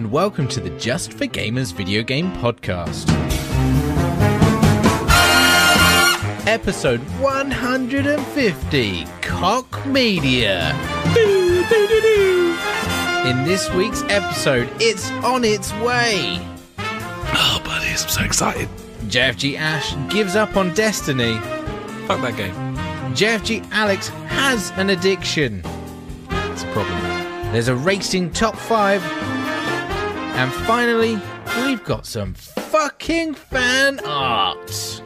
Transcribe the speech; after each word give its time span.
and 0.00 0.10
welcome 0.10 0.48
to 0.48 0.60
the 0.60 0.70
Just 0.78 1.12
for 1.12 1.26
Gamers 1.26 1.74
video 1.74 2.02
game 2.02 2.32
podcast. 2.36 3.04
Episode 6.46 7.00
150 7.20 9.04
Cock 9.20 9.84
Media. 9.84 10.70
In 13.26 13.44
this 13.44 13.70
week's 13.74 14.02
episode, 14.04 14.70
it's 14.80 15.10
on 15.22 15.44
its 15.44 15.70
way. 15.74 16.40
Oh, 16.78 17.60
buddy, 17.62 17.90
I'm 17.90 17.96
so 17.98 18.22
excited. 18.22 18.70
JFG 19.08 19.58
Ash 19.58 19.94
gives 20.10 20.34
up 20.34 20.56
on 20.56 20.72
Destiny. 20.72 21.36
Fuck 22.06 22.22
that 22.22 22.38
game. 22.38 22.54
JFG 23.14 23.68
Alex 23.70 24.08
has 24.08 24.70
an 24.76 24.88
addiction. 24.88 25.62
It's 26.30 26.62
a 26.62 26.72
problem. 26.72 27.52
There's 27.52 27.68
a 27.68 27.76
racing 27.76 28.30
top 28.30 28.56
five. 28.56 29.02
And 30.40 30.54
finally, 30.64 31.20
we've 31.58 31.84
got 31.84 32.06
some 32.06 32.32
fucking 32.32 33.34
fan 33.34 34.00
art. 34.06 35.02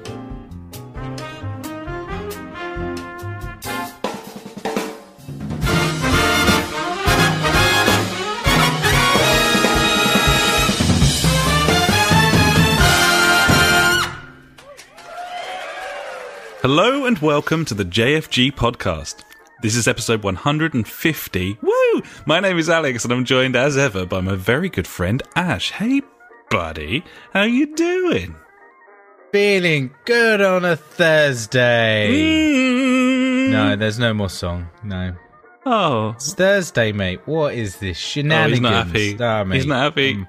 Hello 16.62 17.06
and 17.06 17.18
welcome 17.18 17.64
to 17.64 17.74
the 17.74 17.84
JFG 17.84 18.52
podcast. 18.52 19.23
This 19.64 19.76
is 19.76 19.88
episode 19.88 20.22
150. 20.22 21.58
Woo! 21.62 22.02
My 22.26 22.38
name 22.38 22.58
is 22.58 22.68
Alex 22.68 23.02
and 23.02 23.10
I'm 23.14 23.24
joined 23.24 23.56
as 23.56 23.78
ever 23.78 24.04
by 24.04 24.20
my 24.20 24.34
very 24.34 24.68
good 24.68 24.86
friend 24.86 25.22
Ash. 25.36 25.70
Hey, 25.70 26.02
buddy. 26.50 27.02
How 27.32 27.44
you 27.44 27.74
doing? 27.74 28.36
Feeling 29.32 29.94
good 30.04 30.42
on 30.42 30.66
a 30.66 30.76
Thursday. 30.76 32.10
Mm. 32.12 33.50
No, 33.52 33.76
there's 33.76 33.98
no 33.98 34.12
more 34.12 34.28
song. 34.28 34.68
No. 34.82 35.14
Oh. 35.64 36.10
It's 36.10 36.34
Thursday, 36.34 36.92
mate. 36.92 37.22
What 37.24 37.54
is 37.54 37.78
this? 37.78 37.96
Oh, 37.96 38.04
Shenanigans. 38.04 38.52
he's 38.52 38.60
not 38.60 38.86
happy. 38.86 39.16
Ah, 39.18 39.44
he's 39.46 39.66
not 39.66 39.82
happy. 39.82 40.10
I'm, 40.10 40.28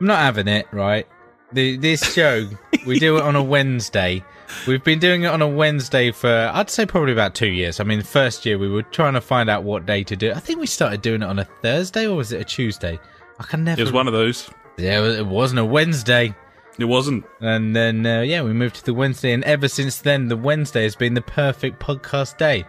I'm 0.00 0.06
not 0.06 0.18
having 0.20 0.46
it, 0.46 0.68
right? 0.70 1.08
The, 1.52 1.78
this 1.78 2.14
show, 2.14 2.48
we 2.86 3.00
do 3.00 3.16
it 3.16 3.24
on 3.24 3.34
a 3.34 3.42
Wednesday. 3.42 4.22
We've 4.66 4.82
been 4.82 4.98
doing 4.98 5.22
it 5.22 5.26
on 5.26 5.42
a 5.42 5.48
Wednesday 5.48 6.10
for, 6.10 6.50
I'd 6.52 6.70
say, 6.70 6.86
probably 6.86 7.12
about 7.12 7.34
two 7.34 7.48
years. 7.48 7.80
I 7.80 7.84
mean, 7.84 7.98
the 7.98 8.04
first 8.04 8.46
year 8.46 8.58
we 8.58 8.68
were 8.68 8.82
trying 8.82 9.14
to 9.14 9.20
find 9.20 9.50
out 9.50 9.62
what 9.64 9.86
day 9.86 10.04
to 10.04 10.16
do. 10.16 10.32
I 10.32 10.40
think 10.40 10.58
we 10.58 10.66
started 10.66 11.02
doing 11.02 11.22
it 11.22 11.26
on 11.26 11.38
a 11.38 11.44
Thursday 11.44 12.06
or 12.06 12.16
was 12.16 12.32
it 12.32 12.40
a 12.40 12.44
Tuesday? 12.44 12.98
I 13.38 13.44
can 13.44 13.64
never. 13.64 13.80
It 13.80 13.84
was 13.84 13.92
one 13.92 14.06
of 14.06 14.12
those. 14.12 14.50
Yeah, 14.76 15.04
it 15.04 15.26
wasn't 15.26 15.60
a 15.60 15.64
Wednesday. 15.64 16.34
It 16.78 16.84
wasn't. 16.84 17.24
And 17.40 17.74
then, 17.74 18.06
uh, 18.06 18.20
yeah, 18.20 18.42
we 18.42 18.52
moved 18.52 18.76
to 18.76 18.84
the 18.84 18.94
Wednesday. 18.94 19.32
And 19.32 19.42
ever 19.44 19.68
since 19.68 20.00
then, 20.00 20.28
the 20.28 20.36
Wednesday 20.36 20.84
has 20.84 20.94
been 20.94 21.14
the 21.14 21.22
perfect 21.22 21.80
podcast 21.80 22.36
day. 22.38 22.64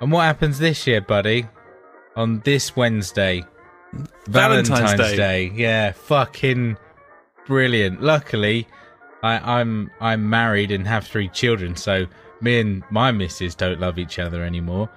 And 0.00 0.10
what 0.10 0.22
happens 0.22 0.58
this 0.58 0.86
year, 0.86 1.00
buddy? 1.00 1.46
On 2.16 2.40
this 2.40 2.74
Wednesday, 2.74 3.44
Valentine's 4.26 4.94
Day. 4.94 5.16
Day. 5.16 5.52
Yeah, 5.54 5.92
fucking 5.92 6.76
brilliant. 7.46 8.02
Luckily, 8.02 8.66
I, 9.26 9.60
I'm 9.60 9.90
I'm 10.00 10.28
married 10.30 10.70
and 10.70 10.86
have 10.86 11.06
three 11.06 11.28
children, 11.28 11.76
so 11.76 12.06
me 12.40 12.60
and 12.60 12.82
my 12.90 13.10
missus 13.12 13.54
don't 13.54 13.80
love 13.80 13.98
each 13.98 14.18
other 14.18 14.42
anymore. 14.44 14.88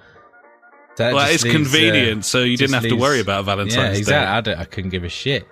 That 0.96 1.14
Well, 1.14 1.28
it's 1.30 1.44
leaves, 1.44 1.54
uh, 1.54 1.58
convenient, 1.58 2.24
so 2.24 2.40
you 2.40 2.56
didn't 2.56 2.74
have 2.74 2.82
to 2.84 2.94
worry 2.96 3.20
about 3.20 3.44
Valentine's 3.44 3.76
yeah, 3.76 3.92
Day. 3.92 3.98
exactly. 3.98 4.26
I, 4.26 4.40
don't, 4.40 4.58
I 4.60 4.64
couldn't 4.64 4.90
give 4.90 5.04
a 5.04 5.08
shit. 5.08 5.46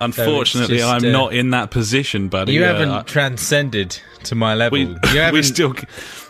Unfortunately, 0.00 0.78
just, 0.78 0.88
I'm 0.88 1.04
uh, 1.04 1.12
not 1.12 1.34
in 1.34 1.50
that 1.50 1.70
position, 1.70 2.28
buddy. 2.28 2.52
You 2.52 2.64
Uh, 2.64 2.74
haven't 2.74 3.06
transcended 3.06 3.98
to 4.24 4.34
my 4.34 4.54
level. 4.54 4.78
we, 4.78 4.96
we 5.32 5.42
still 5.42 5.74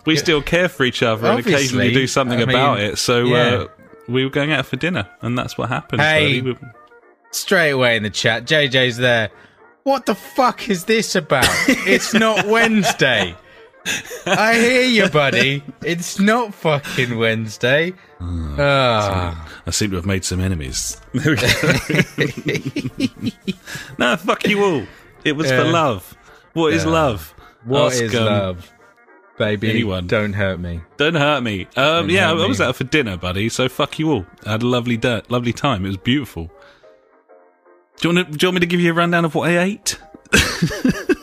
we 0.07 0.17
still 0.17 0.43
care 0.43 0.69
for 0.69 0.85
each 0.85 1.03
other 1.03 1.27
and 1.29 1.39
occasionally 1.41 1.93
do 1.93 2.07
something 2.07 2.41
I 2.41 2.45
mean, 2.45 2.57
about 2.57 2.81
it. 2.81 2.99
So 2.99 3.25
yeah. 3.25 3.37
uh, 3.37 3.67
we 4.09 4.25
were 4.25 4.31
going 4.31 4.53
out 4.53 4.67
for 4.67 4.77
dinner, 4.77 5.09
and 5.23 5.39
that's 5.39 5.57
what 5.57 5.69
happened. 5.69 6.03
Hey. 6.03 6.41
We- 6.41 6.57
straight 7.31 7.71
away 7.71 7.97
in 7.97 8.03
the 8.05 8.11
chat. 8.11 8.45
JJ's 8.45 8.97
there. 8.97 9.29
What 9.85 10.07
the 10.07 10.15
fuck 10.15 10.69
is 10.71 10.85
this 10.87 11.15
about? 11.15 11.47
It's 11.69 12.15
not 12.15 12.47
Wednesday. 12.49 13.37
I 14.25 14.55
hear 14.55 14.83
you, 14.83 15.09
buddy. 15.11 15.63
It's 15.83 16.19
not 16.19 16.55
fucking 16.55 17.19
Wednesday. 17.19 17.93
Ah, 18.19 19.47
I 19.67 19.71
seem 19.71 19.91
to 19.91 19.97
have 19.97 20.07
made 20.07 20.25
some 20.25 20.41
enemies. 20.41 20.99
There 21.13 21.33
we 21.33 21.37
go. 21.37 21.49
no, 23.99 24.17
fuck 24.17 24.47
you 24.49 24.65
all. 24.65 24.87
It 25.23 25.33
was 25.37 25.51
for 25.51 25.57
Yeah. 25.65 25.71
love. 25.71 26.17
What 26.55 26.73
is 26.73 26.85
Yeah. 26.85 26.91
love? 26.91 27.35
what 27.65 27.93
Ask, 27.93 28.03
is 28.05 28.15
um, 28.15 28.25
love, 28.25 28.73
baby? 29.39 29.69
anyone. 29.71 30.07
Don't 30.07 30.33
hurt 30.33 30.61
me. 30.61 30.81
Don't 30.97 31.15
hurt 31.15 31.43
me. 31.43 31.63
Um, 31.77 32.07
Don't 32.07 32.09
yeah, 32.11 32.29
hurt 32.29 32.41
I 32.43 32.47
was 32.47 32.61
me. 32.61 32.65
out 32.67 32.77
for 32.77 32.85
dinner, 32.85 33.17
buddy. 33.19 33.49
So 33.51 33.69
fuck 33.69 33.99
you 33.99 34.11
all. 34.11 34.27
I 34.47 34.53
had 34.53 34.63
a 34.63 34.67
lovely, 34.67 34.97
day, 34.97 35.21
lovely 35.29 35.53
time. 35.53 35.85
It 35.85 35.89
was 35.89 35.97
beautiful. 35.99 36.51
Do 38.01 38.09
you, 38.09 38.15
want 38.15 38.33
to, 38.33 38.37
do 38.39 38.45
you 38.45 38.49
want 38.49 38.55
me 38.55 38.61
to 38.61 38.67
give 38.67 38.81
you 38.81 38.91
a 38.91 38.95
rundown 38.95 39.25
of 39.25 39.35
what 39.35 39.49
I 39.51 39.59
ate? 39.63 39.99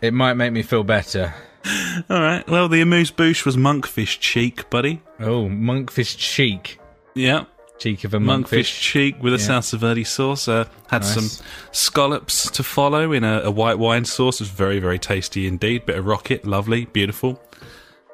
It 0.00 0.12
might 0.12 0.34
make 0.34 0.52
me 0.52 0.62
feel 0.62 0.82
better. 0.82 1.32
All 2.10 2.20
right. 2.20 2.44
Well, 2.48 2.68
the 2.68 2.80
amuse 2.80 3.12
bouche 3.12 3.44
was 3.46 3.56
monkfish 3.56 4.18
cheek, 4.18 4.68
buddy. 4.68 5.00
Oh, 5.20 5.46
monkfish 5.48 6.16
cheek. 6.18 6.80
Yeah. 7.14 7.44
Cheek 7.78 8.02
of 8.02 8.12
a 8.12 8.18
monkfish 8.18 8.48
monkfish. 8.64 8.80
cheek 8.80 9.22
with 9.22 9.32
a 9.32 9.36
Yeah. 9.36 9.46
salsa 9.60 9.78
verde 9.78 10.02
sauce. 10.02 10.48
Uh, 10.48 10.64
had 10.90 11.02
Nice. 11.02 11.14
some 11.14 11.46
scallops 11.70 12.50
to 12.50 12.64
follow 12.64 13.12
in 13.12 13.22
a, 13.22 13.42
a 13.42 13.50
white 13.52 13.78
wine 13.78 14.04
sauce. 14.04 14.40
It 14.40 14.44
was 14.44 14.50
very, 14.50 14.80
very 14.80 14.98
tasty 14.98 15.46
indeed. 15.46 15.86
Bit 15.86 15.98
of 15.98 16.04
rocket, 16.06 16.44
lovely, 16.44 16.86
beautiful. 16.86 17.40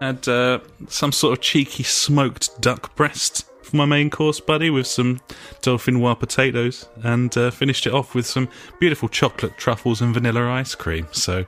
Had 0.03 0.29
uh, 0.29 0.59
some 0.89 1.11
sort 1.11 1.39
of 1.39 1.41
cheeky 1.43 1.85
smoked 1.85 2.61
duck 2.61 2.95
breast 2.97 3.47
for 3.69 3.77
my 3.77 3.85
main 3.85 4.11
course, 4.11 4.41
buddy, 4.41 4.71
with 4.71 4.87
some 4.87 5.21
dolphin 5.63 5.95
dauphinoise 5.97 6.19
potatoes, 6.19 6.89
and 7.03 7.37
uh, 7.37 7.51
finished 7.51 7.87
it 7.87 7.93
off 7.95 8.15
with 8.15 8.27
some 8.27 8.49
beautiful 8.81 9.09
chocolate 9.09 9.57
truffles 9.59 10.01
and 10.01 10.13
vanilla 10.15 10.49
ice 10.51 10.75
cream. 10.75 11.07
So 11.13 11.45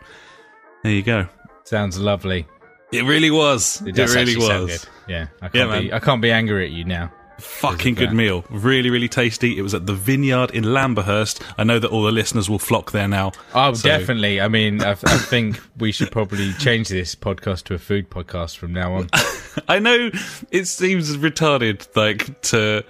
there 0.83 0.93
you 0.93 1.03
go. 1.03 1.27
Sounds 1.65 1.99
lovely. 1.99 2.47
It 2.93 3.05
really 3.05 3.31
was. 3.31 3.81
It 3.83 3.97
It, 3.99 4.09
really 4.09 4.21
actually 4.33 4.47
sound 4.47 4.63
was. 4.65 4.79
good. 4.85 4.89
Yeah, 5.09 5.27
I 5.41 5.49
can't 5.49 5.55
Yeah, 5.55 5.81
be. 5.81 5.85
man. 5.89 5.93
I 5.95 5.99
can't 6.01 6.21
be 6.23 6.31
angry 6.31 6.65
at 6.65 6.73
you 6.73 6.85
now. 6.85 7.13
Fucking 7.41 7.95
good 7.95 8.13
meal. 8.13 8.45
Really, 8.51 8.91
really 8.91 9.09
tasty. 9.09 9.59
It 9.59 9.63
was 9.63 9.75
at 9.75 9.87
the 9.87 9.95
Vineyard 9.95 10.51
in 10.53 10.65
Lamberhurst. 10.65 11.41
I 11.59 11.65
know 11.65 11.79
that 11.79 11.91
all 11.91 12.03
the 12.03 12.13
listeners 12.13 12.49
will 12.49 12.59
flock 12.59 12.93
there 12.93 13.09
now. 13.09 13.33
Oh, 13.55 13.73
So- 13.75 13.89
definitely. 13.89 14.41
I 14.41 14.49
mean, 14.49 14.83
I, 14.83 14.91
I 14.93 14.95
think 14.95 15.61
we 15.79 15.93
should 15.93 16.11
probably 16.11 16.53
change 16.55 16.89
this 16.89 17.15
podcast 17.15 17.65
to 17.65 17.75
a 17.75 17.79
food 17.79 18.11
podcast 18.11 18.57
from 18.57 18.73
now 18.73 18.95
on. 18.95 19.09
I 19.69 19.79
know 19.79 20.11
it 20.51 20.67
seems 20.67 21.17
retarded, 21.17 21.87
like 21.97 22.41
to 22.43 22.85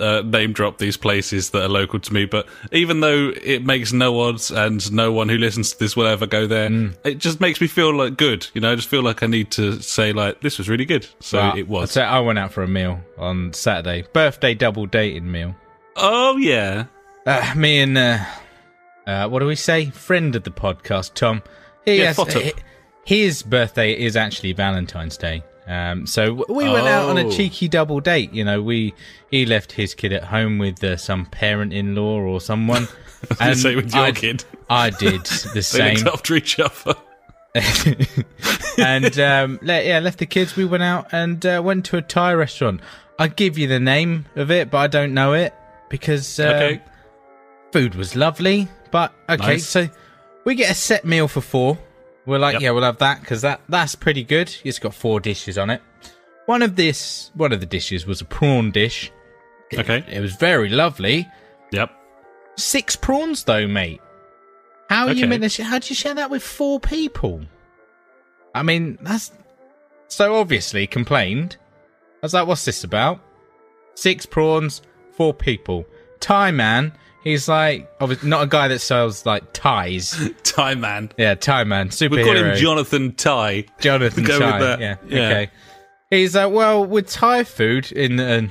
uh, 0.00 0.22
name 0.24 0.52
drop 0.52 0.78
these 0.78 0.96
places 0.96 1.50
that 1.50 1.62
are 1.62 1.68
local 1.68 2.00
to 2.00 2.12
me, 2.12 2.24
but 2.24 2.46
even 2.72 3.00
though 3.00 3.32
it 3.42 3.64
makes 3.64 3.92
no 3.92 4.20
odds 4.20 4.50
and 4.50 4.90
no 4.92 5.12
one 5.12 5.28
who 5.28 5.36
listens 5.38 5.72
to 5.72 5.78
this 5.78 5.94
will 5.96 6.06
ever 6.06 6.26
go 6.26 6.46
there, 6.46 6.68
Mm. 6.70 6.96
it 7.04 7.18
just 7.18 7.40
makes 7.40 7.60
me 7.60 7.66
feel 7.66 7.94
like 7.94 8.16
good. 8.16 8.46
You 8.54 8.60
know, 8.60 8.72
I 8.72 8.74
just 8.74 8.88
feel 8.88 9.02
like 9.02 9.22
I 9.22 9.26
need 9.26 9.50
to 9.52 9.80
say 9.82 10.12
like 10.12 10.40
this 10.40 10.58
was 10.58 10.68
really 10.68 10.84
good. 10.86 11.06
So 11.20 11.38
But 11.38 11.58
it 11.58 11.68
was. 11.68 11.96
I'd 11.96 12.04
I 12.04 12.20
went 12.20 12.38
out 12.38 12.52
for 12.52 12.62
a 12.62 12.68
meal 12.68 13.00
on 13.18 13.52
Saturday, 13.52 14.04
birthday 14.12 14.54
double 14.54 14.86
dating 14.86 15.30
meal. 15.30 15.54
oh 15.96 16.36
yeah. 16.38 16.86
Uh, 17.26 17.52
me 17.56 17.80
and 17.80 17.96
uh, 17.96 18.18
uh, 19.06 19.28
what 19.28 19.38
do 19.40 19.46
we 19.46 19.54
say? 19.56 19.90
Friend 19.90 20.34
of 20.34 20.42
the 20.42 20.50
podcast, 20.50 21.14
Tom. 21.14 21.42
He 21.84 21.98
Yeah, 22.00 22.12
has- 22.14 22.52
his 23.04 23.42
birthday 23.42 23.92
is 23.92 24.16
actually 24.16 24.52
Valentine's 24.52 25.16
Day. 25.16 25.42
Um, 25.66 26.06
so 26.06 26.44
we 26.48 26.64
went 26.68 26.88
out 26.88 27.08
on 27.08 27.18
a 27.18 27.24
Oh. 27.26 27.30
cheeky 27.30 27.68
double 27.68 28.00
date. 28.00 28.32
You 28.32 28.44
know, 28.44 28.60
we 28.62 28.94
he 29.30 29.46
left 29.46 29.72
his 29.72 29.94
kid 29.94 30.12
at 30.12 30.24
home 30.24 30.58
with 30.58 30.82
uh, 30.82 30.96
some 30.96 31.26
parent-in-law 31.26 32.20
or 32.20 32.40
someone. 32.40 32.88
I 33.40 33.52
say 33.54 33.76
with 33.76 33.94
your 33.94 34.04
I- 34.04 34.12
kid. 34.12 34.44
I 34.68 34.90
did 34.90 35.24
the 35.24 35.50
They 35.54 35.60
same. 35.60 35.94
looked 35.98 36.08
after 36.08 36.34
each 36.34 36.58
other. 36.58 36.94
and 38.78 39.18
um, 39.20 39.58
le- 39.62 39.82
yeah, 39.84 39.98
left 39.98 40.18
the 40.18 40.26
kids. 40.26 40.56
We 40.56 40.64
went 40.64 40.82
out 40.82 41.08
and 41.12 41.44
uh, 41.44 41.60
went 41.64 41.84
to 41.86 41.96
a 41.96 42.02
Thai 42.02 42.34
restaurant. 42.34 42.80
I 43.18 43.28
give 43.28 43.58
you 43.58 43.66
the 43.68 43.78
name 43.80 44.26
of 44.36 44.50
it, 44.50 44.70
but 44.70 44.78
I 44.78 44.86
don't 44.86 45.14
know 45.14 45.34
it 45.34 45.54
because 45.90 46.40
uh, 46.40 46.44
Okay. 46.44 46.82
food 47.72 47.94
was 47.94 48.16
lovely. 48.16 48.68
But 48.90 49.12
okay, 49.28 49.46
Nice. 49.54 49.66
so 49.66 49.88
we 50.44 50.54
get 50.54 50.70
a 50.70 50.74
set 50.74 51.04
meal 51.04 51.28
for 51.28 51.40
four. 51.40 51.78
We're 52.26 52.38
like, 52.38 52.54
Yep. 52.54 52.62
yeah, 52.62 52.70
we'll 52.70 52.82
have 52.84 52.98
that 52.98 53.20
because 53.20 53.42
that 53.42 53.60
that's 53.68 53.94
pretty 53.94 54.22
good. 54.22 54.54
It's 54.64 54.78
got 54.78 54.94
four 54.94 55.18
dishes 55.20 55.58
on 55.58 55.70
it. 55.70 55.82
One 56.46 56.62
of 56.62 56.76
this, 56.76 57.30
one 57.34 57.52
of 57.52 57.60
the 57.60 57.66
dishes 57.66 58.06
was 58.06 58.20
a 58.20 58.24
prawn 58.24 58.70
dish. 58.70 59.10
It- 59.70 59.80
Okay. 59.80 60.04
it 60.08 60.20
was 60.20 60.34
very 60.36 60.68
lovely. 60.68 61.28
Yep. 61.72 61.90
Six 62.56 62.94
prawns 62.96 63.44
though, 63.44 63.66
mate. 63.66 64.00
How 64.90 65.06
are 65.06 65.12
you 65.12 65.24
Okay. 65.24 65.38
meant 65.38 65.50
to? 65.52 65.64
How 65.64 65.78
do 65.78 65.88
you 65.88 65.94
share 65.96 66.14
that 66.14 66.30
with 66.30 66.42
four 66.42 66.78
people? 66.78 67.42
I 68.54 68.62
mean, 68.62 68.98
that's 69.00 69.32
so 70.08 70.36
obviously 70.36 70.86
complained. 70.86 71.56
I 72.22 72.26
was 72.26 72.34
like, 72.34 72.46
"What's 72.46 72.64
this 72.66 72.84
about?" 72.84 73.20
Six 73.94 74.26
prawns, 74.26 74.82
four 75.16 75.32
people. 75.32 75.86
Thai 76.20 76.50
man 76.50 76.92
He's 77.24 77.48
like, 77.48 77.90
obviously 78.00 78.28
not 78.28 78.42
a 78.42 78.46
guy 78.46 78.68
that 78.68 78.80
sells 78.80 79.24
like 79.24 79.52
ties. 79.52 80.16
Tie 80.42 80.74
man. 80.74 81.10
Yeah, 81.16 81.34
tie 81.34 81.64
man, 81.64 81.88
superhero. 81.90 82.10
We 82.16 82.24
call 82.24 82.36
him 82.36 82.56
Jonathan 82.56 83.14
Tie. 83.14 83.64
Jonathan 83.80 84.24
Go 84.24 84.38
with 84.38 84.48
Tie. 84.48 84.58
that. 84.58 84.80
Yeah. 84.80 84.96
Yeah. 85.06 85.28
Okay. 85.28 85.50
He's 86.10 86.34
like, 86.36 86.52
well, 86.52 86.84
with 86.84 87.08
Thai 87.08 87.44
food 87.44 87.90
in 87.92 88.18
a 88.20 88.48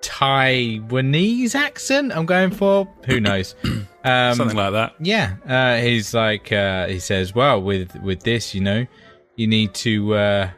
Taiwanese 0.00 1.54
accent, 1.54 2.12
I'm 2.14 2.26
going 2.26 2.50
for. 2.50 2.88
Who 3.06 3.20
knows? 3.28 3.54
Um, 4.02 4.34
Something 4.34 4.56
like 4.56 4.72
that. 4.72 4.94
yeah. 4.98 5.34
Uh, 5.46 5.76
he's 5.76 6.14
like, 6.14 6.50
uh, 6.50 6.86
he 6.86 7.00
says, 7.00 7.34
well, 7.34 7.60
with 7.60 7.94
with 7.96 8.22
this, 8.22 8.54
you 8.54 8.62
know, 8.62 8.86
you 9.36 9.46
need 9.46 9.74
to 9.74 10.14
uh, 10.14 10.50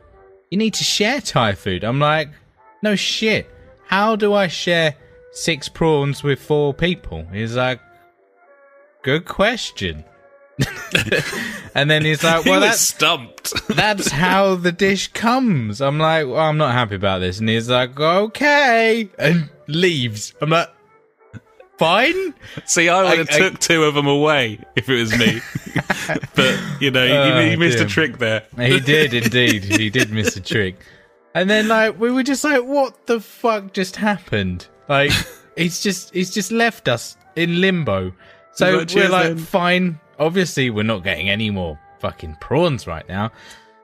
you 0.50 0.58
need 0.58 0.74
to 0.74 0.84
share 0.84 1.20
Thai 1.20 1.54
food. 1.56 1.82
I'm 1.82 1.98
like, 1.98 2.28
no 2.84 2.94
shit. 2.94 3.50
How 3.88 4.14
do 4.14 4.32
I 4.32 4.46
share 4.46 4.94
six 5.32 5.68
prawns 5.68 6.22
with 6.22 6.40
four 6.40 6.72
people? 6.72 7.26
He's 7.32 7.56
like, 7.56 7.80
good 9.02 9.24
question. 9.24 10.04
and 11.74 11.90
then 11.90 12.04
he's 12.04 12.22
like, 12.22 12.44
well, 12.44 12.60
was 12.60 12.70
that's 12.70 12.80
stumped. 12.80 13.68
that's 13.74 14.10
how 14.10 14.54
the 14.54 14.72
dish 14.72 15.08
comes. 15.08 15.80
I'm 15.80 15.98
like, 15.98 16.26
well, 16.26 16.36
I'm 16.38 16.58
not 16.58 16.72
happy 16.72 16.94
about 16.94 17.18
this. 17.20 17.40
And 17.40 17.48
he's 17.48 17.68
like, 17.68 17.98
okay. 17.98 19.08
And 19.18 19.48
leaves. 19.66 20.34
I'm 20.40 20.50
like, 20.50 20.68
fine. 21.78 22.34
See, 22.66 22.88
I 22.88 23.02
would 23.02 23.18
have 23.18 23.28
I- 23.30 23.34
I- 23.34 23.38
took 23.38 23.58
two 23.58 23.84
of 23.84 23.94
them 23.94 24.06
away 24.06 24.60
if 24.76 24.88
it 24.88 24.94
was 25.00 25.16
me. 25.18 25.40
but 26.36 26.60
you 26.80 26.90
know, 26.90 27.02
Oh, 27.06 27.40
you 27.40 27.56
missed 27.56 27.78
dear. 27.78 27.86
a 27.86 27.90
trick 27.90 28.18
there. 28.18 28.44
He 28.56 28.78
did 28.80 29.14
indeed. 29.14 29.64
He 29.64 29.88
did 29.90 30.10
miss 30.10 30.36
a 30.36 30.40
trick. 30.40 30.76
And 31.34 31.48
then 31.48 31.66
like 31.68 31.98
we 31.98 32.10
were 32.12 32.22
just 32.22 32.44
like, 32.44 32.62
what 32.62 33.06
the 33.06 33.18
fuck 33.20 33.72
just 33.72 33.96
happened? 33.96 34.66
Like 34.92 35.10
it's 35.56 35.82
just 35.82 36.14
it's 36.14 36.30
just 36.30 36.52
left 36.52 36.86
us 36.86 37.16
in 37.34 37.60
limbo. 37.62 38.12
So 38.52 38.84
we're 38.94 39.08
like, 39.08 39.28
then." 39.28 39.38
fine. 39.38 40.00
Obviously, 40.18 40.68
we're 40.68 40.82
not 40.82 41.02
getting 41.02 41.30
any 41.30 41.50
more 41.50 41.78
fucking 42.00 42.36
prawns 42.40 42.86
right 42.86 43.08
now. 43.08 43.32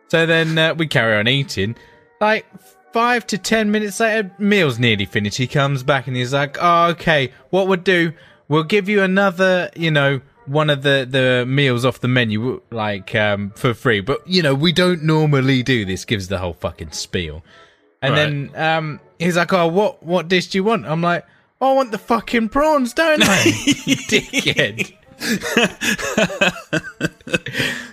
So 0.08 0.26
then 0.26 0.58
uh, 0.58 0.74
we 0.74 0.86
carry 0.86 1.16
on 1.16 1.26
eating. 1.26 1.76
Like 2.20 2.44
five 2.92 3.26
to 3.28 3.38
ten 3.38 3.70
minutes 3.70 4.00
later, 4.00 4.30
meal's 4.38 4.78
nearly 4.78 5.06
finished. 5.06 5.38
He 5.38 5.46
comes 5.46 5.82
back 5.82 6.06
and 6.08 6.16
he's 6.16 6.34
like, 6.34 6.58
"Oh, 6.60 6.88
okay. 6.88 7.32
What 7.48 7.68
we'll 7.68 7.80
do? 7.80 8.12
We'll 8.48 8.64
give 8.64 8.88
you 8.88 9.02
another, 9.02 9.70
you 9.74 9.90
know, 9.90 10.20
one 10.44 10.68
of 10.68 10.82
the 10.82 11.06
the 11.08 11.46
meals 11.46 11.86
off 11.86 12.00
the 12.00 12.08
menu, 12.08 12.60
like 12.70 13.14
um, 13.14 13.52
for 13.56 13.72
free. 13.72 14.00
But 14.00 14.28
you 14.28 14.42
know, 14.42 14.54
we 14.54 14.72
don't 14.72 15.02
normally 15.04 15.62
do 15.62 15.86
this." 15.86 16.04
Gives 16.04 16.28
the 16.28 16.38
whole 16.38 16.54
fucking 16.54 16.92
spiel, 16.92 17.42
and 18.02 18.16
then 18.16 18.50
um, 18.54 19.00
he's 19.18 19.36
like, 19.36 19.52
"Oh, 19.52 19.66
what 19.66 20.02
what 20.02 20.28
dish 20.28 20.48
do 20.48 20.58
you 20.58 20.64
want?" 20.64 20.86
I'm 20.86 21.02
like, 21.02 21.24
"I 21.60 21.72
want 21.72 21.90
the 21.90 21.98
fucking 21.98 22.48
prawns, 22.50 22.92
don't 22.94 23.22
I?" 23.22 23.36
Dickhead. 24.08 24.94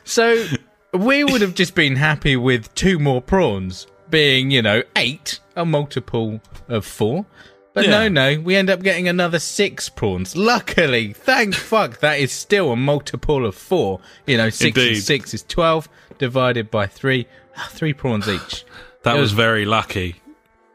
So 0.04 0.46
we 0.94 1.24
would 1.24 1.42
have 1.42 1.56
just 1.56 1.75
been 1.75 1.96
happy 1.96 2.36
with 2.36 2.74
two 2.75 3.00
more 3.00 3.22
prawns, 3.22 3.88
being, 4.10 4.52
you 4.52 4.62
know, 4.62 4.84
eight, 4.96 5.40
a 5.56 5.66
multiple 5.66 6.40
of 6.68 6.86
four. 6.86 7.25
But 7.74 7.88
no, 7.88 8.04
Yeah. 8.04 8.07
no, 8.10 8.40
we 8.40 8.56
end 8.56 8.69
up 8.69 8.81
getting 8.84 9.07
another 9.10 9.40
six 9.40 9.90
prawns. 9.90 10.36
Luckily, 10.38 11.12
thank 11.13 11.56
fuck, 11.56 12.00
that 12.00 12.19
is 12.19 12.31
still 12.31 12.72
a 12.72 12.75
multiple 12.78 13.46
of 13.46 13.56
four. 13.56 14.00
You 14.25 14.38
know, 14.38 14.50
six 14.50 14.78
and 14.78 14.98
six 14.98 15.34
is 15.34 15.44
12, 15.44 15.90
divided 16.18 16.72
by 16.72 16.88
three. 16.88 17.28
Ah, 17.57 17.68
Three 17.72 17.94
prawns 17.94 18.28
each. 18.30 18.63
That 19.06 19.13
was 19.13 19.22
was- 19.22 19.31
very 19.34 19.66
lucky. 19.66 20.16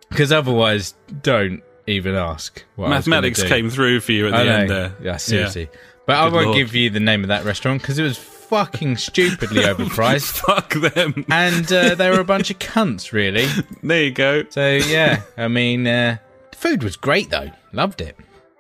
Because 0.09 0.33
otherwise, 0.33 0.95
don't 1.23 1.63
even 1.87 2.17
ask. 2.17 2.65
What 2.75 2.87
I 2.87 2.97
was 2.97 3.07
Mathematics 3.07 3.45
came 3.45 3.71
through 3.71 4.01
for 4.01 4.11
you 4.11 4.27
at 4.27 4.33
the 4.33 4.45
know. 4.45 4.51
end 4.57 4.71
there. 4.71 4.93
Yeah, 5.01 5.17
seriously. 5.19 5.69
But 6.07 6.17
I 6.17 6.29
won't 6.29 6.47
lord. 6.47 6.57
give 6.57 6.75
you 6.75 6.91
the 6.91 6.99
name 6.99 7.23
of 7.23 7.29
that 7.29 7.45
restaurant 7.45 7.81
because 7.81 7.97
it 8.01 8.03
was 8.03 8.19
fucking 8.19 8.97
stupidly 8.97 9.63
overpriced. 9.63 10.39
Fuck 10.39 10.73
them. 10.95 11.25
and 11.31 11.73
uh, 11.73 11.95
they 11.95 12.11
were 12.11 12.19
a 12.19 12.25
bunch 12.25 12.51
of 12.51 12.59
cunts, 12.59 13.13
really. 13.13 13.47
There 13.85 14.03
you 14.03 14.11
go. 14.11 14.43
So 14.49 14.69
yeah, 14.89 15.23
I 15.37 15.47
mean, 15.47 15.87
uh, 15.87 16.17
the 16.51 16.57
food 16.57 16.83
was 16.83 16.97
great 16.97 17.31
though. 17.31 17.51
Loved 17.73 18.01
it. 18.01 18.17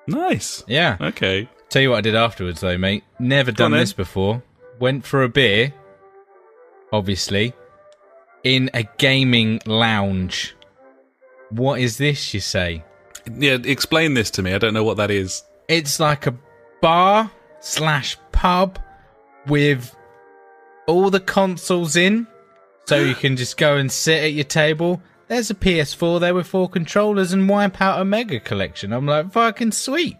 Nice. 0.07 0.63
Yeah. 0.69 0.97
Okay. 1.01 1.49
Tell 1.69 1.83
you 1.83 1.91
what 1.91 1.99
I 1.99 2.03
did 2.03 2.15
afterwards 2.15 2.61
though, 2.61 2.79
mate. 2.79 3.03
Never 3.19 3.51
done 3.51 3.73
this 3.73 3.93
before. 3.93 4.43
Went 4.79 5.05
for 5.05 5.25
a 5.25 5.29
beer, 5.29 5.75
obviously, 6.93 7.53
in 8.45 8.71
a 8.75 8.85
gaming 8.99 9.61
lounge. 9.67 10.57
What 11.51 11.81
is 11.81 11.99
this? 11.99 12.33
You 12.33 12.41
say? 12.41 12.85
Yeah, 13.37 13.59
explain 13.65 14.15
this 14.15 14.31
to 14.33 14.43
me. 14.43 14.55
I 14.55 14.59
don't 14.59 14.75
know 14.75 14.85
what 14.85 14.97
that 14.97 15.11
is. 15.11 15.43
It's 15.69 16.01
like 16.01 16.27
a 16.27 16.35
bar 16.81 17.31
slash 17.61 18.17
pub 18.33 18.79
with 19.47 19.95
all 20.87 21.11
the 21.11 21.21
consoles 21.21 21.97
in, 21.97 22.27
so 22.87 22.99
you 22.99 23.15
can 23.15 23.37
just 23.37 23.57
go 23.57 23.77
and 23.77 23.91
sit 23.91 24.23
at 24.25 24.33
your 24.33 24.45
table. 24.45 25.01
There's 25.29 25.51
a 25.51 25.55
PS4 25.55 26.19
there 26.21 26.35
with 26.35 26.49
four 26.49 26.69
controllers 26.69 27.33
and 27.33 27.49
WipEout 27.49 27.99
Omega 27.99 28.41
Collection. 28.41 28.93
I'm 28.93 29.07
like, 29.07 29.31
fucking 29.31 29.73
sweet. 29.73 30.17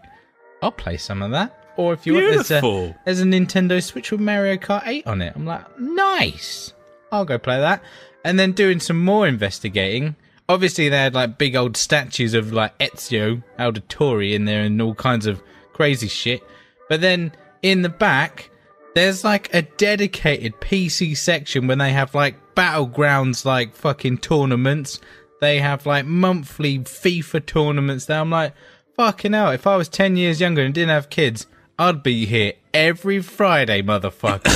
I'll 0.61 0.71
play 0.71 0.95
some 0.95 1.21
of 1.21 1.31
that. 1.31 1.57
Or 1.75 1.93
if 1.93 2.05
you 2.05 2.13
want, 2.13 2.47
there's 2.47 2.51
a, 2.51 2.95
there's 3.05 3.19
a 3.19 3.25
Nintendo 3.25 3.83
Switch 3.83 4.11
with 4.11 4.21
Mario 4.21 4.55
Kart 4.55 4.85
8 4.85 5.07
on 5.07 5.21
it. 5.21 5.33
I'm 5.35 5.45
like, 5.45 5.79
nice. 5.79 6.73
I'll 7.11 7.25
go 7.25 7.37
play 7.37 7.59
that. 7.59 7.83
And 8.23 8.39
then 8.39 8.51
doing 8.51 8.79
some 8.79 9.03
more 9.03 9.27
investigating. 9.27 10.15
Obviously, 10.47 10.89
they 10.89 10.97
had 10.97 11.13
like 11.13 11.37
big 11.37 11.55
old 11.55 11.77
statues 11.77 12.33
of 12.33 12.53
like 12.53 12.77
Ezio 12.77 13.43
Auditore 13.57 14.33
in 14.33 14.45
there 14.45 14.63
and 14.63 14.81
all 14.81 14.95
kinds 14.95 15.25
of 15.25 15.41
crazy 15.73 16.07
shit. 16.07 16.43
But 16.89 17.01
then 17.01 17.31
in 17.61 17.81
the 17.81 17.89
back, 17.89 18.49
there's 18.93 19.23
like 19.23 19.53
a 19.53 19.61
dedicated 19.61 20.59
PC 20.59 21.15
section 21.15 21.67
when 21.67 21.77
they 21.77 21.93
have 21.93 22.13
like 22.13 22.55
battlegrounds, 22.55 23.45
like 23.45 23.75
fucking 23.75 24.19
tournaments. 24.19 24.99
They 25.39 25.59
have 25.59 25.85
like 25.85 26.05
monthly 26.05 26.79
FIFA 26.79 27.45
tournaments 27.45 28.05
there. 28.05 28.19
I'm 28.19 28.29
like, 28.29 28.53
fucking 28.95 29.33
hell, 29.33 29.51
if 29.51 29.65
I 29.65 29.77
was 29.77 29.89
10 29.89 30.17
years 30.17 30.41
younger 30.41 30.61
and 30.61 30.73
didn't 30.73 30.89
have 30.89 31.09
kids, 31.09 31.47
I'd 31.79 32.03
be 32.03 32.25
here 32.25 32.53
every 32.73 33.21
Friday, 33.21 33.81
motherfucker. 33.81 34.51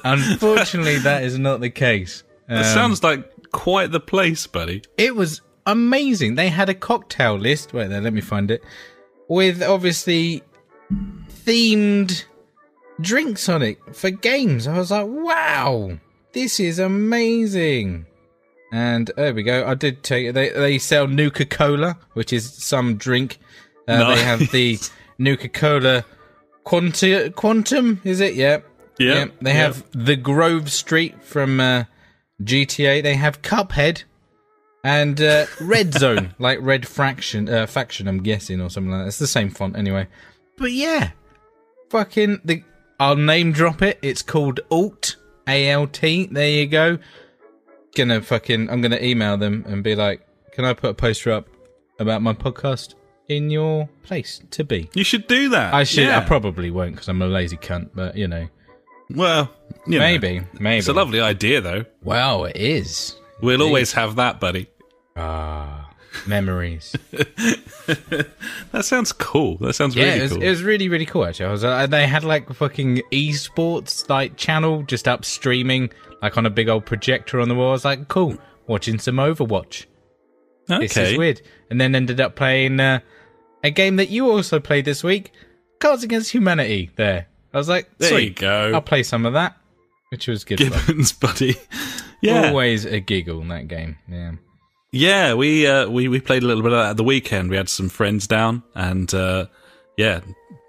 Unfortunately, 0.04 0.98
that 0.98 1.22
is 1.22 1.38
not 1.38 1.60
the 1.60 1.70
case. 1.70 2.24
That 2.48 2.58
Um, 2.66 2.74
sounds 2.74 3.02
like 3.02 3.24
quite 3.52 3.90
the 3.92 4.00
place, 4.00 4.46
buddy. 4.46 4.82
it 4.96 5.14
was 5.16 5.40
amazing. 5.66 6.34
They 6.36 6.48
had 6.48 6.68
a 6.68 6.74
cocktail 6.74 7.36
list. 7.36 7.72
Wait 7.72 7.88
there, 7.88 8.00
let 8.00 8.12
me 8.12 8.20
find 8.20 8.50
it. 8.50 8.62
With 9.28 9.62
obviously 9.62 10.42
themed 11.44 12.24
drinks 13.00 13.48
on 13.48 13.62
it 13.62 13.78
for 13.92 14.10
games. 14.10 14.66
I 14.66 14.78
was 14.78 14.90
like, 14.90 15.06
wow, 15.06 15.98
this 16.32 16.60
is 16.60 16.78
amazing. 16.78 18.06
And 18.72 19.10
there 19.16 19.32
we 19.34 19.42
go. 19.42 19.66
I 19.66 19.74
did 19.74 20.02
take 20.02 20.34
they 20.34 20.50
they 20.50 20.78
sell 20.78 21.06
Nuka 21.06 21.44
Cola, 21.46 21.98
which 22.14 22.32
is 22.32 22.52
some 22.52 22.96
drink. 22.96 23.38
Uh, 23.88 23.98
Nice. 23.98 24.18
They 24.18 24.24
have 24.24 24.50
the 24.50 24.78
Nuka 25.18 25.48
Cola 25.48 26.04
Quanti- 26.64 27.30
Quantum, 27.30 28.00
is 28.04 28.20
it? 28.20 28.34
Yeah. 28.34 28.58
Yeah, 28.98 29.26
They 29.42 29.52
yeah. 29.52 29.56
have 29.58 29.84
the 29.92 30.16
Grove 30.16 30.70
Street 30.72 31.22
from 31.22 31.60
uh, 31.60 31.84
GTA. 32.42 33.02
They 33.02 33.14
have 33.14 33.42
Cuphead 33.42 34.04
and 34.84 35.20
uh, 35.20 35.46
Red 35.60 35.94
Zone, 35.94 36.34
like 36.38 36.58
Red 36.60 36.86
Fraction, 36.86 37.48
uh, 37.48 37.66
Faction. 37.66 38.08
I'm 38.08 38.22
guessing 38.22 38.60
or 38.60 38.70
something 38.70 38.90
like 38.90 39.02
that. 39.02 39.08
It's 39.08 39.18
the 39.18 39.26
same 39.26 39.50
font 39.50 39.76
anyway. 39.76 40.06
But 40.56 40.72
yeah, 40.72 41.10
fucking 41.90 42.40
the. 42.44 42.62
I'll 42.98 43.16
name 43.16 43.52
drop 43.52 43.82
it. 43.82 43.98
It's 44.00 44.22
called 44.22 44.60
Alt 44.70 45.16
A 45.46 45.68
L 45.68 45.86
T. 45.86 46.28
There 46.30 46.48
you 46.48 46.66
go. 46.66 46.98
Gonna 47.94 48.22
fucking. 48.22 48.70
I'm 48.70 48.80
gonna 48.80 49.00
email 49.00 49.36
them 49.36 49.64
and 49.66 49.82
be 49.82 49.94
like, 49.94 50.26
"Can 50.52 50.64
I 50.64 50.72
put 50.72 50.90
a 50.90 50.94
poster 50.94 51.32
up 51.32 51.48
about 51.98 52.22
my 52.22 52.32
podcast 52.32 52.94
in 53.28 53.50
your 53.50 53.88
place 54.02 54.40
to 54.52 54.64
be?" 54.64 54.88
You 54.94 55.04
should 55.04 55.26
do 55.26 55.50
that. 55.50 55.74
I 55.74 55.84
should. 55.84 56.04
Yeah. 56.04 56.20
I 56.20 56.24
probably 56.24 56.70
won't 56.70 56.92
because 56.94 57.08
I'm 57.08 57.20
a 57.20 57.26
lazy 57.26 57.56
cunt. 57.58 57.90
But 57.94 58.16
you 58.16 58.28
know, 58.28 58.48
Well, 59.10 59.50
you 59.86 59.98
know. 59.98 60.04
maybe, 60.04 60.42
maybe. 60.58 60.78
It's 60.78 60.88
a 60.88 60.92
lovely 60.92 61.20
idea, 61.20 61.60
though. 61.60 61.84
Wow, 62.02 62.44
it 62.44 62.56
is. 62.56 63.16
We'll 63.40 63.62
always 63.62 63.92
have 63.92 64.16
that, 64.16 64.40
buddy. 64.40 64.68
Ah, 65.16 65.90
memories. 66.26 66.94
That 68.72 68.84
sounds 68.84 69.12
cool. 69.12 69.58
That 69.58 69.74
sounds 69.74 69.94
yeah, 69.94 70.04
really 70.04 70.18
it 70.18 70.22
was, 70.22 70.32
cool. 70.32 70.42
it 70.42 70.50
was 70.50 70.62
really, 70.62 70.88
really 70.88 71.06
cool. 71.06 71.24
Actually, 71.24 71.46
I 71.46 71.50
was. 71.52 71.64
Uh, 71.64 71.86
they 71.86 72.06
had 72.06 72.24
like 72.24 72.50
a 72.50 72.54
fucking 72.54 73.02
esports 73.12 74.08
like 74.10 74.36
channel 74.36 74.82
just 74.82 75.06
up 75.06 75.24
streaming, 75.24 75.90
like 76.20 76.36
on 76.36 76.46
a 76.46 76.50
big 76.50 76.68
old 76.68 76.84
projector 76.84 77.40
on 77.40 77.48
the 77.48 77.54
wall. 77.54 77.70
I 77.70 77.72
was 77.72 77.84
like, 77.84 78.08
cool, 78.08 78.36
watching 78.66 78.98
some 78.98 79.16
Overwatch. 79.16 79.86
Okay. 80.68 80.80
This 80.80 80.96
is 80.96 81.16
weird. 81.16 81.42
And 81.70 81.80
then 81.80 81.94
ended 81.94 82.20
up 82.20 82.34
playing 82.34 82.80
uh, 82.80 83.00
a 83.62 83.70
game 83.70 83.96
that 83.96 84.10
you 84.10 84.28
also 84.30 84.58
played 84.58 84.84
this 84.84 85.04
week, 85.04 85.32
Cards 85.78 86.02
Against 86.02 86.32
Humanity. 86.32 86.90
There, 86.96 87.28
I 87.56 87.58
was 87.58 87.70
like, 87.70 87.88
There 87.96 88.20
you 88.20 88.30
go. 88.30 88.72
I'll 88.74 88.82
play 88.82 89.02
some 89.02 89.24
of 89.24 89.32
that, 89.32 89.56
which 90.10 90.28
was 90.28 90.44
good. 90.44 90.60
fun. 90.60 90.68
Gibbons, 90.86 91.12
buddy. 91.14 91.54
Yeah. 92.20 92.48
Always 92.48 92.84
a 92.84 93.00
giggle 93.00 93.40
in 93.40 93.48
that 93.48 93.66
game. 93.66 93.96
Yeah. 94.06 94.32
Yeah, 94.92 95.32
we 95.32 95.66
uh, 95.66 95.88
we 95.88 96.08
we 96.08 96.20
played 96.20 96.42
a 96.42 96.46
little 96.46 96.62
bit 96.62 96.72
of 96.72 96.78
that 96.78 96.90
at 96.90 96.96
the 96.98 97.04
weekend. 97.04 97.48
We 97.48 97.56
had 97.56 97.70
some 97.70 97.88
friends 97.88 98.26
down, 98.26 98.62
and 98.74 99.12
uh, 99.14 99.46
yeah, 99.96 100.20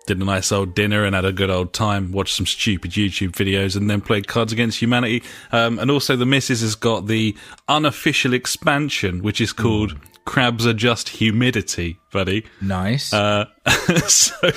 did 0.05 0.21
a 0.21 0.23
nice 0.23 0.53
old 0.53 0.75
dinner 0.75 1.03
and 1.03 1.13
had 1.13 1.25
a 1.25 1.33
good 1.33 1.49
old 1.49 1.73
time, 1.73 2.13
watched 2.13 2.35
some 2.35 2.45
stupid 2.45 2.91
YouTube 2.91 3.31
videos, 3.31 3.75
and 3.75 3.89
then 3.89 3.99
played 3.99 4.27
Cards 4.29 4.53
Against 4.53 4.81
Humanity. 4.81 5.23
Um, 5.51 5.77
and 5.77 5.91
also, 5.91 6.15
the 6.15 6.25
missus 6.25 6.61
has 6.61 6.75
got 6.75 7.07
the 7.07 7.35
unofficial 7.67 8.33
expansion, 8.33 9.21
which 9.23 9.41
is 9.41 9.51
called 9.51 9.97
Crabs 10.27 10.65
Adjust 10.65 11.09
Humidity, 11.09 11.97
buddy. 12.11 12.45
Nice. 12.61 13.13
Uh, 13.13 13.45
so, 14.07 14.49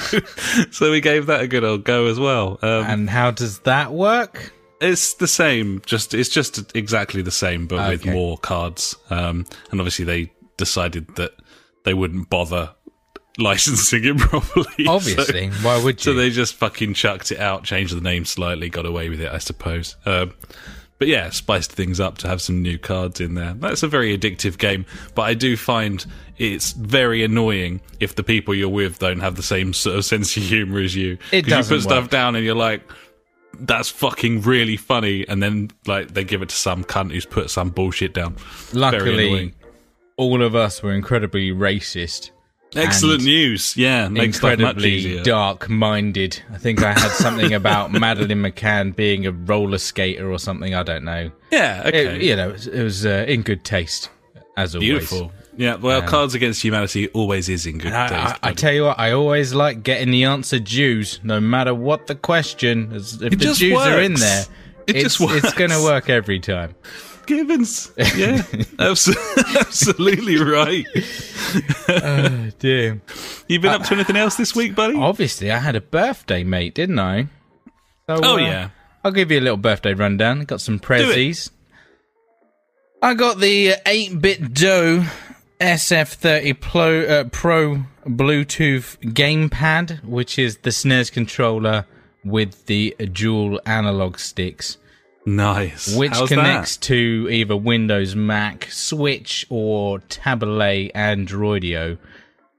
so 0.71 0.91
we 0.91 1.00
gave 1.00 1.27
that 1.27 1.41
a 1.41 1.47
good 1.47 1.62
old 1.65 1.85
go 1.85 2.07
as 2.07 2.19
well. 2.19 2.59
Um, 2.61 2.85
and 2.85 3.09
how 3.09 3.31
does 3.31 3.61
that 3.61 3.93
work? 3.93 4.53
it's 4.81 5.15
the 5.15 5.29
same, 5.29 5.81
just 5.87 6.12
it's 6.15 6.29
just 6.31 6.75
exactly 6.75 7.23
the 7.23 7.31
same, 7.31 7.67
but 7.67 7.89
with 7.89 8.05
more 8.07 8.37
cards. 8.39 8.97
Um, 9.11 9.47
and 9.71 9.81
obviously, 9.81 10.05
they 10.05 10.33
decided 10.57 11.07
that 11.17 11.33
they 11.85 11.95
wouldn't 11.95 12.29
bother 12.31 12.75
licensing 13.39 14.05
it 14.05 14.19
properly. 14.19 14.85
so- 14.87 14.91
Obviously. 14.93 15.49
Why 15.62 15.83
would 15.83 16.05
you? 16.05 16.12
so 16.12 16.15
they 16.15 16.31
just 16.31 16.55
fucking 16.55 16.95
chucked 16.95 17.31
it 17.31 17.39
out, 17.39 17.62
changed 17.65 17.97
the 17.97 18.00
name 18.00 18.25
slightly, 18.25 18.69
got 18.71 18.87
away 18.87 19.09
with 19.09 19.21
it, 19.21 19.31
I 19.31 19.39
suppose. 19.39 19.97
Um, 20.05 20.33
but 21.00 21.09
yeah, 21.09 21.30
spiced 21.30 21.73
things 21.73 21.99
up 21.99 22.19
to 22.19 22.28
have 22.28 22.40
some 22.40 22.61
new 22.62 22.78
cards 22.78 23.21
in 23.21 23.35
there. 23.35 23.54
That's 23.54 23.83
a 23.83 23.88
very 23.88 24.16
addictive 24.16 24.59
game, 24.59 24.85
but 25.16 25.23
I 25.23 25.35
do 25.35 25.57
find 25.57 26.04
it's 26.38 26.73
very 26.73 27.25
annoying 27.25 27.80
if 28.00 28.14
the 28.14 28.23
people 28.23 28.54
you're 28.54 28.69
with 28.69 28.99
don't 29.00 29.21
have 29.21 29.35
the 29.35 29.42
same 29.42 29.73
sort 29.73 29.97
of 29.97 30.04
sense 30.12 30.37
of 30.37 30.42
humor 30.45 30.78
as 30.78 30.95
you. 30.95 31.16
It 31.33 31.47
'Cause 31.47 31.71
you 31.71 31.76
put 31.76 31.83
stuff 31.83 32.04
work. 32.04 32.11
down 32.11 32.37
and 32.37 32.45
you're 32.45 32.54
like, 32.54 32.83
that's 33.61 33.88
fucking 33.88 34.42
really 34.42 34.76
funny, 34.76 35.26
and 35.26 35.42
then 35.42 35.71
like 35.87 36.12
they 36.14 36.23
give 36.23 36.42
it 36.42 36.50
to 36.50 36.54
some 36.54 36.85
cunt 36.85 37.12
who's 37.12 37.25
put 37.26 37.50
some 37.50 37.71
bullshit 37.71 38.12
down. 38.14 38.37
Luckily, 38.75 39.54
all 40.16 40.42
of 40.42 40.54
us 40.54 40.83
were 40.83 40.92
incredibly 40.92 41.50
racist. 41.50 42.30
Excellent 42.77 43.25
news. 43.25 43.77
Yeah, 43.77 44.09
makes 44.09 44.37
stuff 44.37 44.50
much 44.50 44.59
incredibly 44.61 44.93
easier. 44.95 45.23
dark-minded. 45.25 46.43
I 46.53 46.59
think 46.59 46.83
I 46.83 46.93
had 46.93 47.11
something 47.12 47.53
about 47.53 47.93
Madeleine 48.00 48.43
McCann 48.43 48.95
being 48.95 49.27
a 49.27 49.33
roller 49.33 49.79
skater 49.79 50.31
or 50.31 50.39
something. 50.39 50.75
I 50.75 50.83
don't 50.83 51.05
know. 51.05 51.31
Yeah, 51.50 51.83
okay. 51.87 52.17
It, 52.17 52.23
you 52.23 52.37
know, 52.37 52.50
it 52.50 52.83
was, 52.83 53.05
uh, 53.05 53.25
in 53.27 53.43
good 53.43 53.65
taste 53.65 54.11
as 54.57 54.75
always. 54.75 54.89
Beautiful. 54.89 55.33
Yeah, 55.57 55.75
well, 55.75 56.00
Cards 56.03 56.35
Against 56.35 56.62
Humanity 56.62 57.09
always 57.09 57.49
is 57.49 57.67
in 57.67 57.79
good 57.79 57.93
I, 57.93 58.09
taste. 58.09 58.39
I, 58.43 58.50
I 58.50 58.53
tell 58.55 58.73
you 58.73 58.85
what, 58.85 58.99
I 58.99 59.12
always 59.12 59.53
like 59.53 59.83
getting 59.83 60.11
the 60.11 60.25
answer 60.25 60.59
Jews, 60.59 61.21
no 61.23 61.39
matter 61.41 61.75
what 61.75 62.07
the 62.07 62.15
question. 62.15 62.93
As- 62.95 63.21
If 63.21 63.31
the 63.31 63.37
just 63.37 63.61
Jews 63.61 63.79
are 63.79 64.00
in 64.00 64.15
there, 64.15 64.45
It 64.87 64.97
it's, 64.97 65.19
just 65.19 65.21
it's 65.45 65.53
going 65.55 65.71
to 65.71 65.83
work 65.83 66.09
every 66.09 66.41
time. 66.41 66.75
Givens. 67.31 67.93
Yeah, 67.97 68.43
absolutely 68.79 70.37
right. 70.39 70.85
Oh, 71.89 72.51
dear. 72.59 73.01
You 73.47 73.61
been 73.61 73.71
up 73.71 73.85
to 73.85 73.95
anything 73.95 74.17
else 74.17 74.37
this 74.37 74.55
week, 74.57 74.75
buddy? 74.75 74.97
Obviously, 74.97 75.51
I 75.53 75.59
had 75.59 75.77
a 75.77 75.81
birthday, 75.81 76.43
mate, 76.43 76.75
didn't 76.75 76.99
I? 76.99 77.29
So, 78.09 78.21
Oh, 78.23 78.35
uh, 78.35 78.39
yeah. 78.39 78.71
I'll 79.05 79.13
give 79.13 79.31
you 79.31 79.39
a 79.39 79.41
little 79.41 79.57
birthday 79.57 79.95
rundown. 79.95 80.45
Got 80.45 80.61
some 80.61 80.81
prezzies. 80.81 81.51
I 83.01 83.15
got 83.15 83.39
the 83.39 83.75
8BitDo 83.87 85.07
SF30 85.61 86.61
Pro, 86.61 87.03
uh, 87.05 87.25
Pro 87.31 87.85
Bluetooth 88.05 88.99
gamepad, 89.15 90.03
which 90.05 90.39
is 90.39 90.59
the 90.59 90.71
SNES 90.71 91.13
controller 91.13 91.87
with 92.25 92.67
the 92.67 92.95
dual 93.13 93.61
analog 93.65 94.19
sticks, 94.19 94.77
Nice. 95.27 95.95
which 95.95 96.12
How's 96.12 96.29
connects 96.29 96.77
to 96.79 97.29
either 97.31 97.57
Windows, 97.57 98.17
Mac, 98.17 98.69
Switch, 98.71 99.47
or 99.50 99.99
Tablet 100.09 100.93
Androidio. 100.95 101.99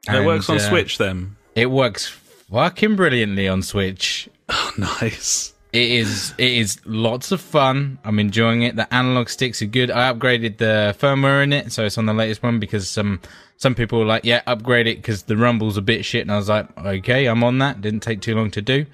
That? 0.08 0.22
It 0.22 0.25
works 0.25 0.50
on 0.50 0.58
uh, 0.58 0.60
Switch 0.60 0.98
then. 0.98 1.36
It 1.56 1.68
works 1.68 2.08
fucking 2.08 2.96
brilliantly 2.96 3.48
on 3.48 3.62
Switch. 3.62 4.30
Oh, 4.53 4.72
nice. 4.77 5.53
It 5.72 5.89
is 5.91 6.34
it 6.38 6.51
is 6.51 6.82
lots 6.86 7.32
of 7.32 7.39
fun. 7.39 8.00
I'm 8.03 8.20
enjoying 8.20 8.63
it. 8.63 8.75
The 8.75 8.94
analog 8.94 9.30
sticks 9.30 9.62
are 9.62 9.65
good. 9.65 9.89
I 9.89 10.12
upgraded 10.12 10.58
the 10.58 10.94
firmware 11.00 11.41
in 11.41 11.53
it, 11.53 11.72
so 11.72 11.86
it's 11.86 11.98
on 11.98 12.06
the 12.06 12.13
latest 12.13 12.44
one 12.44 12.60
because 12.60 12.89
some 12.89 13.22
some 13.56 13.75
people 13.75 14.00
were 14.00 14.06
like, 14.06 14.25
"Yeah, 14.25 14.41
upgrade 14.46 14.88
it 14.88 14.98
because 14.98 15.24
the 15.24 15.38
rumble's 15.38 15.77
a 15.77 15.82
bit 15.82 16.03
shit." 16.03 16.24
And 16.24 16.32
I 16.34 16.36
was 16.36 16.50
like, 16.50 16.68
"Okay, 16.77 17.27
I'm 17.27 17.46
on 17.46 17.60
that." 17.60 17.80
Didn't 17.80 18.01
take 18.01 18.20
too 18.20 18.36
long 18.36 18.51
to 18.51 18.62
do. 18.62 18.86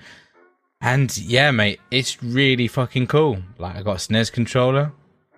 And 0.82 1.16
yeah, 1.18 1.52
mate, 1.52 1.80
it's 1.92 2.22
really 2.22 2.68
fucking 2.68 3.08
cool. 3.08 3.40
Like 3.58 3.76
I 3.76 3.82
got 3.82 3.94
a 3.96 4.00
SNES 4.00 4.32
controller 4.32 4.92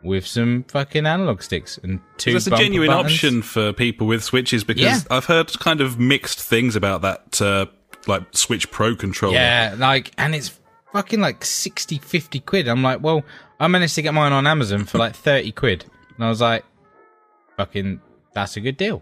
with 0.03 0.25
some 0.25 0.63
fucking 0.67 1.05
analog 1.05 1.41
sticks 1.41 1.77
and 1.81 1.99
two. 2.17 2.33
That's 2.33 2.47
a 2.47 2.51
genuine 2.51 2.87
buttons. 2.89 3.13
option 3.13 3.41
for 3.41 3.73
people 3.73 4.07
with 4.07 4.23
Switches 4.23 4.63
because 4.63 4.81
Yeah. 4.83 4.99
I've 5.09 5.25
heard 5.25 5.51
kind 5.59 5.81
of 5.81 5.99
mixed 5.99 6.39
things 6.41 6.75
about 6.75 7.01
that, 7.01 7.41
uh, 7.41 7.65
like 8.07 8.23
Switch 8.31 8.69
Pro 8.71 8.95
controller. 8.95 9.35
Yeah, 9.35 9.75
like, 9.77 10.11
and 10.17 10.35
it's 10.35 10.57
fucking 10.93 11.19
like 11.21 11.43
60, 11.45 11.97
50 11.99 12.39
quid. 12.41 12.67
I'm 12.67 12.81
like, 12.83 13.01
well, 13.01 13.23
I 13.59 13.67
managed 13.67 13.95
to 13.95 14.01
get 14.01 14.13
mine 14.13 14.31
on 14.33 14.45
Amazon 14.47 14.85
for 14.85 14.97
like 14.97 15.15
30 15.15 15.51
quid. 15.53 15.85
And 16.15 16.25
I 16.25 16.29
was 16.29 16.41
like, 16.41 16.65
fucking, 17.57 18.01
that's 18.33 18.57
a 18.57 18.61
good 18.61 18.77
deal. 18.77 19.01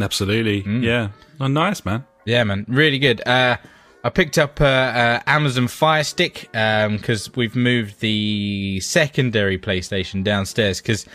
Absolutely. 0.00 0.62
Mm. 0.62 0.82
Yeah. 0.82 1.08
Oh, 1.40 1.46
nice, 1.46 1.84
man. 1.84 2.04
Yeah, 2.24 2.44
man, 2.44 2.64
really 2.68 2.98
good. 2.98 3.26
Uh, 3.26 3.56
I 4.04 4.10
picked 4.10 4.36
up 4.36 4.60
uh, 4.60 4.64
uh, 4.64 5.20
Amazon 5.26 5.68
Fire 5.68 6.02
Stick 6.02 6.48
because 6.52 7.30
we've 7.36 7.54
moved 7.54 8.00
the 8.00 8.80
secondary 8.80 9.58
PlayStation 9.58 10.24
downstairs. 10.24 10.80
Because 10.80 11.06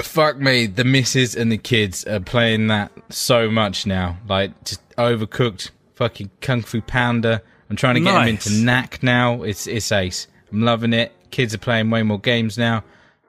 fuck 0.00 0.38
me, 0.38 0.66
the 0.66 0.84
missus 0.84 1.34
and 1.34 1.50
the 1.50 1.58
kids 1.58 2.04
are 2.06 2.20
playing 2.20 2.68
that 2.68 2.92
so 3.08 3.50
much 3.50 3.86
now. 3.86 4.16
Like 4.28 4.52
just 4.64 4.88
overcooked, 4.96 5.70
fucking 5.94 6.30
Kung 6.40 6.62
Fu 6.62 6.80
Panda. 6.80 7.42
I'm 7.68 7.76
trying 7.76 7.96
to 7.96 8.00
get 8.00 8.12
them 8.12 8.28
into 8.28 8.52
Knack 8.52 9.02
now. 9.02 9.42
It's 9.42 9.66
it's 9.66 9.90
ace. 9.92 10.26
I'm 10.52 10.62
loving 10.62 10.92
it. 10.92 11.12
Kids 11.30 11.54
are 11.54 11.58
playing 11.58 11.90
way 11.90 12.02
more 12.02 12.18
games 12.20 12.56
now. 12.58 12.82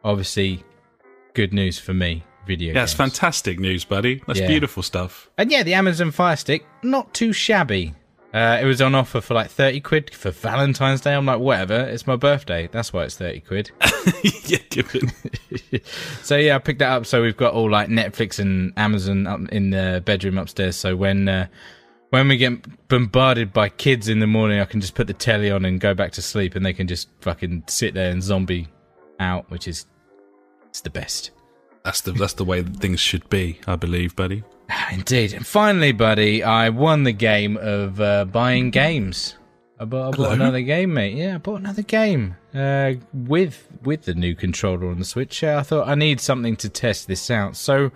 Obviously, 0.03 0.63
good 1.33 1.53
news 1.53 1.77
for 1.79 1.93
me. 1.93 2.23
Video. 2.47 2.73
Yeah, 2.73 2.83
it's 2.83 2.93
games. 2.93 3.11
fantastic 3.11 3.59
news, 3.59 3.85
buddy. 3.85 4.23
That's 4.25 4.39
Yeah. 4.39 4.47
beautiful 4.47 4.81
stuff. 4.81 5.29
And 5.37 5.51
yeah, 5.51 5.61
the 5.61 5.75
Amazon 5.75 6.09
Fire 6.11 6.35
Stick, 6.35 6.65
not 6.83 7.13
too 7.13 7.33
shabby. 7.33 7.93
Uh, 8.33 8.59
it 8.61 8.65
was 8.65 8.81
on 8.81 8.95
offer 8.95 9.19
for 9.19 9.33
like 9.33 9.49
30 9.49 9.81
quid 9.81 10.15
for 10.15 10.31
Valentine's 10.31 11.01
Day. 11.01 11.13
I'm 11.13 11.25
like, 11.25 11.39
whatever, 11.39 11.81
it's 11.81 12.07
my 12.07 12.15
birthday. 12.15 12.69
That's 12.71 12.93
why 12.93 13.03
it's 13.03 13.17
30 13.17 13.41
quid. 13.41 13.71
yeah, 14.45 14.59
given. 14.69 15.11
so 16.23 16.37
yeah, 16.37 16.55
I 16.55 16.59
picked 16.59 16.79
that 16.79 16.91
up. 16.91 17.05
So 17.05 17.21
we've 17.21 17.35
got 17.35 17.53
all 17.53 17.69
like 17.69 17.89
Netflix 17.89 18.39
and 18.39 18.71
Amazon 18.77 19.27
up 19.27 19.41
in 19.49 19.71
the 19.71 20.01
bedroom 20.05 20.37
upstairs. 20.37 20.77
So 20.77 20.95
when, 20.95 21.27
uh, 21.27 21.47
when 22.11 22.29
we 22.29 22.37
get 22.37 22.87
bombarded 22.87 23.51
by 23.51 23.67
kids 23.67 24.07
in 24.07 24.19
the 24.19 24.27
morning, 24.27 24.61
I 24.61 24.65
can 24.65 24.79
just 24.79 24.95
put 24.95 25.07
the 25.07 25.13
telly 25.13 25.51
on 25.51 25.65
and 25.65 25.81
go 25.81 25.93
back 25.93 26.13
to 26.13 26.21
sleep 26.21 26.55
and 26.55 26.65
they 26.65 26.73
can 26.73 26.87
just 26.87 27.09
fucking 27.19 27.63
sit 27.67 27.93
there 27.93 28.11
and 28.11 28.23
zombie 28.23 28.69
out, 29.19 29.49
which 29.51 29.67
is, 29.67 29.85
it's 30.69 30.79
the 30.81 30.89
best. 30.89 31.31
That's 31.83 32.01
the 32.01 32.11
that's 32.11 32.33
the 32.33 32.45
way 32.45 32.61
that 32.61 32.77
things 32.77 32.99
should 32.99 33.27
be, 33.29 33.59
I 33.65 33.75
believe, 33.75 34.15
buddy. 34.15 34.43
Indeed. 34.91 35.33
And 35.33 35.45
finally, 35.45 35.91
buddy, 35.91 36.43
I 36.43 36.69
won 36.69 37.03
the 37.03 37.11
game 37.11 37.57
of 37.57 37.99
uh, 37.99 38.25
buying 38.25 38.71
games. 38.71 39.35
I 39.79 39.85
bought, 39.85 40.13
I 40.13 40.17
bought 40.17 40.33
another 40.33 40.61
game, 40.61 40.93
mate. 40.93 41.15
Yeah, 41.15 41.35
I 41.35 41.37
bought 41.39 41.59
another 41.59 41.81
game 41.81 42.35
uh, 42.53 42.93
with 43.13 43.67
with 43.81 44.03
the 44.03 44.13
new 44.13 44.35
controller 44.35 44.87
on 44.87 44.99
the 44.99 45.05
Switch. 45.05 45.43
Uh, 45.43 45.57
I 45.59 45.63
thought 45.63 45.87
I 45.87 45.95
need 45.95 46.19
something 46.19 46.55
to 46.57 46.69
test 46.69 47.07
this 47.07 47.31
out. 47.31 47.55
So, 47.55 47.91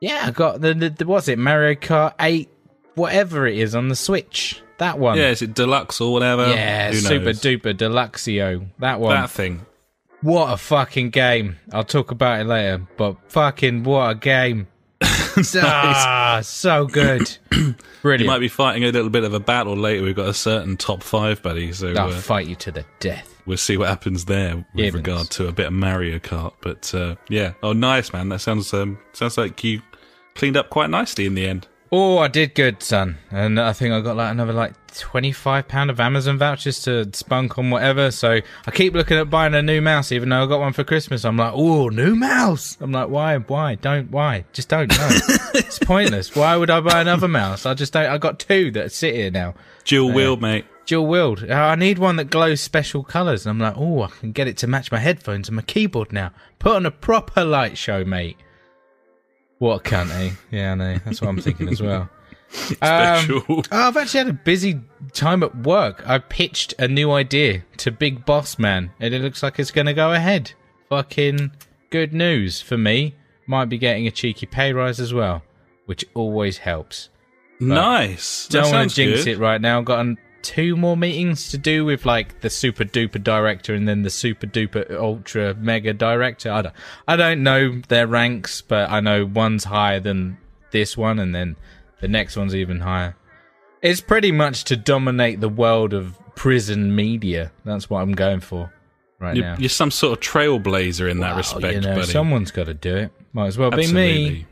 yeah, 0.00 0.22
I 0.24 0.30
got 0.30 0.60
the, 0.60 0.72
the, 0.72 0.90
the 0.90 1.06
what's 1.06 1.26
it, 1.26 1.36
Mario 1.38 1.74
Kart 1.74 2.14
Eight, 2.20 2.48
whatever 2.94 3.46
it 3.48 3.58
is 3.58 3.74
on 3.74 3.88
the 3.88 3.96
Switch. 3.96 4.62
That 4.78 5.00
one. 5.00 5.18
Yeah, 5.18 5.30
is 5.30 5.42
it 5.42 5.52
deluxe 5.52 6.00
or 6.00 6.12
whatever? 6.12 6.48
Yeah, 6.48 6.92
super 6.92 7.30
duper 7.30 7.74
deluxeo. 7.74 8.68
That 8.78 9.00
one. 9.00 9.14
That 9.14 9.30
thing. 9.30 9.66
What 10.22 10.52
a 10.52 10.56
fucking 10.56 11.10
game. 11.10 11.56
I'll 11.72 11.82
talk 11.82 12.12
about 12.12 12.40
it 12.40 12.44
later, 12.44 12.86
but 12.96 13.16
fucking 13.28 13.82
what 13.82 14.10
a 14.10 14.14
game. 14.14 14.68
Ah, 15.62 16.40
so 16.42 16.86
good. 16.86 17.36
You 18.02 18.26
might 18.26 18.38
be 18.38 18.48
fighting 18.48 18.84
a 18.84 18.90
little 18.92 19.10
bit 19.10 19.24
of 19.24 19.34
a 19.34 19.40
battle 19.40 19.76
later. 19.76 20.02
We've 20.02 20.16
got 20.16 20.28
a 20.28 20.34
certain 20.34 20.78
top 20.78 21.02
five, 21.02 21.42
buddy. 21.42 21.70
So 21.72 21.88
I'll 21.92 22.08
uh, 22.08 22.12
fight 22.12 22.46
you 22.46 22.54
to 22.56 22.72
the 22.72 22.84
death. 22.98 23.28
we'll 23.44 23.58
see 23.58 23.76
what 23.76 23.88
happens 23.88 24.24
there 24.24 24.56
with 24.56 24.66
Givens. 24.76 24.94
regard 24.94 25.30
to 25.32 25.48
a 25.48 25.52
bit 25.52 25.66
of 25.66 25.74
Mario 25.74 26.18
Kart. 26.18 26.54
But 26.62 26.94
uh, 26.94 27.16
yeah, 27.28 27.52
oh, 27.62 27.74
nice, 27.74 28.12
man. 28.12 28.30
That 28.30 28.40
sounds 28.40 28.72
um, 28.72 28.98
sounds 29.12 29.36
like 29.36 29.62
you 29.62 29.82
cleaned 30.34 30.56
up 30.56 30.70
quite 30.70 30.88
nicely 30.88 31.26
in 31.26 31.34
the 31.34 31.46
end. 31.46 31.66
Oh, 31.92 32.18
I 32.18 32.28
did 32.28 32.54
good, 32.54 32.84
son. 32.84 33.18
And 33.32 33.58
I 33.58 33.72
think 33.72 33.92
I 33.92 34.00
got 34.00 34.16
like 34.16 34.30
another 34.30 34.52
like 34.52 34.74
twenty-five 34.94 35.66
pound 35.66 35.90
of 35.90 35.98
Amazon 35.98 36.38
vouchers 36.38 36.80
to 36.84 37.10
spunk 37.12 37.58
on 37.58 37.70
whatever. 37.70 38.12
So 38.12 38.38
I 38.66 38.70
keep 38.70 38.94
looking 38.94 39.16
at 39.18 39.28
buying 39.28 39.54
a 39.54 39.62
new 39.62 39.80
mouse, 39.80 40.12
even 40.12 40.28
though 40.28 40.44
I 40.44 40.46
got 40.46 40.60
one 40.60 40.72
for 40.72 40.84
Christmas. 40.84 41.24
I'm 41.24 41.36
like, 41.36 41.52
oh, 41.52 41.88
new 41.88 42.14
mouse. 42.14 42.76
I'm 42.80 42.92
like, 42.92 43.08
why? 43.08 43.38
Why? 43.38 43.74
Don't. 43.74 44.10
Why? 44.12 44.44
Just 44.52 44.68
don't. 44.68 44.88
No. 44.88 45.08
it's 45.54 45.80
pointless. 45.80 46.36
Why 46.36 46.56
would 46.56 46.70
I 46.70 46.78
buy 46.78 47.00
another 47.00 47.28
mouse? 47.28 47.66
I 47.66 47.74
just 47.74 47.92
don't. 47.92 48.06
I 48.06 48.18
got 48.18 48.38
two 48.38 48.70
that 48.72 48.92
sit 48.92 49.16
here 49.16 49.32
now. 49.32 49.54
Dual 49.84 50.12
wheel, 50.12 50.36
mate. 50.36 50.66
Dual 50.86 51.08
wheeled. 51.08 51.50
I 51.50 51.74
need 51.74 51.98
one 51.98 52.16
that 52.16 52.30
glows 52.30 52.60
special 52.60 53.02
colours. 53.02 53.46
And 53.46 53.50
I'm 53.50 53.58
like, 53.58 53.76
oh, 53.76 54.02
I 54.02 54.08
can 54.08 54.30
get 54.30 54.46
it 54.46 54.56
to 54.58 54.68
match 54.68 54.92
my 54.92 54.98
headphones 54.98 55.48
and 55.48 55.56
my 55.56 55.62
keyboard 55.62 56.12
now. 56.12 56.30
Put 56.60 56.76
on 56.76 56.86
a 56.86 56.92
proper 56.92 57.44
light 57.44 57.76
show, 57.76 58.04
mate. 58.04 58.36
What 59.60 59.86
a 59.86 59.90
cunt, 59.90 60.10
eh? 60.12 60.30
Yeah, 60.50 60.72
I 60.72 60.74
know. 60.74 60.98
That's 61.04 61.20
what 61.20 61.28
I'm 61.28 61.38
thinking 61.38 61.68
as 61.68 61.82
well. 61.82 62.08
Special. 62.48 63.42
oh, 63.46 63.62
I've 63.70 63.96
actually 63.98 64.18
had 64.18 64.28
a 64.28 64.32
busy 64.32 64.80
time 65.12 65.42
at 65.42 65.54
work. 65.54 66.02
I 66.08 66.16
pitched 66.16 66.72
a 66.78 66.88
new 66.88 67.12
idea 67.12 67.62
to 67.76 67.90
Big 67.90 68.24
Boss 68.24 68.58
Man, 68.58 68.90
and 68.98 69.12
it 69.12 69.20
looks 69.20 69.42
like 69.42 69.58
it's 69.58 69.70
going 69.70 69.86
to 69.86 69.92
go 69.92 70.14
ahead. 70.14 70.52
Fucking 70.88 71.52
good 71.90 72.14
news 72.14 72.62
for 72.62 72.78
me. 72.78 73.14
Might 73.46 73.66
be 73.66 73.76
getting 73.76 74.06
a 74.06 74.10
cheeky 74.10 74.46
pay 74.46 74.72
rise 74.72 74.98
as 74.98 75.12
well, 75.12 75.42
which 75.84 76.06
always 76.14 76.56
helps. 76.56 77.10
nice. 77.60 78.48
Don't 78.48 78.72
want 78.72 78.88
to 78.88 78.96
jinx 78.96 79.24
good. 79.24 79.32
it 79.32 79.38
right 79.38 79.60
now. 79.60 79.82
Got 79.82 79.98
um, 79.98 80.16
two 80.42 80.76
more 80.76 80.96
meetings 80.96 81.50
to 81.50 81.58
do 81.58 81.84
with 81.84 82.06
like 82.06 82.40
the 82.40 82.50
super 82.50 82.84
duper 82.84 83.22
director 83.22 83.74
and 83.74 83.86
then 83.86 84.02
the 84.02 84.10
super 84.10 84.46
duper 84.46 84.90
ultra 84.90 85.54
mega 85.54 85.92
director. 85.92 86.50
I 86.50 86.62
don't, 86.62 86.74
I 87.08 87.16
don't 87.16 87.42
know 87.42 87.80
their 87.88 88.06
ranks, 88.06 88.60
but 88.62 88.90
I 88.90 89.00
know 89.00 89.24
one's 89.26 89.64
higher 89.64 90.00
than 90.00 90.38
this 90.70 90.96
one, 90.96 91.18
and 91.18 91.34
then 91.34 91.56
the 92.00 92.08
next 92.08 92.36
one's 92.36 92.54
even 92.54 92.80
higher. 92.80 93.16
It's 93.82 94.00
pretty 94.00 94.32
much 94.32 94.64
to 94.64 94.76
dominate 94.76 95.40
the 95.40 95.48
world 95.48 95.94
of 95.94 96.18
prison 96.34 96.94
media. 96.94 97.50
That's 97.64 97.88
what 97.88 98.00
I'm 98.00 98.12
going 98.12 98.40
for 98.40 98.72
right 99.18 99.36
You're, 99.36 99.44
now. 99.44 99.56
you're 99.58 99.68
some 99.68 99.90
sort 99.90 100.18
of 100.18 100.24
trailblazer 100.24 101.10
in 101.10 101.20
that 101.20 101.36
respect, 101.36 101.74
you 101.74 101.80
know, 101.80 101.96
buddy. 101.96 102.10
someone's 102.10 102.50
got 102.50 102.64
to 102.64 102.74
do 102.74 102.96
it. 102.96 103.12
Might 103.32 103.46
as 103.46 103.58
well 103.58 103.70
be 103.70 103.92
me. 103.92 104.26
Absolutely. 104.26 104.46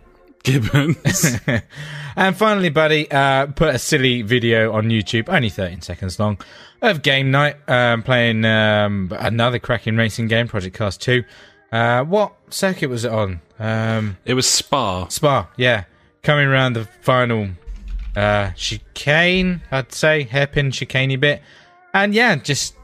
Gibbons. 0.45 1.41
And 2.19 2.37
finally, 2.37 2.69
buddy, 2.69 3.09
uh, 3.13 3.47
put 3.47 3.73
a 3.73 3.79
silly 3.79 4.23
video 4.23 4.73
on 4.73 4.89
YouTube, 4.89 5.29
only 5.29 5.51
13 5.51 5.83
seconds 5.83 6.19
long, 6.19 6.41
of 6.83 7.03
game 7.03 7.31
night, 7.31 7.55
um, 7.69 8.03
playing 8.03 8.45
um, 8.45 9.13
another 9.17 9.61
cracking 9.61 9.97
racing 9.97 10.27
game, 10.27 10.49
Project 10.49 10.75
CARS 10.75 10.97
2. 10.97 11.23
Uh, 11.71 12.03
what 12.03 12.35
circuit 12.51 12.91
was 12.91 13.05
it 13.05 13.13
on? 13.13 13.41
Um, 13.61 14.17
it 14.25 14.35
was 14.35 14.49
Spa. 14.49 15.07
Spa, 15.07 15.49
yeah. 15.57 15.85
Coming 16.25 16.49
around 16.49 16.73
the 16.73 16.87
final 17.03 17.51
uh, 18.17 18.51
chicane, 18.57 19.63
I'd 19.71 19.93
say, 19.93 20.25
hairpin 20.25 20.73
chicaney 20.73 21.21
bit. 21.21 21.41
And 21.95 22.13
yeah, 22.13 22.35
just 22.35 22.75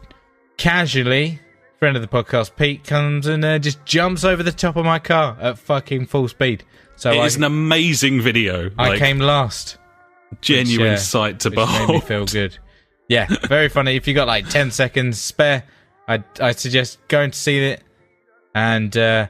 casually, 0.59 1.41
friend 1.81 1.97
of 1.97 2.03
the 2.03 2.09
podcast, 2.09 2.55
Pete, 2.55 2.85
comes 2.85 3.27
and 3.27 3.45
uh, 3.45 3.59
just 3.59 3.85
jumps 3.85 4.23
over 4.23 4.45
the 4.45 4.53
top 4.53 4.77
of 4.77 4.85
my 4.85 5.01
car 5.01 5.37
at 5.41 5.59
fucking 5.59 6.07
full 6.07 6.29
speed. 6.29 6.63
So 6.97 7.11
It 7.13 7.19
I, 7.19 7.25
is 7.27 7.37
an 7.37 7.45
amazing 7.45 8.21
video. 8.21 8.71
I 8.79 8.91
like, 8.91 8.99
came 8.99 9.19
last. 9.19 9.79
genuine 10.41 10.93
which, 10.93 10.99
uh, 10.99 11.03
sight 11.03 11.41
to 11.41 11.51
which 11.51 11.57
made 11.59 11.65
me 11.67 11.87
behold. 11.87 12.05
feel 12.05 12.27
good. 12.27 12.59
Yeah, 13.09 13.27
very 13.49 13.69
funny. 13.69 13.97
If 13.97 14.07
you 14.09 14.15
got 14.15 14.27
like 14.27 14.49
ten 14.49 14.71
seconds 14.71 15.21
spare, 15.21 15.65
I 16.09 16.23
I 16.41 16.53
suggest 16.53 16.99
going 17.09 17.31
to 17.33 17.39
see 17.39 17.59
it 17.59 17.83
and 18.55 18.97
uh, 18.97 19.27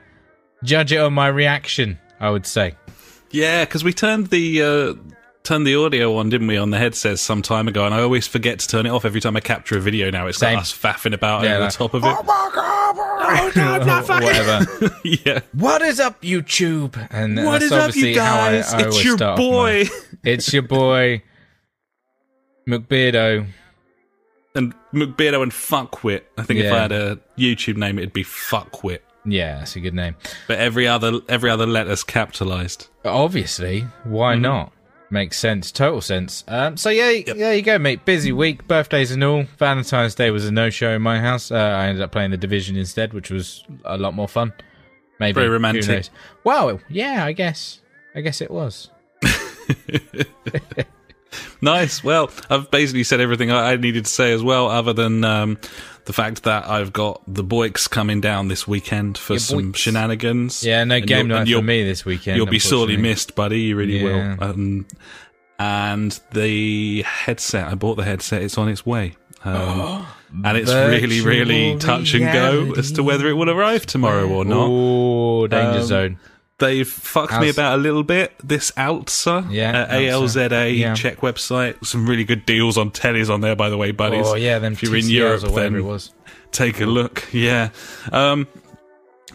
judge 0.63 0.93
it 0.93 0.99
on 0.99 1.13
my 1.13 1.29
reaction. 1.29 1.99
I 2.21 2.31
would 2.31 2.47
say. 2.47 2.77
Yeah, 3.31 3.65
because 3.65 3.83
we 3.83 3.93
turned 3.93 4.29
the 4.29 4.63
uh, 4.63 4.95
turned 5.45 5.67
the 5.67 5.77
audio 5.77 6.17
on, 6.17 6.31
didn't 6.31 6.47
we, 6.47 6.57
on 6.57 6.71
the 6.71 6.79
headsets 6.79 7.21
some 7.21 7.43
time 7.43 7.69
ago, 7.69 7.85
and 7.85 7.95
I 7.95 8.01
always 8.01 8.27
forget 8.27 8.59
to 8.61 8.67
turn 8.69 8.87
it 8.87 8.89
off 8.89 9.05
every 9.05 9.21
time 9.21 9.37
I 9.37 9.41
capture 9.41 9.77
a 9.77 9.81
video. 9.81 10.11
Now 10.11 10.27
it's 10.27 10.39
Same. 10.39 10.55
got 10.55 10.63
us 10.63 10.73
faffing 10.77 11.13
about 11.15 11.45
Yeah, 11.45 11.53
over 11.57 11.61
like, 11.65 11.73
the 11.73 11.79
top 11.79 11.95
of 11.95 12.03
it. 12.05 12.17
Whatever. 14.25 14.97
yeah. 15.05 15.41
what 15.53 15.83
is 15.83 16.01
up, 16.01 16.21
YouTube? 16.23 16.97
And 17.11 17.37
What 17.45 17.53
that's 17.53 17.65
is 17.67 17.73
up, 17.73 17.89
obviously 17.89 18.15
you 18.15 18.21
how 18.21 18.41
I- 18.41 18.51
guys? 18.53 18.73
I 18.75 18.83
it's 18.87 19.05
your 19.05 19.17
start 19.17 19.39
off 19.39 19.39
my- 19.39 19.45
boy. 19.45 19.85
It's 20.25 20.53
your 20.53 20.63
boy, 20.63 21.23
McBeardo. 22.69 23.47
and 24.55 24.75
McBeardo 24.95 25.43
and 25.43 25.53
Fuckwit. 25.53 26.23
I 26.39 26.43
think 26.45 26.61
if 26.61 26.73
I 26.73 26.79
had 26.79 26.93
a 26.93 27.19
YouTube 27.37 27.77
name, 27.77 27.99
it'd 27.99 28.13
be 28.15 28.25
Fuckwit. 28.25 29.01
Yeah, 29.27 29.59
that's 29.59 29.77
a 29.77 29.81
good 29.81 29.95
name. 29.95 30.17
But 30.49 30.59
every 30.59 30.87
other 30.89 31.21
every 31.29 31.51
other 31.51 31.67
letter's 31.67 32.05
capitalized. 32.05 32.89
Obviously, 33.05 33.83
Mm-hmm. 33.83 34.11
why 34.11 34.35
not? 34.37 34.73
Makes 35.11 35.39
sense, 35.39 35.71
total 35.71 36.01
sense. 36.01 36.45
Um, 36.49 36.77
so 36.77 36.91
yeah, 36.91 37.23
there 37.35 37.55
you 37.55 37.63
go, 37.63 37.79
mate. 37.79 38.05
Busy 38.05 38.33
week, 38.33 38.67
birthdays 38.67 39.11
and 39.13 39.23
all. 39.23 39.45
Valentine's 39.59 40.15
Day 40.15 40.31
was 40.31 40.47
a 40.47 40.51
no-show 40.51 40.91
in 40.91 41.03
my 41.03 41.21
house. 41.21 41.51
Uh, 41.51 41.57
I 41.57 41.87
ended 41.87 42.03
up 42.03 42.11
playing 42.11 42.31
the 42.31 42.37
Division 42.37 42.77
instead, 42.77 43.13
which 43.13 43.31
was 43.31 43.65
a 43.85 43.97
lot 43.97 44.15
more 44.15 44.29
fun. 44.29 44.53
Maybe 45.21 45.35
Very 45.35 45.49
romantic. 45.49 46.09
Wow, 46.43 46.81
yeah, 46.89 47.25
I 47.25 47.33
guess. 47.33 47.81
I 48.15 48.23
guess 48.23 48.41
it 48.41 48.51
was. 48.51 48.91
Nice. 51.61 52.05
Well, 52.05 52.31
I've 52.51 52.71
basically 52.71 53.05
said 53.05 53.21
everything 53.21 53.51
I 53.51 53.77
needed 53.77 54.05
to 54.05 54.11
say 54.11 54.33
as 54.33 54.43
well, 54.43 54.69
other 54.69 54.93
than 54.93 55.25
um, 55.25 55.59
the 56.05 56.13
fact 56.13 56.43
that 56.43 56.69
I've 56.69 56.93
got 56.93 57.23
the 57.27 57.43
Boyks 57.43 57.89
coming 57.89 58.21
down 58.21 58.49
this 58.49 58.69
weekend 58.69 59.17
for 59.17 59.35
Your 59.35 59.41
some 59.41 59.73
shenanigans. 59.73 60.63
Yeah, 60.63 60.85
no 60.85 60.97
And 60.97 61.07
game 61.07 61.29
night 61.29 61.49
for 61.49 61.63
me 61.63 61.85
this 61.85 62.05
weekend. 62.05 62.37
You'll 62.37 62.47
be 62.47 62.59
sorely 62.59 62.97
missed, 62.99 63.35
buddy. 63.35 63.61
You 63.63 63.77
really 63.77 63.99
Yeah. 63.99 64.37
will. 64.37 64.45
Um, 64.45 64.87
and 65.59 66.19
the 66.33 67.03
headset, 67.03 67.69
I 67.69 67.75
bought 67.77 67.95
the 67.95 68.05
headset. 68.05 68.43
It's 68.43 68.59
on 68.59 68.69
its 68.69 68.85
way. 68.85 69.17
Um, 69.45 70.07
and 70.45 70.57
it's 70.59 70.73
really, 70.73 71.21
really 71.21 71.79
touch 71.79 72.15
and 72.15 72.25
go 72.33 72.75
as 72.77 72.93
to 72.93 73.03
whether 73.03 73.27
it 73.29 73.35
will 73.35 73.51
arrive 73.51 73.87
tomorrow 73.87 74.29
or 74.29 74.45
not. 74.45 74.67
Oh, 74.69 75.47
danger 75.47 75.81
Um, 75.81 75.87
zone. 75.87 76.19
They've 76.59 76.87
fucked 76.89 77.41
me 77.41 77.49
about 77.51 77.79
a 77.79 77.83
little 77.83 78.05
bit. 78.05 78.33
This 78.43 78.71
Alza, 78.73 79.51
Yeah, 79.51 79.83
uh, 79.83 79.95
ALZA 79.95 80.79
Yeah. 80.79 80.95
Czech 80.95 81.19
website. 81.19 81.85
Some 81.85 82.07
really 82.07 82.23
good 82.25 82.47
deals 82.47 82.79
on 82.79 82.93
tellies 82.93 83.29
on 83.29 83.41
there, 83.41 83.57
by 83.57 83.69
the 83.71 83.77
way, 83.77 83.91
buddies. 83.91 84.27
Oh 84.27 84.37
yeah, 84.37 84.61
then 84.61 84.75
if 84.75 84.83
you're 84.83 84.95
in 84.95 85.03
TCLs 85.05 85.11
Europe, 85.11 85.45
or 85.45 85.51
whatever 85.51 85.71
then 85.71 85.81
it 85.81 85.85
was. 85.85 86.13
take 86.53 86.81
a 86.81 86.87
look. 86.87 87.29
Yeah. 87.33 87.71
Um, 88.13 88.47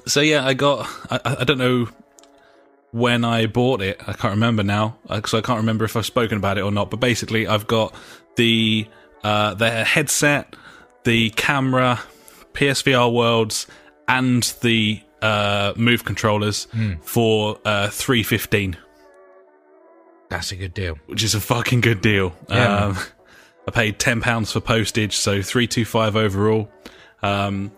so 0.05 0.21
yeah, 0.21 0.45
I 0.45 0.53
got. 0.53 0.87
I, 1.11 1.37
I 1.41 1.43
don't 1.43 1.57
know 1.57 1.89
when 2.91 3.25
I 3.25 3.47
bought 3.47 3.81
it. 3.81 4.01
I 4.07 4.13
can't 4.13 4.31
remember 4.33 4.63
now 4.63 4.97
because 5.09 5.33
I 5.33 5.41
can't 5.41 5.57
remember 5.59 5.83
if 5.83 5.97
I've 5.97 6.05
spoken 6.05 6.37
about 6.37 6.57
it 6.57 6.61
or 6.61 6.71
not. 6.71 6.89
But 6.89 7.01
basically, 7.01 7.47
I've 7.47 7.67
got 7.67 7.93
the 8.37 8.87
uh, 9.25 9.55
the 9.55 9.83
headset, 9.83 10.55
the 11.03 11.31
camera, 11.31 11.99
PSVR 12.53 13.11
worlds, 13.13 13.67
and 14.07 14.43
the 14.61 15.01
uh, 15.21 15.73
move 15.75 16.05
controllers 16.05 16.65
Hmm. 16.71 16.93
for 17.01 17.59
uh, 17.65 17.89
three 17.89 18.23
fifteen, 18.23 18.77
That's 20.29 20.51
a 20.51 20.55
good 20.55 20.73
deal. 20.73 20.97
which 21.07 21.23
is 21.23 21.33
a 21.35 21.41
fucking 21.41 21.81
good 21.81 22.01
deal. 22.01 22.33
Yeah, 22.49 22.85
um, 22.85 22.97
I 23.67 23.71
paid 23.71 23.99
ten 23.99 24.21
pounds 24.21 24.51
for 24.51 24.59
postage, 24.59 25.15
so 25.15 25.41
three 25.41 25.67
two 25.67 25.85
five 25.85 26.15
overall. 26.15 26.69
Um, 27.21 27.71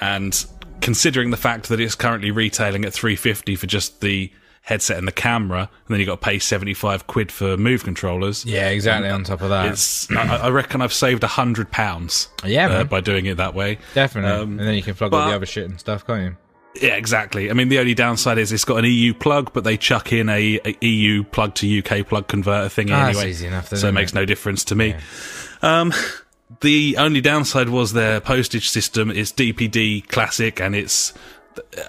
and 0.00 0.44
considering 0.80 1.30
the 1.30 1.36
fact 1.36 1.68
that 1.68 1.80
it's 1.80 1.94
currently 1.94 2.30
retailing 2.30 2.84
at 2.84 2.92
three 2.92 3.16
fifty 3.16 3.56
for 3.56 3.66
just 3.66 4.00
the 4.00 4.30
headset 4.62 4.96
and 4.96 5.06
the 5.06 5.12
camera, 5.12 5.60
and 5.60 5.88
then 5.88 6.00
you 6.00 6.06
got 6.06 6.20
to 6.20 6.24
pay 6.24 6.38
seventy 6.38 6.74
five 6.74 7.06
quid 7.06 7.32
for 7.32 7.56
move 7.56 7.84
controllers. 7.84 8.44
Yeah, 8.44 8.68
exactly. 8.68 9.08
On 9.10 9.24
top 9.24 9.40
of 9.42 9.48
that, 9.50 9.66
It's. 9.72 10.10
I, 10.12 10.36
I 10.36 10.50
reckon 10.50 10.80
I've 10.82 10.92
saved 10.92 11.24
a 11.24 11.28
hundred 11.28 11.70
pounds. 11.70 12.28
Yeah, 12.44 12.68
uh, 12.68 12.84
by 12.84 13.00
doing 13.00 13.26
it 13.26 13.36
that 13.38 13.54
way. 13.54 13.78
definitely. 13.94 14.30
um, 14.30 14.58
and 14.58 14.68
then 14.68 14.74
you 14.74 14.82
can 14.82 14.94
plug 14.94 15.12
all 15.14 15.28
the 15.28 15.34
other 15.34 15.46
shit 15.46 15.64
and 15.68 15.78
stuff, 15.80 16.06
can't 16.06 16.22
you? 16.22 16.36
Yeah, 16.80 16.96
exactly. 16.96 17.50
I 17.50 17.54
mean, 17.54 17.68
the 17.68 17.78
only 17.78 17.94
downside 17.94 18.36
is 18.38 18.50
it's 18.52 18.64
got 18.64 18.78
an 18.78 18.84
EU 18.86 19.14
plug, 19.14 19.52
but 19.52 19.62
they 19.64 19.76
chuck 19.76 20.12
in 20.12 20.28
a, 20.28 20.60
a 20.64 20.76
EU 20.84 21.22
plug 21.22 21.54
to 21.56 21.78
UK 21.78 22.06
plug 22.06 22.26
converter 22.26 22.68
thing 22.68 22.90
Ah, 22.90 23.06
that's 23.06 23.18
anyway. 23.18 23.30
easy 23.30 23.46
enough, 23.46 23.68
so 23.68 23.74
it 23.74 23.78
isn't 23.78 23.94
makes 23.94 24.12
it? 24.12 24.16
no 24.16 24.24
difference 24.24 24.64
to 24.64 24.74
me. 24.74 24.94
Um, 25.62 25.92
the 26.60 26.96
only 26.98 27.20
downside 27.20 27.68
was 27.68 27.92
their 27.92 28.20
postage 28.20 28.68
system 28.68 29.10
is 29.10 29.32
DPD 29.32 30.08
classic, 30.08 30.60
and 30.60 30.74
it's 30.74 31.12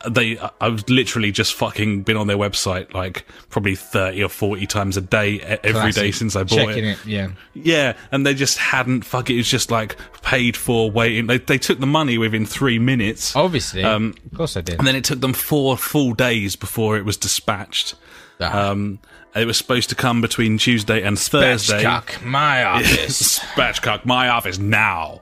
they. 0.09 0.37
I've 0.61 0.87
literally 0.89 1.31
just 1.31 1.53
fucking 1.53 2.03
been 2.03 2.17
on 2.17 2.27
their 2.27 2.37
website 2.37 2.93
like 2.93 3.25
probably 3.49 3.75
thirty 3.75 4.23
or 4.23 4.29
forty 4.29 4.65
times 4.67 4.97
a 4.97 5.01
day 5.01 5.39
every 5.41 5.91
day 5.91 6.11
Classic. 6.11 6.13
since 6.15 6.35
I 6.35 6.43
bought 6.43 6.55
Checking 6.57 6.85
it. 6.85 6.99
it. 6.99 7.05
Yeah. 7.05 7.27
Yeah, 7.53 7.93
and 8.11 8.25
they 8.25 8.33
just 8.33 8.57
hadn't. 8.57 9.03
Fuck 9.03 9.29
it. 9.29 9.33
It 9.35 9.37
was 9.37 9.49
just 9.49 9.71
like 9.71 9.95
paid 10.21 10.55
for 10.57 10.89
waiting. 10.91 11.27
They 11.27 11.37
they 11.37 11.57
took 11.57 11.79
the 11.79 11.85
money 11.87 12.17
within 12.17 12.45
three 12.45 12.79
minutes. 12.79 13.35
Obviously. 13.35 13.83
Um, 13.83 14.13
of 14.31 14.37
course 14.37 14.57
I 14.57 14.61
did. 14.61 14.77
And 14.79 14.87
then 14.87 14.95
it 14.95 15.03
took 15.03 15.21
them 15.21 15.33
four 15.33 15.77
full 15.77 16.13
days 16.13 16.55
before 16.55 16.97
it 16.97 17.05
was 17.05 17.17
dispatched. 17.17 17.95
Ah. 18.39 18.69
Um, 18.71 18.99
it 19.35 19.45
was 19.45 19.57
supposed 19.57 19.89
to 19.89 19.95
come 19.95 20.21
between 20.21 20.57
Tuesday 20.57 21.01
and 21.03 21.19
Thursday. 21.19 21.83
Batchcock, 21.83 22.23
my 22.23 22.63
office. 22.65 23.39
Spatchcock, 23.39 24.05
my 24.05 24.29
office 24.29 24.57
now. 24.57 25.19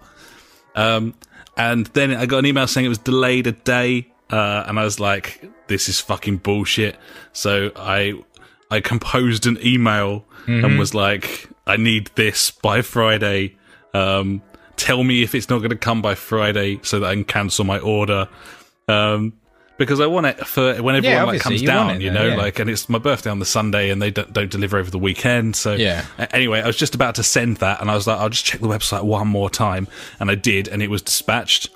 Um, 0.76 1.16
and 1.58 1.86
then 1.88 2.12
I 2.16 2.26
got 2.26 2.40
an 2.40 2.46
email 2.46 2.68
saying 2.68 2.86
it 2.86 2.90
was 2.90 2.98
delayed 2.98 3.48
a 3.48 3.52
day, 3.52 4.08
uh, 4.30 4.64
and 4.68 4.80
I 4.80 4.84
was 4.84 5.00
like, 5.00 5.50
"This 5.68 5.90
is 5.90 6.00
fucking 6.00 6.38
bullshit." 6.38 6.98
So 7.34 7.72
I 7.76 8.14
I 8.70 8.82
composed 8.82 9.46
an 9.46 9.58
email 9.64 10.26
and 10.64 10.80
was 10.80 10.94
like, 10.94 11.50
"I 11.68 11.78
need 11.78 12.12
this 12.16 12.52
by 12.52 12.82
Friday. 12.82 13.56
Um, 13.94 14.42
tell 14.76 15.04
me 15.04 15.24
if 15.24 15.36
it's 15.36 15.50
not 15.50 15.60
going 15.60 15.70
to 15.70 15.78
come 15.78 16.02
by 16.02 16.16
Friday 16.16 16.80
so 16.84 17.00
that 17.00 17.08
I 17.08 17.14
can 17.14 17.26
cancel 17.26 17.66
my 17.66 17.80
order." 17.80 18.28
Um, 18.88 19.34
because 19.78 20.00
I 20.00 20.08
want 20.08 20.28
it 20.28 20.46
for 20.46 20.82
when 20.82 20.96
everyone 20.96 21.28
like 21.28 21.42
comes 21.42 21.62
you 21.62 21.68
down, 21.68 22.00
you 22.00 22.10
though, 22.10 22.16
know, 22.16 22.28
yeah. 22.30 22.36
like, 22.36 22.60
and 22.60 22.70
it's 22.70 22.88
my 22.90 23.00
birthday 23.00 23.30
on 23.30 23.40
the 23.40 23.46
Sunday, 23.46 23.90
and 23.90 24.02
they 24.02 24.12
don't, 24.12 24.32
don't 24.32 24.52
deliver 24.52 24.78
over 24.78 24.92
the 24.92 25.00
weekend. 25.00 25.56
So 25.56 25.74
Yeah. 25.74 26.06
Anyway, 26.32 26.62
I 26.62 26.68
was 26.68 26.78
just 26.78 26.96
about 26.96 27.16
to 27.16 27.24
send 27.24 27.58
that, 27.58 27.82
and 27.82 27.90
I 27.90 27.96
was 27.96 28.08
like, 28.08 28.20
I'll 28.20 28.30
just 28.30 28.46
check 28.46 28.62
the 28.62 28.68
website 28.68 29.04
one 29.04 29.28
more 29.28 29.50
time, 29.50 29.88
and 30.20 30.30
I 30.30 30.36
did, 30.36 30.68
and 30.68 30.82
it 30.82 30.90
was 30.90 31.02
dispatched. 31.02 31.70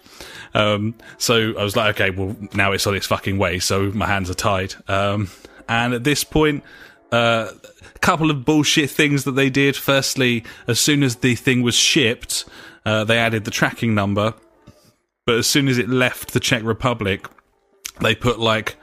Um, 0.54 0.96
so 1.18 1.54
I 1.58 1.64
was 1.64 1.76
like, 1.76 2.00
okay, 2.00 2.10
well, 2.10 2.36
now 2.54 2.72
it's 2.72 2.88
on 2.88 2.96
its 2.96 3.06
fucking 3.06 3.38
way, 3.38 3.60
so 3.60 3.92
my 3.92 4.08
hands 4.08 4.30
are 4.30 4.36
tied. 4.36 4.76
Um, 4.88 5.30
and 5.70 5.94
at 5.94 6.04
this 6.04 6.24
point, 6.24 6.64
uh, 7.12 7.52
a 7.96 8.00
couple 8.00 8.30
of 8.30 8.46
bullshit 8.46 8.90
things 8.90 9.24
that 9.24 9.32
they 9.32 9.50
did. 9.50 9.76
Firstly, 9.76 10.44
as 10.68 10.80
soon 10.80 11.04
as 11.04 11.18
the 11.18 11.36
thing 11.36 11.62
was 11.62 11.76
shipped, 11.76 12.46
uh, 12.86 13.04
they 13.04 13.18
added 13.18 13.46
the 13.46 13.52
tracking 13.52 13.94
number, 13.94 14.34
but 15.26 15.36
as 15.36 15.48
soon 15.48 15.68
as 15.68 15.78
it 15.78 15.90
left 15.90 16.34
the 16.34 16.40
Czech 16.40 16.64
Republic, 16.64 17.28
they 18.02 18.16
put 18.16 18.40
like 18.40 18.78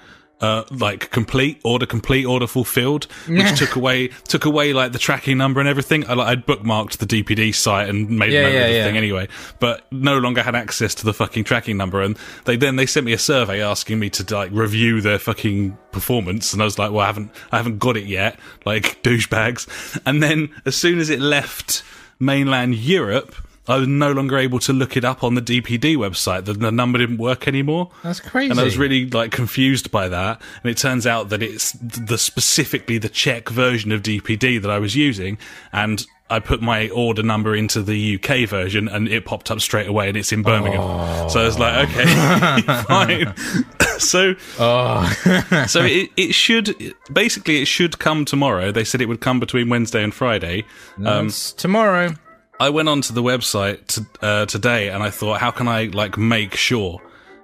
uh, 0.45 0.65
like 0.71 1.11
complete 1.11 1.61
order 1.65 1.87
complete 1.87 2.25
order 2.27 2.47
fulfilled 2.47 3.05
which 3.29 3.59
took 3.59 3.75
away 3.77 4.09
took 4.29 4.45
away 4.45 4.73
like 4.73 4.93
the 4.93 4.99
tracking 4.99 5.39
number 5.39 5.61
and 5.61 5.69
everything. 5.69 6.07
I, 6.09 6.15
like, 6.15 6.29
i'd 6.29 6.47
bookmarked 6.47 6.99
the 6.99 7.07
dpd 7.07 7.55
site 7.55 7.89
and 7.89 8.11
made 8.11 8.33
Yeah, 8.33 8.41
a 8.41 8.43
note 8.45 8.53
yeah, 8.53 8.61
of 8.61 8.69
the 8.69 8.75
yeah. 8.75 8.85
thing 8.85 8.97
anyway 8.97 9.29
but 9.61 9.87
no 9.91 10.19
longer 10.19 10.43
had 10.43 10.55
access 10.55 10.95
to 10.97 11.05
the 11.05 11.15
fucking 11.15 11.45
tracking 11.45 11.77
number. 11.77 12.03
And 12.03 12.17
they 12.45 12.57
then 12.57 12.77
they 12.77 12.87
sent 12.87 13.07
me 13.07 13.13
a 13.13 13.19
survey 13.19 13.63
asking 13.63 13.99
me 13.99 14.11
to 14.11 14.35
like 14.35 14.51
review 14.53 15.01
their 15.01 15.19
fucking 15.19 15.77
performance. 15.93 16.53
And 16.53 16.61
i 16.63 16.65
was 16.65 16.79
like 16.79 16.91
well 16.93 17.01
i 17.01 17.07
haven't 17.07 17.31
i 17.53 17.57
haven't 17.57 17.79
got 17.79 17.97
it 17.97 18.05
yet 18.05 18.39
like 18.65 19.03
douchebags. 19.03 19.67
And 20.05 20.23
then 20.23 20.51
as 20.67 20.77
soon 20.77 20.99
as 20.99 21.09
it 21.11 21.21
left 21.21 21.83
mainland 22.21 22.75
europe 22.75 23.35
I 23.67 23.79
was 23.79 23.89
no 23.89 24.13
longer 24.13 24.37
able 24.37 24.59
to 24.61 24.73
look 24.73 24.97
it 24.97 25.05
up 25.05 25.25
on 25.25 25.35
the 25.35 25.41
DPD 25.43 25.97
website. 25.97 26.45
The, 26.45 26.53
the 26.53 26.71
number 26.71 26.99
didn't 26.99 27.17
work 27.19 27.49
anymore. 27.49 27.91
That's 28.03 28.21
crazy. 28.21 28.51
And 28.51 28.61
I 28.61 28.65
was 28.65 28.77
really 28.77 29.09
like 29.09 29.33
confused 29.33 29.91
by 29.91 30.09
that. 30.09 30.41
And 30.63 30.71
it 30.71 30.77
turns 30.77 31.07
out 31.07 31.31
that 31.31 31.43
it's 31.43 31.73
the 31.73 32.19
specifically 32.19 32.99
the 32.99 33.09
Czech 33.09 33.49
version 33.49 33.91
of 33.93 34.03
DPD 34.03 34.61
that 34.61 34.71
I 34.71 34.79
was 34.79 34.95
using. 34.95 35.39
And 35.73 36.05
I 36.31 36.41
put 36.41 36.61
my 36.63 36.89
order 36.91 37.23
number 37.23 37.55
into 37.55 37.83
the 37.83 38.17
UK 38.17 38.49
version 38.49 38.89
and 38.89 39.09
it 39.09 39.25
popped 39.25 39.51
up 39.51 39.61
straight 39.61 39.87
away 39.87 40.09
and 40.09 40.17
it's 40.17 40.33
in 40.33 40.43
Birmingham. 40.43 41.29
So 41.31 41.41
I 41.41 41.45
was 41.45 41.59
like, 41.59 41.89
okay, 41.91 42.83
fine. 42.85 43.35
so, 43.99 44.35
Oh, 44.59 45.65
so 45.69 45.83
it, 45.83 46.11
it 46.17 46.35
should, 46.35 46.95
basically 47.13 47.61
it 47.63 47.67
should 47.67 47.99
come 47.99 48.25
tomorrow. 48.25 48.73
They 48.73 48.85
said 48.85 49.01
it 49.01 49.07
would 49.07 49.21
come 49.21 49.39
between 49.41 49.69
Wednesday 49.69 50.03
and 50.03 50.15
Friday. 50.15 50.65
Um, 51.05 51.27
it's 51.27 51.53
tomorrow. 51.53 52.15
I 52.61 52.71
went 52.71 52.89
onto 52.89 53.13
the 53.13 53.23
website 53.23 53.87
to, 53.89 54.07
uh, 54.25 54.47
today 54.47 54.89
and 54.89 55.03
I 55.03 55.11
thought, 55.11 55.41
how 55.41 55.51
can 55.51 55.69
I 55.69 55.85
like 55.87 56.17
make 56.17 56.55
sure? 56.55 57.01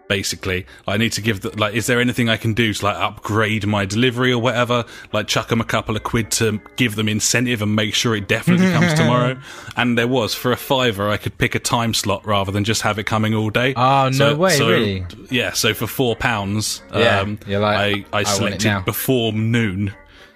Basically, 0.09 0.67
I 0.89 0.97
need 0.97 1.13
to 1.13 1.21
give 1.21 1.41
the 1.41 1.57
like. 1.57 1.75
Is 1.75 1.87
there 1.87 2.01
anything 2.01 2.29
I 2.29 2.37
can 2.37 2.53
do 2.53 2.75
to 2.75 2.85
like 2.85 2.97
upgrade 2.97 3.65
my 3.65 3.85
delivery 3.85 4.33
or 4.33 4.43
whatever? 4.43 4.85
Like 5.13 5.29
chuck 5.29 5.47
them 5.47 5.61
a 5.61 5.65
couple 5.65 5.95
of 5.95 6.03
quid 6.03 6.33
to 6.33 6.61
give 6.75 6.97
them 6.97 7.09
incentive 7.09 7.63
and 7.63 7.77
make 7.77 7.95
sure 7.95 8.17
it 8.17 8.27
definitely 8.27 8.73
comes 8.73 8.93
tomorrow. 8.99 9.39
And 9.77 9.97
there 9.97 10.09
was 10.09 10.35
for 10.35 10.51
a 10.51 10.57
fiver, 10.57 11.09
I 11.09 11.17
could 11.17 11.39
pick 11.39 11.55
a 11.55 11.61
time 11.61 11.95
slot 11.95 12.27
rather 12.27 12.51
than 12.51 12.65
just 12.65 12.83
have 12.83 12.99
it 12.99 13.05
coming 13.05 13.35
all 13.35 13.51
day. 13.51 13.73
Oh, 13.77 14.11
no 14.13 14.35
way, 14.35 14.59
really? 14.59 15.07
Yeah. 15.31 15.53
So 15.53 15.75
for 15.75 15.87
four 15.87 16.17
pounds, 16.17 16.83
Yeah, 16.93 17.21
um, 17.21 17.39
you're 17.47 17.61
like, 17.61 17.79
I 18.13 18.19
I 18.19 18.21
I 18.21 18.23
selected 18.25 18.85
before 18.85 19.33
noon 19.33 19.95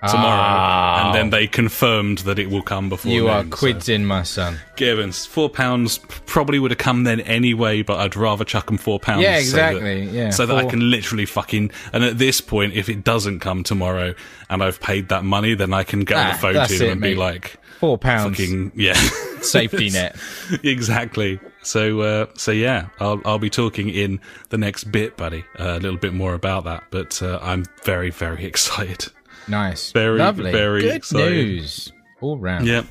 tomorrow, 0.09 1.01
Oh. 1.03 1.07
and 1.07 1.15
then 1.15 1.31
they 1.31 1.47
confirmed 1.47 2.19
that 2.19 2.39
it 2.39 2.51
will 2.51 2.63
come 2.63 2.89
before. 2.89 3.11
You 3.13 3.29
are 3.29 3.45
noon, 3.45 3.81
so- 3.81 3.93
in, 3.93 4.05
my 4.07 4.23
son. 4.23 4.59
Gibbons, 4.77 5.25
four 5.27 5.49
pounds 5.49 5.99
probably 6.27 6.59
would 6.59 6.71
have 6.71 6.79
come 6.79 7.05
then 7.05 7.21
anyway, 7.21 7.83
but 7.83 7.99
I'd 8.01 8.17
rather 8.17 8.45
chuck 8.45 8.67
them 8.67 8.77
four 8.79 8.99
pounds. 8.99 9.23
Yeah, 9.23 9.35
so 9.35 9.41
exactly, 9.41 10.07
that- 10.07 10.13
yeah, 10.13 10.31
so 10.31 10.47
that 10.47 10.57
I 10.57 10.65
can 10.67 10.91
literally 10.91 11.27
fucking. 11.27 11.71
And 11.93 12.03
at 12.05 12.19
this 12.19 12.41
point, 12.41 12.75
if 12.75 12.89
it 12.89 13.05
doesn't 13.05 13.41
come 13.41 13.63
tomorrow 13.63 14.15
and 14.51 14.63
I've 14.63 14.81
paid 14.81 15.09
that 15.11 15.25
money, 15.25 15.55
then 15.55 15.73
I 15.73 15.85
can 15.85 16.01
get 16.05 16.17
on 16.17 16.27
Ah, 16.27 16.33
the 16.33 16.39
phone 16.39 16.55
to 16.69 16.87
it, 16.87 16.93
and 16.93 17.01
be 17.01 17.15
like, 17.15 17.59
Four 17.81 17.99
pounds 17.99 18.37
fucking 18.39 18.73
yeah, 18.77 18.95
safety 19.43 19.91
net. 19.91 20.17
exactly. 20.63 21.39
So, 21.63 22.01
uh, 22.01 22.27
so 22.35 22.51
yeah, 22.51 22.89
I'll 23.01 23.21
I'll 23.25 23.39
be 23.39 23.51
talking 23.51 23.89
in 23.89 24.21
the 24.51 24.59
next 24.59 24.85
bit, 24.85 25.17
buddy, 25.17 25.45
uh, 25.59 25.77
a 25.77 25.81
little 25.81 25.99
bit 25.99 26.13
more 26.15 26.35
about 26.35 26.65
that. 26.65 26.85
But 26.91 27.23
uh, 27.23 27.39
I'm 27.43 27.65
very 27.85 28.11
very 28.11 28.45
excited. 28.53 29.07
Nice, 29.49 29.93
Very, 29.93 30.19
lovely, 30.19 30.51
very 30.53 30.83
good 30.83 30.95
excited. 30.97 31.31
news 31.31 31.93
all 32.21 32.39
round. 32.39 32.67
Yeah. 32.67 32.85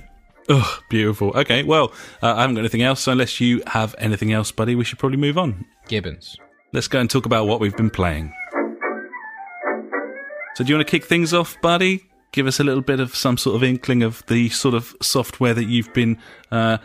Ugh, 0.50 0.84
beautiful. 0.90 1.32
Okay, 1.36 1.64
well, 1.64 1.92
uh, 2.22 2.34
I 2.36 2.42
haven't 2.42 2.56
got 2.56 2.62
anything 2.62 2.82
else, 2.82 3.00
so 3.02 3.12
unless 3.14 3.40
you 3.40 3.64
have 3.68 3.96
anything 3.98 4.34
else, 4.34 4.52
buddy, 4.52 4.76
we 4.76 4.84
should 4.84 5.00
probably 5.00 5.18
move 5.18 5.38
on. 5.38 5.66
Gibbons. 5.88 6.38
Let's 6.74 6.88
go 6.88 7.00
and 7.00 7.10
talk 7.10 7.26
about 7.26 7.48
what 7.48 7.60
we've 7.60 7.76
been 7.76 7.90
playing. 7.90 8.34
So, 10.56 10.64
do 10.64 10.70
you 10.72 10.76
want 10.78 10.88
to 10.88 10.92
kick 10.92 11.06
things 11.06 11.34
off, 11.34 11.60
buddy? 11.62 12.04
Give 12.32 12.46
us 12.46 12.60
a 12.60 12.64
little 12.64 12.82
bit 12.82 13.00
of 13.00 13.16
some 13.16 13.38
sort 13.38 13.56
of 13.56 13.64
inkling 13.64 14.04
of 14.04 14.24
the 14.28 14.50
sort 14.50 14.76
of 14.76 14.96
software 15.02 15.54
that 15.54 15.66
you've 15.66 15.92
been 15.94 16.18
uh, 16.52 16.78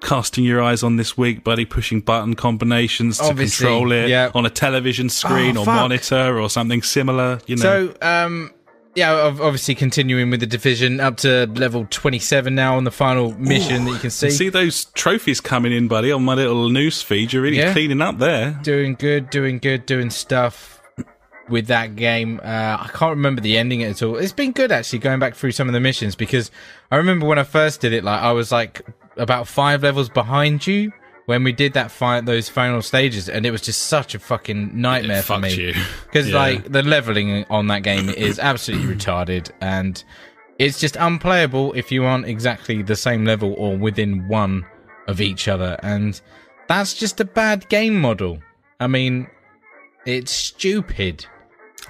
casting 0.00 0.44
your 0.44 0.62
eyes 0.62 0.82
on 0.82 0.96
this 0.96 1.16
week, 1.16 1.44
buddy. 1.44 1.64
Pushing 1.64 2.00
button 2.00 2.34
combinations 2.34 3.18
to 3.18 3.24
Obviously, 3.24 3.66
control 3.66 3.92
it 3.92 4.08
yeah. 4.08 4.30
on 4.34 4.46
a 4.46 4.50
television 4.50 5.08
screen 5.08 5.56
Oh, 5.56 5.62
or 5.62 5.64
fuck. 5.66 5.74
monitor 5.74 6.38
or 6.40 6.48
something 6.48 6.82
similar. 6.82 7.40
You 7.46 7.56
know, 7.56 7.62
So, 7.62 7.94
um, 8.00 8.50
yeah, 8.94 9.12
obviously 9.12 9.74
continuing 9.74 10.30
with 10.30 10.40
the 10.40 10.46
division 10.46 11.00
up 11.00 11.16
to 11.18 11.46
level 11.46 11.86
27 11.90 12.54
now 12.54 12.76
on 12.76 12.84
the 12.84 12.90
final 12.90 13.32
mission 13.38 13.84
that 13.86 13.90
you 13.92 13.98
can 13.98 14.10
see. 14.10 14.30
see 14.30 14.48
those 14.48 14.84
trophies 14.86 15.40
coming 15.40 15.72
in, 15.72 15.88
buddy, 15.88 16.12
on 16.12 16.24
my 16.24 16.34
little 16.34 16.68
news 16.68 17.00
feed. 17.02 17.32
You're 17.32 17.42
really 17.42 17.58
Yeah. 17.58 17.72
cleaning 17.72 18.02
up 18.02 18.18
there. 18.18 18.58
Doing 18.62 18.94
good, 18.94 19.30
doing 19.30 19.58
good, 19.58 19.86
doing 19.86 20.10
stuff 20.10 20.80
with 21.48 21.66
that 21.68 21.96
game. 21.96 22.40
Uh, 22.44 22.76
I 22.80 22.90
can't 22.92 23.10
remember 23.16 23.40
the 23.40 23.56
ending 23.58 23.82
at 23.82 24.02
all. 24.02 24.16
It's 24.16 24.32
been 24.32 24.52
good 24.52 24.70
actually 24.70 24.98
going 25.00 25.18
back 25.18 25.34
through 25.34 25.52
some 25.52 25.68
of 25.68 25.72
the 25.74 25.80
missions 25.80 26.14
because 26.14 26.50
I 26.90 26.96
remember 26.96 27.26
when 27.26 27.38
I 27.38 27.44
first 27.44 27.80
did 27.80 27.92
it, 27.92 28.04
like 28.04 28.20
I 28.20 28.32
was 28.32 28.52
like 28.52 28.82
about 29.16 29.48
five 29.48 29.82
levels 29.82 30.08
behind 30.08 30.66
you 30.66 30.92
when 31.26 31.44
we 31.44 31.52
did 31.52 31.74
that 31.74 31.90
fight, 31.90 32.24
those 32.26 32.48
final 32.48 32.82
stages, 32.82 33.28
and 33.28 33.46
it 33.46 33.50
was 33.50 33.60
just 33.62 33.82
such 33.82 34.14
a 34.14 34.18
fucking 34.18 34.78
nightmare 34.80 35.18
It 35.20 35.24
for 35.24 35.38
me. 35.38 35.74
because 36.06 36.28
Yeah. 36.30 36.36
like 36.36 36.70
the 36.72 36.82
leveling 36.82 37.44
on 37.50 37.68
that 37.68 37.82
game 37.82 38.08
is 38.08 38.38
absolutely 38.38 38.94
retarded 38.94 39.50
and 39.60 40.02
it's 40.58 40.78
just 40.80 40.96
unplayable 40.96 41.72
if 41.74 41.90
you 41.90 42.04
aren't 42.04 42.26
exactly 42.26 42.82
the 42.82 42.96
same 42.96 43.24
level 43.24 43.54
or 43.56 43.76
within 43.76 44.28
one 44.28 44.64
of 45.08 45.20
each 45.20 45.48
other 45.48 45.78
and 45.82 46.20
that's 46.68 46.94
just 46.94 47.18
a 47.20 47.24
bad 47.24 47.68
game 47.68 47.98
model 48.00 48.38
i 48.78 48.86
mean 48.86 49.26
it's 50.06 50.30
stupid 50.30 51.26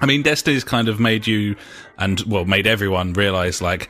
I 0.01 0.07
mean, 0.07 0.23
Destiny's 0.23 0.63
kind 0.63 0.89
of 0.89 0.99
made 0.99 1.27
you, 1.27 1.55
and 1.99 2.19
well, 2.21 2.45
made 2.45 2.65
everyone 2.65 3.13
realize 3.13 3.61
like 3.61 3.89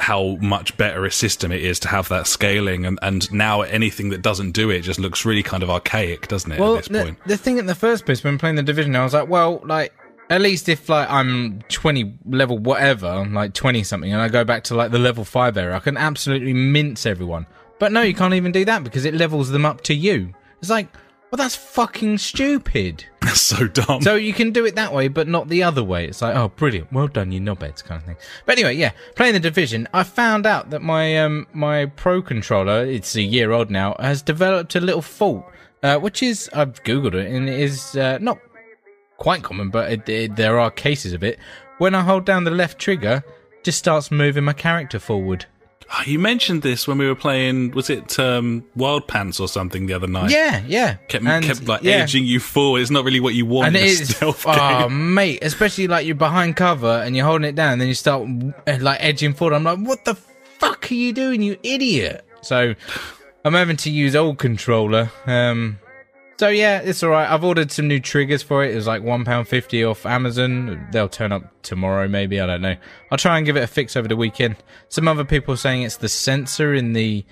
how 0.00 0.36
much 0.40 0.76
better 0.76 1.04
a 1.04 1.10
system 1.10 1.52
it 1.52 1.62
is 1.62 1.78
to 1.80 1.88
have 1.88 2.08
that 2.08 2.26
scaling, 2.26 2.86
and 2.86 2.98
and 3.02 3.30
now 3.32 3.62
anything 3.62 4.10
that 4.10 4.22
doesn't 4.22 4.52
do 4.52 4.70
it 4.70 4.80
just 4.80 4.98
looks 4.98 5.24
really 5.24 5.42
kind 5.42 5.62
of 5.62 5.70
archaic, 5.70 6.28
doesn't 6.28 6.52
it? 6.52 6.60
well 6.60 6.76
at 6.76 6.84
this 6.84 6.88
the, 6.88 7.04
point, 7.04 7.18
the 7.26 7.36
thing 7.36 7.58
in 7.58 7.66
the 7.66 7.74
first 7.74 8.04
place 8.04 8.22
when 8.22 8.38
playing 8.38 8.56
the 8.56 8.62
division 8.62 8.94
i 8.94 9.02
was 9.02 9.14
like 9.14 9.28
well 9.28 9.60
like 9.64 9.92
at 10.28 10.40
least 10.40 10.68
if 10.68 10.88
like 10.88 11.08
i'm 11.10 11.60
20 11.68 12.14
level 12.26 12.58
whatever 12.58 13.26
like 13.26 13.52
20 13.54 13.82
something 13.82 14.12
and 14.12 14.22
i 14.22 14.28
go 14.28 14.44
back 14.44 14.64
to 14.64 14.74
like 14.74 14.90
the 14.90 14.98
level 14.98 15.24
5 15.24 15.56
area 15.56 15.74
i 15.74 15.78
can 15.80 15.96
absolutely 15.96 16.52
mince 16.52 17.06
everyone 17.06 17.46
but 17.78 17.92
no 17.92 18.02
you 18.02 18.14
can't 18.14 18.34
even 18.34 18.52
do 18.52 18.64
that 18.64 18.84
because 18.84 19.04
it 19.04 19.14
levels 19.14 19.50
them 19.50 19.64
up 19.64 19.80
to 19.82 19.94
you 19.94 20.32
it's 20.60 20.70
like 20.70 20.88
well 21.30 21.36
that's 21.36 21.56
fucking 21.56 22.18
stupid 22.18 23.04
that's 23.20 23.40
so 23.40 23.66
dumb. 23.68 24.02
so 24.02 24.14
you 24.14 24.32
can 24.32 24.50
do 24.50 24.64
it 24.64 24.74
that 24.74 24.92
way 24.92 25.08
but 25.08 25.28
not 25.28 25.48
the 25.48 25.62
other 25.62 25.82
way 25.82 26.06
it's 26.06 26.22
like 26.22 26.34
oh 26.34 26.48
brilliant 26.48 26.92
well 26.92 27.08
done 27.08 27.30
you 27.32 27.40
knobheads 27.40 27.82
kind 27.84 28.00
of 28.00 28.06
thing 28.06 28.16
but 28.46 28.58
anyway 28.58 28.74
yeah 28.74 28.92
playing 29.14 29.34
the 29.34 29.40
division 29.40 29.86
i 29.94 30.02
found 30.02 30.46
out 30.46 30.70
that 30.70 30.82
my 30.82 31.18
um 31.18 31.46
my 31.52 31.86
pro 31.86 32.20
controller 32.20 32.84
it's 32.84 33.14
a 33.16 33.22
year 33.22 33.52
old 33.52 33.70
now 33.70 33.94
has 34.00 34.22
developed 34.22 34.74
a 34.74 34.80
little 34.80 35.02
fault 35.02 35.44
uh, 35.82 35.98
which 35.98 36.22
is 36.22 36.50
i've 36.52 36.82
googled 36.84 37.14
it 37.14 37.30
and 37.30 37.48
it 37.48 37.58
is 37.58 37.96
uh, 37.96 38.18
not 38.20 38.38
quite 39.20 39.42
common, 39.44 39.70
but 39.70 39.92
it, 39.92 40.08
it, 40.08 40.34
there 40.34 40.58
are 40.58 40.70
cases 40.72 41.12
of 41.12 41.22
it. 41.22 41.38
When 41.78 41.94
I 41.94 42.00
hold 42.00 42.24
down 42.24 42.42
the 42.42 42.50
left 42.50 42.80
trigger, 42.80 43.22
just 43.62 43.78
starts 43.78 44.10
moving 44.10 44.44
my 44.44 44.54
character 44.54 44.98
forward. 44.98 45.46
Oh, 45.92 46.02
you 46.06 46.20
mentioned 46.20 46.62
this 46.62 46.86
when 46.86 46.98
we 46.98 47.06
were 47.06 47.16
playing. 47.16 47.72
Was 47.72 47.90
it 47.90 48.16
um, 48.18 48.64
Wildlands 48.76 49.40
or 49.40 49.48
something 49.48 49.86
the 49.86 49.94
other 49.94 50.06
night? 50.06 50.30
Yeah, 50.30 50.62
yeah. 50.66 50.94
Kept, 51.08 51.24
And, 51.24 51.44
kept 51.44 51.66
like 51.66 51.82
yeah. 51.82 51.94
edging 51.96 52.24
you 52.24 52.38
forward. 52.38 52.80
It's 52.80 52.92
not 52.92 53.04
really 53.04 53.18
what 53.18 53.34
you 53.34 53.44
want 53.44 53.68
And 53.68 53.76
in 53.76 53.82
it 53.82 54.00
is, 54.00 54.22
oh 54.22 54.88
mate, 54.88 55.40
especially 55.42 55.88
like 55.88 56.06
you're 56.06 56.14
behind 56.14 56.56
cover 56.56 57.02
and 57.04 57.16
you're 57.16 57.26
holding 57.26 57.48
it 57.48 57.56
down, 57.56 57.72
and 57.72 57.80
then 57.80 57.88
you 57.88 57.94
start 57.94 58.28
uh, 58.68 58.78
like 58.80 58.98
edging 59.02 59.34
forward. 59.34 59.54
I'm 59.54 59.64
like, 59.64 59.78
what 59.78 60.04
the 60.04 60.14
fuck 60.14 60.90
are 60.90 60.94
you 60.94 61.12
doing, 61.12 61.42
you 61.42 61.56
idiot? 61.64 62.24
So 62.42 62.74
I'm 63.44 63.54
having 63.54 63.76
to 63.78 63.90
use 63.90 64.14
old 64.14 64.38
controller. 64.38 65.10
Um, 65.26 65.78
so 66.40 66.48
yeah, 66.48 66.78
it's 66.78 67.02
all 67.02 67.10
right. 67.10 67.30
I've 67.30 67.44
ordered 67.44 67.70
some 67.70 67.86
new 67.86 68.00
triggers 68.00 68.42
for 68.42 68.64
it. 68.64 68.72
It 68.72 68.74
was 68.74 68.86
like 68.86 69.02
one 69.02 69.26
pound 69.26 69.46
fifty 69.46 69.84
off 69.84 70.06
Amazon. 70.06 70.88
They'll 70.90 71.06
turn 71.06 71.32
up 71.32 71.52
tomorrow, 71.60 72.08
maybe. 72.08 72.40
I 72.40 72.46
don't 72.46 72.62
know. 72.62 72.76
I'll 73.10 73.18
try 73.18 73.36
and 73.36 73.44
give 73.44 73.58
it 73.58 73.62
a 73.62 73.66
fix 73.66 73.94
over 73.94 74.08
the 74.08 74.16
weekend. 74.16 74.56
Some 74.88 75.06
other 75.06 75.26
people 75.26 75.54
saying 75.58 75.82
it's 75.82 75.98
the 75.98 76.08
sensor 76.08 76.72
in 76.72 76.94
the 76.94 77.26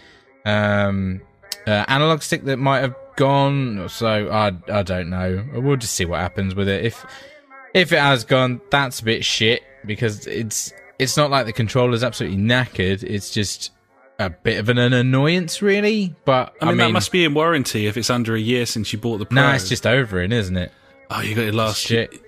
um, 0.44 1.22
uh, 1.66 1.86
analog 1.88 2.20
stick 2.20 2.44
that 2.44 2.58
might 2.58 2.80
have 2.80 2.94
gone. 3.16 3.88
So 3.88 4.28
I 4.28 4.52
I 4.70 4.82
don't 4.82 5.08
know. 5.08 5.42
We'll 5.54 5.78
just 5.78 5.94
see 5.94 6.04
what 6.04 6.20
happens 6.20 6.54
with 6.54 6.68
it. 6.68 6.84
If 6.84 7.06
if 7.72 7.94
it 7.94 8.00
has 8.00 8.24
gone, 8.24 8.60
that's 8.70 9.00
a 9.00 9.04
bit 9.04 9.24
shit 9.24 9.62
because 9.86 10.26
it's 10.26 10.74
it's 10.98 11.16
not 11.16 11.30
like 11.30 11.46
the 11.46 11.54
controller's 11.54 12.04
absolutely 12.04 12.42
knackered. 12.42 13.02
It's 13.02 13.30
just 13.30 13.70
a 14.18 14.31
bit 14.31 14.59
of 14.59 14.68
an, 14.68 14.78
an 14.78 14.92
annoyance, 14.92 15.62
really. 15.62 16.14
But 16.24 16.54
I 16.61 16.66
mean, 16.66 16.76
that 16.78 16.90
must 16.92 17.12
be 17.12 17.24
in 17.24 17.35
warranty 17.35 17.87
if 17.87 17.96
it's 17.96 18.11
under 18.11 18.35
a 18.35 18.40
year 18.40 18.66
since 18.66 18.92
you 18.92 18.98
bought 18.98 19.18
the 19.18 19.26
Pro. 19.26 19.37
no, 19.42 19.50
it's 19.52 19.68
just 19.68 19.87
over 19.87 20.20
in, 20.20 20.33
isn't 20.33 20.57
it? 20.57 20.72
oh, 21.11 21.20
you 21.20 21.35
got 21.35 21.44
it 21.44 21.54
last 21.54 21.81
Shit. 21.81 22.12
year. 22.12 22.22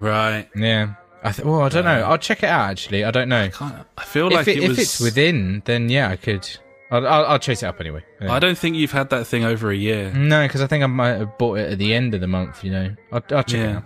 Right. 0.00 0.48
Yeah. 0.54 0.94
I 1.22 1.32
th- 1.32 1.46
well, 1.46 1.62
I 1.62 1.68
don't 1.70 1.84
know. 1.84 2.02
I'll 2.02 2.18
check 2.18 2.42
it 2.42 2.48
out. 2.48 2.70
Actually, 2.70 3.04
I 3.04 3.10
don't 3.10 3.28
know. 3.28 3.48
Kinda- 3.48 3.86
I 3.96 4.04
feel 4.04 4.26
If, 4.28 4.32
like 4.34 4.48
it, 4.48 4.58
it, 4.62 4.68
was. 4.68 4.78
if 4.78 4.82
it's 4.84 5.00
within, 5.00 5.62
then 5.64 5.88
yeah, 5.88 6.10
I 6.10 6.16
could. 6.16 6.46
I'll, 6.90 7.06
I'll, 7.08 7.24
I'll 7.26 7.38
chase 7.38 7.62
it 7.62 7.66
up 7.66 7.80
anyway. 7.80 8.04
Yeah. 8.20 8.30
I 8.32 8.38
don't 8.38 8.58
think 8.58 8.76
you've 8.76 8.92
had 8.92 9.08
that 9.10 9.26
thing 9.26 9.42
over 9.42 9.70
a 9.70 9.74
year. 9.74 10.12
No, 10.12 10.46
because 10.46 10.60
I 10.60 10.66
think 10.66 10.84
I 10.84 10.86
might 10.86 11.14
have 11.14 11.38
bought 11.38 11.58
it 11.58 11.72
at 11.72 11.78
the 11.78 11.94
end 11.94 12.14
of 12.14 12.20
the 12.20 12.26
month. 12.28 12.62
You 12.62 12.70
know, 12.72 12.94
I'll, 13.10 13.22
I'll 13.30 13.42
check 13.42 13.52
Yeah. 13.60 13.78
it 13.78 13.84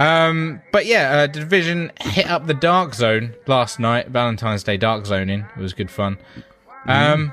out. 0.00 0.28
Um, 0.28 0.60
but 0.72 0.84
yeah, 0.84 1.10
uh, 1.12 1.26
Division 1.28 1.92
hit 2.00 2.26
up 2.28 2.46
the 2.48 2.54
Dark 2.54 2.94
Zone 2.94 3.34
last 3.46 3.78
night. 3.78 4.08
Valentine's 4.08 4.64
Day 4.64 4.76
Dark 4.76 5.06
Zoning. 5.06 5.46
It 5.56 5.60
was 5.62 5.72
good 5.72 5.90
fun. 5.92 6.18
Um, 6.86 7.32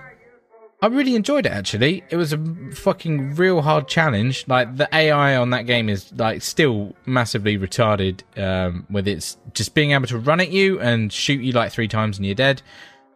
I 0.81 0.87
really 0.87 1.15
enjoyed 1.15 1.47
it. 1.47 1.51
Actually, 1.51 2.03
it 2.09 2.17
was 2.17 2.33
a 2.33 2.37
fucking 2.73 3.35
real 3.35 3.61
hard 3.61 3.87
challenge. 3.87 4.45
Like 4.47 4.77
the 4.77 4.87
AI 4.93 5.35
on 5.35 5.49
that 5.49 5.63
game 5.63 5.89
is 5.89 6.13
like 6.13 6.43
still 6.43 6.95
massively 7.05 7.57
retarded. 7.57 8.21
Um, 8.37 8.85
with 8.89 9.07
its 9.07 9.37
just 9.53 9.73
being 9.73 9.91
able 9.91 10.07
to 10.07 10.19
run 10.19 10.39
at 10.39 10.51
you 10.51 10.79
and 10.79 11.11
shoot 11.11 11.41
you 11.41 11.51
like 11.51 11.71
three 11.71 11.87
times 11.87 12.17
and 12.17 12.25
you're 12.25 12.35
dead. 12.35 12.61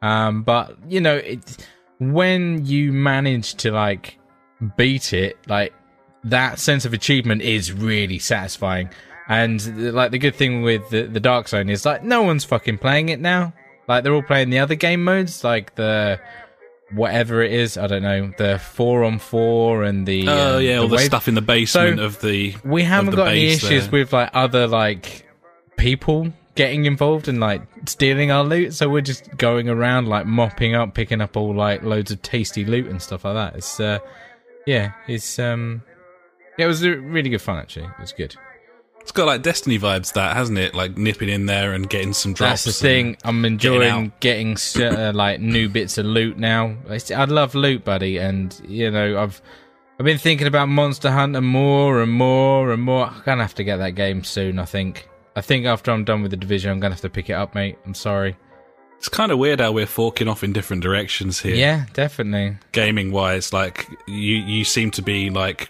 Um, 0.01 0.41
but 0.41 0.75
you 0.89 1.01
know, 1.01 1.17
it, 1.17 1.67
when 1.99 2.65
you 2.65 2.91
manage 2.91 3.53
to 3.55 3.71
like 3.71 4.17
beat 4.75 5.13
it, 5.13 5.37
like 5.47 5.71
that 6.23 6.57
sense 6.57 6.85
of 6.85 6.93
achievement 6.93 7.43
is 7.43 7.71
really 7.71 8.17
satisfying. 8.17 8.89
And 9.27 9.93
like 9.93 10.09
the 10.09 10.17
good 10.17 10.35
thing 10.35 10.63
with 10.63 10.89
the, 10.89 11.03
the 11.03 11.19
Dark 11.19 11.47
Zone 11.47 11.69
is 11.69 11.85
like 11.85 12.03
no 12.03 12.23
one's 12.23 12.43
fucking 12.43 12.79
playing 12.79 13.09
it 13.09 13.19
now. 13.19 13.53
Like 13.87 14.03
they're 14.03 14.13
all 14.13 14.21
playing 14.23 14.49
the 14.49 14.59
other 14.59 14.75
game 14.75 15.03
modes, 15.03 15.43
like 15.43 15.75
the 15.75 16.19
whatever 16.93 17.41
it 17.41 17.51
is. 17.53 17.77
I 17.77 17.87
don't 17.87 18.03
know 18.03 18.31
the 18.37 18.59
four 18.59 19.03
on 19.03 19.19
four 19.19 19.83
and 19.83 20.05
the 20.07 20.27
Oh 20.27 20.57
um, 20.57 20.63
yeah, 20.63 20.77
all 20.77 20.87
the 20.87 20.95
wave- 20.97 21.05
stuff 21.05 21.27
in 21.27 21.35
the 21.35 21.41
basement 21.41 21.97
So, 21.99 22.03
of 22.05 22.21
the. 22.21 22.55
we 22.63 22.83
haven't 22.83 23.11
the 23.11 23.15
got 23.17 23.27
any 23.29 23.47
issues 23.47 23.83
there. 23.83 23.91
with 23.91 24.13
like 24.13 24.29
other 24.33 24.67
like 24.67 25.25
people 25.77 26.31
getting 26.55 26.85
involved 26.85 27.27
and 27.29 27.39
like 27.39 27.61
stealing 27.85 28.29
our 28.29 28.43
loot 28.43 28.73
so 28.73 28.89
we're 28.89 28.99
just 29.01 29.35
going 29.37 29.69
around 29.69 30.07
like 30.09 30.25
mopping 30.25 30.75
up 30.75 30.93
picking 30.93 31.21
up 31.21 31.37
all 31.37 31.55
like 31.55 31.81
loads 31.81 32.11
of 32.11 32.21
tasty 32.21 32.65
loot 32.65 32.87
and 32.87 33.01
stuff 33.01 33.23
like 33.23 33.33
that 33.33 33.55
it's 33.55 33.79
uh 33.79 33.97
yeah 34.67 34.91
it's 35.07 35.39
um 35.39 35.81
yeah, 36.59 36.65
it 36.65 36.67
was 36.67 36.85
really 36.85 37.29
good 37.29 37.41
fun 37.41 37.57
actually 37.57 37.85
it 37.85 37.99
was 38.01 38.11
good 38.11 38.35
It's 39.01 39.11
got 39.11 39.25
like 39.25 39.41
Destiny 39.41 39.77
vibes, 39.77 40.13
that 40.13 40.35
hasn't 40.35 40.57
it? 40.57 40.73
Like 40.73 40.97
nipping 40.97 41.29
in 41.29 41.45
there 41.45 41.73
and 41.73 41.89
getting 41.89 42.13
some 42.13 42.33
drops. 42.33 42.63
that's 42.63 42.79
the 42.79 42.83
thing 42.87 43.17
i'm 43.23 43.43
enjoying 43.45 43.89
out. 44.07 44.19
getting, 44.19 44.55
uh, 44.79 45.11
like 45.15 45.39
new 45.41 45.67
bits 45.69 45.97
of 45.97 46.05
loot 46.05 46.37
now 46.37 46.75
i 46.89 47.23
love 47.25 47.55
loot 47.55 47.83
buddy 47.83 48.17
and 48.17 48.61
you 48.67 48.89
know 48.91 49.21
i've 49.21 49.41
I've 49.99 50.05
been 50.05 50.17
thinking 50.17 50.47
about 50.47 50.67
Monster 50.67 51.11
Hunter 51.11 51.41
more 51.41 52.01
and 52.01 52.11
more 52.11 52.71
and 52.71 52.81
more. 52.81 53.05
I'm 53.05 53.21
gonna 53.23 53.43
have 53.43 53.53
to 53.55 53.63
get 53.63 53.77
that 53.77 53.91
game 53.91 54.23
soon. 54.23 54.57
I 54.57 54.65
think. 54.65 55.07
I 55.35 55.41
think 55.41 55.67
after 55.67 55.91
I'm 55.91 56.03
done 56.03 56.23
with 56.23 56.31
the 56.31 56.37
division, 56.37 56.71
I'm 56.71 56.79
gonna 56.79 56.95
have 56.95 57.01
to 57.01 57.09
pick 57.09 57.29
it 57.29 57.33
up, 57.33 57.53
mate. 57.53 57.77
I'm 57.85 57.93
sorry. 57.93 58.35
It's 58.97 59.09
kind 59.09 59.31
of 59.31 59.37
weird 59.37 59.59
how 59.59 59.71
we're 59.73 59.85
forking 59.85 60.27
off 60.27 60.43
in 60.43 60.53
different 60.53 60.81
directions 60.81 61.39
here, 61.41 61.53
Yeah, 61.53 61.85
definitely. 61.93 62.57
gaming 62.71 63.11
wise. 63.11 63.53
Like 63.53 63.87
you, 64.07 64.37
you 64.37 64.63
seem 64.63 64.89
to 64.91 65.03
be 65.03 65.29
like 65.29 65.69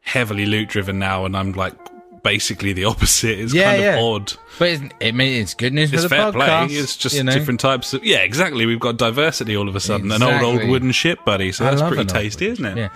heavily 0.00 0.46
loot 0.46 0.70
driven 0.70 0.98
now, 0.98 1.26
and 1.26 1.36
I'm 1.36 1.52
like 1.52 1.74
basically 2.22 2.72
the 2.72 2.84
opposite. 2.84 3.38
It's 3.38 3.54
Yeah, 3.54 3.70
kind 3.70 3.82
yeah. 3.82 3.96
of 3.98 4.04
odd. 4.04 4.32
But 4.58 4.68
it's, 4.68 4.82
it 5.00 5.14
mean, 5.14 5.40
it's 5.40 5.54
good 5.54 5.72
news 5.72 5.92
It's 5.92 6.02
for 6.02 6.08
the 6.08 6.14
fair 6.16 6.32
play. 6.32 6.46
podcast. 6.48 6.82
It's 6.82 6.96
just 6.96 7.14
you 7.16 7.22
know? 7.22 7.32
different 7.32 7.60
types 7.60 7.94
of 7.94 8.04
yeah, 8.04 8.18
exactly. 8.18 8.66
We've 8.66 8.80
got 8.80 8.96
diversity 8.96 9.56
all 9.56 9.68
of 9.68 9.76
a 9.76 9.80
sudden. 9.80 10.10
An 10.12 10.22
old 10.22 10.42
old 10.42 10.68
wooden 10.68 10.92
ship, 10.92 11.24
buddy. 11.24 11.52
So 11.52 11.66
I 11.66 11.70
that's 11.74 11.82
pretty 11.82 12.04
tasty, 12.06 12.46
isn't 12.46 12.64
it? 12.64 12.90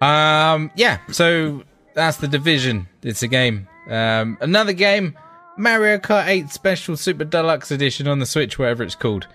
Yeah. 0.00 0.52
Um. 0.54 0.70
Yeah. 0.76 0.98
So 1.10 1.64
that's 1.94 2.18
the 2.18 2.28
division. 2.28 2.88
It's 3.02 3.22
a 3.22 3.28
game. 3.28 3.68
Um. 3.90 4.38
Another 4.40 4.72
game. 4.72 5.16
Mario 5.60 5.98
Kart 5.98 6.28
8 6.28 6.50
Special 6.50 6.96
Super 6.96 7.24
Deluxe 7.24 7.72
Edition 7.72 8.06
on 8.06 8.20
the 8.20 8.26
Switch, 8.26 8.60
whatever 8.60 8.84
it's 8.84 8.94
called. 8.94 9.26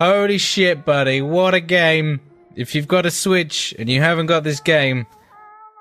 Holy 0.00 0.38
shit, 0.38 0.86
buddy! 0.86 1.20
What 1.20 1.52
a 1.52 1.60
game! 1.60 2.20
If 2.54 2.74
you've 2.74 2.88
got 2.88 3.04
a 3.04 3.10
Switch 3.10 3.74
and 3.78 3.86
you 3.90 4.00
haven't 4.00 4.26
got 4.26 4.44
this 4.44 4.60
game, 4.60 5.06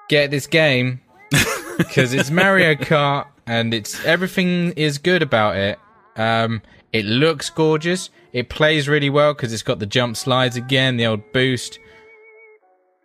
get 0.10 0.30
this 0.30 0.45
game 0.45 0.99
because 1.78 2.14
it's 2.14 2.30
Mario 2.32 2.76
Kart 2.76 3.28
and 3.48 3.74
it's 3.74 4.04
everything 4.06 4.72
is 4.74 4.98
good 4.98 5.22
about 5.22 5.56
it. 5.58 5.80
Um, 6.16 6.62
it 6.94 7.06
looks 7.06 7.50
gorgeous. 7.50 8.10
It 8.34 8.50
plays 8.50 8.88
really 8.88 9.10
well 9.10 9.34
because 9.34 9.54
it's 9.54 9.64
got 9.64 9.80
the 9.80 9.86
jump 9.86 10.18
slides 10.18 10.56
again, 10.56 10.98
the 10.98 11.06
old 11.08 11.22
boost. 11.34 11.80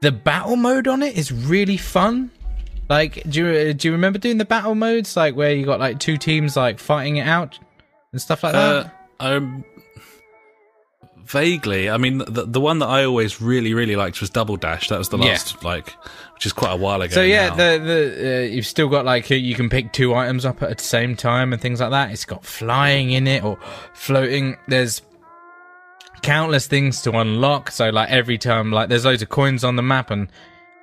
The 0.00 0.12
battle 0.12 0.56
mode 0.56 0.88
on 0.88 1.02
it 1.02 1.16
is 1.16 1.30
really 1.30 1.76
fun. 1.76 2.30
Like, 2.88 3.22
do 3.28 3.44
you 3.44 3.74
do 3.74 3.88
you 3.88 3.92
remember 3.92 4.18
doing 4.18 4.38
the 4.38 4.44
battle 4.44 4.74
modes 4.74 5.16
like 5.16 5.36
where 5.36 5.52
you 5.52 5.64
got 5.64 5.78
like 5.78 6.00
two 6.00 6.16
teams 6.16 6.56
like 6.56 6.78
fighting 6.78 7.16
it 7.18 7.26
out 7.28 7.58
and 8.12 8.20
stuff 8.20 8.42
like 8.42 8.54
Uh, 8.54 8.84
that? 8.84 8.92
um, 9.20 9.64
vaguely. 11.30 11.88
I 11.88 11.96
mean, 11.96 12.18
the 12.18 12.44
the 12.46 12.60
one 12.60 12.78
that 12.80 12.88
I 12.88 13.04
always 13.04 13.40
really 13.40 13.74
really 13.74 13.96
liked 13.96 14.20
was 14.20 14.30
Double 14.30 14.56
Dash. 14.56 14.88
That 14.88 14.98
was 14.98 15.08
the 15.08 15.18
Yeah. 15.18 15.26
last 15.30 15.62
like, 15.64 15.94
which 16.34 16.46
is 16.46 16.52
quite 16.52 16.72
a 16.72 16.76
while 16.76 17.00
ago. 17.02 17.14
So 17.14 17.22
yeah, 17.22 17.48
now. 17.50 17.54
the 17.56 17.78
the 17.78 18.36
uh, 18.36 18.40
you've 18.42 18.66
still 18.66 18.88
got 18.88 19.04
like 19.04 19.30
you 19.30 19.54
can 19.54 19.68
pick 19.68 19.92
two 19.92 20.14
items 20.14 20.44
up 20.44 20.62
at 20.62 20.78
the 20.78 20.84
same 20.84 21.16
time 21.16 21.52
and 21.52 21.60
things 21.62 21.80
like 21.80 21.90
that. 21.90 22.10
It's 22.10 22.24
got 22.24 22.44
flying 22.44 23.10
in 23.12 23.26
it 23.26 23.44
or 23.44 23.58
floating. 23.94 24.56
There's 24.68 25.02
countless 26.22 26.66
things 26.66 27.02
to 27.02 27.12
unlock. 27.18 27.70
So 27.70 27.90
like 27.90 28.10
every 28.10 28.38
time, 28.38 28.72
like 28.72 28.88
there's 28.88 29.04
loads 29.04 29.22
of 29.22 29.28
coins 29.28 29.64
on 29.64 29.76
the 29.76 29.82
map, 29.82 30.10
and 30.10 30.28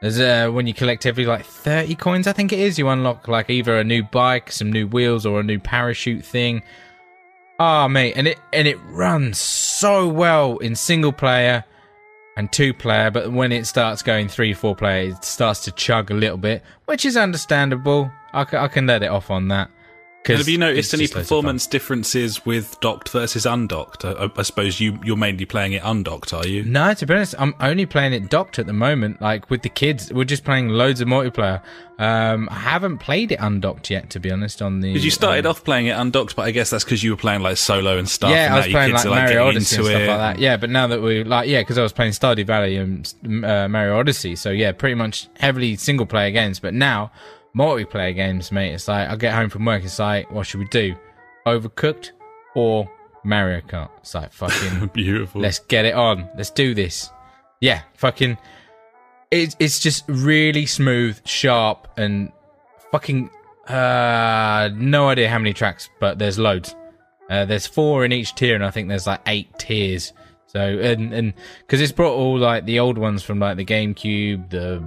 there's 0.02 0.20
uh, 0.20 0.50
when 0.52 0.68
you 0.68 0.74
collect 0.74 1.06
every 1.06 1.26
like 1.26 1.46
thirty 1.46 1.96
coins, 1.96 2.28
I 2.28 2.34
think 2.34 2.54
it 2.54 2.60
is, 2.60 2.78
you 2.80 2.88
unlock 2.90 3.28
like 3.28 3.50
either 3.50 3.78
a 3.78 3.84
new 3.84 4.04
bike, 4.04 4.52
some 4.52 4.72
new 4.72 4.88
wheels, 4.88 5.26
or 5.26 5.40
a 5.40 5.44
new 5.44 5.60
parachute 5.60 6.24
thing. 6.24 6.64
Ah, 7.60 7.88
mate, 7.88 8.14
and 8.16 8.28
it 8.28 8.40
and 8.54 8.68
it 8.68 8.78
runs 8.90 9.40
so 9.40 10.08
well 10.08 10.58
in 10.58 10.76
single 10.76 11.12
player 11.12 11.64
and 12.36 12.52
two 12.52 12.72
player, 12.72 13.10
but 13.10 13.32
when 13.32 13.52
it 13.52 13.66
starts 13.66 14.04
going 14.04 14.28
three, 14.28 14.54
four 14.54 14.76
player, 14.76 15.10
it 15.10 15.24
starts 15.24 15.64
to 15.64 15.72
chug 15.72 16.12
a 16.12 16.14
little 16.14 16.38
bit, 16.38 16.62
which 16.86 17.04
is 17.04 17.18
understandable. 17.18 18.12
I 18.32 18.44
can, 18.44 18.60
I 18.60 18.68
can 18.68 18.86
let 18.86 19.02
it 19.02 19.08
off 19.10 19.32
on 19.32 19.48
that. 19.48 19.72
And 20.34 20.40
have 20.40 20.48
you 20.48 20.58
noticed 20.58 20.94
any 20.94 21.04
just 21.04 21.16
loads 21.16 21.26
of 21.26 21.30
fun. 21.30 21.38
performance 21.38 21.68
differences 21.68 22.46
with 22.46 22.80
docked 22.80 23.10
versus 23.10 23.46
undocked? 23.46 24.06
I, 24.06 24.30
I 24.36 24.42
suppose 24.44 24.80
you 24.80 25.00
you're 25.04 25.18
mainly 25.18 25.46
playing 25.46 25.74
it 25.74 25.82
undocked, 25.84 26.34
are 26.34 26.46
you? 26.46 26.64
No, 26.64 26.94
to 26.94 27.06
be 27.06 27.14
honest, 27.14 27.36
I'm 27.38 27.56
only 27.60 27.86
playing 27.86 28.14
it 28.14 28.30
docked 28.30 28.60
at 28.60 28.66
the 28.66 28.74
moment. 28.74 29.22
Like 29.22 29.50
with 29.50 29.62
the 29.62 29.70
kids, 29.70 30.12
we're 30.12 30.26
just 30.26 30.44
playing 30.44 30.70
loads 30.70 31.02
of 31.02 31.08
multiplayer. 31.08 31.62
Um, 32.00 32.48
I 32.52 32.60
haven't 32.60 33.00
played 33.00 33.32
it 33.32 33.40
undocked 33.40 33.90
yet, 33.90 34.12
to 34.12 34.20
be 34.20 34.32
honest. 34.32 34.62
On 34.62 34.82
the 34.82 34.94
Because 34.94 35.04
you 35.04 35.12
started 35.12 35.46
um, 35.46 35.52
off 35.52 35.64
playing 35.64 35.88
it 35.88 35.92
undocked, 35.92 36.36
but 36.36 36.44
I 36.44 36.52
guess 36.52 36.70
that's 36.70 36.84
because 36.84 37.04
you 37.04 37.12
were 37.12 37.18
playing 37.18 37.42
like 37.42 37.58
solo 37.58 37.98
and 37.98 38.08
stuff. 38.08 38.30
yeah, 38.30 38.46
and 38.46 38.54
I 38.54 38.58
was 38.58 38.68
playing 38.68 38.94
like 38.94 39.06
like 39.06 39.26
Mario 39.26 39.48
Odyssey 39.48 39.78
and 39.78 39.86
stuff 39.86 40.02
it. 40.02 40.08
like 40.08 40.18
that. 40.18 40.40
Yeah, 40.40 40.58
but 40.58 40.70
now 40.70 40.88
that 40.88 41.02
we 41.02 41.24
like, 41.24 41.50
yeah, 41.50 41.62
because 41.62 41.78
I 41.78 41.84
was 41.84 41.94
playing 41.94 42.12
Stardew 42.12 42.46
Valley 42.46 42.78
and 42.78 43.14
uh, 43.44 43.68
Mario 43.68 43.98
Odyssey, 43.98 44.36
so 44.36 44.52
yeah, 44.52 44.72
pretty 44.72 44.96
much 44.96 45.28
heavily 45.40 45.76
single 45.76 46.06
player 46.06 46.32
games. 46.32 46.60
But 46.60 46.74
now 46.74 47.12
multiplayer 47.58 48.14
games, 48.14 48.52
mate. 48.52 48.74
It's 48.74 48.88
like 48.88 49.10
I 49.10 49.16
get 49.16 49.34
home 49.34 49.50
from 49.50 49.66
work, 49.66 49.84
it's 49.84 50.00
like, 50.00 50.30
what 50.32 50.46
should 50.46 50.60
we 50.60 50.68
do? 50.68 50.96
Overcooked 51.46 52.12
or 52.56 52.90
Mario 53.24 53.62
Kart? 53.62 53.90
It's 54.00 54.14
like 54.14 54.32
fucking. 54.32 54.88
Beautiful. 54.94 55.42
Let's 55.42 55.60
get 55.60 55.86
it 55.86 55.94
on. 55.94 56.30
Let's 56.36 56.52
do 56.52 56.74
this. 56.74 57.10
Yeah, 57.60 57.82
fucking. 57.96 58.38
It's 59.32 59.56
it's 59.60 59.80
just 59.80 60.06
really 60.08 60.66
smooth, 60.66 61.20
sharp, 61.26 61.88
and 61.98 62.32
fucking. 62.92 63.30
Uh, 63.68 64.70
no 64.76 65.10
idea 65.10 65.30
how 65.30 65.38
many 65.38 65.52
tracks, 65.54 65.90
but 66.00 66.20
there's 66.20 66.40
loads. 66.40 66.74
Uh, 67.30 67.44
there's 67.44 67.68
four 67.68 68.06
in 68.06 68.14
each 68.14 68.34
tier, 68.36 68.56
and 68.56 68.64
I 68.64 68.72
think 68.72 68.88
there's 68.88 69.08
like 69.08 69.20
eight 69.28 69.58
tiers. 69.60 70.14
So 70.46 70.62
and 70.62 71.14
and 71.14 71.34
because 71.60 71.82
it's 71.82 71.92
brought 71.92 72.14
all 72.14 72.38
like 72.38 72.66
the 72.66 72.80
old 72.80 72.98
ones 72.98 73.22
from 73.24 73.40
like 73.40 73.58
the 73.58 73.66
GameCube, 73.66 74.50
the 74.50 74.82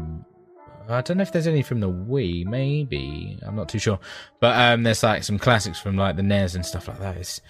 I 0.90 1.00
don't 1.02 1.16
know 1.18 1.22
if 1.22 1.32
there's 1.32 1.46
any 1.46 1.62
from 1.62 1.80
the 1.80 1.90
Wii, 1.90 2.46
maybe 2.46 3.38
I'm 3.42 3.56
not 3.56 3.68
too 3.68 3.78
sure, 3.78 3.98
but 4.40 4.56
um, 4.56 4.82
there's 4.82 5.02
like 5.02 5.24
some 5.24 5.38
classics 5.38 5.78
from 5.78 5.96
like 5.96 6.16
the 6.16 6.22
NES 6.22 6.54
and 6.54 6.64
stuff 6.64 6.88
like 6.88 6.98
that. 7.00 7.16
It's 7.16 7.40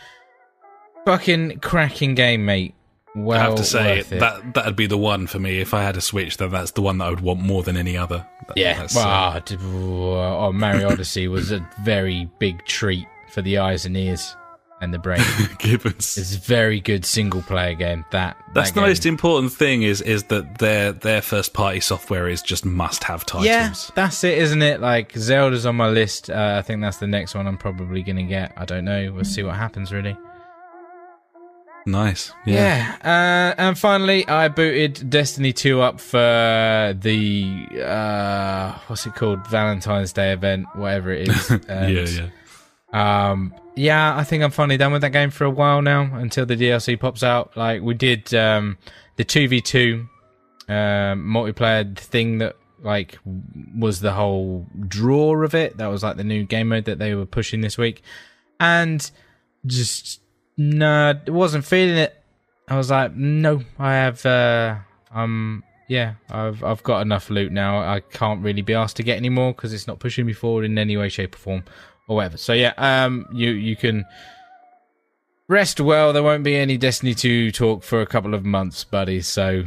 fucking 1.04 1.60
cracking 1.60 2.14
game, 2.14 2.44
mate. 2.44 2.74
Well, 3.16 3.40
I 3.40 3.42
have 3.42 3.56
to 3.56 3.64
say 3.64 3.98
it. 4.00 4.08
that 4.10 4.54
that'd 4.54 4.76
be 4.76 4.86
the 4.86 4.96
one 4.96 5.26
for 5.26 5.40
me 5.40 5.60
if 5.60 5.74
I 5.74 5.82
had 5.82 5.96
a 5.96 6.00
Switch. 6.00 6.36
Then 6.36 6.50
that's 6.50 6.70
the 6.72 6.82
one 6.82 6.98
that 6.98 7.06
I 7.06 7.10
would 7.10 7.20
want 7.20 7.40
more 7.40 7.62
than 7.62 7.76
any 7.76 7.96
other. 7.96 8.24
That- 8.46 8.56
yeah. 8.56 8.86
Well, 8.94 9.04
uh, 9.04 9.40
ah, 10.20 10.46
oh, 10.46 10.52
Mario 10.52 10.90
Odyssey 10.90 11.26
was 11.26 11.50
a 11.50 11.68
very 11.82 12.30
big 12.38 12.64
treat 12.66 13.08
for 13.32 13.42
the 13.42 13.58
eyes 13.58 13.84
and 13.84 13.96
ears 13.96 14.36
and 14.80 14.94
the 14.94 14.98
brain. 14.98 15.20
Gibbons. 15.58 16.16
it's 16.16 16.34
a 16.34 16.38
very 16.38 16.80
good 16.80 17.04
single 17.04 17.42
player 17.42 17.74
game. 17.74 18.04
That 18.12 18.36
That's 18.54 18.70
that 18.70 18.74
the 18.74 18.80
game. 18.80 18.88
most 18.88 19.06
important 19.06 19.52
thing 19.52 19.82
is 19.82 20.00
is 20.00 20.24
that 20.24 20.58
their 20.58 20.92
their 20.92 21.20
first 21.22 21.52
party 21.52 21.80
software 21.80 22.28
is 22.28 22.42
just 22.42 22.64
must 22.64 23.04
have 23.04 23.26
titles. 23.26 23.46
Yeah, 23.46 23.74
that's 23.94 24.24
it, 24.24 24.38
isn't 24.38 24.62
it? 24.62 24.80
Like 24.80 25.12
Zelda's 25.12 25.66
on 25.66 25.76
my 25.76 25.88
list. 25.88 26.30
Uh, 26.30 26.56
I 26.58 26.62
think 26.62 26.80
that's 26.80 26.96
the 26.98 27.06
next 27.06 27.34
one 27.34 27.46
I'm 27.46 27.58
probably 27.58 28.02
gonna 28.02 28.22
get. 28.24 28.52
I 28.56 28.64
don't 28.64 28.84
know. 28.84 29.12
We'll 29.12 29.24
see 29.24 29.42
what 29.42 29.56
happens. 29.56 29.92
Really. 29.92 30.16
Nice. 31.86 32.32
Yeah. 32.44 32.94
Yeah. 33.02 33.54
Uh, 33.56 33.60
and 33.60 33.78
finally, 33.78 34.28
I 34.28 34.48
booted 34.48 35.08
Destiny 35.08 35.52
2 35.54 35.80
up 35.80 35.98
for 35.98 36.94
the 37.00 37.66
uh, 37.82 38.78
what's 38.86 39.06
it 39.06 39.14
called? 39.14 39.46
Valentine's 39.48 40.12
Day 40.12 40.32
event, 40.32 40.66
whatever 40.74 41.10
it 41.10 41.28
is. 41.28 41.50
Yeah, 41.68 41.86
yeah. 41.88 42.26
Um, 42.92 43.54
yeah, 43.76 44.16
I 44.16 44.24
think 44.24 44.42
I'm 44.42 44.50
finally 44.50 44.76
done 44.76 44.92
with 44.92 45.02
that 45.02 45.10
game 45.10 45.30
for 45.30 45.44
a 45.44 45.50
while 45.50 45.82
now 45.82 46.02
until 46.14 46.46
the 46.46 46.56
DLC 46.56 46.98
pops 46.98 47.22
out. 47.22 47.56
Like 47.56 47.82
we 47.82 47.94
did 47.94 48.32
um, 48.34 48.78
the 49.16 49.24
two 49.24 49.48
v 49.48 49.60
two 49.60 50.08
um, 50.68 51.24
multiplayer 51.24 51.96
thing 51.96 52.38
that 52.38 52.56
like 52.82 53.18
was 53.76 54.00
the 54.00 54.12
whole 54.12 54.66
draw 54.88 55.42
of 55.44 55.54
it. 55.54 55.76
That 55.76 55.86
was 55.86 56.02
like 56.02 56.16
the 56.16 56.24
new 56.24 56.44
game 56.44 56.68
mode 56.68 56.86
that 56.86 56.98
they 56.98 57.14
were 57.14 57.26
pushing 57.26 57.60
this 57.60 57.78
week, 57.78 58.02
and 58.58 59.08
just 59.66 60.20
no, 60.56 61.18
wasn't 61.26 61.64
feeling 61.64 61.96
it. 61.96 62.16
I 62.68 62.76
was 62.76 62.90
like, 62.90 63.14
no, 63.14 63.62
I 63.78 63.94
have, 63.94 64.24
uh, 64.24 64.76
um, 65.12 65.64
yeah, 65.88 66.14
I've 66.30 66.62
I've 66.62 66.82
got 66.84 67.00
enough 67.00 67.30
loot 67.30 67.50
now. 67.50 67.80
I 67.80 68.00
can't 68.00 68.42
really 68.42 68.62
be 68.62 68.74
asked 68.74 68.96
to 68.96 69.02
get 69.02 69.16
any 69.16 69.28
more 69.28 69.52
because 69.52 69.72
it's 69.72 69.88
not 69.88 69.98
pushing 69.98 70.24
me 70.26 70.32
forward 70.32 70.64
in 70.64 70.78
any 70.78 70.96
way, 70.96 71.08
shape, 71.08 71.34
or 71.34 71.38
form, 71.38 71.64
or 72.10 72.16
whatever. 72.16 72.36
So 72.36 72.52
yeah, 72.52 72.72
um, 72.76 73.26
you 73.32 73.50
you 73.50 73.76
can 73.76 74.04
rest 75.48 75.80
well. 75.80 76.12
There 76.12 76.24
won't 76.24 76.42
be 76.42 76.56
any 76.56 76.76
Destiny 76.76 77.14
two 77.14 77.52
talk 77.52 77.84
for 77.84 78.00
a 78.00 78.06
couple 78.06 78.34
of 78.34 78.44
months, 78.44 78.82
buddy. 78.82 79.20
So 79.22 79.62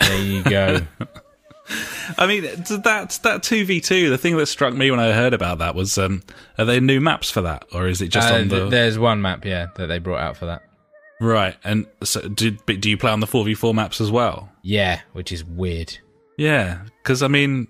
there 0.00 0.20
you 0.22 0.42
go. 0.44 0.80
I 2.18 2.26
mean, 2.26 2.42
that 2.44 3.18
that 3.22 3.42
two 3.42 3.64
v 3.64 3.80
two. 3.80 4.10
The 4.10 4.18
thing 4.18 4.36
that 4.36 4.46
struck 4.46 4.74
me 4.74 4.90
when 4.90 5.00
I 5.00 5.12
heard 5.12 5.32
about 5.34 5.58
that 5.58 5.74
was, 5.74 5.96
um, 5.98 6.22
are 6.58 6.64
there 6.66 6.80
new 6.80 7.00
maps 7.00 7.30
for 7.30 7.40
that, 7.40 7.64
or 7.72 7.88
is 7.88 8.00
it 8.02 8.08
just 8.08 8.30
Uh, 8.30 8.36
on 8.36 8.48
the 8.48 8.68
there's 8.68 8.98
one 8.98 9.22
map, 9.22 9.44
yeah, 9.44 9.68
that 9.76 9.86
they 9.86 9.98
brought 9.98 10.20
out 10.20 10.36
for 10.36 10.46
that. 10.46 10.62
right? 11.18 11.56
And 11.64 11.86
so, 12.04 12.20
do 12.28 12.50
do 12.52 12.90
you 12.90 12.96
play 12.98 13.10
on 13.10 13.20
the 13.20 13.26
four 13.26 13.44
v 13.44 13.54
four 13.54 13.72
maps 13.74 14.00
as 14.00 14.10
well? 14.12 14.50
Yeah, 14.62 15.00
which 15.14 15.32
is 15.32 15.44
weird. 15.44 15.96
Yeah, 16.36 16.82
because 17.02 17.22
I 17.22 17.28
mean, 17.28 17.66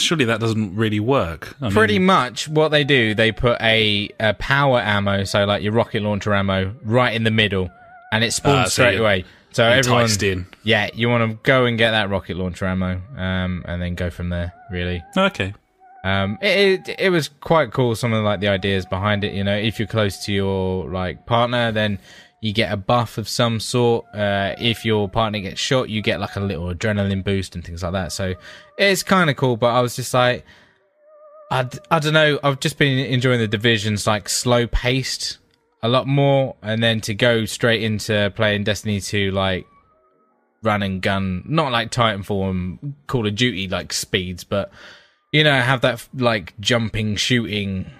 surely 0.00 0.24
that 0.26 0.40
doesn't 0.40 0.74
really 0.76 1.00
work. 1.00 1.54
I 1.60 1.70
Pretty 1.70 1.98
mean, 1.98 2.06
much 2.06 2.48
what 2.48 2.68
they 2.68 2.84
do, 2.84 3.14
they 3.14 3.32
put 3.32 3.60
a, 3.60 4.08
a 4.18 4.34
power 4.34 4.80
ammo, 4.80 5.24
so 5.24 5.44
like 5.44 5.62
your 5.62 5.72
rocket 5.72 6.02
launcher 6.02 6.34
ammo, 6.34 6.74
right 6.82 7.14
in 7.14 7.24
the 7.24 7.30
middle, 7.30 7.70
and 8.12 8.24
it 8.24 8.32
spawns 8.32 8.58
Ah, 8.58 8.64
so 8.64 8.68
straight 8.70 8.92
you're 8.94 9.02
away. 9.02 9.24
So 9.52 9.64
everyone, 9.64 10.02
enticed 10.02 10.22
in. 10.22 10.46
yeah, 10.62 10.90
you 10.94 11.08
want 11.08 11.28
to 11.30 11.38
go 11.42 11.64
and 11.64 11.76
get 11.76 11.90
that 11.90 12.08
rocket 12.08 12.36
launcher 12.36 12.66
ammo, 12.66 13.00
um, 13.16 13.64
and 13.66 13.82
then 13.82 13.94
go 13.96 14.08
from 14.10 14.28
there. 14.28 14.52
Really, 14.70 15.02
Okay. 15.16 15.52
um, 16.04 16.38
it, 16.40 16.88
it 16.88 16.96
it 16.98 17.10
was 17.10 17.28
quite 17.28 17.72
cool. 17.72 17.96
Some 17.96 18.12
of 18.12 18.22
like 18.24 18.38
the 18.40 18.48
ideas 18.48 18.86
behind 18.86 19.24
it. 19.24 19.32
You 19.34 19.42
know, 19.44 19.56
if 19.56 19.78
you're 19.80 19.88
close 19.88 20.24
to 20.26 20.32
your 20.32 20.88
like 20.88 21.26
partner, 21.26 21.72
then 21.72 21.98
you 22.40 22.52
get 22.54 22.72
a 22.72 22.76
buff 22.76 23.18
of 23.18 23.28
some 23.28 23.60
sort. 23.60 24.06
Uh, 24.14 24.54
if 24.58 24.84
your 24.84 25.08
partner 25.08 25.40
gets 25.40 25.60
shot, 25.60 25.90
you 25.90 26.00
get 26.00 26.20
like 26.20 26.36
a 26.36 26.40
little 26.40 26.72
adrenaline 26.72 27.22
boost 27.22 27.54
and 27.54 27.64
things 27.64 27.82
like 27.82 27.92
that. 27.92 28.12
So 28.12 28.34
it's 28.78 29.02
kind 29.02 29.28
of 29.28 29.36
cool. 29.36 29.56
But 29.56 29.74
I 29.74 29.80
was 29.80 29.94
just 29.94 30.14
like, 30.14 30.44
I, 31.50 31.68
I 31.90 31.98
don't 31.98 32.14
know. 32.14 32.38
I've 32.42 32.60
just 32.60 32.78
been 32.78 32.98
enjoying 32.98 33.40
the 33.40 33.48
divisions 33.48 34.06
like 34.06 34.28
slow 34.28 34.66
paced 34.66 35.38
a 35.82 35.88
lot 35.88 36.06
more, 36.06 36.56
and 36.62 36.82
then 36.82 37.00
to 37.02 37.14
go 37.14 37.44
straight 37.44 37.82
into 37.82 38.32
playing 38.36 38.64
Destiny 38.64 39.00
2 39.00 39.30
like 39.30 39.66
run 40.62 40.82
and 40.82 41.00
gun, 41.00 41.42
not 41.46 41.72
like 41.72 41.90
Titanfall 41.90 42.50
and 42.50 42.94
Call 43.06 43.26
of 43.26 43.34
Duty 43.34 43.68
like 43.68 43.92
speeds, 43.92 44.44
but 44.44 44.70
you 45.32 45.44
know, 45.44 45.60
have 45.60 45.80
that 45.82 46.06
like 46.14 46.58
jumping, 46.60 47.16
shooting 47.16 47.90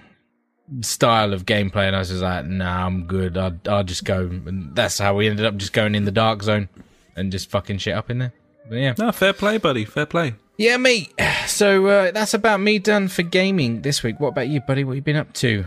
style 0.81 1.33
of 1.33 1.45
gameplay. 1.45 1.87
And 1.87 1.95
I 1.95 1.99
was 1.99 2.09
just 2.09 2.21
like, 2.21 2.45
nah, 2.45 2.85
I'm 2.85 3.05
good. 3.05 3.37
I'll, 3.37 3.57
I'll 3.67 3.83
just 3.83 4.05
go. 4.05 4.21
And 4.21 4.75
that's 4.75 4.97
how 4.97 5.15
we 5.15 5.27
ended 5.27 5.45
up 5.45 5.57
just 5.57 5.73
going 5.73 5.95
in 5.95 6.05
the 6.05 6.11
dark 6.11 6.43
zone 6.43 6.69
and 7.15 7.31
just 7.31 7.49
fucking 7.49 7.79
shit 7.79 7.93
up 7.93 8.09
in 8.09 8.19
there. 8.19 8.33
But 8.69 8.75
yeah. 8.77 8.93
No, 8.97 9.11
fair 9.11 9.33
play, 9.33 9.57
buddy. 9.57 9.85
Fair 9.85 10.05
play. 10.05 10.35
Yeah, 10.57 10.77
mate. 10.77 11.13
So 11.47 11.87
uh, 11.87 12.11
that's 12.11 12.33
about 12.33 12.61
me 12.61 12.79
done 12.79 13.09
for 13.09 13.23
gaming 13.23 13.81
this 13.81 14.03
week. 14.03 14.21
What 14.21 14.29
about 14.29 14.47
you, 14.47 14.61
buddy? 14.61 14.85
What 14.85 14.93
you 14.93 15.01
been 15.01 15.17
up 15.17 15.33
to? 15.33 15.65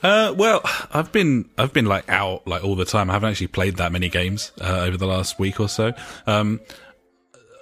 Uh, 0.00 0.32
well, 0.36 0.60
I've 0.92 1.10
been 1.10 1.48
I've 1.58 1.72
been 1.72 1.86
like 1.86 2.08
out 2.08 2.46
like 2.46 2.62
all 2.62 2.76
the 2.76 2.84
time. 2.84 3.10
I 3.10 3.14
haven't 3.14 3.30
actually 3.30 3.48
played 3.48 3.78
that 3.78 3.90
many 3.90 4.08
games 4.08 4.52
uh, 4.60 4.80
over 4.80 4.96
the 4.96 5.06
last 5.06 5.40
week 5.40 5.58
or 5.58 5.68
so. 5.68 5.92
Um, 6.26 6.60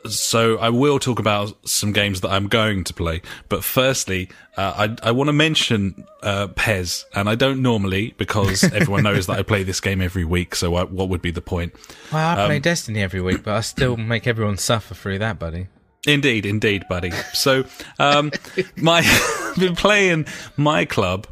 so 0.08 0.58
I 0.58 0.70
will 0.70 0.98
talk 0.98 1.18
about 1.18 1.68
some 1.68 1.92
games 1.92 2.20
that 2.22 2.30
I'm 2.30 2.48
going 2.48 2.84
to 2.84 2.94
play. 2.94 3.22
But 3.48 3.64
firstly, 3.64 4.28
uh, 4.56 4.88
I 5.02 5.08
I 5.08 5.12
want 5.12 5.28
to 5.28 5.32
mention 5.32 6.04
uh, 6.22 6.48
Pez, 6.48 7.04
and 7.14 7.28
I 7.28 7.34
don't 7.34 7.62
normally 7.62 8.14
because 8.18 8.64
everyone 8.72 9.02
knows 9.02 9.26
that 9.26 9.38
I 9.38 9.42
play 9.42 9.62
this 9.62 9.80
game 9.80 10.00
every 10.00 10.24
week. 10.24 10.54
So 10.54 10.74
I, 10.74 10.84
what 10.84 11.08
would 11.08 11.22
be 11.22 11.30
the 11.30 11.42
point? 11.42 11.74
Well, 12.12 12.38
I 12.38 12.46
play 12.46 12.58
Destiny 12.58 13.02
every 13.02 13.20
week, 13.20 13.42
but 13.42 13.54
I 13.54 13.60
still 13.60 13.96
make 13.96 14.26
everyone 14.26 14.58
suffer 14.58 14.94
through 14.94 15.18
that, 15.18 15.38
buddy. 15.38 15.68
Indeed, 16.06 16.46
indeed, 16.46 16.84
buddy. 16.88 17.10
So, 17.34 17.64
um, 17.98 18.32
my 18.76 19.02
I've 19.04 19.56
been 19.58 19.76
playing 19.76 20.26
my 20.56 20.84
club 20.84 21.26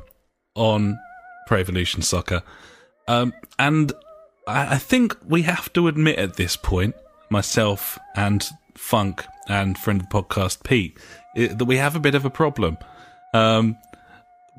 on 0.55 0.99
Pro 1.47 1.59
Evolution 1.59 2.03
Soccer, 2.03 2.43
um, 3.07 3.33
and 3.59 3.93
I, 4.47 4.75
I 4.75 4.79
think 4.79 5.17
we 5.27 5.43
have 5.43 5.73
to 5.73 5.89
admit 5.89 6.19
at 6.19 6.37
this 6.37 6.57
point, 6.57 6.95
myself 7.31 7.99
and 8.17 8.47
Funk 8.77 9.25
and 9.49 9.77
friend 9.77 10.01
of 10.01 10.09
the 10.09 10.23
podcast 10.23 10.63
Pete, 10.63 10.97
i 11.37 11.47
that 11.47 11.65
we 11.65 11.77
have 11.79 11.97
a 11.97 12.01
bit 12.01 12.15
of 12.15 12.25
a 12.25 12.31
problem, 12.31 12.79
um, 13.35 13.77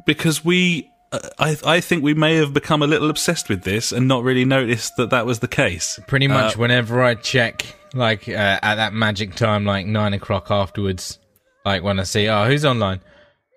because 0.06 0.44
we. 0.44 0.90
uh, 1.12 1.20
I, 1.40 1.58
I 1.66 1.80
think 1.80 2.04
we 2.04 2.14
may 2.14 2.36
have 2.36 2.54
become 2.54 2.82
a 2.82 2.88
little 2.88 3.10
obsessed 3.10 3.50
with 3.50 3.64
this 3.64 3.92
and 3.92 4.08
not 4.08 4.24
really 4.24 4.46
noticed 4.46 4.98
that 4.98 5.10
that 5.12 5.26
was 5.26 5.40
the 5.40 5.48
case. 5.48 6.00
Pretty 6.08 6.28
much 6.28 6.58
whenever 6.58 7.02
I 7.02 7.16
check, 7.16 7.66
like 7.94 8.28
uh, 8.28 8.60
at 8.62 8.76
that 8.76 8.94
magic 8.94 9.36
time, 9.36 9.66
like 9.66 9.86
nine 9.86 10.14
o'clock 10.14 10.52
afterwards, 10.52 11.18
like 11.66 11.82
when 11.82 12.00
I 12.00 12.04
see, 12.04 12.28
oh, 12.28 12.46
who's 12.46 12.66
online? 12.66 13.00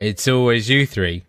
It's 0.01 0.27
always 0.29 0.69
you 0.69 0.87
three 0.87 1.25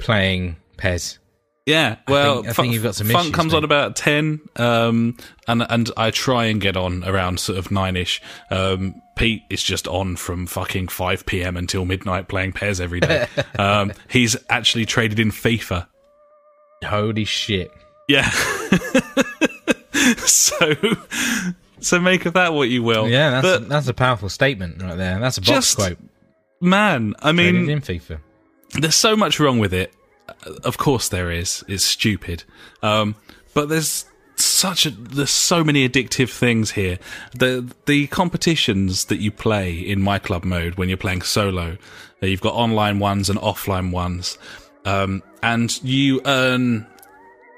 playing 0.00 0.56
Pez. 0.76 1.18
Yeah, 1.66 1.96
well, 2.08 2.36
think- 2.42 2.48
I 2.48 2.52
think 2.54 2.72
you've 2.74 2.82
got 2.82 2.94
some 2.94 3.06
Fun 3.08 3.20
issues, 3.26 3.34
comes 3.34 3.52
mate. 3.52 3.58
on 3.58 3.64
about 3.64 3.94
ten, 3.94 4.40
um, 4.56 5.16
and 5.46 5.64
and 5.68 5.90
I 5.96 6.10
try 6.10 6.46
and 6.46 6.60
get 6.60 6.76
on 6.76 7.04
around 7.04 7.38
sort 7.38 7.58
of 7.58 7.70
nine 7.70 7.96
ish. 7.96 8.20
Um, 8.50 9.00
Pete 9.16 9.42
is 9.50 9.62
just 9.62 9.86
on 9.86 10.16
from 10.16 10.46
fucking 10.46 10.88
five 10.88 11.26
p.m. 11.26 11.56
until 11.56 11.84
midnight 11.84 12.28
playing 12.28 12.52
Pez 12.54 12.80
every 12.80 13.00
day. 13.00 13.26
um, 13.58 13.92
he's 14.08 14.36
actually 14.48 14.86
traded 14.86 15.20
in 15.20 15.30
FIFA. 15.30 15.86
Holy 16.84 17.24
shit! 17.26 17.70
Yeah, 18.08 18.28
so 20.18 20.74
so 21.80 22.00
make 22.00 22.26
of 22.26 22.34
that 22.34 22.52
what 22.54 22.68
you 22.70 22.82
will. 22.82 23.08
Yeah, 23.08 23.30
that's 23.30 23.46
but 23.46 23.62
a, 23.62 23.64
that's 23.66 23.88
a 23.88 23.94
powerful 23.94 24.28
statement 24.28 24.82
right 24.82 24.96
there. 24.96 25.18
That's 25.20 25.36
a 25.36 25.40
box 25.40 25.48
Just 25.50 25.76
quote. 25.76 25.98
man, 26.60 27.14
I 27.20 27.32
Traded 27.32 27.54
mean, 27.54 27.70
in 27.70 27.80
FIFA. 27.80 28.20
there's 28.80 28.94
so 28.94 29.16
much 29.16 29.38
wrong 29.40 29.58
with 29.58 29.74
it. 29.74 29.92
Uh, 30.46 30.54
Of 30.64 30.78
course 30.78 31.08
there 31.08 31.30
is. 31.30 31.64
It's 31.68 31.84
stupid. 31.84 32.44
Um, 32.82 33.14
but 33.54 33.68
there's 33.68 34.04
such 34.36 34.86
a 34.86 34.90
there's 34.90 35.30
so 35.30 35.62
many 35.62 35.86
addictive 35.88 36.30
things 36.30 36.70
here. 36.72 36.98
The 37.36 37.70
the 37.86 38.06
competitions 38.06 39.06
that 39.06 39.18
you 39.18 39.30
play 39.30 39.72
in 39.74 40.00
my 40.00 40.18
club 40.18 40.44
mode 40.44 40.76
when 40.76 40.88
you're 40.88 40.96
playing 40.96 41.22
solo, 41.22 41.76
uh, 42.22 42.26
you've 42.26 42.40
got 42.40 42.54
online 42.54 42.98
ones 42.98 43.28
and 43.28 43.38
offline 43.38 43.90
ones. 43.92 44.38
Um, 44.86 45.22
and 45.42 45.82
you 45.84 46.22
earn 46.24 46.86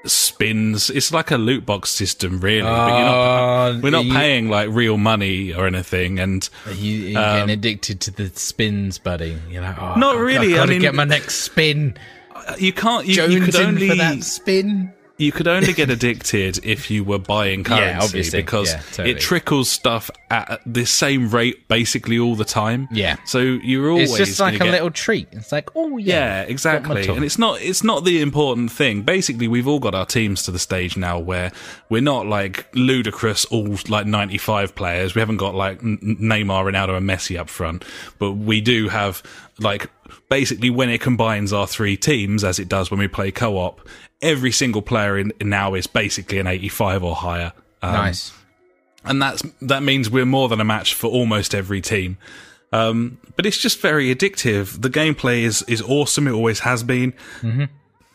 spins. 0.05 0.89
It's 0.89 1.13
like 1.13 1.31
a 1.31 1.37
loot 1.37 1.65
box 1.65 1.89
system, 1.89 2.39
really. 2.41 2.61
but 2.63 2.87
you're 2.89 3.05
not, 3.05 3.67
Oh, 3.75 3.79
we're 3.81 3.89
not 3.91 4.05
you- 4.05 4.13
paying 4.13 4.49
like 4.49 4.69
real 4.69 4.97
money 4.97 5.53
or 5.53 5.65
anything. 5.65 6.19
And 6.19 6.47
you, 6.75 7.17
are 7.17 7.23
Um, 7.23 7.35
getting 7.47 7.49
addicted 7.53 8.01
to 8.01 8.11
the 8.11 8.29
spins, 8.35 8.97
buddy? 8.97 9.37
You're 9.49 9.61
like, 9.61 9.81
oh, 9.81 9.95
Not 9.95 10.17
I- 10.17 10.19
really, 10.19 10.51
I 10.53 10.55
I 10.55 10.57
gotta 10.57 10.71
mean- 10.73 10.81
get 10.81 10.95
my 10.95 11.05
next 11.05 11.35
spin. 11.35 11.95
You 12.57 12.73
can't. 12.73 13.05
You, 13.05 13.23
you 13.27 13.41
could 13.41 13.55
only 13.55 13.89
for 13.89 13.95
that 13.95 14.23
spin. 14.23 14.93
you 15.17 15.31
could 15.31 15.47
only 15.47 15.73
get 15.73 15.89
addicted 15.97 16.59
if 16.65 16.89
you 16.89 17.03
were 17.03 17.19
buying 17.19 17.63
currency 17.63 18.03
obviously. 18.05 18.41
because 18.41 18.71
Yeah, 18.73 18.81
totally. 18.91 19.11
it 19.11 19.19
trickles 19.19 19.69
stuff 19.69 20.09
at 20.31 20.59
the 20.65 20.85
same 20.85 21.29
rate 21.29 21.67
basically 21.67 22.17
all 22.17 22.35
the 22.35 22.43
time. 22.45 22.87
Yeah. 22.91 23.17
So 23.25 23.37
you're 23.39 23.89
always 23.91 24.09
It's 24.09 24.17
just 24.29 24.39
like 24.39 24.55
a 24.55 24.59
get- 24.59 24.71
little 24.71 24.89
treat. 24.89 25.27
It's 25.31 25.51
like, 25.51 25.69
oh 25.75 25.97
yeah, 25.97 26.41
yeah, 26.41 26.49
exactly. 26.49 27.07
And 27.07 27.23
it's 27.23 27.37
not 27.37 27.61
it's 27.61 27.83
not 27.83 28.03
the 28.05 28.21
important 28.21 28.71
thing. 28.71 29.03
Basically, 29.03 29.47
we've 29.47 29.67
all 29.67 29.79
got 29.79 29.93
our 29.93 30.05
teams 30.07 30.41
to 30.43 30.51
the 30.51 30.59
stage 30.59 30.97
now 30.97 31.19
where 31.19 31.51
we're 31.89 32.01
not 32.01 32.25
like 32.25 32.67
ludicrous 32.73 33.45
all 33.45 33.77
like 33.87 34.07
95 34.07 34.73
players. 34.73 35.13
We 35.13 35.19
haven't 35.19 35.37
got 35.37 35.53
like 35.53 35.79
Neymar, 35.81 36.71
Ronaldo 36.71 36.97
and 36.97 37.07
Messi 37.07 37.39
up 37.39 37.49
front, 37.49 37.85
but 38.17 38.31
we 38.31 38.61
do 38.61 38.89
have 38.89 39.21
like 39.59 39.91
basically 40.29 40.69
when 40.69 40.89
it 40.89 41.01
combines 41.01 41.53
our 41.53 41.67
three 41.67 41.97
teams 41.97 42.43
as 42.43 42.59
it 42.59 42.69
does 42.69 42.89
when 42.91 42.99
we 42.99 43.07
play 43.07 43.31
co-op, 43.31 43.87
every 44.21 44.51
single 44.51 44.81
player 44.81 45.17
in 45.17 45.33
now 45.41 45.73
is 45.73 45.87
basically 45.87 46.39
an 46.39 46.47
85 46.47 47.03
or 47.03 47.15
higher. 47.15 47.53
Um, 47.81 47.93
nice. 47.93 48.31
and 49.03 49.21
that's 49.21 49.43
that 49.61 49.83
means 49.83 50.09
we're 50.09 50.25
more 50.25 50.47
than 50.47 50.61
a 50.61 50.65
match 50.65 50.93
for 50.93 51.07
almost 51.07 51.53
every 51.53 51.81
team. 51.81 52.17
Um, 52.71 53.19
but 53.35 53.45
it's 53.45 53.57
just 53.57 53.79
very 53.81 54.13
addictive. 54.13 54.81
The 54.81 54.89
gameplay 54.89 55.43
is 55.43 55.63
is 55.63 55.81
awesome. 55.81 56.27
It 56.27 56.31
always 56.31 56.59
has 56.59 56.83
been. 56.83 57.13
Mm-hmm. 57.41 57.65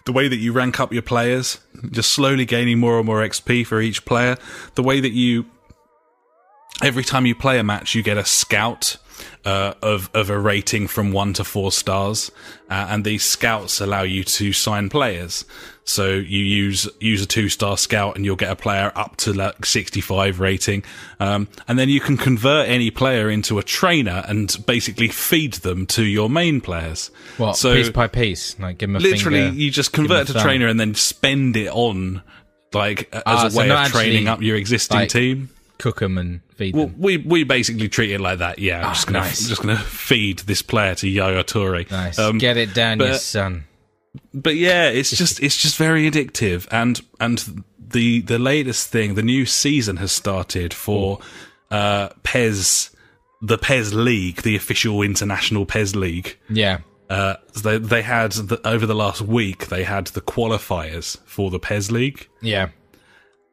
The 0.05 0.12
way 0.12 0.26
that 0.26 0.36
you 0.36 0.53
rank 0.53 0.80
up 0.80 0.90
your 0.90 1.03
players, 1.03 1.61
just 1.90 2.12
slowly 2.12 2.46
gaining 2.46 2.78
more 2.78 2.96
and 2.96 3.05
more 3.05 3.20
XP 3.20 3.66
for 3.66 3.80
each 3.80 4.07
player. 4.07 4.36
The 4.74 4.82
way 4.82 5.01
that 5.01 5.12
you 5.12 5.44
every 6.82 7.05
time 7.05 7.26
you 7.26 7.34
play 7.34 7.59
a 7.59 7.64
match, 7.64 7.94
you 7.94 8.03
get 8.03 8.16
a 8.16 8.24
scout. 8.24 8.96
Uh, 9.45 9.74
of 9.82 10.11
of 10.14 10.30
a 10.30 10.39
rating 10.39 10.89
from 10.89 11.12
one 11.12 11.32
to 11.34 11.45
four 11.45 11.72
stars, 11.72 12.30
uh, 12.70 12.86
and 12.91 13.05
these 13.05 13.22
scouts 13.24 13.80
allow 13.80 14.03
you 14.03 14.24
to 14.24 14.53
sign 14.53 14.89
players. 14.89 15.45
So 15.84 16.11
you 16.11 16.41
use 16.45 16.86
use 17.01 17.22
a 17.22 17.26
two 17.26 17.49
star 17.49 17.78
scout, 17.78 18.16
and 18.16 18.24
you'll 18.24 18.36
get 18.36 18.51
a 18.51 18.57
player 18.57 18.93
up 18.95 19.16
to 19.18 19.32
like 19.32 19.64
sixty 19.64 20.01
five 20.03 20.39
rating, 20.39 20.84
um, 21.18 21.49
and 21.66 21.78
then 21.78 21.89
you 21.89 22.01
can 22.01 22.16
convert 22.18 22.68
any 22.68 22.91
player 22.91 23.30
into 23.30 23.59
a 23.59 23.62
trainer 23.62 24.22
and 24.28 24.55
basically 24.66 25.09
feed 25.09 25.55
them 25.55 25.86
to 25.86 26.05
your 26.05 26.28
main 26.28 26.61
players. 26.61 27.11
What 27.39 27.57
So- 27.57 27.74
piece 27.74 27.89
by 27.91 28.07
piece? 28.07 28.59
Like 28.59 28.78
give 28.78 28.91
a 28.91 28.99
Literally, 28.99 29.41
finger, 29.45 29.59
you 29.59 29.70
just 29.70 29.97
him 29.97 30.05
a 30.05 30.09
convert 30.09 30.26
to 30.26 30.34
trainer 30.34 30.66
and 30.66 30.78
then 30.78 30.95
spend 30.95 31.57
it 31.57 31.68
on 31.68 32.22
like 32.74 33.09
a- 33.14 33.26
as 33.26 33.45
a 33.45 33.51
so 33.51 33.59
way 33.59 33.70
of 33.70 33.89
training 33.91 34.14
actually, 34.14 34.28
up 34.28 34.43
your 34.43 34.57
existing 34.57 34.99
like, 34.99 35.09
team. 35.09 35.49
Cook 35.79 36.01
them 36.01 36.18
and 36.18 36.41
feed 36.57 36.74
Well, 36.74 36.87
them. 36.87 36.97
we 36.99 37.16
we 37.18 37.45
basically 37.45 37.89
treat 37.89 38.11
it 38.11 38.20
like 38.20 38.39
that. 38.41 38.59
Yeah, 38.59 38.81
I'm 38.81 38.87
Ah, 38.87 38.93
just 38.95 39.07
gonna 39.07 39.18
nice. 39.20 39.49
just 39.49 39.62
gonna 39.62 39.79
feed 39.79 40.41
this 40.41 40.62
player 40.62 40.95
to 40.97 41.09
Yaya 41.09 41.45
Toure. 41.45 41.91
Nice. 41.91 42.18
Um, 42.18 42.39
Get 42.39 42.57
it 42.57 42.74
down, 42.74 42.99
your 43.01 43.14
son. 43.14 43.64
but 44.35 44.57
yeah, 44.57 44.89
it's 44.89 45.11
just 45.11 45.41
it's 45.43 45.57
just 45.57 45.76
very 45.76 46.11
addictive, 46.11 46.66
and 46.70 47.01
and 47.20 47.62
the 47.79 48.20
the 48.22 48.39
latest 48.39 48.89
thing, 48.91 49.14
the 49.14 49.22
new 49.22 49.47
season 49.47 49.97
has 49.99 50.12
started 50.12 50.74
for 50.74 51.20
uh, 51.70 52.09
Pez, 52.24 52.91
the 53.41 53.57
Pez 53.59 53.93
League, 53.95 54.43
the 54.43 54.57
official 54.57 55.01
international 55.03 55.64
Pez 55.64 55.95
League. 55.95 56.39
Yeah. 56.51 56.79
Uh, 57.09 57.37
they 57.62 57.79
they 57.79 58.03
had 58.03 58.33
the, 58.33 58.61
over 58.68 58.85
the 58.85 58.95
last 58.95 59.22
week 59.22 59.68
they 59.68 59.85
had 59.85 60.09
the 60.09 60.20
qualifiers 60.20 61.16
for 61.24 61.51
the 61.51 61.59
Pez 61.59 61.91
League, 61.91 62.29
Yeah. 62.43 62.68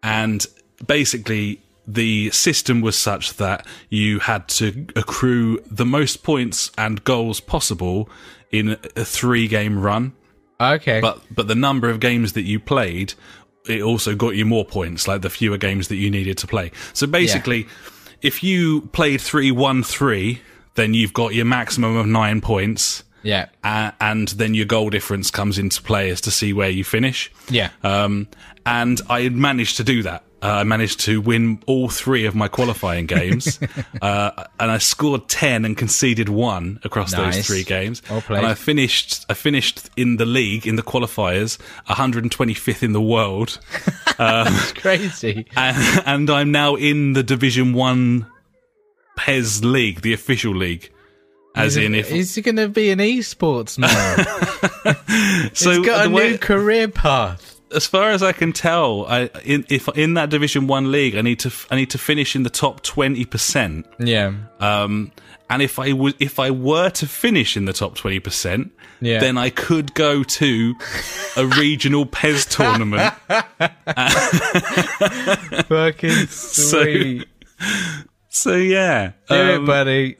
and 0.04 0.46
basically 0.86 1.62
the 1.88 2.32
system 2.32 2.82
was 2.82 2.98
such 2.98 3.34
that 3.38 3.66
you 3.90 4.20
had 4.20 4.48
to 4.48 4.88
accrue 4.96 5.60
the 5.70 5.86
most 5.86 6.24
points 6.24 6.72
and 6.78 7.04
goals 7.04 7.40
possible 7.40 8.10
in 8.52 8.78
a 8.96 9.06
three 9.06 9.48
game 9.48 9.80
run 9.80 10.14
Okay. 10.60 11.00
but 11.02 11.22
but 11.30 11.48
the 11.48 11.56
number 11.56 11.90
of 11.90 12.00
games 12.00 12.34
that 12.34 12.44
you 12.44 12.60
played 12.60 13.14
it 13.68 13.82
also 13.82 14.16
got 14.16 14.36
you 14.36 14.46
more 14.46 14.64
points 14.66 15.08
like 15.08 15.22
the 15.22 15.30
fewer 15.30 15.58
games 15.58 15.88
that 15.90 15.96
you 15.98 16.10
needed 16.10 16.38
to 16.40 16.48
play 16.48 16.72
so 16.94 17.06
basically 17.08 17.68
if 18.22 18.42
you 18.44 18.82
played 18.94 19.20
3-1-3 19.20 20.40
then 20.76 20.94
you've 20.94 21.14
got 21.14 21.34
your 21.34 21.46
maximum 21.46 21.96
of 21.98 22.06
9 22.06 22.42
points 22.42 23.04
yeah. 23.24 23.48
uh, 23.64 23.92
and 24.00 24.28
then 24.30 24.54
your 24.54 24.66
goal 24.66 24.90
difference 24.90 25.32
comes 25.32 25.58
into 25.58 25.82
play 25.82 26.10
as 26.10 26.22
to 26.22 26.32
see 26.32 26.54
where 26.54 26.70
you 26.70 26.84
finish 26.84 27.32
Yeah. 27.50 27.70
um, 27.84 28.28
and 28.66 29.02
I 29.10 29.22
had 29.22 29.34
managed 29.36 29.78
to 29.78 29.84
do 29.84 30.04
that. 30.04 30.24
Uh, 30.46 30.60
I 30.60 30.64
managed 30.64 31.00
to 31.02 31.22
win 31.22 31.60
all 31.66 31.90
three 31.90 32.26
of 32.26 32.36
my 32.36 32.48
qualifying 32.48 33.06
games, 33.08 33.60
uh, 34.02 34.44
and 34.60 34.70
I 34.70 34.78
scored 34.78 35.28
ten 35.28 35.66
and 35.66 35.76
conceded 35.76 36.30
one 36.30 36.80
across 36.84 37.14
Nice. 37.14 37.38
those 37.38 37.48
three 37.48 37.64
games. 37.64 38.02
Well 38.10 38.22
and 38.30 38.46
I 38.46 38.54
finished. 38.54 39.26
I 39.30 39.34
finished 39.34 39.90
in 39.98 40.18
the 40.18 40.26
league 40.26 40.68
in 40.68 40.76
the 40.76 40.84
qualifiers, 40.84 41.58
125th 41.88 42.84
in 42.84 42.94
the 42.94 43.02
world, 43.02 43.60
It's 44.20 44.72
crazy. 44.74 45.48
and, 45.56 46.04
and 46.06 46.30
I'm 46.30 46.52
now 46.52 46.76
in 46.76 47.14
the 47.14 47.24
Division 47.24 47.74
One 47.74 48.28
Pez 49.18 49.64
League, 49.64 50.02
the 50.02 50.14
official 50.14 50.56
league. 50.56 50.92
As 51.56 51.78
in, 51.78 51.96
if 51.96 52.12
Is 52.12 52.36
he 52.36 52.42
going 52.42 52.58
to 52.58 52.68
be 52.68 52.90
an 52.92 53.00
esports 53.00 53.78
man? 53.80 55.54
so, 55.56 55.72
He's 55.72 55.86
got 55.86 56.06
a 56.08 56.10
way- 56.10 56.32
new 56.32 56.38
career 56.38 56.88
path. 56.90 57.55
As 57.76 57.86
far 57.86 58.10
as 58.12 58.24
I 58.24 58.32
can 58.32 58.54
tell, 58.54 59.06
I 59.08 59.30
in 59.44 59.66
if 59.70 59.88
in 59.98 60.14
that 60.16 60.30
Division 60.30 60.68
One 60.68 60.92
league, 60.92 61.16
I 61.16 61.22
need 61.22 61.40
to 61.40 61.52
I 61.70 61.76
need 61.76 61.90
to 61.92 61.98
finish 61.98 62.36
in 62.36 62.44
the 62.44 62.50
top 62.50 62.82
twenty 62.84 63.26
percent. 63.26 63.86
Yeah. 64.00 64.34
Um, 64.60 65.12
and 65.50 65.62
if 65.62 65.78
I 65.78 65.94
was 65.94 66.14
if 66.20 66.40
I 66.40 66.52
were 66.52 66.90
to 66.92 67.06
finish 67.08 67.56
in 67.58 67.66
the 67.66 67.74
top 67.74 67.96
twenty 67.96 68.20
percent, 68.20 68.72
Yeah. 69.02 69.20
then 69.20 69.38
I 69.38 69.50
could 69.52 69.94
go 69.94 70.24
to 70.24 70.74
a 71.38 71.46
regional 71.46 72.06
Pez 72.06 72.48
tournament. 72.58 73.14
Fucking 75.68 76.28
sweet. 76.30 77.28
So 78.30 78.56
yeah, 78.56 79.12
Do 79.30 79.36
um, 79.36 79.64
it, 79.64 79.68
buddy. 79.68 80.18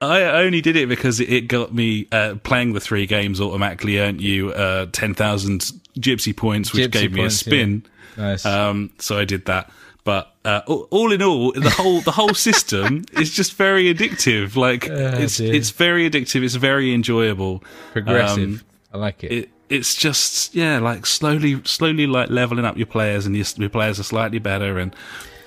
I 0.00 0.22
only 0.44 0.60
did 0.60 0.76
it 0.76 0.88
because 0.88 1.20
it- 1.20 1.48
got 1.48 1.74
me 1.74 2.06
uh, 2.12 2.34
playing 2.42 2.72
the 2.74 2.80
three 2.80 3.06
games 3.06 3.40
automatically 3.40 3.98
earned 3.98 4.20
you 4.20 4.50
uh, 4.50 4.86
ten 4.92 5.14
thousand 5.14 5.60
gypsy 5.98 6.36
points, 6.36 6.72
which 6.72 6.90
Gypsy 6.90 6.92
gave 6.92 7.12
me 7.12 7.24
a 7.24 7.30
spin. 7.30 7.84
Nice. 8.16 8.44
Um, 8.44 8.90
so 8.98 9.18
I 9.18 9.24
did 9.24 9.46
that. 9.46 9.70
But 10.04 10.32
uh, 10.44 10.60
all 10.66 11.10
in 11.10 11.20
all, 11.20 11.50
the 11.52 11.68
whole 11.70 12.00
the 12.00 12.12
whole 12.12 12.32
system 12.34 13.04
is 13.12 13.32
just 13.34 13.54
very 13.54 13.92
addictive. 13.92 14.54
Like 14.54 14.86
it's 14.86 15.38
dear. 15.38 15.52
it's 15.52 15.70
very 15.70 16.08
addictive. 16.08 16.44
It's 16.44 16.54
very 16.54 16.94
enjoyable. 16.94 17.64
Progressive. 17.92 18.60
um, 18.60 18.62
I 18.94 18.98
like 18.98 19.24
it. 19.24 19.32
It 19.32 19.50
it's 19.68 19.96
just 19.96 20.54
yeah, 20.54 20.78
like 20.78 21.06
slowly 21.06 21.60
slowly 21.64 22.06
like 22.06 22.30
leveling 22.30 22.64
up 22.64 22.76
your 22.76 22.86
players, 22.86 23.26
and 23.26 23.34
your, 23.36 23.46
your 23.56 23.68
players 23.68 23.98
are 23.98 24.04
slightly 24.04 24.38
better 24.38 24.78
and 24.78 24.94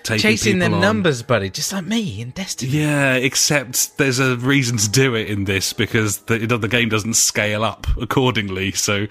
taking 0.10 0.22
Chasing 0.22 0.60
them 0.60 0.74
on. 0.74 0.82
numbers, 0.82 1.24
buddy, 1.24 1.50
just 1.50 1.72
like 1.72 1.86
me 1.86 2.22
in 2.22 2.32
Destiny. 2.32 2.72
Yeah, 2.72 3.14
except 3.16 3.98
there's 3.98 4.20
a 4.20 4.36
reason 4.38 4.78
to 4.78 4.90
do 4.90 5.16
it 5.16 5.30
in 5.30 5.46
this 5.46 5.72
because 5.74 6.18
the, 6.20 6.40
the 6.40 6.68
game 6.68 6.90
doesn't 6.90 7.14
scale 7.16 7.64
up 7.64 7.88
accordingly. 8.02 8.72
So 8.74 9.08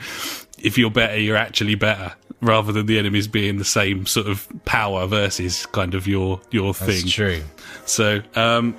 if 0.58 0.76
you're 0.76 0.90
better, 0.90 1.18
you're 1.18 1.36
actually 1.36 1.74
better, 1.76 2.14
rather 2.40 2.72
than 2.72 2.86
the 2.86 2.98
enemies 2.98 3.26
being 3.28 3.58
the 3.58 3.64
same 3.64 4.06
sort 4.06 4.26
of 4.26 4.46
power 4.64 5.06
versus 5.06 5.66
kind 5.66 5.94
of 5.94 6.06
your 6.06 6.40
your 6.50 6.72
That's 6.74 7.00
thing. 7.02 7.10
true. 7.10 7.42
So 7.86 8.20
um, 8.34 8.76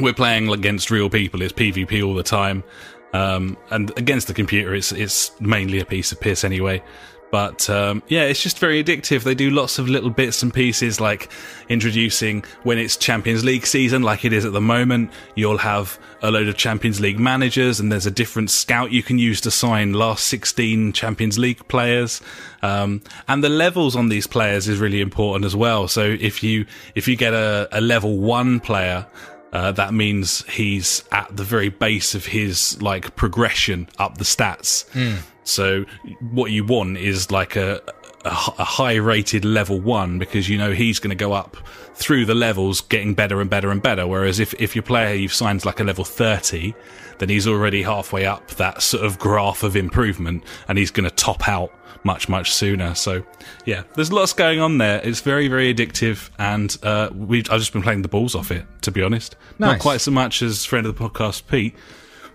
we're 0.00 0.14
playing 0.14 0.48
against 0.50 0.90
real 0.90 1.10
people. 1.10 1.42
It's 1.42 1.52
PvP 1.52 2.06
all 2.06 2.14
the 2.14 2.22
time, 2.22 2.64
um, 3.12 3.56
and 3.70 3.90
against 3.98 4.26
the 4.28 4.34
computer, 4.34 4.74
it's 4.74 4.92
it's 4.92 5.38
mainly 5.40 5.80
a 5.80 5.84
piece 5.84 6.12
of 6.12 6.20
piss 6.20 6.44
anyway. 6.44 6.82
But 7.32 7.70
um, 7.70 8.02
yeah, 8.08 8.24
it's 8.24 8.42
just 8.42 8.58
very 8.58 8.84
addictive. 8.84 9.22
They 9.22 9.34
do 9.34 9.48
lots 9.48 9.78
of 9.78 9.88
little 9.88 10.10
bits 10.10 10.42
and 10.42 10.52
pieces, 10.52 11.00
like 11.00 11.30
introducing 11.70 12.44
when 12.62 12.76
it's 12.76 12.94
Champions 12.94 13.42
League 13.42 13.66
season, 13.66 14.02
like 14.02 14.26
it 14.26 14.34
is 14.34 14.44
at 14.44 14.52
the 14.52 14.60
moment. 14.60 15.10
You'll 15.34 15.56
have 15.56 15.98
a 16.20 16.30
load 16.30 16.46
of 16.46 16.58
Champions 16.58 17.00
League 17.00 17.18
managers, 17.18 17.80
and 17.80 17.90
there's 17.90 18.04
a 18.04 18.10
different 18.10 18.50
scout 18.50 18.92
you 18.92 19.02
can 19.02 19.18
use 19.18 19.40
to 19.40 19.50
sign 19.50 19.94
last 19.94 20.26
16 20.26 20.92
Champions 20.92 21.38
League 21.38 21.66
players. 21.68 22.20
Um, 22.60 23.00
and 23.26 23.42
the 23.42 23.48
levels 23.48 23.96
on 23.96 24.10
these 24.10 24.26
players 24.26 24.68
is 24.68 24.78
really 24.78 25.00
important 25.00 25.46
as 25.46 25.56
well. 25.56 25.88
So 25.88 26.02
if 26.02 26.42
you 26.42 26.66
if 26.94 27.08
you 27.08 27.16
get 27.16 27.32
a, 27.32 27.66
a 27.72 27.80
level 27.80 28.18
one 28.18 28.60
player, 28.60 29.06
uh, 29.52 29.72
that 29.72 29.92
means 29.94 30.44
he's 30.48 31.04
at 31.12 31.36
the 31.36 31.44
very 31.44 31.68
base 31.68 32.14
of 32.14 32.26
his 32.26 32.80
like 32.82 33.14
progression 33.16 33.88
up 33.98 34.18
the 34.18 34.24
stats. 34.24 34.84
So 35.44 35.84
what 36.30 36.50
you 36.50 36.64
want 36.64 36.98
is 36.98 37.30
like 37.30 37.56
a 37.56 37.82
a, 38.24 38.28
a 38.58 38.64
high 38.64 38.96
rated 38.96 39.44
level 39.44 39.80
one 39.80 40.18
because 40.18 40.48
you 40.48 40.58
know 40.58 40.72
he's 40.72 40.98
going 40.98 41.10
to 41.10 41.16
go 41.16 41.32
up 41.32 41.56
through 41.94 42.24
the 42.24 42.34
levels, 42.34 42.80
getting 42.80 43.14
better 43.14 43.40
and 43.40 43.50
better 43.50 43.70
and 43.70 43.82
better. 43.82 44.06
Whereas 44.06 44.40
if 44.40 44.54
if 44.60 44.74
your 44.74 44.82
player 44.82 45.14
you've 45.14 45.34
signed 45.34 45.64
like 45.64 45.80
a 45.80 45.84
level 45.84 46.04
thirty, 46.04 46.74
then 47.18 47.28
he's 47.28 47.46
already 47.46 47.82
halfway 47.82 48.26
up 48.26 48.48
that 48.52 48.82
sort 48.82 49.04
of 49.04 49.18
graph 49.18 49.62
of 49.62 49.76
improvement, 49.76 50.44
and 50.68 50.78
he's 50.78 50.90
going 50.90 51.08
to 51.08 51.14
top 51.14 51.48
out 51.48 51.72
much 52.04 52.28
much 52.28 52.52
sooner. 52.52 52.94
So 52.94 53.24
yeah, 53.64 53.84
there's 53.94 54.12
lots 54.12 54.32
going 54.32 54.60
on 54.60 54.78
there. 54.78 55.00
It's 55.02 55.20
very 55.20 55.48
very 55.48 55.72
addictive, 55.74 56.30
and 56.38 56.76
uh, 56.82 57.10
we 57.14 57.38
I've 57.38 57.60
just 57.60 57.72
been 57.72 57.82
playing 57.82 58.02
the 58.02 58.08
balls 58.08 58.34
off 58.34 58.50
it 58.50 58.64
to 58.82 58.90
be 58.90 59.02
honest. 59.02 59.36
Not 59.58 59.78
quite 59.78 60.00
so 60.00 60.10
much 60.10 60.42
as 60.42 60.64
friend 60.64 60.86
of 60.86 60.96
the 60.96 61.08
podcast 61.08 61.46
Pete, 61.46 61.74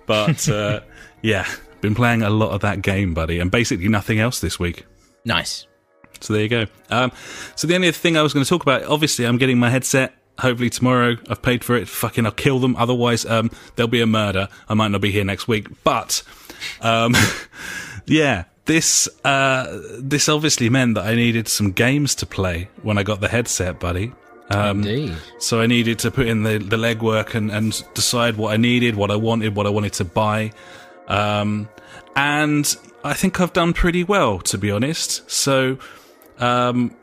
but 0.06 0.48
uh, 0.50 0.82
yeah, 1.22 1.48
been 1.82 1.96
playing 1.96 2.24
a 2.24 2.30
lot 2.30 2.52
of 2.52 2.62
that 2.62 2.82
game, 2.82 3.14
buddy, 3.14 3.40
and 3.40 3.52
basically 3.52 3.88
nothing 3.88 4.20
else 4.20 4.40
this 4.40 4.60
week. 4.60 4.86
Nice. 5.26 5.68
So 6.20 6.34
there 6.34 6.44
you 6.44 6.50
go. 6.50 6.66
Um, 6.90 7.12
so 7.56 7.68
the 7.68 7.76
only 7.76 7.88
other 7.88 7.98
thing 7.98 8.18
I 8.18 8.22
was 8.22 8.34
going 8.34 8.44
to 8.44 8.50
talk 8.50 8.62
about, 8.62 8.84
obviously, 8.84 9.26
I'm 9.26 9.38
getting 9.38 9.60
my 9.60 9.70
headset. 9.70 10.14
Hopefully 10.40 10.70
tomorrow. 10.70 11.18
I've 11.30 11.42
paid 11.42 11.64
for 11.64 11.76
it. 11.76 11.88
Fucking, 11.88 12.26
I'll 12.26 12.32
kill 12.32 12.60
them. 12.60 12.76
Otherwise, 12.76 13.26
um, 13.26 13.50
there'll 13.76 13.90
be 13.90 14.02
a 14.02 14.08
murder. 14.08 14.50
I 14.70 14.76
might 14.76 14.90
not 14.90 15.02
be 15.02 15.12
here 15.12 15.24
next 15.24 15.48
week. 15.48 15.68
But, 15.84 16.22
um, 16.82 17.16
yeah, 18.06 18.44
this 18.66 19.10
uh, 19.26 19.80
this 19.98 20.30
obviously 20.30 20.70
meant 20.70 20.96
that 20.96 21.06
I 21.06 21.16
needed 21.16 21.48
some 21.48 21.72
games 21.72 22.14
to 22.16 22.26
play 22.26 22.70
when 22.84 22.98
I 22.98 23.04
got 23.04 23.20
the 23.22 23.28
headset, 23.30 23.80
buddy. 23.80 24.14
Um, 24.50 24.80
Indeed. 24.84 25.16
so 25.40 25.60
I 25.60 25.68
needed 25.68 26.00
to 26.00 26.12
put 26.12 26.28
in 26.28 26.44
the, 26.44 26.58
the 26.58 26.78
legwork 26.78 27.34
and, 27.34 27.52
and 27.52 27.84
decide 27.94 28.38
what 28.38 28.54
I 28.54 28.58
needed, 28.58 28.96
what 28.96 29.12
I 29.12 29.16
wanted, 29.16 29.56
what 29.56 29.66
I 29.66 29.70
wanted 29.70 29.94
to 29.94 30.06
buy. 30.06 30.52
Um, 31.08 31.68
and 32.16 32.76
I 33.04 33.14
think 33.14 33.42
I've 33.42 33.54
done 33.54 33.74
pretty 33.74 34.04
well, 34.04 34.40
to 34.40 34.58
be 34.58 34.72
honest. 34.72 35.30
So 35.30 35.78
um, 36.40 36.96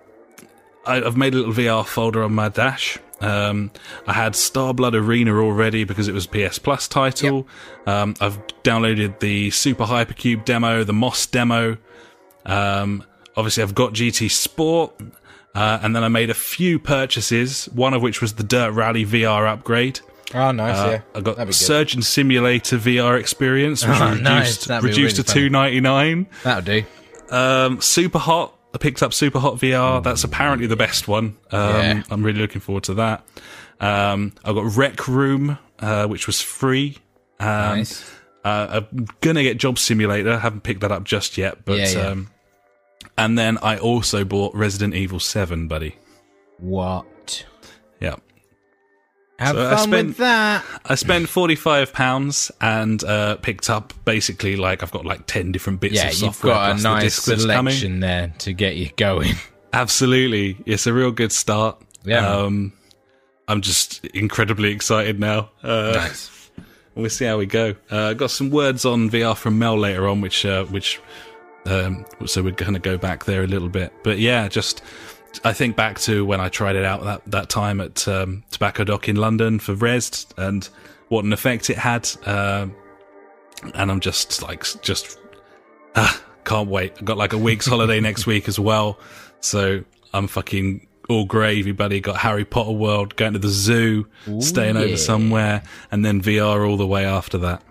I, 0.87 1.03
I've 1.03 1.16
made 1.16 1.35
a 1.35 1.39
little 1.39 1.53
VR 1.55 1.87
folder 1.87 2.22
on 2.22 2.35
my 2.35 2.49
dash. 2.49 2.99
Um, 3.20 3.70
I 4.07 4.12
had 4.12 4.35
Starblood 4.35 4.93
Arena 4.95 5.35
already 5.39 5.85
because 5.85 6.09
it 6.09 6.12
was 6.12 6.26
a 6.26 6.28
PS 6.49 6.59
Plus 6.59 6.89
title. 6.89 7.47
Um, 7.87 8.14
I've 8.20 8.39
downloaded 8.62 9.20
the 9.20 9.51
Super 9.51 9.85
Hypercube 9.85 10.45
demo, 10.45 10.85
the 10.85 10.93
Moss 10.93 11.24
demo. 11.26 11.78
Um, 12.45 13.05
obviously, 13.37 13.62
I've 13.62 13.74
got 13.74 13.93
GT 13.95 14.30
Sport. 14.30 14.93
Uh, 15.55 15.78
and 15.82 15.95
then 15.95 16.03
I 16.03 16.09
made 16.09 16.30
a 16.30 16.35
few 16.35 16.80
purchases, 16.80 17.66
one 17.66 17.95
of 17.95 18.03
which 18.03 18.20
was 18.20 18.35
the 18.35 18.43
Dirt 18.43 18.72
Rally 18.72 19.07
VR 19.07 19.49
upgrade. 19.49 20.01
Oh, 20.35 20.51
nice. 20.51 20.76
Uh, 20.76 20.91
yeah, 20.91 21.01
I 21.14 21.20
got. 21.20 21.55
Surgeon 21.55 22.03
Simulator 22.03 22.76
VR 22.76 23.18
experience, 23.18 23.87
which 23.87 23.97
Oh, 24.01 24.14
nice. 24.14 24.66
reduced, 24.68 24.68
be 24.68 24.74
reduced 24.89 25.16
really 25.18 25.24
to 25.28 25.32
two 25.32 25.49
ninety 25.51 25.80
nine. 25.80 26.26
That'll 26.43 26.62
do. 26.64 26.85
Um, 27.30 27.80
Super 27.80 28.18
Hot. 28.18 28.59
I 28.75 28.79
picked 28.79 29.03
up 29.03 29.14
Super 29.14 29.39
Hot 29.39 29.55
VR. 29.55 30.03
That's 30.03 30.25
apparently 30.25 30.66
the 30.66 30.77
best 30.77 31.07
one. 31.09 31.37
Um, 31.53 31.70
Yeah. 31.70 32.03
I'm 32.11 32.22
really 32.25 32.41
looking 32.41 32.61
forward 32.61 32.83
to 32.85 32.95
that. 32.95 33.25
Um, 33.81 34.33
I 34.45 34.53
got 34.53 34.77
Rec 34.77 35.07
Room, 35.09 35.59
uh, 35.79 36.07
which 36.07 36.27
was 36.27 36.41
free. 36.43 36.99
Um, 37.41 37.47
nice. 37.79 38.05
uh, 38.45 38.83
I'm 38.93 39.07
gonna 39.20 39.43
get 39.43 39.59
Job 39.59 39.79
Simulator. 39.79 40.33
I 40.35 40.39
Haven't 40.39 40.62
picked 40.64 40.81
that 40.81 40.91
up 40.93 41.05
just 41.05 41.39
yet, 41.39 41.64
but 41.64 41.79
Yeah, 41.79 41.89
yeah. 41.91 42.07
um, 42.09 42.31
and 43.16 43.39
then 43.39 43.59
I 43.59 43.79
also 43.79 44.25
bought 44.25 44.55
Resident 44.55 44.95
Evil 44.95 45.20
Seven, 45.20 45.68
buddy. 45.68 45.97
What? 46.59 47.45
Yeah, 48.01 48.16
Have 49.45 49.57
So 49.57 49.71
I 49.71 49.77
spent- 49.77 50.07
with 50.09 50.17
that. 50.19 50.65
I 50.87 50.95
spent 50.95 51.29
forty 51.29 51.55
five 51.55 51.93
pounds 51.93 52.51
and 52.61 53.03
uh, 53.05 53.37
picked 53.37 53.71
up 53.71 53.93
basically 54.05 54.57
like 54.57 54.83
I've 54.83 54.91
got 54.91 55.05
like 55.05 55.27
ten 55.27 55.53
different 55.53 55.81
bits 55.81 55.95
Yeah, 55.95 56.09
of 56.09 56.13
you've 56.13 56.19
software. 56.35 56.55
got 56.55 56.71
a 56.73 56.75
the 56.77 56.83
nice 56.83 57.25
coming. 57.25 57.41
selection 57.41 58.01
there 58.01 58.35
to 58.39 58.53
get 58.53 58.77
you 58.77 58.91
going. 58.97 59.35
Absolutely, 59.73 60.57
it's 60.67 60.87
a 60.87 60.93
real 60.93 61.11
good 61.11 61.33
start. 61.33 61.81
Yeah, 62.05 62.27
um, 62.29 62.73
I'm 63.49 63.61
just 63.61 64.05
incredibly 64.07 64.71
excited 64.71 65.19
now. 65.21 65.51
Uh, 65.63 65.93
nice. 65.97 66.31
We'll 66.97 67.11
see 67.11 67.25
how 67.25 67.39
we 67.39 67.47
go. 67.47 67.75
Uh, 67.91 68.13
got 68.15 68.31
some 68.31 68.51
words 68.51 68.85
on 68.85 69.11
VR 69.11 69.37
from 69.37 69.59
Mel 69.59 69.77
later 69.77 70.07
on, 70.07 70.21
which 70.21 70.47
uh, 70.47 70.65
which 70.67 71.01
um, 71.67 72.07
so 72.25 72.41
we're 72.41 72.53
going 72.53 72.75
to 72.75 72.79
go 72.79 72.97
back 72.97 73.25
there 73.25 73.43
a 73.43 73.49
little 73.49 73.69
bit. 73.69 73.93
But 74.05 74.19
yeah, 74.21 74.47
just 74.47 74.81
I 75.43 75.53
think 75.53 75.76
back 75.76 75.99
to 76.01 76.24
when 76.24 76.41
I 76.41 76.49
tried 76.49 76.76
it 76.76 76.85
out 76.85 77.03
that 77.05 77.22
that 77.26 77.49
time 77.49 77.80
at 77.80 78.07
um, 78.07 78.45
Tobacco 78.51 78.85
Dock 78.85 79.09
in 79.09 79.16
London 79.16 79.59
for 79.59 79.74
Rezzed 79.74 80.32
and 80.37 80.68
what 81.09 81.24
an 81.24 81.32
effect 81.32 81.70
it 81.70 81.78
had. 81.78 82.09
Um 82.24 82.74
and 83.74 83.91
I'm 83.91 84.01
just 84.01 84.43
like 84.43 84.64
just 84.82 85.18
ah, 85.97 86.22
can't 86.45 86.68
wait. 86.68 86.93
I've 86.99 87.05
got 87.05 87.16
like 87.16 87.32
a 87.32 87.39
week's 87.39 87.66
holiday 87.66 88.01
next 88.01 88.26
week 88.32 88.49
as 88.49 88.59
well, 88.59 88.99
so 89.41 89.85
I'm 90.12 90.26
fucking 90.26 90.87
all 91.09 91.24
gravy, 91.24 91.72
buddy. 91.72 92.01
Got 92.01 92.16
Harry 92.18 92.45
Potter 92.45 92.72
World, 92.72 93.16
going 93.16 93.35
to 93.35 93.39
the 93.39 93.49
zoo, 93.49 94.07
staying 94.41 94.76
yeah. 94.76 94.82
over 94.82 94.97
somewhere, 94.97 95.62
and 95.91 96.05
then 96.05 96.20
VR 96.20 96.68
all 96.68 96.76
the 96.76 96.87
way 96.87 97.05
after 97.05 97.39
that. 97.39 97.62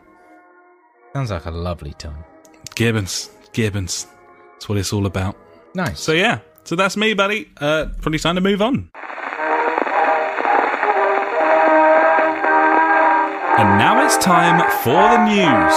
Sounds 1.14 1.32
like 1.32 1.46
a 1.46 1.52
lovely 1.52 1.94
time. 1.94 2.24
Gibbons, 2.76 3.30
Gibbons. 3.54 4.08
That's 4.54 4.68
what 4.68 4.78
it's 4.78 4.94
all 4.94 5.06
about. 5.06 5.38
Nice. 5.76 6.00
So 6.00 6.12
yeah, 6.12 6.40
so 6.64 6.76
that's 6.76 6.96
me, 6.98 7.14
buddy. 7.14 7.50
Uh, 7.58 7.88
probably 8.02 8.20
time 8.20 8.36
to 8.36 8.42
move 8.42 8.62
on. 8.62 8.90
And 13.56 13.78
now 13.78 14.04
it's 14.04 14.18
time 14.18 14.60
for 14.82 14.92
the 14.92 15.26
news. 15.26 15.76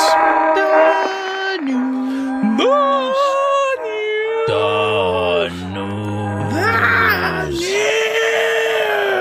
The 4.48 5.50
news. 5.74 7.60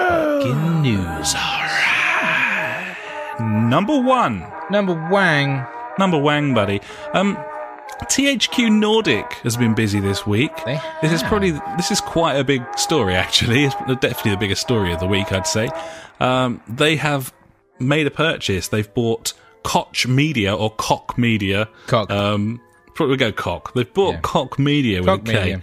Fucking 0.10 0.82
news. 0.82 1.36
Number 3.70 4.00
one. 4.00 4.46
Number 4.70 4.94
Wang. 5.12 5.66
Number 6.00 6.18
Wang, 6.18 6.54
buddy. 6.54 6.82
Um, 7.14 7.38
THQ 8.16 8.72
Nordic 8.72 9.34
has 9.44 9.58
been 9.58 9.74
busy 9.74 10.00
this 10.00 10.26
week. 10.26 10.56
This 11.02 11.12
is 11.12 11.22
probably 11.22 11.52
this 11.76 11.92
is 11.92 12.00
quite 12.00 12.36
a 12.36 12.46
big 12.46 12.64
story. 12.80 13.14
Actually, 13.14 13.66
it's 13.66 13.76
definitely 14.00 14.32
the 14.32 14.38
biggest 14.38 14.62
story 14.62 14.94
of 14.94 15.02
the 15.02 15.06
week. 15.06 15.34
I'd 15.34 15.46
say. 15.46 15.70
Um, 16.22 16.62
they 16.66 16.96
have 16.96 17.34
made 17.78 18.08
a 18.08 18.12
purchase. 18.12 18.70
They've 18.70 18.92
bought 18.94 19.34
Koch 19.64 20.08
Media 20.08 20.56
or 20.56 20.72
Cock 20.72 21.18
Media. 21.18 21.68
Cock. 21.88 22.10
Um, 22.10 22.62
probably 22.94 23.18
go 23.18 23.34
Cock. 23.34 23.74
They've 23.74 23.94
bought 23.94 24.14
Yeah. 24.14 24.20
Cock 24.22 24.58
Media 24.60 25.00
with 25.00 25.08
Cock 25.08 25.28
a 25.28 25.32
K. 25.34 25.44
Media. 25.44 25.62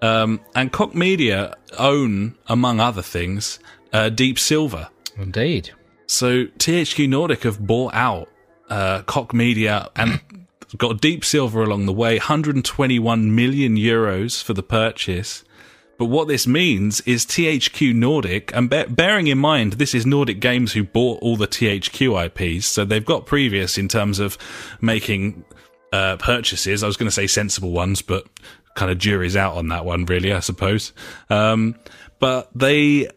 Um, 0.00 0.40
and 0.54 0.70
Cock 0.70 0.94
Media 0.94 1.56
own, 1.76 2.36
among 2.46 2.78
other 2.78 3.02
things, 3.02 3.58
uh, 3.92 4.10
Deep 4.10 4.38
Silver. 4.38 4.90
Indeed. 5.16 5.70
So 6.06 6.44
THQ 6.44 7.08
Nordic 7.08 7.42
have 7.42 7.58
bought 7.66 7.94
out 7.94 8.28
uh, 8.68 9.02
Cock 9.02 9.34
Media 9.34 9.90
and 9.96 10.20
got 10.76 11.00
Deep 11.00 11.24
Silver 11.24 11.62
along 11.62 11.86
the 11.86 11.92
way, 11.92 12.18
121 12.18 13.34
million 13.34 13.76
euros 13.76 14.42
for 14.42 14.54
the 14.54 14.62
purchase. 14.62 15.44
But 15.98 16.06
what 16.06 16.28
this 16.28 16.46
means 16.46 17.02
is 17.02 17.26
THQ 17.26 17.94
Nordic, 17.94 18.54
and 18.54 18.70
be- 18.70 18.84
bearing 18.84 19.26
in 19.26 19.36
mind 19.36 19.74
this 19.74 19.94
is 19.94 20.06
Nordic 20.06 20.40
Games 20.40 20.72
who 20.72 20.82
bought 20.82 21.20
all 21.20 21.36
the 21.36 21.46
THQ 21.46 22.26
IPs, 22.26 22.66
so 22.66 22.84
they've 22.84 23.04
got 23.04 23.26
previous 23.26 23.76
in 23.76 23.86
terms 23.86 24.18
of 24.18 24.38
making 24.80 25.44
uh, 25.92 26.16
purchases. 26.16 26.82
I 26.82 26.86
was 26.86 26.96
going 26.96 27.08
to 27.08 27.14
say 27.14 27.26
sensible 27.26 27.72
ones, 27.72 28.00
but 28.00 28.26
kind 28.74 28.90
of 28.90 28.96
jury's 28.96 29.36
out 29.36 29.56
on 29.56 29.68
that 29.68 29.84
one, 29.84 30.06
really, 30.06 30.32
I 30.32 30.40
suppose. 30.40 30.94
Um, 31.28 31.74
but 32.18 32.48
they 32.54 33.08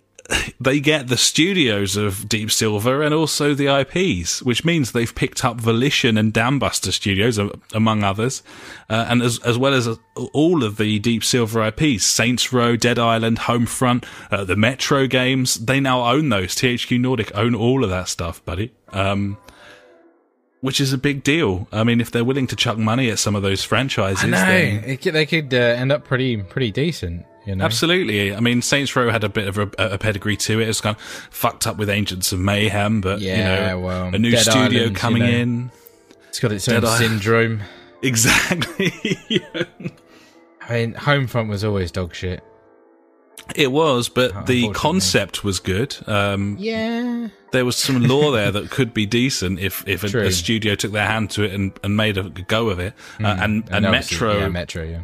they 0.59 0.79
get 0.79 1.07
the 1.07 1.17
studios 1.17 1.95
of 1.95 2.29
Deep 2.29 2.51
Silver 2.51 3.01
and 3.01 3.13
also 3.13 3.53
the 3.53 3.67
IPs, 3.67 4.41
which 4.41 4.63
means 4.63 4.91
they've 4.91 5.13
picked 5.13 5.43
up 5.43 5.57
Volition 5.59 6.17
and 6.17 6.33
Dambuster 6.33 6.91
Studios, 6.91 7.39
among 7.73 8.03
others, 8.03 8.41
uh, 8.89 9.05
and 9.09 9.21
as 9.21 9.39
as 9.39 9.57
well 9.57 9.73
as 9.73 9.87
uh, 9.87 9.95
all 10.33 10.63
of 10.63 10.77
the 10.77 10.99
Deep 10.99 11.23
Silver 11.23 11.65
IPs, 11.67 12.05
Saints 12.05 12.53
Row, 12.53 12.75
Dead 12.75 12.97
Island, 12.97 13.39
Homefront, 13.39 14.05
uh, 14.31 14.43
the 14.43 14.55
Metro 14.55 15.07
games. 15.07 15.55
They 15.55 15.79
now 15.79 16.09
own 16.09 16.29
those. 16.29 16.55
THQ 16.55 16.99
Nordic 16.99 17.35
own 17.35 17.53
all 17.55 17.83
of 17.83 17.89
that 17.89 18.07
stuff, 18.07 18.43
buddy. 18.45 18.71
Um, 18.89 19.37
which 20.61 20.79
is 20.79 20.93
a 20.93 20.97
big 20.97 21.23
deal. 21.23 21.67
I 21.73 21.83
mean, 21.83 21.99
if 21.99 22.09
they're 22.09 22.23
willing 22.23 22.47
to 22.47 22.55
chuck 22.55 22.77
money 22.77 23.09
at 23.09 23.19
some 23.19 23.35
of 23.35 23.43
those 23.43 23.65
franchises, 23.65 24.23
I 24.23 24.27
know. 24.27 24.37
then 24.37 24.83
It 24.85 25.01
could, 25.01 25.13
they 25.13 25.25
could 25.25 25.53
uh, 25.53 25.57
end 25.57 25.91
up 25.91 26.05
pretty 26.05 26.37
pretty 26.37 26.71
decent. 26.71 27.25
You 27.45 27.55
know. 27.55 27.65
Absolutely. 27.65 28.33
I 28.33 28.39
mean, 28.39 28.61
Saints 28.61 28.95
Row 28.95 29.09
had 29.11 29.23
a 29.23 29.29
bit 29.29 29.47
of 29.49 29.57
a, 29.57 29.69
a 29.77 29.97
pedigree 29.97 30.37
to 30.37 30.59
it. 30.59 30.63
It 30.63 30.67
was 30.67 30.79
kind 30.81 30.95
of 30.95 31.01
fucked 31.01 31.67
up 31.67 31.77
with 31.77 31.89
Agents 31.89 32.31
of 32.31 32.39
Mayhem, 32.39 33.01
but 33.01 33.19
Yeah, 33.19 33.37
you 33.37 33.67
know, 33.71 33.79
well, 33.81 34.05
a 34.15 34.17
new 34.17 34.31
Dead 34.31 34.39
studio 34.43 34.61
Island, 34.61 34.77
you 34.77 34.91
coming 34.95 35.23
know. 35.23 35.29
in. 35.29 35.71
It's 36.29 36.39
got 36.39 36.51
its 36.53 36.67
own 36.69 36.75
Dead 36.81 36.85
Eye- 36.85 36.97
syndrome. 36.99 37.61
Exactly. 38.03 38.91
I 40.67 40.73
mean, 40.73 40.93
Homefront 40.93 41.47
was 41.49 41.63
always 41.63 41.91
dog 41.91 42.13
shit. 42.13 42.43
it 43.55 43.71
was, 43.71 44.09
but 44.09 44.45
the 44.45 44.69
concept 44.71 45.43
was 45.43 45.59
good. 45.59 45.95
Um, 46.07 46.55
Yeah. 46.59 47.29
there 47.51 47.65
was 47.65 47.75
some 47.77 48.03
lore 48.03 48.31
there 48.31 48.51
that 48.57 48.71
could 48.71 48.93
be 48.93 49.05
decent 49.05 49.59
if 49.59 49.87
if 49.87 50.03
a, 50.13 50.17
a 50.25 50.31
studio 50.31 50.75
took 50.75 50.91
their 50.91 51.07
hand 51.07 51.29
to 51.31 51.43
it 51.43 51.53
and, 51.53 51.71
and 51.83 51.95
made 51.97 52.17
a 52.17 52.23
go 52.29 52.69
of 52.69 52.79
it. 52.79 52.93
Uh, 53.21 53.27
and 53.39 53.63
and, 53.71 53.85
obviously- 53.85 54.15
Metro, 54.17 54.37
Yeah, 54.39 54.47
Metro. 54.49 54.83
Yeah. 54.83 55.01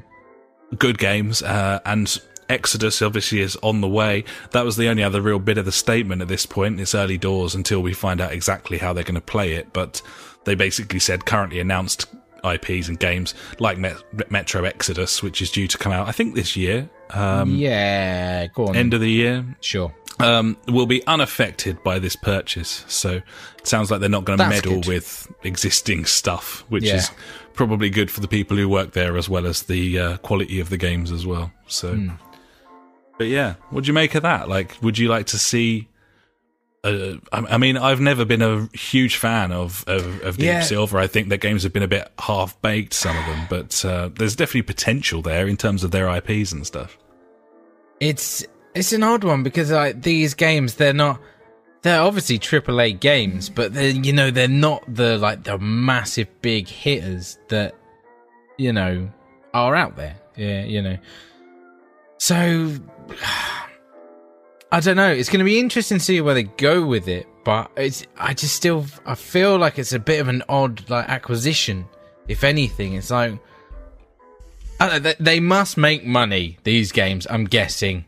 good 0.78 0.98
games, 0.98 1.42
uh, 1.42 1.80
and 1.86 2.22
Exodus 2.50 3.02
obviously 3.02 3.40
is 3.42 3.56
on 3.58 3.82
the 3.82 3.88
way. 3.88 4.24
That 4.52 4.66
was 4.66 4.76
the 4.76 4.88
only 4.90 5.04
other 5.04 5.22
real 5.22 5.40
bit 5.40 5.58
of 5.58 5.66
the 5.66 5.72
statement 5.72 6.22
at 6.22 6.28
this 6.28 6.46
point. 6.46 6.80
It's 6.80 6.96
early 6.96 7.18
doors 7.18 7.56
until 7.56 7.82
we 7.82 7.94
find 7.94 8.20
out 8.20 8.32
exactly 8.34 8.78
how 8.80 8.92
they're 8.94 9.04
going 9.04 9.16
to 9.16 9.22
play 9.22 9.54
it, 9.54 9.72
but 9.72 10.02
they 10.46 10.56
basically 10.56 11.00
said 11.00 11.26
currently 11.26 11.60
announced 11.60 12.08
IPs 12.44 12.88
and 12.88 12.98
games 13.00 13.34
like 13.60 13.78
Met- 13.78 14.32
Metro 14.32 14.64
Exodus, 14.64 15.22
which 15.22 15.42
is 15.42 15.52
due 15.52 15.68
to 15.68 15.78
come 15.78 15.92
out, 15.92 16.08
I 16.08 16.12
think, 16.12 16.36
this 16.36 16.56
year, 16.56 16.90
um, 17.12 17.54
yeah. 17.56 18.48
Go 18.48 18.68
on. 18.68 18.76
end 18.76 18.94
of 18.94 19.02
the 19.02 19.12
year, 19.12 19.46
sure. 19.62 19.94
um, 20.20 20.56
will 20.68 20.86
be 20.86 21.06
unaffected 21.06 21.84
by 21.84 22.00
this 22.00 22.16
purchase. 22.16 22.86
So 22.88 23.22
it 23.58 23.68
sounds 23.68 23.92
like 23.92 24.00
they're 24.00 24.10
not 24.10 24.26
going 24.26 24.40
to 24.40 24.48
meddle 24.50 24.76
good. 24.76 24.88
with 24.88 25.28
existing 25.44 26.06
stuff, 26.06 26.64
which 26.70 26.84
Yeah. 26.86 26.96
is 26.96 27.12
probably 27.54 27.90
good 27.90 28.10
for 28.10 28.22
the 28.22 28.28
people 28.28 28.56
who 28.56 28.70
work 28.70 28.92
there 28.94 29.18
as 29.18 29.28
well 29.28 29.46
as 29.46 29.64
the 29.64 30.00
uh, 30.00 30.18
quality 30.18 30.60
of 30.62 30.70
the 30.70 30.78
games 30.78 31.12
as 31.12 31.26
well. 31.26 31.52
So, 31.68 31.94
Hmm. 31.96 32.10
But 33.20 33.28
yeah, 33.28 33.56
what 33.70 33.84
do 33.84 33.88
you 33.90 33.94
make 33.94 34.16
of 34.16 34.24
that? 34.24 34.50
Like, 34.50 34.76
would 34.82 34.98
you 34.98 35.10
like 35.10 35.28
to 35.28 35.38
see? 35.38 35.88
Uh, 36.84 37.16
I 37.34 37.40
I 37.40 37.58
mean, 37.58 37.76
I've 37.78 38.00
never 38.00 38.24
been 38.24 38.42
a 38.42 38.68
huge 38.74 39.18
fan 39.18 39.52
of 39.52 39.84
of, 39.88 40.22
of 40.24 40.38
Deep 40.38 40.46
Yeah. 40.46 40.62
Silver. 40.62 40.98
I 40.98 41.08
think 41.08 41.28
their 41.28 41.38
games 41.38 41.64
have 41.64 41.74
been 41.74 41.84
a 41.84 41.88
bit 41.90 42.10
half 42.18 42.60
baked, 42.62 42.94
some 42.94 43.18
of 43.18 43.26
them, 43.26 43.46
but 43.50 43.84
uh, 43.86 44.10
there's 44.16 44.36
definitely 44.36 44.62
potential 44.64 45.22
there 45.22 45.46
in 45.48 45.58
terms 45.58 45.84
of 45.84 45.92
their 45.92 46.10
IPs 46.10 46.54
and 46.54 46.66
stuff. 46.66 46.98
It's 48.00 48.46
it's 48.74 48.94
an 48.94 49.04
odd 49.04 49.26
one 49.26 49.44
because 49.44 49.70
like 49.72 50.02
these 50.02 50.34
games, 50.34 50.76
they're 50.76 50.94
not. 50.94 51.20
They're 51.82 52.02
obviously 52.02 52.40
AAA 52.40 53.00
games, 53.00 53.50
but 53.50 53.74
they 53.74 53.92
you 53.92 54.14
know 54.14 54.32
they're 54.32 54.48
not 54.48 54.84
the 54.88 55.18
like 55.18 55.44
the 55.44 55.58
massive 55.58 56.28
big 56.42 56.68
hitters 56.70 57.38
that 57.50 57.76
you 58.58 58.72
know 58.72 59.10
are 59.54 59.76
out 59.76 59.98
there. 59.98 60.16
Yeah, 60.38 60.64
you 60.64 60.82
know. 60.82 60.98
So 62.20 62.76
I 64.72 64.80
don't 64.82 64.98
know. 64.98 65.12
It's 65.12 65.30
going 65.30 65.40
to 65.40 65.46
be 65.46 65.60
interesting 65.60 65.98
to 65.98 66.04
see 66.04 66.22
where 66.22 66.36
they 66.36 66.44
go 66.44 66.86
with 66.86 67.08
it, 67.08 67.28
but 67.44 67.72
it's 67.76 68.06
I 68.18 68.34
just 68.34 68.56
still 68.56 68.86
I 69.06 69.16
feel 69.16 69.58
like 69.58 69.80
it's 69.80 69.94
a 69.94 70.00
bit 70.00 70.20
of 70.20 70.28
an 70.28 70.44
odd 70.48 70.88
like 70.90 71.10
acquisition. 71.10 71.88
If 72.28 72.44
anything, 72.44 72.94
it's 72.94 73.10
like 73.10 73.40
I 74.80 74.88
don't 74.88 74.94
know, 74.94 75.00
they, 75.00 75.16
they 75.20 75.40
must 75.40 75.78
make 75.78 76.06
money. 76.06 76.58
These 76.64 76.92
games, 76.92 77.26
I'm 77.30 77.46
guessing, 77.46 78.06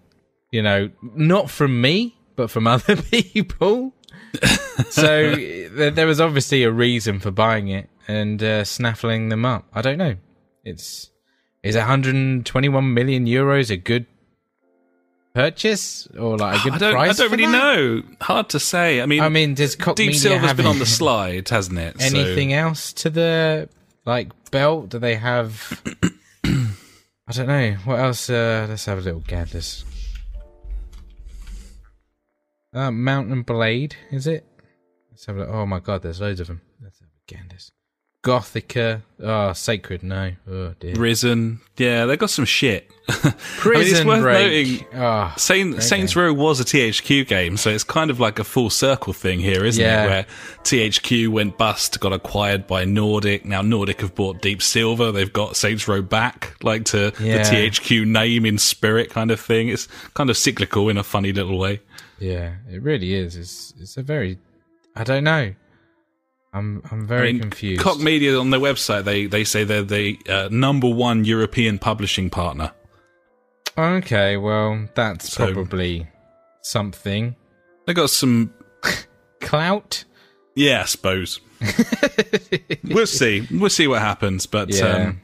you 0.52 0.62
know, 0.62 0.90
not 1.02 1.50
from 1.50 1.82
me, 1.82 2.16
but 2.36 2.52
from 2.52 2.68
other 2.68 2.96
people. 2.96 3.94
so 4.90 5.36
there, 5.36 5.92
there 5.92 6.08
was 6.08 6.22
obviously 6.22 6.64
a 6.64 6.72
reason 6.72 7.20
for 7.20 7.32
buying 7.32 7.70
it 7.70 7.90
and 8.08 8.42
uh, 8.42 8.64
snaffling 8.64 9.30
them 9.30 9.46
up. 9.46 9.68
I 9.74 9.82
don't 9.82 9.98
know. 9.98 10.16
It's 10.64 11.10
is 11.64 11.76
121 11.76 12.94
million 12.94 13.26
euros 13.26 13.70
a 13.70 13.78
good 13.78 14.06
purchase 15.34 16.08
or 16.18 16.38
like 16.38 16.60
a 16.60 16.64
good 16.64 16.74
I 16.74 16.78
don't, 16.78 16.94
price? 16.94 17.20
I 17.20 17.24
don't 17.24 17.32
really 17.32 17.46
that? 17.46 17.52
know. 17.52 18.04
Hard 18.22 18.50
to 18.50 18.60
say. 18.60 19.02
I 19.02 19.06
mean, 19.06 19.22
I 19.22 19.30
mean, 19.30 19.54
does 19.54 19.76
Cock 19.76 19.96
Deep 19.96 20.08
Media 20.08 20.20
Silver's 20.20 20.48
have 20.48 20.58
been 20.58 20.66
on 20.66 20.80
the 20.80 20.86
slide, 20.86 21.50
hasn't 21.50 21.80
it? 21.80 22.00
So- 22.00 22.06
anything 22.06 22.54
else 22.54 22.94
to 22.94 23.10
the 23.10 23.70
like 24.06 24.30
belt? 24.52 24.90
Do 24.90 25.00
they 25.00 25.16
have? 25.16 25.82
I 26.46 27.34
don't 27.34 27.48
know. 27.48 27.72
What 27.86 28.00
else? 28.00 28.30
Uh, 28.30 28.66
let's 28.68 28.86
have 28.86 28.98
a 28.98 29.02
little 29.02 29.22
gathers. 29.22 29.86
Uh, 32.74 32.92
Mount 32.92 33.46
& 33.46 33.48
Blade, 33.48 33.96
is 34.12 34.28
it? 34.28 34.46
Let's 35.12 35.26
have 35.26 35.36
a 35.36 35.40
look. 35.40 35.50
Oh 35.50 35.66
my 35.66 35.80
god, 35.80 36.04
there's 36.04 36.22
loads 36.22 36.40
of 36.40 36.48
them. 36.48 36.62
Let's 36.82 37.00
have 37.00 37.10
a 37.10 37.34
gathers. 37.34 37.72
Gothica. 38.24 39.02
Oh, 39.22 39.52
Sacred. 39.54 40.04
No. 40.04 40.32
Oh 40.50 40.74
dear. 40.80 40.94
Risen. 40.96 41.60
Yeah, 41.78 42.06
they 42.06 42.18
got 42.18 42.30
some 42.30 42.46
shit. 42.46 42.90
Prison 43.08 43.98
it's 43.98 44.06
worth 44.06 44.22
Break. 44.22 44.68
noting- 44.82 44.88
Oh, 45.02 45.34
Saint, 45.38 45.72
great 45.72 45.84
Saints. 45.84 46.16
Row 46.16 46.32
was 46.32 46.60
a 46.60 46.64
THQ 46.64 47.28
game, 47.28 47.58
so 47.58 47.72
it's 47.72 47.84
kind 47.84 48.12
of 48.12 48.20
like 48.20 48.38
a 48.38 48.44
full 48.44 48.70
circle 48.70 49.12
thing 49.14 49.40
here, 49.40 49.66
isn't 49.66 49.84
Yeah. 49.84 50.04
it? 50.04 50.08
Where 50.10 50.26
THQ 50.64 51.30
went 51.30 51.58
bust, 51.58 52.00
got 52.00 52.14
acquired 52.14 52.68
by 52.68 52.86
Nordic. 52.86 53.44
Now 53.44 53.62
Nordic 53.64 54.02
have 54.02 54.14
bought 54.14 54.42
Deep 54.42 54.62
Silver. 54.62 55.12
They've 55.12 55.34
got 55.34 55.56
Saints 55.56 55.88
Row 55.88 56.02
back, 56.04 56.56
like 56.62 56.86
to 56.86 57.12
Yeah. 57.20 57.38
the 57.44 57.44
THQ 57.56 58.06
name 58.06 58.46
in 58.46 58.60
spirit 58.60 59.10
kind 59.10 59.32
of 59.32 59.40
thing. 59.40 59.70
It's 59.70 59.88
kind 60.14 60.30
of 60.30 60.38
cyclical 60.38 60.90
in 60.90 60.98
a 60.98 61.04
funny 61.04 61.34
little 61.34 61.58
way. 61.58 61.82
Yeah, 62.20 62.54
it 62.72 62.84
really 62.84 63.16
is. 63.16 63.36
It's 63.36 63.74
it's 63.80 63.98
a 63.98 64.04
very. 64.04 64.38
I 64.96 65.04
don't 65.04 65.24
know. 65.24 65.54
I'm 66.54 66.82
I'm 66.92 67.08
very 67.08 67.30
I 67.30 67.32
mean, 67.34 67.42
confused. 67.42 67.82
Cock 67.82 68.00
Media 68.00 68.38
on 68.38 68.50
their 68.50 68.60
website, 68.60 69.06
they, 69.06 69.26
they 69.26 69.44
say 69.44 69.64
they're 69.64 69.84
the 69.84 70.20
uh, 70.28 70.50
number 70.52 70.90
one 70.90 71.24
European 71.26 71.80
publishing 71.80 72.30
partner. 72.30 72.72
Okay, 73.78 74.36
well, 74.38 74.88
that's 74.96 75.32
So- 75.32 75.54
probably 75.54 76.08
something. 76.62 77.36
They 77.88 77.94
got 77.94 78.10
some 78.10 78.54
Clout? 79.42 80.04
Yeah, 80.56 80.82
I 80.82 80.86
suppose. 80.86 81.40
we'll 82.84 83.08
see. 83.08 83.48
We'll 83.52 83.70
see 83.70 83.88
what 83.88 84.02
happens. 84.02 84.46
But 84.46 84.74
Yeah. 84.74 85.08
um, 85.10 85.22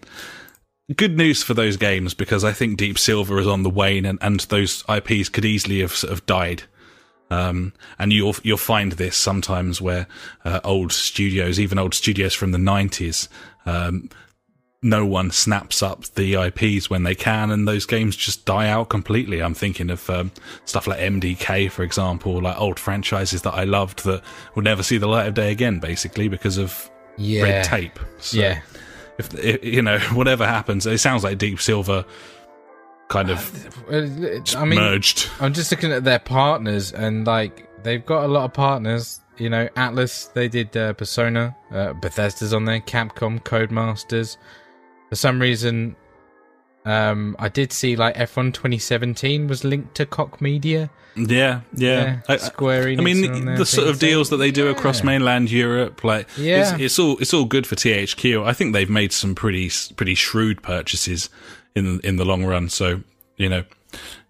good 0.95 1.17
news 1.17 1.43
for 1.43 1.53
those 1.53 1.75
games 1.77 2.13
because 2.13 2.43
I 2.43 2.53
think 2.53 2.77
Deep 2.77 2.97
Silver 2.97 3.37
is 3.39 3.47
on 3.47 3.63
the 3.63 3.69
wane, 3.69 4.05
and, 4.05 4.17
and 4.21 4.39
those 4.41 4.83
IPs 4.89 5.29
could 5.29 5.45
easily 5.45 5.81
have 5.81 5.91
sort 5.93 6.13
of 6.13 6.25
died. 6.25 6.63
Um, 7.29 7.73
and 7.99 8.13
you'll 8.13 8.35
you'll 8.43 8.57
find 8.57 8.93
this 8.93 9.17
sometimes 9.17 9.81
where 9.81 10.07
uh, 10.45 10.59
old 10.63 10.91
studios, 10.93 11.59
even 11.59 11.77
old 11.77 11.93
studios 11.93 12.33
from 12.33 12.51
the 12.51 12.57
nineties, 12.57 13.27
um, 13.65 14.09
no 14.81 15.05
one 15.05 15.31
snaps 15.31 15.81
up 15.83 16.05
the 16.15 16.35
IPs 16.35 16.89
when 16.89 17.03
they 17.03 17.15
can, 17.15 17.51
and 17.51 17.67
those 17.67 17.85
games 17.85 18.15
just 18.15 18.45
die 18.45 18.69
out 18.69 18.89
completely. 18.89 19.41
I'm 19.41 19.53
thinking 19.55 19.89
of 19.89 20.09
um, 20.09 20.31
stuff 20.65 20.87
like 20.87 20.99
MDK, 20.99 21.69
for 21.71 21.83
example, 21.83 22.41
like 22.41 22.57
old 22.59 22.79
franchises 22.79 23.41
that 23.41 23.53
I 23.53 23.63
loved 23.63 24.03
that 24.05 24.21
will 24.55 24.63
never 24.63 24.83
see 24.83 24.97
the 24.97 25.07
light 25.07 25.27
of 25.27 25.33
day 25.33 25.51
again, 25.51 25.79
basically 25.79 26.27
because 26.29 26.57
of 26.57 26.89
Yeah. 27.17 27.43
red 27.43 27.63
tape. 27.65 27.99
So 28.19 28.37
Yeah. 28.37 28.61
if, 29.17 29.33
if 29.33 29.65
you 29.65 29.81
know 29.81 29.97
whatever 30.13 30.45
happens, 30.45 30.85
it 30.85 30.99
sounds 30.99 31.23
like 31.23 31.39
Deep 31.39 31.59
Silver 31.59 32.05
kind 33.09 33.29
of 33.29 33.85
I 34.55 34.65
mean, 34.65 34.79
merged. 34.79 35.29
I'm 35.39 35.53
just 35.53 35.71
looking 35.71 35.91
at 35.91 36.03
their 36.03 36.19
partners, 36.19 36.91
and 36.91 37.25
like 37.25 37.67
they've 37.83 38.05
got 38.05 38.25
a 38.25 38.27
lot 38.27 38.45
of 38.45 38.53
partners. 38.53 39.21
You 39.37 39.49
know, 39.49 39.67
Atlus, 39.75 40.33
they 40.33 40.47
did 40.47 40.75
uh, 40.75 40.93
Persona. 40.93 41.55
Uh, 41.71 41.93
Bethesda's 41.93 42.53
on 42.53 42.65
there. 42.65 42.79
Capcom, 42.79 43.39
Codemasters. 43.43 44.37
For 45.09 45.15
some 45.15 45.39
reason, 45.39 45.95
um, 46.85 47.35
I 47.37 47.49
did 47.49 47.71
see 47.71 47.95
like 47.95 48.15
F1 48.15 48.53
2017 48.53 49.47
was 49.47 49.63
linked 49.63 49.95
to 49.95 50.05
Cock 50.05 50.41
Media. 50.41 50.89
Yeah, 51.15 51.61
yeah. 51.73 52.21
I- 52.27 52.33
I- 52.33 52.37
Square 52.37 52.85
Enix. 52.85 52.99
I 52.99 53.03
mean, 53.03 53.31
on 53.31 53.55
the, 53.55 53.65
sort 53.65 53.87
of 53.87 53.99
deals 53.99 54.29
that 54.29 54.37
they 54.37 54.51
do 54.51 54.67
across 54.69 55.03
mainland 55.03 55.51
Europe, 55.51 56.03
like 56.03 56.27
Yeah. 56.37 56.73
it's, 56.73 56.81
it's 56.81 56.99
all 56.99 57.17
it's 57.19 57.33
all 57.33 57.45
good 57.45 57.65
for 57.67 57.75
THQ. 57.75 58.43
I 58.45 58.53
think 58.53 58.73
they've 58.73 58.89
made 58.89 59.11
some 59.11 59.35
pretty 59.35 59.71
pretty 59.95 60.15
shrewd 60.15 60.61
purchases 60.61 61.29
in 61.77 61.99
in 62.01 62.15
the 62.17 62.25
long 62.25 62.45
run. 62.45 62.69
So 62.69 63.01
you 63.37 63.49
know, 63.49 63.63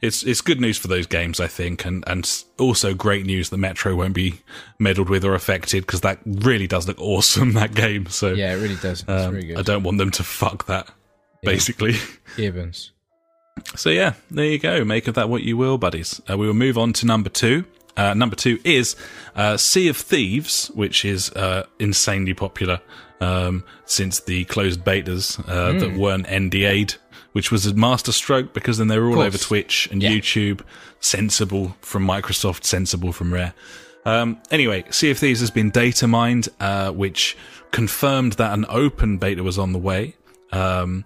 it's 0.01 0.23
it's 0.23 0.41
good 0.41 0.59
news 0.59 0.77
for 0.77 0.87
those 0.87 1.07
games, 1.07 1.39
I 1.39 1.47
think, 1.47 1.85
and 1.85 2.03
and 2.07 2.43
also 2.59 2.93
great 2.93 3.25
news 3.25 3.49
that 3.49 3.57
Metro 3.57 3.95
won't 3.95 4.13
be 4.13 4.41
meddled 4.79 5.09
with 5.09 5.23
or 5.23 5.33
affected 5.33 5.85
because 5.85 6.01
that 6.01 6.19
really 6.25 6.67
does 6.67 6.87
look 6.87 6.99
awesome 6.99 7.53
that 7.53 7.73
game. 7.73 8.07
So 8.07 8.33
Yeah, 8.33 8.53
it 8.53 8.61
really 8.61 8.75
does. 8.75 9.01
It's 9.01 9.09
um, 9.09 9.39
good. 9.39 9.57
I 9.57 9.61
don't 9.61 9.83
want 9.83 9.97
them 9.97 10.11
to 10.11 10.23
fuck 10.23 10.65
that. 10.67 10.89
Basically. 11.43 11.95
Gibbons. 12.35 12.91
So 13.75 13.89
yeah, 13.89 14.13
there 14.29 14.45
you 14.45 14.59
go. 14.59 14.83
Make 14.83 15.07
of 15.07 15.15
that 15.15 15.29
what 15.29 15.43
you 15.43 15.55
will, 15.55 15.77
buddies. 15.77 16.21
Uh, 16.29 16.37
we 16.37 16.47
will 16.47 16.53
move 16.53 16.77
on 16.77 16.93
to 16.93 17.05
number 17.05 17.29
two. 17.29 17.65
Uh, 17.95 18.13
number 18.13 18.35
two 18.35 18.59
is 18.63 18.95
uh, 19.35 19.57
Sea 19.57 19.87
of 19.87 19.97
Thieves, 19.97 20.67
which 20.75 21.03
is 21.03 21.31
uh, 21.31 21.65
insanely 21.79 22.33
popular 22.33 22.79
um, 23.21 23.63
since 23.85 24.19
the 24.19 24.45
closed 24.45 24.81
betas 24.83 25.39
uh, 25.49 25.79
that 25.79 25.97
weren't 25.97 26.27
NDA'd, 26.27 26.95
which 27.34 27.51
was 27.51 27.65
a 27.65 27.73
masterstroke 27.73 28.53
because 28.53 28.78
then 28.78 28.88
they 28.88 28.97
were 28.99 29.09
all 29.09 29.19
over 29.21 29.38
Twitch 29.38 29.88
and 29.91 30.01
Yeah. 30.01 30.11
YouTube. 30.11 30.61
Sensible 30.99 31.75
from 31.82 32.05
Microsoft, 32.07 32.63
sensible 32.63 33.13
from 33.13 33.34
Rare. 33.34 33.53
Um, 34.05 34.38
anyway, 34.51 34.86
Sea 34.89 35.11
of 35.11 35.17
Thieves 35.19 35.39
has 35.41 35.51
been 35.51 35.69
data 35.69 36.07
mined, 36.07 36.49
uh, 36.59 36.91
which 36.91 37.38
confirmed 37.71 38.34
that 38.34 38.53
an 38.53 38.65
open 38.69 39.17
beta 39.17 39.43
was 39.43 39.57
on 39.59 39.73
the 39.73 39.80
way. 39.80 40.15
Um, 40.51 41.05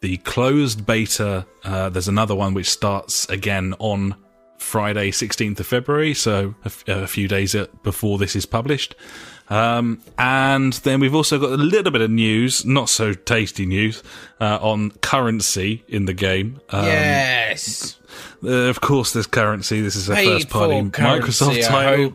the 0.00 0.16
closed 0.18 0.84
beta, 0.84 1.46
uh, 1.64 1.88
there's 1.88 2.08
another 2.08 2.34
one 2.34 2.52
which 2.54 2.68
starts 2.68 3.28
again 3.28 3.74
on 3.78 4.16
Friday, 4.58 5.10
16th 5.12 5.60
of 5.60 5.66
February, 5.66 6.14
so 6.14 6.54
a, 6.64 6.66
f- 6.66 6.84
a 6.88 7.06
few 7.06 7.28
days 7.28 7.54
before 7.82 8.18
this 8.18 8.34
is 8.36 8.44
published. 8.46 8.94
Um, 9.52 10.00
and 10.18 10.72
then 10.72 11.00
we've 11.00 11.14
also 11.14 11.38
got 11.38 11.50
a 11.50 11.56
little 11.56 11.92
bit 11.92 12.00
of 12.00 12.10
news, 12.10 12.64
not 12.64 12.88
so 12.88 13.12
tasty 13.12 13.66
news, 13.66 14.02
uh, 14.40 14.58
on 14.62 14.90
currency 15.02 15.84
in 15.88 16.06
the 16.06 16.14
game. 16.14 16.60
Um, 16.70 16.84
yes. 16.86 17.98
uh, 18.44 18.48
of 18.48 18.80
course, 18.80 19.12
there's 19.12 19.26
currency. 19.26 19.80
This 19.80 19.96
is 19.96 20.08
a 20.08 20.16
first 20.16 20.48
party 20.48 20.80
Microsoft 20.82 21.66
title. 21.66 22.14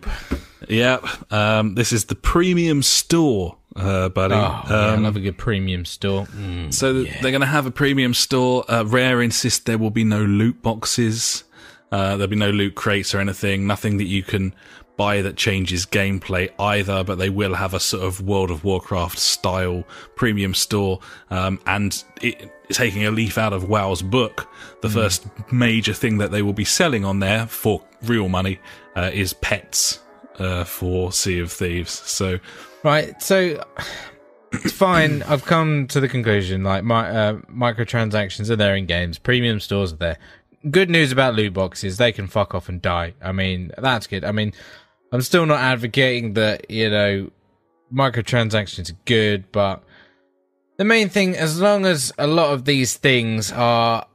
Yep. 0.67 1.31
Um, 1.31 1.75
this 1.75 1.93
is 1.93 2.05
the 2.05 2.15
premium 2.15 2.81
store, 2.81 3.55
uh, 3.75 4.09
buddy. 4.09 4.33
Oh, 4.33 4.37
yeah, 4.37 4.63
I 4.69 4.93
Um, 4.95 5.03
love 5.03 5.15
a 5.15 5.19
good 5.19 5.37
premium 5.37 5.85
store. 5.85 6.25
Mm. 6.25 6.73
so 6.73 7.03
th- 7.03 7.21
they're 7.21 7.31
going 7.31 7.41
to 7.41 7.47
have 7.47 7.65
a 7.67 7.71
premium 7.71 8.13
store. 8.13 8.65
Uh, 8.69 8.83
Rare 8.83 9.21
insist 9.21 9.65
there 9.65 9.77
will 9.77 9.91
be 9.91 10.03
no 10.03 10.23
loot 10.23 10.61
boxes. 10.63 11.43
Uh, 11.91 12.17
there'll 12.17 12.27
be 12.27 12.35
no 12.35 12.49
loot 12.49 12.75
crates 12.75 13.13
or 13.13 13.19
anything. 13.19 13.67
Nothing 13.67 13.97
that 13.97 14.05
you 14.07 14.23
can 14.23 14.53
buy 14.97 15.21
that 15.21 15.37
changes 15.37 15.85
gameplay 15.85 16.49
either. 16.59 17.03
But 17.03 17.17
they 17.17 17.29
will 17.29 17.53
have 17.53 17.73
a 17.73 17.79
sort 17.79 18.03
of 18.03 18.21
World 18.21 18.51
of 18.51 18.63
Warcraft 18.63 19.17
style 19.17 19.83
premium 20.15 20.53
store. 20.53 20.99
Um, 21.29 21.59
and 21.65 22.03
it, 22.21 22.51
taking 22.69 23.05
a 23.05 23.11
leaf 23.11 23.37
out 23.37 23.53
of 23.53 23.69
WoW's 23.69 24.01
book, 24.01 24.47
the 24.81 24.89
first 24.89 25.25
major 25.51 25.93
thing 25.93 26.17
that 26.17 26.31
they 26.31 26.41
will 26.41 26.53
be 26.53 26.65
selling 26.65 27.05
on 27.05 27.19
there 27.19 27.47
for 27.47 27.81
real 28.03 28.27
money 28.27 28.59
uh, 28.95 29.11
is 29.13 29.33
pets 29.33 30.01
uh, 30.39 30.63
for 30.63 31.11
Sea 31.11 31.39
of 31.39 31.51
Thieves. 31.51 31.91
So 31.91 32.39
Right, 32.83 33.21
so 33.21 33.61
it's 34.53 34.71
fine. 34.71 35.21
I've 35.27 35.45
come 35.45 35.87
to 35.87 35.99
the 35.99 36.07
conclusion 36.07 36.63
like 36.63 36.83
my 36.83 37.09
uh, 37.09 37.33
microtransactions 37.51 38.49
are 38.49 38.55
there 38.55 38.75
in 38.75 38.85
games, 38.85 39.17
premium 39.17 39.59
stores 39.59 39.93
are 39.93 39.97
there. 39.97 40.17
Good 40.69 40.89
news 40.89 41.11
about 41.11 41.35
loot 41.35 41.53
boxes, 41.53 41.97
they 41.97 42.11
can 42.11 42.27
fuck 42.27 42.55
off 42.55 42.69
and 42.69 42.81
die. 42.81 43.13
I 43.21 43.31
mean, 43.31 43.71
that's 43.77 44.07
good. 44.07 44.23
I 44.23 44.31
mean, 44.31 44.53
I'm 45.11 45.21
still 45.21 45.45
not 45.45 45.59
advocating 45.59 46.33
that, 46.33 46.69
you 46.69 46.89
know, 46.89 47.31
microtransactions 47.93 48.91
are 48.91 48.97
good, 49.05 49.51
but 49.51 49.83
the 50.77 50.85
main 50.85 51.09
thing, 51.09 51.35
as 51.35 51.59
long 51.59 51.85
as 51.85 52.13
a 52.17 52.27
lot 52.27 52.53
of 52.53 52.65
these 52.65 52.97
things 52.97 53.51
are 53.51 54.05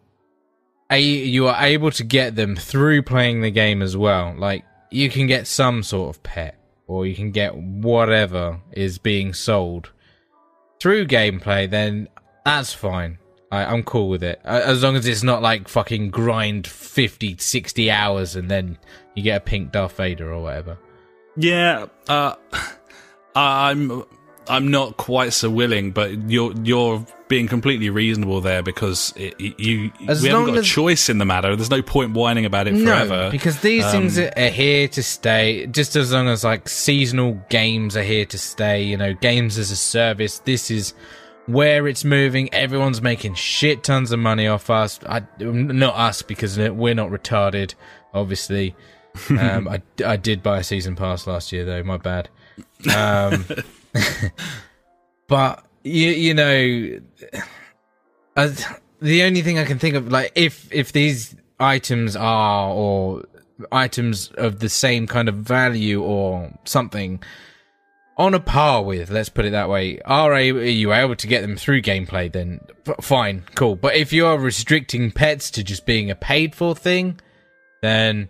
a, 0.91 1.01
you 1.01 1.49
are 1.49 1.65
able 1.65 1.91
to 1.93 2.05
get 2.05 2.37
them 2.37 2.55
through 2.55 3.03
playing 3.03 3.41
the 3.41 3.51
game 3.51 3.83
as 3.83 3.97
well. 3.97 4.35
Like 4.37 4.65
you 4.91 5.09
can 5.09 5.27
get 5.27 5.47
some 5.47 5.83
sort 5.83 6.15
of 6.15 6.23
pet, 6.23 6.59
or 6.87 7.07
you 7.07 7.15
can 7.15 7.31
get 7.31 7.57
whatever 7.57 8.61
is 8.73 8.99
being 8.99 9.33
sold 9.33 9.91
through 10.81 11.07
gameplay. 11.07 11.69
Then 11.69 12.09
that's 12.45 12.75
fine. 12.75 13.19
I, 13.51 13.65
I'm 13.65 13.83
cool 13.83 14.09
with 14.09 14.23
it, 14.23 14.41
as 14.45 14.83
long 14.83 14.97
as 14.97 15.07
it's 15.07 15.23
not 15.23 15.43
like 15.43 15.69
fucking 15.69 16.11
grind 16.11 16.67
50, 16.67 17.37
60 17.39 17.91
hours 17.91 18.37
and 18.37 18.51
then 18.51 18.79
you 19.15 19.23
get 19.23 19.37
a 19.37 19.41
pink 19.45 19.73
Darth 19.73 19.97
Vader 19.97 20.33
or 20.33 20.43
whatever. 20.43 20.79
Yeah, 21.37 21.87
uh, 22.09 22.35
I'm 23.35 24.03
I'm 24.49 24.71
not 24.71 24.97
quite 24.97 25.33
so 25.33 25.51
willing, 25.51 25.93
but 25.93 26.31
you're 26.31 26.53
you're 26.63 27.07
being 27.29 27.49
completely 27.49 27.89
reasonable 27.89 28.43
there 28.43 28.63
because 28.63 29.15
it, 29.17 29.35
it- 29.39 29.59
you 29.59 29.91
As 30.07 30.23
we 30.23 30.29
haven't 30.29 30.47
got 30.47 30.59
a 30.59 30.63
choice 30.63 31.09
in 31.09 31.17
the 31.19 31.25
matter. 31.25 31.57
There's 31.57 31.71
no 31.71 31.81
point 31.81 32.13
whining 32.13 32.45
about 32.45 32.67
it 32.69 32.77
forever. 32.77 33.17
No, 33.25 33.31
because 33.31 33.61
these 33.61 33.91
things 33.91 34.19
are, 34.19 34.31
are 34.37 34.49
here 34.51 34.87
to 34.89 35.03
stay. 35.03 35.67
Just 35.69 35.97
as 35.97 36.13
long 36.13 36.29
as 36.29 36.45
like 36.45 36.69
seasonal 36.69 37.41
games 37.49 37.97
are 37.97 38.03
here 38.03 38.27
to 38.27 38.37
stay, 38.39 38.83
you 38.83 38.97
know, 38.99 39.15
games 39.15 39.57
as 39.57 39.71
a 39.71 39.77
service. 39.77 40.41
This 40.41 40.71
is 40.71 40.93
where 41.47 41.89
it's 41.89 42.05
moving. 42.05 42.53
Everyone's 42.53 43.01
making 43.01 43.35
shit 43.35 43.83
tons 43.83 44.13
of 44.13 44.19
money 44.19 44.47
off 44.47 44.69
us. 44.69 45.01
I, 45.09 45.23
not 45.39 45.95
us 45.95 46.21
because 46.21 46.59
we're 46.59 46.95
not 46.95 47.09
retarded, 47.11 47.75
obviously. 48.13 48.77
Um, 49.31 49.69
I, 49.69 49.83
I 50.05 50.17
did 50.17 50.43
buy 50.43 50.59
a 50.59 50.65
season 50.65 50.97
pass 50.97 51.27
last 51.27 51.53
year 51.53 51.65
though. 51.65 51.83
My 51.83 51.97
bad. 51.97 52.29
Um, 52.95 53.47
but 55.29 55.65
you 55.85 56.09
you 56.11 56.35
know, 56.35 57.01
uh, 58.37 58.51
the 59.01 59.25
only 59.25 59.43
thing 59.43 59.59
I 59.59 59.65
can 59.65 59.79
think 59.79 59.95
of, 59.97 60.11
like, 60.11 60.33
if 60.35 60.73
if 60.73 60.93
these 60.93 61.35
items 61.59 62.17
are 62.17 62.71
or 62.71 63.25
items 63.71 64.29
of 64.39 64.61
the 64.61 64.69
same 64.69 65.07
kind 65.07 65.29
of 65.29 65.37
value 65.37 66.03
or 66.03 66.53
something 66.65 67.23
on 68.17 68.35
a 68.35 68.41
par 68.41 68.83
with, 68.83 69.11
let's 69.11 69.29
put 69.29 69.45
it 69.45 69.51
that 69.51 69.69
way, 69.69 70.01
are, 70.05 70.35
a, 70.35 70.51
are 70.51 70.65
you 70.65 70.93
able 70.93 71.17
to 71.17 71.27
get 71.27 71.41
them 71.41 71.57
through 71.57 71.83
gameplay? 71.83 72.31
Then 72.31 72.61
fine, 73.01 73.45
cool. 73.55 73.77
But 73.77 73.97
if 73.97 74.13
you 74.13 74.27
are 74.27 74.39
restricting 74.39 75.11
pets 75.11 75.51
to 75.53 75.65
just 75.65 75.87
being 75.87 76.11
a 76.11 76.15
paid 76.15 76.55
for 76.55 76.75
thing, 76.75 77.21
then 77.81 78.29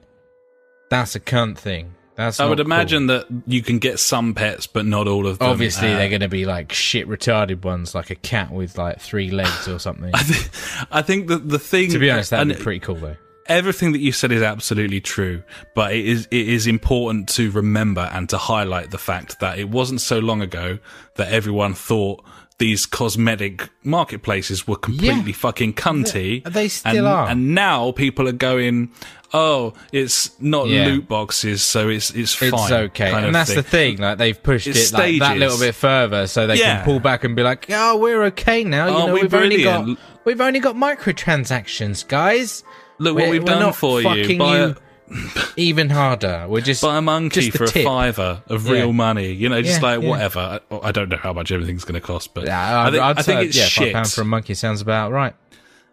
that's 0.93 1.15
a 1.17 1.21
cunt 1.21 1.59
thing. 1.59 1.95
That's 2.15 2.39
I 2.41 2.47
would 2.47 2.59
cool. 2.59 2.67
imagine 2.67 3.07
that 3.07 3.27
you 3.47 3.63
can 3.63 3.79
get 3.79 3.99
some 3.99 4.35
pets, 4.35 4.67
but 4.67 4.85
not 4.85 5.09
all 5.09 5.27
of 5.27 5.39
them. 5.39 5.49
Obviously, 5.49 5.89
Uh, 5.93 5.97
they're 5.97 6.11
going 6.11 6.21
to 6.21 6.29
be 6.29 6.45
like 6.45 6.71
shit 6.73 7.09
retarded 7.09 7.65
ones, 7.65 7.95
like 7.95 8.11
a 8.11 8.15
cat 8.15 8.53
with 8.53 8.77
like 8.77 9.01
three 9.01 9.31
legs 9.31 9.67
or 9.67 9.79
something. 9.79 10.11
I 10.93 11.01
think 11.03 11.29
that 11.29 11.49
the 11.49 11.59
thing, 11.59 11.91
to 11.91 11.99
be 11.99 12.11
honest, 12.11 12.31
that'd 12.31 12.47
be 12.55 12.63
pretty 12.63 12.81
cool 12.81 12.97
though. 12.97 13.17
everything 13.47 13.93
that 13.93 14.01
you 14.01 14.13
said 14.13 14.31
is 14.31 14.43
absolutely 14.43 15.01
true, 15.01 15.43
but 15.75 15.93
it 15.95 16.05
is 16.07 16.29
it 16.31 16.49
is 16.49 16.67
important 16.67 17.31
to 17.31 17.51
remember 17.51 18.09
and 18.13 18.29
to 18.29 18.37
highlight 18.39 18.91
the 18.91 18.99
fact 18.99 19.41
that 19.41 19.59
it 19.59 19.71
wasn't 19.71 20.01
so 20.01 20.19
long 20.19 20.43
ago 20.43 20.79
that 21.17 21.33
everyone 21.33 21.73
thought 21.73 22.23
these 22.63 22.87
cosmetic 22.87 23.69
marketplaces 23.83 24.69
were 24.69 24.77
completely 24.77 25.33
Yeah. 25.33 25.45
fucking 25.47 25.73
cunty. 25.75 26.45
They- 26.45 26.51
they 26.51 26.69
still 26.69 26.99
and, 26.99 27.07
are. 27.09 27.29
And 27.29 27.55
now 27.57 27.91
people 27.91 28.29
are 28.29 28.39
going, 28.51 28.91
"Oh, 29.35 29.73
it's 29.93 30.31
not 30.41 30.69
Yeah. 30.69 30.87
loot 30.87 31.09
boxes, 31.09 31.63
so 31.63 31.89
it's 31.89 32.11
it's 32.13 32.33
fine." 32.35 32.53
It's 32.55 32.71
okay, 32.71 33.11
and 33.13 33.35
that's 33.35 33.51
thing. 33.51 33.57
the 33.57 33.63
thing. 33.77 33.97
Like 33.99 34.19
they've 34.19 34.41
pushed 34.41 34.69
It's 34.69 34.93
it 34.93 34.95
like, 34.97 35.19
that 35.19 35.39
little 35.39 35.59
bit 35.59 35.75
further, 35.75 36.27
so 36.29 36.47
they 36.47 36.55
Yeah. 36.61 36.77
can 36.77 36.85
pull 36.85 37.01
back 37.01 37.25
and 37.25 37.35
be 37.35 37.43
like, 37.43 37.67
"Oh, 37.71 37.97
we're 37.97 38.23
okay 38.31 38.63
now. 38.63 38.87
You 38.87 38.93
Aren't 38.95 39.07
know, 39.09 39.15
we 39.15 39.23
we've 39.23 39.35
only 39.35 39.63
got 39.65 39.89
we've 40.25 40.41
only 40.41 40.61
got 40.61 40.77
microtransactions, 40.77 42.07
guys. 42.07 42.63
Look 42.99 43.15
what 43.17 43.23
We're- 43.23 43.39
we've 43.39 43.45
done 43.45 43.73
for 43.73 44.01
you. 44.01 44.09
a, 44.09 44.17
you 44.17 44.77
even 45.57 45.91
harder. 45.91 46.47
We're 46.49 46.61
just 46.63 46.83
buy 46.83 46.99
a 46.99 47.03
monkey 47.03 47.43
just 47.43 47.57
for 47.59 47.65
a 47.65 47.69
tip. 47.69 47.85
fiver 47.85 48.43
of 48.49 48.67
Yeah. 48.67 48.73
real 48.73 48.93
money. 48.93 49.33
You 49.33 49.49
know, 49.49 49.61
just 49.63 49.81
Yeah, 49.81 49.89
like 49.89 50.03
yeah. 50.03 50.09
whatever. 50.09 50.61
I, 50.71 50.77
I 50.83 50.93
don't 50.93 51.09
know 51.09 51.17
how 51.17 51.33
much 51.33 51.53
everything's 51.53 51.85
going 51.85 52.01
to 52.01 52.07
cost, 52.07 52.35
but 52.35 52.45
Yeah, 52.47 52.59
I 52.81 52.87
I'd, 52.87 52.91
think, 52.93 53.03
I 53.05 53.23
think 53.23 53.41
it's 53.49 53.57
yeah, 53.57 53.65
shit. 53.65 53.85
five 53.89 53.93
pound 53.95 54.13
for 54.13 54.21
a 54.23 54.25
monkey 54.25 54.55
sounds 54.55 54.81
about 54.81 55.13
right. 55.13 55.35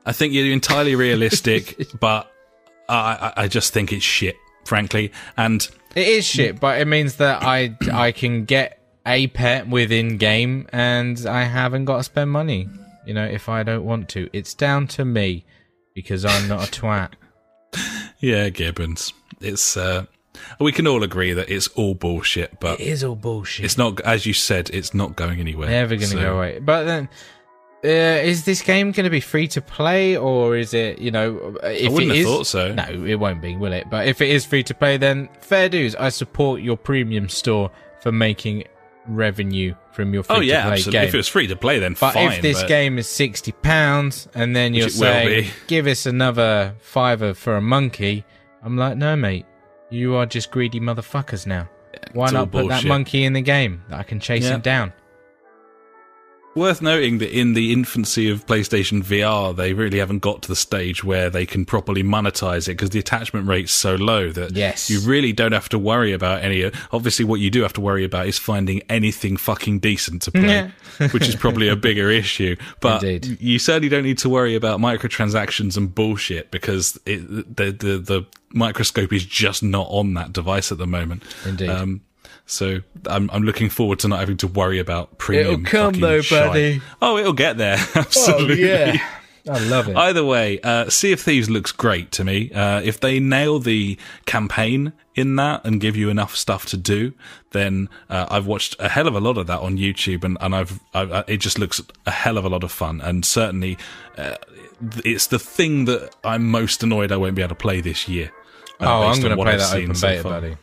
I 0.06 0.12
think 0.12 0.34
you're 0.34 0.52
entirely 0.52 0.96
realistic, 0.96 1.88
but 2.00 2.32
I, 2.88 3.34
I 3.38 3.44
I 3.44 3.48
just 3.48 3.74
think 3.74 3.92
it's 3.94 4.04
shit, 4.06 4.38
frankly. 4.66 5.12
And 5.38 5.68
It 5.96 6.08
is 6.08 6.26
shit, 6.26 6.60
but 6.60 6.80
it 6.82 6.88
means 6.88 7.16
that 7.18 7.44
I 7.44 7.76
I 7.92 8.12
can 8.12 8.46
get 8.46 8.78
a 9.06 9.28
pet 9.28 9.68
within 9.68 10.18
game, 10.18 10.68
and 10.72 11.26
I 11.28 11.44
haven't 11.44 11.86
got 11.86 11.98
to 11.98 12.04
spend 12.04 12.32
money. 12.32 12.70
You 13.06 13.14
know, 13.14 13.26
if 13.26 13.50
I 13.50 13.64
don't 13.64 13.84
want 13.86 14.08
to, 14.10 14.30
it's 14.34 14.54
down 14.54 14.88
to 14.88 15.04
me 15.06 15.46
because 15.96 16.26
I'm 16.26 16.48
not 16.48 16.68
a 16.68 16.72
twat. 16.72 17.14
Yeah, 18.20 18.50
Gibbons, 18.50 19.14
it's 19.42 19.76
uh, 19.78 20.06
we 20.60 20.72
can 20.72 20.88
all 20.88 21.04
agree 21.04 21.34
that 21.34 21.50
it's 21.50 21.68
all 21.70 21.96
bullshit, 21.96 22.60
but 22.60 22.80
It 22.80 22.88
is 22.88 23.04
all 23.04 23.16
bullshit. 23.16 23.66
it's 23.66 23.78
not, 23.78 24.00
as 24.02 24.26
you 24.26 24.34
said, 24.34 24.70
it's 24.72 24.94
not 24.94 25.16
going 25.16 25.40
anywhere. 25.40 25.70
Never 25.70 25.96
gonna 25.96 26.08
So- 26.08 26.20
go 26.20 26.38
away. 26.38 26.60
But 26.60 26.84
then, 26.86 27.10
uh, 27.84 27.88
is 27.88 28.46
this 28.46 28.62
game 28.62 28.92
gonna 28.92 29.10
be 29.10 29.20
free 29.22 29.48
to 29.50 29.62
play, 29.62 30.18
or 30.18 30.56
is 30.58 30.74
it? 30.74 31.00
You 31.00 31.12
know, 31.12 31.56
if 31.64 31.90
I 31.90 31.92
wouldn't 31.94 32.12
it 32.12 32.18
have 32.18 32.18
is- 32.18 32.26
thought 32.26 32.48
so. 32.48 32.74
No, 32.74 32.84
it 33.06 33.16
won't 33.16 33.42
be, 33.42 33.56
will 33.56 33.74
it? 33.74 33.88
But 33.90 34.08
if 34.08 34.22
it 34.22 34.30
is 34.30 34.46
free 34.46 34.64
to 34.64 34.74
play, 34.74 34.98
then 34.98 35.30
fair 35.42 35.70
dues. 35.70 35.96
I 35.96 36.10
support 36.10 36.62
your 36.62 36.78
premium 36.78 37.30
store 37.30 37.72
for 38.02 38.12
making 38.12 38.64
revenue 39.08 39.74
from 39.92 40.14
your 40.14 40.24
free 40.24 40.36
Oh 40.36 40.40
to 40.40 40.46
yeah, 40.46 40.64
play 40.64 40.72
absolutely. 40.74 41.00
game. 41.00 41.08
If 41.08 41.14
it 41.14 41.18
was 41.18 41.28
free 41.28 41.48
to 41.48 41.56
play, 41.56 41.80
then 41.80 41.96
but 42.00 42.14
fine. 42.14 42.32
if 42.32 42.42
this 42.42 42.62
but- 42.62 42.68
game 42.68 42.98
is 42.98 43.08
sixty 43.08 43.52
pounds, 43.52 44.28
and 44.34 44.56
then 44.56 44.74
you're 44.74 44.90
saying, 44.90 45.50
"Give 45.68 45.88
us 45.88 46.06
another 46.06 46.76
fiver 46.80 47.34
for 47.34 47.56
a 47.58 47.62
monkey," 47.62 48.26
I'm 48.64 48.78
like, 48.78 48.98
"No, 48.98 49.16
mate, 49.16 49.46
you 49.90 50.16
are 50.16 50.26
just 50.26 50.52
greedy 50.52 50.80
motherfuckers 50.80 51.46
now." 51.48 51.70
Why 52.14 52.30
not 52.32 52.52
put 52.52 52.68
that 52.70 52.86
monkey 52.86 53.24
in 53.24 53.34
the 53.34 53.42
game 53.42 53.84
that 53.90 54.00
I 54.00 54.04
can 54.04 54.20
chase 54.20 54.44
Yeah. 54.44 54.56
him 54.56 54.62
down? 54.62 54.94
Worth 56.60 56.82
noting 56.82 57.20
that 57.20 57.32
in 57.36 57.54
the 57.54 57.72
infancy 57.72 58.30
of 58.30 58.46
PlayStation 58.46 59.02
VR, 59.04 59.56
they 59.56 59.74
really 59.74 60.00
haven't 60.00 60.20
got 60.20 60.42
to 60.44 60.48
the 60.50 60.56
stage 60.56 61.04
where 61.04 61.30
they 61.30 61.46
can 61.46 61.66
properly 61.66 62.04
monetize 62.04 62.68
it 62.68 62.72
because 62.74 62.90
the 62.90 63.00
attachment 63.00 63.48
rate's 63.48 63.72
so 63.72 63.96
low 63.96 64.30
that 64.32 64.52
Yes. 64.56 64.90
you 64.90 65.00
really 65.00 65.32
don't 65.32 65.54
have 65.54 65.70
to 65.70 65.80
worry 65.80 66.12
about 66.12 66.44
any. 66.44 66.70
Obviously, 66.92 67.24
what 67.26 67.40
you 67.40 67.50
do 67.50 67.62
have 67.62 67.74
to 67.74 67.82
worry 67.82 68.04
about 68.04 68.28
is 68.28 68.38
finding 68.38 68.82
anything 68.90 69.38
fucking 69.38 69.80
decent 69.80 70.22
to 70.24 70.32
play, 70.32 70.70
which 71.12 71.28
is 71.30 71.36
probably 71.36 71.70
a 71.70 71.76
bigger 71.90 72.10
issue. 72.10 72.56
But 72.82 73.04
Indeed. 73.04 73.40
you 73.42 73.58
certainly 73.58 73.88
don't 73.90 74.04
need 74.04 74.18
to 74.20 74.30
worry 74.30 74.56
about 74.56 74.80
microtransactions 74.80 75.78
and 75.78 75.96
bullshit 75.96 76.52
because 76.52 77.00
it, 77.06 77.26
the, 77.56 77.72
the 77.72 77.98
the 78.00 78.26
microscope 78.52 79.14
is 79.14 79.24
just 79.26 79.64
not 79.64 79.88
on 79.90 80.14
that 80.16 80.34
device 80.34 80.72
at 80.72 80.78
the 80.78 80.88
moment. 80.88 81.24
Indeed. 81.46 81.70
Um, 81.70 82.02
so 82.50 82.80
I'm 83.06 83.30
I'm 83.32 83.44
looking 83.44 83.70
forward 83.70 84.00
to 84.00 84.08
not 84.08 84.20
having 84.20 84.38
to 84.38 84.48
worry 84.48 84.80
about 84.80 85.18
premium. 85.18 85.66
It'll 85.66 85.66
come 85.66 85.94
though, 86.00 86.22
shite. 86.22 86.48
buddy. 86.48 86.82
Oh, 87.02 87.18
it'll 87.18 87.34
get 87.34 87.58
there. 87.58 87.78
Absolutely. 87.96 88.68
yeah 88.68 88.98
I 89.48 89.60
love 89.60 89.88
it. 89.88 89.96
Either 89.96 90.24
way, 90.24 90.60
uh, 90.62 90.90
Sea 90.90 91.14
of 91.14 91.22
Thieves 91.22 91.50
looks 91.50 91.72
great 91.72 92.12
to 92.14 92.24
me. 92.24 92.52
Uh, 92.52 92.82
if 92.82 93.00
they 93.00 93.20
nail 93.20 93.60
the 93.60 93.98
campaign 94.26 94.94
in 95.16 95.36
that 95.38 95.66
and 95.66 95.82
give 95.82 95.96
you 95.96 96.10
enough 96.10 96.36
stuff 96.36 96.66
to 96.68 96.78
do, 96.78 97.14
then 97.52 97.90
uh, 98.10 98.28
I've 98.30 98.46
watched 98.46 98.76
a 98.80 98.90
hell 98.90 99.08
of 99.08 99.16
a 99.16 99.20
lot 99.20 99.38
of 99.38 99.48
that 99.48 99.60
on 99.60 99.78
YouTube, 99.78 100.24
and, 100.24 100.38
and 100.42 100.56
I've, 100.56 100.80
I've 100.94 101.12
uh, 101.12 101.24
it 101.28 101.38
just 101.38 101.58
looks 101.58 101.82
a 102.06 102.12
hell 102.12 102.38
of 102.38 102.46
a 102.46 102.50
lot 102.50 102.64
of 102.64 102.72
fun. 102.72 103.02
And 103.02 103.26
certainly, 103.26 103.78
uh, 104.18 104.36
it's 105.04 105.28
the 105.28 105.40
thing 105.40 105.86
that 105.86 106.16
I'm 106.24 106.48
most 106.48 106.84
annoyed 106.84 107.12
I 107.12 107.18
won't 107.18 107.36
be 107.36 107.42
able 107.42 107.50
to 107.50 107.56
play 107.56 107.82
this 107.82 108.08
year. 108.08 108.32
uh, 108.80 108.86
oh, 108.86 109.08
I'm 109.08 109.20
going 109.22 109.36
to 109.36 109.42
play 109.42 109.54
I've 109.54 109.60
that 109.60 109.76
open 109.76 109.96
beta, 110.00 110.24
far. 110.24 110.32
buddy. 110.42 110.58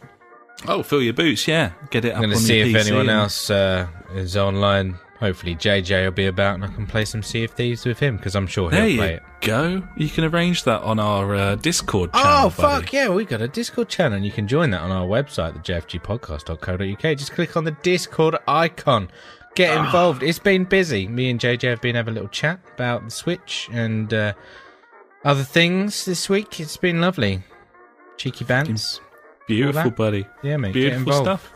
Oh, 0.66 0.82
fill 0.82 1.02
your 1.02 1.12
boots, 1.12 1.46
yeah. 1.46 1.72
Get 1.90 2.04
it 2.04 2.10
up 2.12 2.16
I'm 2.16 2.22
going 2.22 2.30
to 2.36 2.38
see 2.42 2.60
if 2.60 2.68
PC 2.68 2.80
anyone 2.86 3.08
and- 3.08 3.10
else 3.20 3.50
uh, 3.50 3.86
is 4.14 4.36
online. 4.36 4.98
Hopefully, 5.20 5.54
JJ 5.56 6.04
will 6.04 6.10
be 6.10 6.26
about 6.26 6.56
and 6.56 6.64
I 6.64 6.68
can 6.68 6.86
play 6.86 7.06
some 7.06 7.22
Sea 7.22 7.44
of 7.44 7.52
Thieves 7.52 7.86
with 7.86 7.98
him 7.98 8.18
because 8.18 8.34
I'm 8.36 8.46
sure 8.46 8.70
he'll 8.70 8.80
There 8.80 8.96
play 8.96 9.10
you 9.12 9.16
it. 9.16 9.22
go. 9.40 9.82
You 9.96 10.10
can 10.10 10.24
arrange 10.24 10.64
that 10.64 10.82
on 10.82 10.98
our 10.98 11.34
uh, 11.34 11.54
Discord 11.54 12.12
channel. 12.12 12.46
Oh, 12.46 12.50
fuck 12.50 12.84
buddy. 12.84 12.96
yeah, 12.98 13.08
we've 13.08 13.26
got 13.26 13.40
a 13.40 13.48
Discord 13.48 13.88
channel 13.88 14.16
and 14.16 14.26
you 14.26 14.30
can 14.32 14.46
join 14.46 14.68
that 14.72 14.82
on 14.82 14.90
our 14.90 15.06
website, 15.06 15.54
the 15.54 15.60
jfgpodcast.co.uk. 15.60 17.16
Just 17.18 17.32
click 17.32 17.56
on 17.56 17.64
the 17.64 17.70
Discord 17.82 18.36
icon. 18.46 19.08
Get 19.54 19.74
Ah. 19.74 19.86
involved. 19.86 20.22
It's 20.22 20.38
been 20.38 20.64
busy. 20.64 21.08
Me 21.08 21.30
and 21.30 21.40
JJ 21.40 21.62
have 21.70 21.80
been 21.80 21.94
having 21.96 22.12
a 22.12 22.14
little 22.16 22.28
chat 22.28 22.60
about 22.74 23.04
the 23.04 23.10
Switch 23.10 23.70
and 23.72 24.12
uh, 24.12 24.34
other 25.24 25.44
things 25.44 26.04
this 26.04 26.28
week. 26.28 26.60
It's 26.60 26.76
been 26.76 27.00
lovely. 27.00 27.42
Cheeky 28.18 28.44
bands. 28.44 29.00
Beautiful, 29.46 29.82
that. 29.84 29.96
buddy. 29.96 30.26
Yeah, 30.42 30.56
mate. 30.56 30.72
Beautiful 30.72 31.12
stuff. 31.12 31.52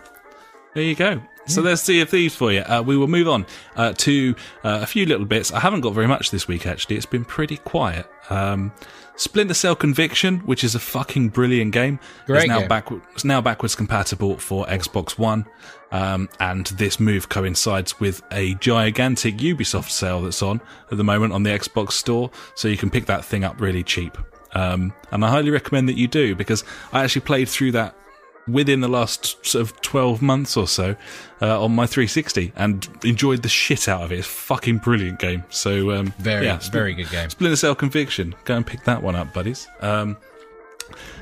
There 0.74 0.84
you 0.84 0.94
go. 0.94 1.20
So 1.46 1.62
there's 1.62 1.82
Sea 1.82 2.00
of 2.00 2.08
Thieves 2.08 2.36
for 2.36 2.52
you. 2.52 2.60
Uh, 2.60 2.82
we 2.86 2.96
will 2.96 3.08
move 3.08 3.26
on 3.28 3.44
uh, 3.74 3.92
to 3.94 4.36
uh, 4.62 4.80
a 4.82 4.86
few 4.86 5.04
little 5.04 5.26
bits. 5.26 5.52
I 5.52 5.58
haven't 5.58 5.80
got 5.80 5.94
very 5.94 6.06
much 6.06 6.30
this 6.30 6.46
week, 6.46 6.66
actually. 6.66 6.96
It's 6.96 7.06
been 7.06 7.24
pretty 7.24 7.56
quiet. 7.56 8.06
Um, 8.28 8.72
Splinter 9.16 9.54
Cell 9.54 9.74
Conviction, 9.74 10.38
which 10.40 10.62
is 10.62 10.74
a 10.74 10.78
fucking 10.78 11.30
brilliant 11.30 11.72
game, 11.72 11.98
Great 12.26 12.44
is 12.44 12.48
now 12.48 12.66
game. 12.66 13.02
it's 13.12 13.24
now 13.24 13.40
backwards 13.40 13.74
compatible 13.74 14.36
for 14.38 14.64
Xbox 14.66 15.18
One. 15.18 15.44
Um, 15.92 16.28
and 16.38 16.66
this 16.66 17.00
move 17.00 17.28
coincides 17.28 17.98
with 17.98 18.22
a 18.30 18.54
gigantic 18.54 19.38
Ubisoft 19.38 19.90
sale 19.90 20.22
that's 20.22 20.42
on 20.42 20.60
at 20.92 20.98
the 20.98 21.04
moment 21.04 21.32
on 21.32 21.42
the 21.42 21.50
Xbox 21.50 21.92
Store, 21.92 22.30
so 22.54 22.68
you 22.68 22.76
can 22.76 22.90
pick 22.90 23.06
that 23.06 23.24
thing 23.24 23.42
up 23.42 23.60
really 23.60 23.82
cheap. 23.82 24.16
Um, 24.54 24.92
and 25.12 25.24
I 25.24 25.30
highly 25.30 25.50
recommend 25.50 25.88
that 25.88 25.96
you 25.96 26.08
do 26.08 26.34
because 26.34 26.64
I 26.92 27.04
actually 27.04 27.22
played 27.22 27.48
through 27.48 27.72
that 27.72 27.94
within 28.48 28.80
the 28.80 28.88
last 28.88 29.44
sort 29.46 29.62
of 29.62 29.80
12 29.80 30.22
months 30.22 30.56
or 30.56 30.66
so 30.66 30.96
uh, 31.40 31.62
on 31.62 31.74
my 31.74 31.86
360 31.86 32.52
and 32.56 32.88
enjoyed 33.04 33.42
the 33.42 33.48
shit 33.48 33.88
out 33.88 34.02
of 34.02 34.12
it. 34.12 34.18
It's 34.18 34.26
a 34.26 34.30
fucking 34.30 34.78
brilliant 34.78 35.18
game. 35.18 35.44
So, 35.50 35.92
um, 35.92 36.12
Very, 36.18 36.46
yeah, 36.46 36.58
very 36.72 36.94
good 36.94 37.10
game. 37.10 37.30
Splinter 37.30 37.56
Cell 37.56 37.74
Conviction. 37.74 38.34
Go 38.44 38.56
and 38.56 38.66
pick 38.66 38.84
that 38.84 39.02
one 39.02 39.14
up, 39.14 39.32
buddies. 39.32 39.68
Um, 39.80 40.16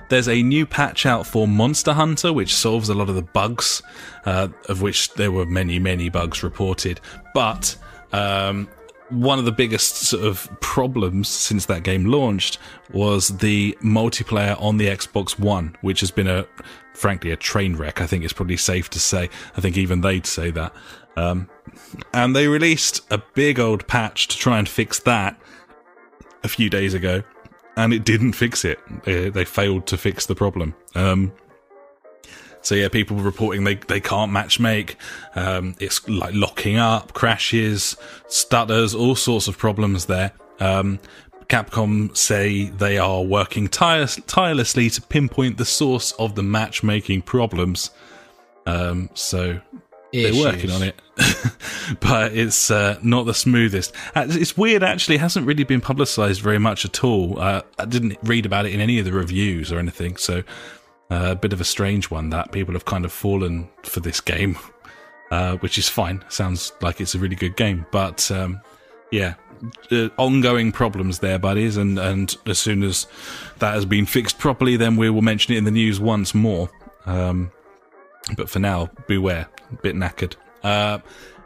there's 0.09 0.29
a 0.29 0.43
new 0.43 0.65
patch 0.65 1.05
out 1.05 1.27
for 1.27 1.47
Monster 1.47 1.93
Hunter, 1.93 2.33
which 2.33 2.55
solves 2.55 2.89
a 2.89 2.95
lot 2.95 3.11
of 3.11 3.15
the 3.15 3.23
bugs, 3.23 3.83
uh, 4.25 4.49
of 4.69 4.81
which 4.81 5.13
there 5.15 5.31
were 5.31 5.45
many, 5.45 5.79
many 5.79 6.09
bugs 6.09 6.43
reported. 6.43 7.01
But 7.35 7.77
um, 8.13 8.69
one 9.11 9.39
of 9.39 9.45
the 9.45 9.53
biggest 9.53 9.97
sort 9.97 10.25
of 10.25 10.49
problems 10.61 11.29
since 11.29 11.67
that 11.67 11.83
game 11.83 12.07
launched 12.07 12.59
was 12.93 13.29
the 13.39 13.77
multiplayer 13.83 14.61
on 14.61 14.77
the 14.77 14.87
Xbox 14.87 15.39
One, 15.39 15.77
which 15.81 16.01
has 16.01 16.11
been 16.11 16.27
a, 16.27 16.47
frankly, 16.95 17.31
a 17.31 17.37
train 17.37 17.77
wreck. 17.77 18.01
I 18.01 18.07
think 18.07 18.25
it's 18.25 18.33
probably 18.33 18.57
safe 18.57 18.91
to 18.91 18.99
say. 18.99 19.31
I 19.57 19.61
think 19.61 19.77
even 19.77 20.01
they'd 20.01 20.27
say 20.27 20.51
that. 20.51 20.75
Um, 21.17 21.49
and 22.13 22.37
they 22.37 22.49
released 22.49 23.01
a 23.11 23.19
big 23.35 23.59
old 23.59 23.87
patch 23.89 24.29
to 24.29 24.37
try 24.37 24.59
and 24.59 24.69
fix 24.69 25.01
that 25.01 25.41
a 26.45 26.49
few 26.49 26.71
days 26.71 26.95
ago, 26.95 27.23
and 27.77 27.93
it 27.93 28.05
didn't 28.05 28.33
fix 28.33 28.65
it. 28.65 28.79
They, 29.05 29.29
they 29.31 29.45
failed 29.45 29.87
to 29.89 29.97
fix 29.97 30.27
the 30.27 30.35
problem. 30.35 30.75
Um, 30.95 31.33
so 32.63 32.75
yeah, 32.75 32.89
people 32.89 33.17
reporting 33.17 33.65
they, 33.65 33.77
they 33.77 34.01
can't 34.01 34.33
match 34.33 34.61
make. 34.61 34.97
Um, 35.35 35.77
it's 35.81 36.07
like 36.09 36.35
locking 36.35 36.77
up, 36.77 37.15
crashes, 37.15 37.97
stutters, 38.27 38.95
all 38.95 39.15
sorts 39.15 39.49
of 39.49 39.57
problems 39.59 40.07
there. 40.07 40.33
Um, 40.61 40.99
Capcom 41.49 42.15
say 42.15 42.65
they 42.65 42.99
are 42.99 43.23
working 43.23 43.69
tire- 43.69 44.07
tirelessly 44.07 44.91
to 44.91 45.01
pinpoint 45.01 45.57
the 45.57 45.65
source 45.65 46.13
of 46.13 46.35
the 46.35 46.43
matchmaking 46.43 47.23
problems. 47.23 47.91
Um, 48.67 49.09
so 49.15 49.59
they're 50.13 50.35
working 50.35 50.71
on 50.71 50.83
it, 50.83 51.01
but 52.01 52.35
it's 52.35 52.71
uh, 52.71 52.99
not 53.03 53.25
the 53.25 53.33
smoothest. 53.35 53.95
Uh, 54.15 54.27
it's 54.29 54.57
weird, 54.57 54.83
actually. 54.83 55.17
It 55.17 55.21
hasn't 55.21 55.47
really 55.47 55.65
been 55.65 55.81
publicized 55.81 56.43
very 56.43 56.59
much 56.59 56.85
at 56.85 57.03
all. 57.03 57.41
Uh, 57.41 57.63
I 57.79 57.87
didn't 57.87 58.19
read 58.23 58.45
about 58.45 58.67
it 58.67 58.75
in 58.75 58.81
any 58.81 58.99
of 58.99 59.07
the 59.07 59.13
reviews 59.13 59.73
or 59.73 59.79
anything, 59.79 60.19
so 60.19 60.43
uh, 61.11 61.29
a 61.31 61.37
bit 61.37 61.53
of 61.53 61.61
a 61.61 61.65
strange 61.65 62.11
one 62.11 62.31
that 62.31 62.53
people 62.53 62.75
have 62.75 62.85
kind 62.85 63.05
of 63.05 63.13
fallen 63.13 63.69
for 63.83 64.01
this 64.01 64.21
game, 64.21 64.59
uh, 65.31 65.57
which 65.57 65.79
is 65.79 65.89
fine. 65.89 66.23
Sounds 66.29 66.73
like 66.81 67.01
it's 67.01 67.15
a 67.15 67.19
really 67.19 67.37
good 67.37 67.57
game, 67.57 67.87
but 67.91 68.31
um, 68.31 68.61
yeah, 69.11 69.35
uh, 69.91 70.09
ongoing 70.19 70.73
problems 70.73 71.21
there, 71.21 71.39
buddies. 71.39 71.77
And 71.77 71.99
and 71.99 72.35
as 72.47 72.59
soon 72.59 72.83
as 72.83 73.07
that 73.59 73.75
has 73.75 73.85
been 73.85 74.07
fixed 74.07 74.39
properly, 74.39 74.77
then 74.77 74.97
we 74.97 75.11
will 75.11 75.23
mention 75.23 75.55
it 75.55 75.59
in 75.59 75.65
the 75.65 75.71
news 75.71 75.99
once 75.99 76.35
more. 76.35 76.71
Um, 77.07 77.51
but 78.37 78.51
for 78.51 78.59
now, 78.59 78.91
beware, 79.07 79.49
a 79.73 79.77
bit 79.77 79.97
knackered. 79.97 80.37
Uh, 80.63 80.99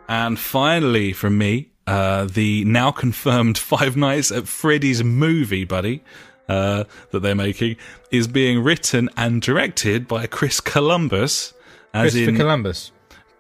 and 0.09 0.39
finally, 0.39 1.13
from 1.13 1.39
me, 1.39 1.71
uh, 1.87 2.25
the 2.25 2.65
now 2.65 2.91
confirmed 2.91 3.57
Five 3.59 3.97
Nights 3.97 4.33
at 4.33 4.49
Freddy's 4.49 5.05
movie, 5.05 5.65
buddy 5.65 6.03
uh, 6.49 6.85
that 7.11 7.21
they're 7.21 7.35
making 7.35 7.77
is 8.11 8.27
being 8.27 8.63
written 8.63 9.09
and 9.17 9.43
directed 9.43 10.09
by 10.09 10.27
Chris 10.27 10.61
Columbus. 10.61 11.55
As 11.95 12.13
Christopher 12.13 12.31
in, 12.31 12.37
Columbus. 12.37 12.93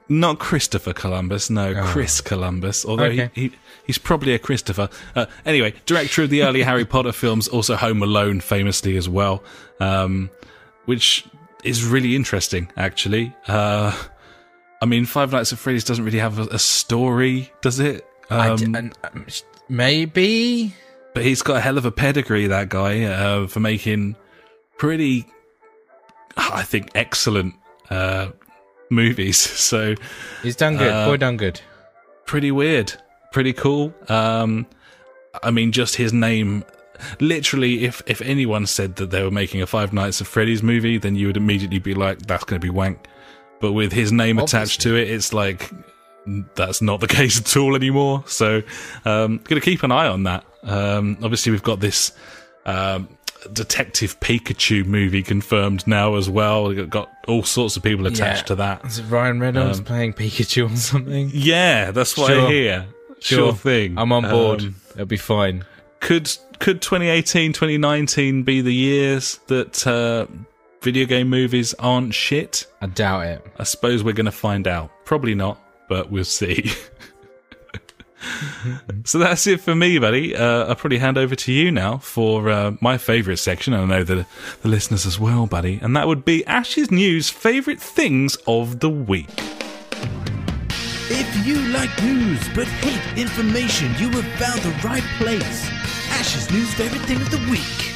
Not 0.08 0.38
Christopher 0.38 0.92
Columbus, 0.92 1.48
no, 1.48 1.74
oh. 1.74 1.84
Chris 1.84 2.20
Columbus. 2.20 2.84
Although 2.84 3.04
okay. 3.04 3.30
he, 3.34 3.48
he, 3.48 3.52
he's 3.86 3.98
probably 3.98 4.34
a 4.34 4.38
Christopher. 4.38 4.88
Uh, 5.14 5.26
anyway, 5.46 5.74
director 5.86 6.22
of 6.22 6.30
the 6.30 6.42
early 6.42 6.62
Harry 6.64 6.84
Potter 6.84 7.12
films, 7.12 7.48
also 7.48 7.76
Home 7.76 8.02
Alone, 8.02 8.40
famously 8.40 8.96
as 8.96 9.08
well, 9.08 9.42
um, 9.80 10.30
which 10.84 11.26
is 11.64 11.84
really 11.84 12.16
interesting, 12.16 12.70
actually. 12.76 13.34
Uh, 13.46 13.96
I 14.82 14.86
mean, 14.86 15.06
Five 15.06 15.32
Nights 15.32 15.52
at 15.52 15.58
Freddy's 15.58 15.84
doesn't 15.84 16.04
really 16.04 16.18
have 16.18 16.38
a, 16.38 16.42
a 16.54 16.58
story, 16.58 17.52
does 17.60 17.78
it? 17.78 18.06
Um, 18.30 18.74
um, 18.74 19.26
maybe 19.68 20.74
but 21.14 21.24
he's 21.24 21.42
got 21.42 21.56
a 21.56 21.60
hell 21.60 21.78
of 21.78 21.84
a 21.84 21.90
pedigree, 21.92 22.46
that 22.46 22.68
guy, 22.68 23.04
uh, 23.04 23.46
for 23.46 23.60
making 23.60 24.16
pretty, 24.78 25.26
I 26.36 26.62
think, 26.62 26.90
excellent 26.94 27.54
uh, 27.90 28.28
movies. 28.90 29.38
So 29.62 29.94
he's 30.42 30.56
done 30.56 30.76
good. 30.76 30.92
Uh, 30.92 31.06
Boy, 31.06 31.16
done 31.16 31.36
good. 31.36 31.60
Pretty 32.26 32.50
weird. 32.50 32.92
Pretty 33.32 33.52
cool. 33.52 33.94
Um, 34.08 34.66
I 35.42 35.50
mean, 35.50 35.72
just 35.72 35.96
his 35.96 36.12
name. 36.12 36.64
Literally, 37.20 37.84
if 37.84 38.02
if 38.06 38.20
anyone 38.22 38.66
said 38.66 38.96
that 38.96 39.10
they 39.10 39.22
were 39.22 39.30
making 39.30 39.62
a 39.62 39.66
Five 39.66 39.92
Nights 39.92 40.20
at 40.20 40.26
Freddy's 40.26 40.62
movie, 40.62 40.98
then 40.98 41.16
you 41.16 41.26
would 41.26 41.36
immediately 41.36 41.78
be 41.78 41.94
like, 41.94 42.18
"That's 42.20 42.44
going 42.44 42.60
to 42.60 42.64
be 42.64 42.70
wank." 42.70 43.08
But 43.60 43.72
with 43.72 43.92
his 43.92 44.12
name 44.12 44.38
Obviously. 44.38 44.58
attached 44.58 44.80
to 44.82 44.96
it, 44.96 45.10
it's 45.10 45.32
like 45.32 45.70
that's 46.54 46.82
not 46.82 47.00
the 47.00 47.08
case 47.18 47.40
at 47.40 47.56
all 47.56 47.74
anymore. 47.74 48.24
So, 48.26 48.62
um, 49.04 49.38
going 49.38 49.60
to 49.60 49.64
keep 49.64 49.82
an 49.82 49.90
eye 49.90 50.06
on 50.06 50.24
that. 50.24 50.44
Um, 50.62 51.18
obviously, 51.22 51.52
we've 51.52 51.62
got 51.62 51.80
this 51.80 52.12
um, 52.66 53.08
Detective 53.52 54.18
Pikachu 54.20 54.86
movie 54.86 55.22
confirmed 55.22 55.86
now 55.86 56.14
as 56.14 56.30
well. 56.30 56.68
We've 56.68 56.88
got 56.88 57.10
all 57.26 57.42
sorts 57.42 57.76
of 57.76 57.82
people 57.82 58.06
attached 58.06 58.42
yeah. 58.42 58.46
to 58.46 58.54
that. 58.56 58.84
Is 58.84 58.98
it 58.98 59.04
Ryan 59.04 59.40
Reynolds 59.40 59.78
um, 59.78 59.84
playing 59.84 60.14
Pikachu 60.14 60.72
or 60.72 60.76
something? 60.76 61.30
Yeah, 61.32 61.90
that's 61.90 62.16
what 62.16 62.28
sure. 62.28 62.46
I 62.46 62.50
hear. 62.50 62.86
Sure. 63.20 63.38
sure. 63.38 63.52
thing. 63.54 63.98
I'm 63.98 64.12
on 64.12 64.22
board. 64.28 64.62
Um, 64.62 64.76
It'll 64.94 65.06
be 65.06 65.16
fine. 65.16 65.64
Could 66.00 66.30
could 66.58 66.82
2018, 66.82 67.52
2019 67.52 68.42
be 68.42 68.60
the 68.60 68.74
years 68.74 69.38
that 69.46 69.86
uh, 69.86 70.26
video 70.80 71.06
game 71.06 71.28
movies 71.28 71.74
aren't 71.74 72.14
shit? 72.14 72.66
I 72.80 72.86
doubt 72.86 73.26
it. 73.26 73.46
I 73.58 73.64
suppose 73.64 74.02
we're 74.04 74.12
going 74.12 74.26
to 74.26 74.32
find 74.32 74.66
out. 74.66 74.90
Probably 75.04 75.34
not, 75.34 75.60
but 75.88 76.10
we'll 76.10 76.24
see. 76.24 76.72
so 79.04 79.18
that's 79.18 79.46
it 79.46 79.60
for 79.60 79.74
me, 79.74 79.98
buddy. 79.98 80.34
Uh, 80.34 80.66
I'll 80.66 80.74
probably 80.74 80.98
hand 80.98 81.18
over 81.18 81.34
to 81.34 81.52
you 81.52 81.70
now 81.70 81.98
for 81.98 82.48
uh, 82.48 82.72
my 82.80 82.98
favourite 82.98 83.38
section. 83.38 83.74
I 83.74 83.84
know 83.84 84.04
the, 84.04 84.26
the 84.62 84.68
listeners 84.68 85.06
as 85.06 85.18
well, 85.18 85.46
buddy. 85.46 85.78
And 85.82 85.96
that 85.96 86.06
would 86.06 86.24
be 86.24 86.44
Ash's 86.46 86.90
News 86.90 87.30
favourite 87.30 87.80
things 87.80 88.36
of 88.46 88.80
the 88.80 88.90
week. 88.90 89.28
If 91.14 91.46
you 91.46 91.56
like 91.72 91.90
news 92.02 92.40
but 92.54 92.66
hate 92.66 93.18
information, 93.18 93.88
you 93.98 94.08
have 94.10 94.40
found 94.40 94.60
the 94.62 94.88
right 94.88 95.02
place. 95.18 95.68
Ash's 96.10 96.50
News 96.50 96.72
favourite 96.74 97.04
thing 97.06 97.20
of 97.20 97.30
the 97.30 97.50
week. 97.50 97.92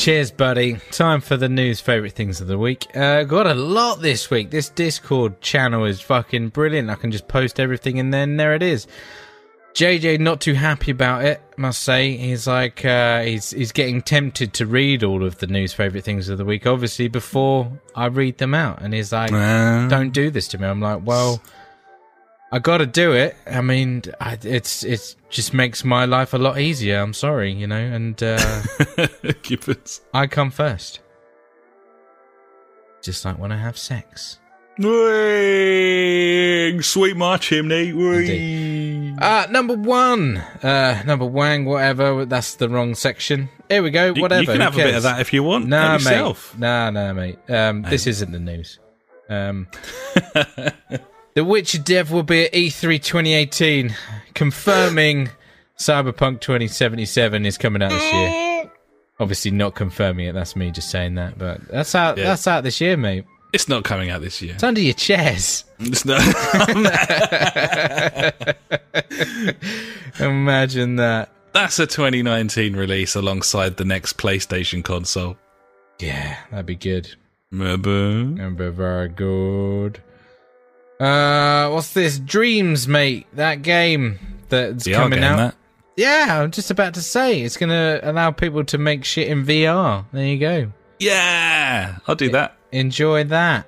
Cheers, 0.00 0.30
buddy. 0.30 0.76
Time 0.92 1.20
for 1.20 1.36
the 1.36 1.48
news 1.48 1.78
favourite 1.80 2.14
things 2.14 2.40
of 2.40 2.46
the 2.46 2.56
week. 2.56 2.86
Uh, 2.96 3.24
got 3.24 3.46
a 3.46 3.52
lot 3.52 4.00
this 4.00 4.30
week. 4.30 4.50
This 4.50 4.70
Discord 4.70 5.42
channel 5.42 5.84
is 5.84 6.00
fucking 6.00 6.48
brilliant. 6.48 6.88
I 6.88 6.94
can 6.94 7.12
just 7.12 7.28
post 7.28 7.60
everything 7.60 7.98
and 7.98 8.12
then 8.12 8.38
there 8.38 8.54
it 8.54 8.62
is. 8.62 8.86
JJ 9.74 10.18
not 10.18 10.40
too 10.40 10.54
happy 10.54 10.90
about 10.90 11.24
it, 11.24 11.40
must 11.56 11.82
say. 11.82 12.16
He's 12.16 12.46
like 12.46 12.84
uh, 12.84 13.22
he's 13.22 13.50
he's 13.50 13.72
getting 13.72 14.02
tempted 14.02 14.52
to 14.54 14.66
read 14.66 15.04
all 15.04 15.24
of 15.24 15.38
the 15.38 15.46
news 15.46 15.72
favorite 15.72 16.04
things 16.04 16.28
of 16.28 16.38
the 16.38 16.44
week, 16.44 16.66
obviously 16.66 17.06
before 17.08 17.70
I 17.94 18.06
read 18.06 18.38
them 18.38 18.52
out, 18.54 18.82
and 18.82 18.92
he's 18.92 19.12
like, 19.12 19.32
uh, 19.32 19.86
"Don't 19.88 20.10
do 20.10 20.30
this 20.30 20.48
to 20.48 20.58
me." 20.58 20.66
I'm 20.66 20.80
like, 20.80 21.02
"Well, 21.04 21.40
I 22.52 22.58
got 22.58 22.78
to 22.78 22.86
do 22.86 23.12
it. 23.12 23.36
I 23.46 23.60
mean, 23.60 24.02
I, 24.20 24.36
it's 24.42 24.82
it's 24.82 25.14
just 25.28 25.54
makes 25.54 25.84
my 25.84 26.04
life 26.04 26.34
a 26.34 26.38
lot 26.38 26.58
easier. 26.58 26.98
I'm 26.98 27.14
sorry, 27.14 27.52
you 27.52 27.68
know, 27.68 27.76
and 27.76 28.20
uh, 28.22 28.62
keep 29.42 29.68
it. 29.68 30.00
I 30.12 30.26
come 30.26 30.50
first, 30.50 30.98
just 33.02 33.24
like 33.24 33.38
when 33.38 33.52
I 33.52 33.56
have 33.56 33.78
sex." 33.78 34.38
Wing, 34.78 34.96
sweet 36.80 37.16
my 37.16 37.36
chimney. 37.36 37.92
Wing. 37.92 38.26
Uh, 39.20 39.46
number 39.50 39.74
one. 39.74 40.38
Uh, 40.62 41.02
number 41.04 41.26
Wang, 41.26 41.64
whatever. 41.64 42.24
That's 42.24 42.54
the 42.54 42.68
wrong 42.68 42.94
section. 42.94 43.48
Here 43.68 43.82
we 43.82 43.90
go. 43.90 44.12
Whatever. 44.14 44.42
You, 44.42 44.46
can 44.46 44.60
have 44.60 44.74
a 44.74 44.76
bit 44.76 44.94
of 44.94 45.02
that 45.02 45.20
if 45.20 45.32
you 45.32 45.42
want. 45.42 45.68
Nah, 45.68 45.98
mate. 45.98 46.36
Nah, 46.58 46.90
nah, 46.90 47.12
mate. 47.12 47.38
Um, 47.48 47.82
this 47.82 48.06
isn't 48.06 48.32
the 48.32 48.38
news. 48.38 48.78
Um, 49.28 49.68
the 51.34 51.44
Witcher 51.44 51.78
Dev 51.78 52.10
will 52.10 52.24
be 52.24 52.46
at 52.46 52.52
E3 52.52 53.02
2018, 53.02 53.94
confirming 54.34 55.28
Cyberpunk 55.78 56.40
2077 56.40 57.46
is 57.46 57.56
coming 57.56 57.82
out 57.82 57.90
this 57.90 58.12
year. 58.12 58.70
Obviously, 59.20 59.50
not 59.50 59.74
confirming 59.74 60.26
it. 60.28 60.32
That's 60.32 60.56
me 60.56 60.70
just 60.70 60.90
saying 60.90 61.14
that, 61.16 61.38
but 61.38 61.60
that's 61.68 61.94
out. 61.94 62.16
Yeah. 62.16 62.24
That's 62.24 62.46
out 62.46 62.64
this 62.64 62.80
year, 62.80 62.96
mate. 62.96 63.26
It's 63.52 63.68
not 63.68 63.84
coming 63.84 64.10
out 64.10 64.20
this 64.20 64.40
year. 64.40 64.54
It's 64.54 64.62
under 64.62 64.80
your 64.80 64.94
chairs. 64.94 65.64
It's 65.80 66.04
not. 66.04 66.20
Imagine 70.20 70.96
that. 70.96 71.30
That's 71.52 71.80
a 71.80 71.86
2019 71.86 72.76
release 72.76 73.16
alongside 73.16 73.76
the 73.76 73.84
next 73.84 74.18
PlayStation 74.18 74.84
console. 74.84 75.36
Yeah, 75.98 76.36
that'd 76.50 76.66
be 76.66 76.76
good. 76.76 77.16
Remember? 77.50 77.90
Remember, 77.90 78.70
very 78.70 79.08
good. 79.08 80.00
Uh, 81.00 81.70
what's 81.70 81.92
this? 81.92 82.18
Dreams, 82.18 82.86
mate. 82.86 83.26
That 83.32 83.62
game 83.62 84.18
that's 84.48 84.86
VR 84.86 84.94
coming 84.94 85.20
game, 85.20 85.24
out. 85.24 85.36
That. 85.36 85.54
Yeah, 85.96 86.42
I'm 86.42 86.52
just 86.52 86.70
about 86.70 86.94
to 86.94 87.02
say 87.02 87.42
it's 87.42 87.56
going 87.56 87.70
to 87.70 88.00
allow 88.08 88.30
people 88.30 88.64
to 88.66 88.78
make 88.78 89.04
shit 89.04 89.28
in 89.28 89.44
VR. 89.44 90.04
There 90.12 90.24
you 90.24 90.38
go. 90.38 90.72
Yeah, 91.00 91.96
I'll 92.06 92.14
do 92.14 92.30
that. 92.30 92.56
Enjoy 92.72 93.24
that. 93.24 93.66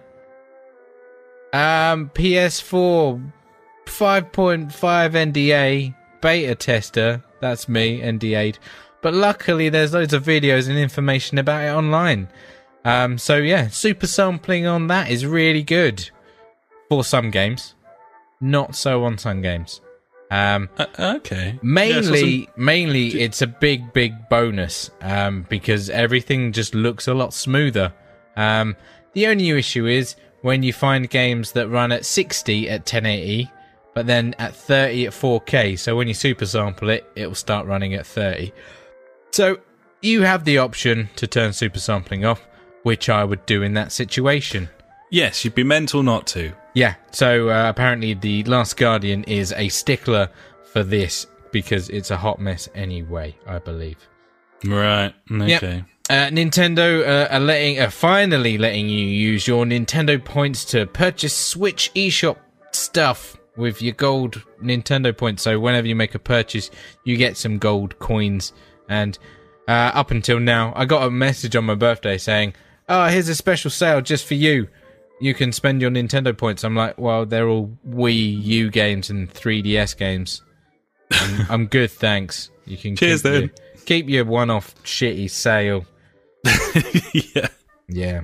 Um, 1.52 2.10
PS4 2.14 3.32
5.5 3.86 4.70
NDA 4.72 5.94
beta 6.20 6.54
tester. 6.54 7.22
That's 7.40 7.68
me, 7.68 8.00
NDA'd. 8.00 8.58
But 9.02 9.14
luckily, 9.14 9.68
there's 9.68 9.92
loads 9.92 10.14
of 10.14 10.24
videos 10.24 10.68
and 10.68 10.78
information 10.78 11.38
about 11.38 11.64
it 11.64 11.70
online. 11.70 12.28
Um, 12.84 13.18
so 13.18 13.36
yeah, 13.36 13.68
super 13.68 14.06
sampling 14.06 14.66
on 14.66 14.86
that 14.88 15.10
is 15.10 15.26
really 15.26 15.62
good 15.62 16.10
for 16.88 17.04
some 17.04 17.30
games. 17.30 17.74
Not 18.40 18.74
so 18.74 19.04
on 19.04 19.18
some 19.18 19.42
games. 19.42 19.80
Um, 20.30 20.70
Uh, 20.78 20.86
okay. 21.16 21.58
mainly, 21.62 22.34
Yeah, 22.34 22.46
mainly, 22.56 23.20
it's 23.20 23.42
a 23.42 23.46
big, 23.46 23.92
big 23.92 24.28
bonus 24.30 24.90
um, 25.02 25.46
because 25.48 25.90
everything 25.90 26.52
just 26.52 26.74
looks 26.74 27.06
a 27.06 27.14
lot 27.14 27.34
smoother. 27.34 27.92
Um, 28.36 28.76
the 29.12 29.26
only 29.26 29.50
issue 29.50 29.86
is 29.86 30.16
when 30.42 30.62
you 30.62 30.72
find 30.72 31.08
games 31.08 31.52
that 31.52 31.68
run 31.68 31.92
at 31.92 32.04
60 32.04 32.68
at 32.68 32.80
1080, 32.80 33.50
but 33.94 34.06
then 34.06 34.34
at 34.38 34.54
30 34.54 35.06
at 35.06 35.12
4K. 35.12 35.78
So 35.78 35.96
when 35.96 36.08
you 36.08 36.14
super 36.14 36.46
sample 36.46 36.88
it, 36.90 37.04
it 37.14 37.26
will 37.26 37.34
start 37.34 37.66
running 37.66 37.94
at 37.94 38.06
30. 38.06 38.52
So 39.32 39.58
you 40.00 40.22
have 40.22 40.44
the 40.44 40.58
option 40.58 41.10
to 41.16 41.26
turn 41.26 41.52
super 41.52 41.78
sampling 41.78 42.24
off, 42.24 42.44
which 42.82 43.08
I 43.08 43.22
would 43.24 43.44
do 43.46 43.62
in 43.62 43.74
that 43.74 43.92
situation. 43.92 44.68
yes, 45.10 45.44
you'd 45.44 45.54
be 45.54 45.62
mental 45.64 46.02
not 46.02 46.26
to. 46.28 46.52
Yeah, 46.74 46.94
so 47.10 47.50
uh, 47.50 47.68
apparently 47.68 48.14
the 48.14 48.44
Last 48.44 48.78
Guardian 48.78 49.24
is 49.24 49.52
a 49.52 49.68
stickler 49.68 50.30
for 50.72 50.82
this 50.82 51.26
because 51.52 51.90
it's 51.90 52.10
a 52.10 52.16
hot 52.16 52.40
mess 52.40 52.66
anyway, 52.74 53.36
I 53.46 53.58
believe. 53.58 53.98
Right. 54.64 55.12
Yep. 55.28 55.84
Uh, 56.10 56.28
Nintendo 56.28 57.06
uh, 57.06 57.28
are 57.32 57.40
letting, 57.40 57.78
uh, 57.78 57.88
finally 57.88 58.58
letting 58.58 58.88
you 58.88 59.04
use 59.06 59.46
your 59.46 59.64
Nintendo 59.64 60.22
points 60.22 60.64
to 60.66 60.86
purchase 60.86 61.34
Switch 61.34 61.90
eShop 61.94 62.36
stuff 62.72 63.36
with 63.56 63.80
your 63.80 63.94
gold 63.94 64.42
Nintendo 64.62 65.16
points. 65.16 65.42
So 65.42 65.58
whenever 65.60 65.86
you 65.86 65.94
make 65.94 66.14
a 66.14 66.18
purchase, 66.18 66.70
you 67.04 67.16
get 67.16 67.36
some 67.36 67.58
gold 67.58 67.98
coins. 67.98 68.52
And 68.88 69.18
uh, 69.68 69.92
up 69.94 70.10
until 70.10 70.40
now, 70.40 70.72
I 70.74 70.84
got 70.84 71.06
a 71.06 71.10
message 71.10 71.54
on 71.56 71.64
my 71.64 71.74
birthday 71.76 72.18
saying, 72.18 72.54
"Oh, 72.88 73.06
here's 73.06 73.28
a 73.28 73.34
special 73.34 73.70
sale 73.70 74.00
just 74.00 74.26
for 74.26 74.34
you. 74.34 74.68
You 75.20 75.34
can 75.34 75.52
spend 75.52 75.80
your 75.80 75.90
Nintendo 75.90 76.36
points." 76.36 76.64
I'm 76.64 76.74
like, 76.74 76.98
"Well, 76.98 77.24
they're 77.26 77.48
all 77.48 77.70
Wii 77.88 78.42
U 78.42 78.70
games 78.70 79.08
and 79.08 79.32
3DS 79.32 79.96
games. 79.96 80.42
I'm, 81.12 81.46
I'm 81.50 81.66
good, 81.66 81.90
thanks. 81.90 82.50
You 82.66 82.76
can 82.76 82.96
Cheers, 82.96 83.22
keep 83.22 83.30
then. 83.30 83.40
your, 83.42 83.50
keep 83.86 84.08
your 84.08 84.24
one-off 84.24 84.74
shitty 84.82 85.30
sale." 85.30 85.86
Yeah. 86.44 87.48
Yeah. 87.88 88.22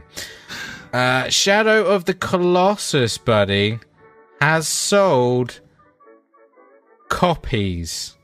Uh, 0.95 1.29
Shadow 1.29 1.85
of 1.85 2.07
the 2.07 2.15
Colossus, 2.15 3.19
buddy, 3.19 3.79
has 4.41 4.67
sold 4.67 5.61
copies. 7.09 8.17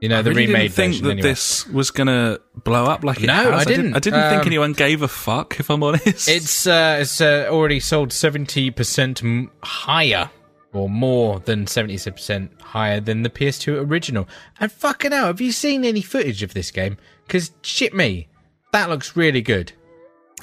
You 0.00 0.08
know, 0.08 0.20
I 0.20 0.22
the 0.22 0.30
really 0.30 0.46
remade 0.46 0.62
didn't 0.62 0.74
think 0.76 0.92
version. 0.94 1.04
that 1.06 1.10
anyway. 1.12 1.28
this 1.28 1.66
was 1.68 1.90
gonna 1.90 2.38
blow 2.64 2.86
up 2.86 3.04
like 3.04 3.22
it 3.22 3.26
No, 3.26 3.34
has. 3.52 3.60
I 3.60 3.64
didn't. 3.64 3.94
I 3.94 3.98
didn't 3.98 4.22
think 4.30 4.40
Um, 4.42 4.46
anyone 4.46 4.72
gave 4.72 5.02
a 5.02 5.08
fuck. 5.08 5.60
If 5.60 5.70
I'm 5.70 5.82
honest, 5.82 6.26
It's 6.28 6.66
uh, 6.66 6.98
it's 7.00 7.20
uh, 7.20 7.46
already 7.50 7.78
sold 7.80 8.12
seventy 8.12 8.70
percent 8.70 9.22
higher, 9.62 10.30
or 10.72 10.88
more 10.88 11.38
than 11.40 11.66
seventy 11.66 11.98
percent 11.98 12.50
higher 12.62 12.98
than 12.98 13.22
the 13.22 13.30
PS2 13.30 13.86
original. 13.88 14.26
And 14.58 14.72
fucking 14.72 15.12
hell, 15.12 15.26
have 15.26 15.40
you 15.42 15.52
seen 15.52 15.84
any 15.84 16.00
footage 16.00 16.42
of 16.42 16.54
this 16.54 16.70
game? 16.70 16.96
Because 17.26 17.52
shit 17.62 17.92
me, 17.94 18.28
that 18.72 18.88
looks 18.88 19.16
really 19.16 19.42
good. 19.42 19.72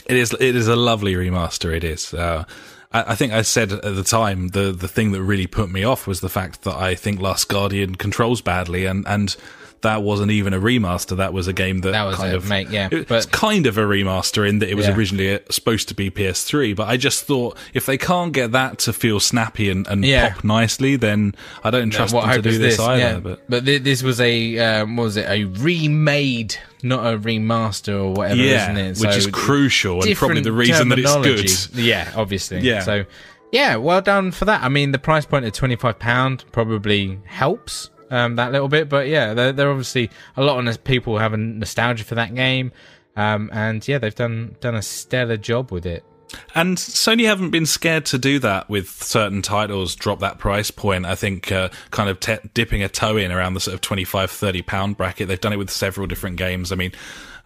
It 0.05 0.15
is. 0.15 0.33
It 0.33 0.55
is 0.55 0.67
a 0.67 0.75
lovely 0.75 1.13
remaster. 1.15 1.75
It 1.75 1.83
is. 1.83 2.13
Uh, 2.13 2.45
I, 2.91 3.11
I 3.11 3.15
think 3.15 3.33
I 3.33 3.41
said 3.41 3.71
at 3.71 3.81
the 3.81 4.03
time 4.03 4.49
the 4.49 4.71
the 4.71 4.87
thing 4.87 5.11
that 5.11 5.21
really 5.21 5.47
put 5.47 5.69
me 5.69 5.83
off 5.83 6.07
was 6.07 6.21
the 6.21 6.29
fact 6.29 6.63
that 6.63 6.75
I 6.75 6.95
think 6.95 7.19
Last 7.19 7.49
Guardian 7.49 7.95
controls 7.95 8.41
badly, 8.41 8.85
and 8.85 9.05
and 9.07 9.35
that 9.81 10.01
wasn't 10.01 10.31
even 10.31 10.53
a 10.53 10.59
remaster. 10.59 11.17
That 11.17 11.33
was 11.33 11.47
a 11.47 11.53
game 11.53 11.81
that, 11.81 11.91
That 11.91 12.03
was 12.03 12.15
kind 12.15 12.33
it, 12.33 12.35
of 12.35 12.49
mate, 12.49 12.69
yeah, 12.69 12.89
It's 12.91 13.07
but- 13.07 13.31
kind 13.31 13.67
of 13.67 13.77
a 13.77 13.81
remaster 13.81 14.47
in 14.47 14.59
that 14.59 14.69
it 14.69 14.75
was 14.75 14.87
Yeah. 14.87 14.95
originally 14.95 15.35
uh, 15.35 15.39
supposed 15.49 15.87
to 15.89 15.93
be 15.93 16.09
PS3. 16.09 16.75
But 16.75 16.87
I 16.87 16.97
just 16.97 17.25
thought 17.25 17.57
if 17.73 17.85
they 17.85 17.97
can't 17.97 18.33
get 18.33 18.51
that 18.53 18.79
to 18.79 18.93
feel 18.93 19.19
snappy 19.19 19.69
and, 19.69 19.85
and 19.87 20.03
Yeah. 20.03 20.33
pop 20.33 20.43
nicely, 20.43 20.95
then 20.95 21.35
I 21.63 21.69
don't 21.69 21.91
trust 21.91 22.13
what 22.13 22.25
them 22.25 22.35
to 22.35 22.41
do 22.41 22.49
is 22.49 22.59
this, 22.59 22.79
either. 22.79 23.21
Yeah. 23.29 23.35
But 23.47 23.65
thi- 23.65 23.77
this 23.77 24.01
was 24.03 24.19
a 24.19 24.57
um, 24.59 24.95
what 24.97 25.03
was 25.03 25.17
it? 25.17 25.27
A 25.29 25.43
remade, 25.45 26.55
not 26.83 27.05
a 27.13 27.17
remaster 27.17 27.93
or 27.93 28.13
whatever, 28.13 28.41
yeah, 28.41 28.63
isn't 28.71 28.77
it? 28.77 28.97
which 29.07 29.15
is 29.17 29.27
crucial 29.27 30.03
and 30.03 30.15
probably 30.15 30.41
the 30.41 30.51
reason 30.51 30.89
that 30.89 30.99
it's 30.99 31.67
good. 31.67 31.79
Yeah, 31.79 32.11
obviously. 32.15 32.59
Yeah. 32.61 32.81
So 32.81 33.05
yeah, 33.51 33.75
well 33.77 34.01
done 34.01 34.31
for 34.31 34.45
that. 34.45 34.63
I 34.63 34.69
mean, 34.69 34.91
the 34.91 34.99
price 34.99 35.25
point 35.25 35.45
of 35.45 35.53
twenty 35.53 35.75
five 35.75 35.99
pound 35.99 36.43
probably 36.51 37.19
helps 37.25 37.89
um, 38.09 38.35
that 38.35 38.51
little 38.51 38.67
bit, 38.67 38.89
but 38.89 39.07
yeah, 39.07 39.33
they're, 39.33 39.51
they're 39.51 39.69
obviously 39.69 40.09
a 40.35 40.43
lot 40.43 40.65
of 40.65 40.83
people 40.83 41.17
have 41.17 41.33
a 41.33 41.37
nostalgia 41.37 42.03
for 42.03 42.15
that 42.15 42.33
game, 42.35 42.71
um, 43.15 43.49
and 43.53 43.85
yeah, 43.87 43.97
they've 43.97 44.15
done 44.15 44.55
done 44.59 44.75
a 44.75 44.81
stellar 44.81 45.37
job 45.37 45.71
with 45.71 45.85
it. 45.85 46.03
And 46.55 46.77
Sony 46.77 47.25
haven't 47.25 47.51
been 47.51 47.65
scared 47.65 48.05
to 48.07 48.17
do 48.17 48.39
that 48.39 48.69
with 48.69 48.89
certain 48.89 49.41
titles, 49.41 49.95
drop 49.95 50.19
that 50.19 50.39
price 50.39 50.71
point. 50.71 51.05
I 51.05 51.15
think 51.15 51.51
uh, 51.51 51.69
kind 51.91 52.09
of 52.09 52.19
te- 52.19 52.49
dipping 52.53 52.83
a 52.83 52.89
toe 52.89 53.17
in 53.17 53.31
around 53.31 53.53
the 53.53 53.59
sort 53.59 53.75
of 53.75 53.81
25, 53.81 54.29
30 54.29 54.61
pound 54.63 54.97
bracket. 54.97 55.27
They've 55.27 55.39
done 55.39 55.53
it 55.53 55.57
with 55.57 55.69
several 55.69 56.07
different 56.07 56.37
games. 56.37 56.71
I 56.71 56.75
mean, 56.75 56.91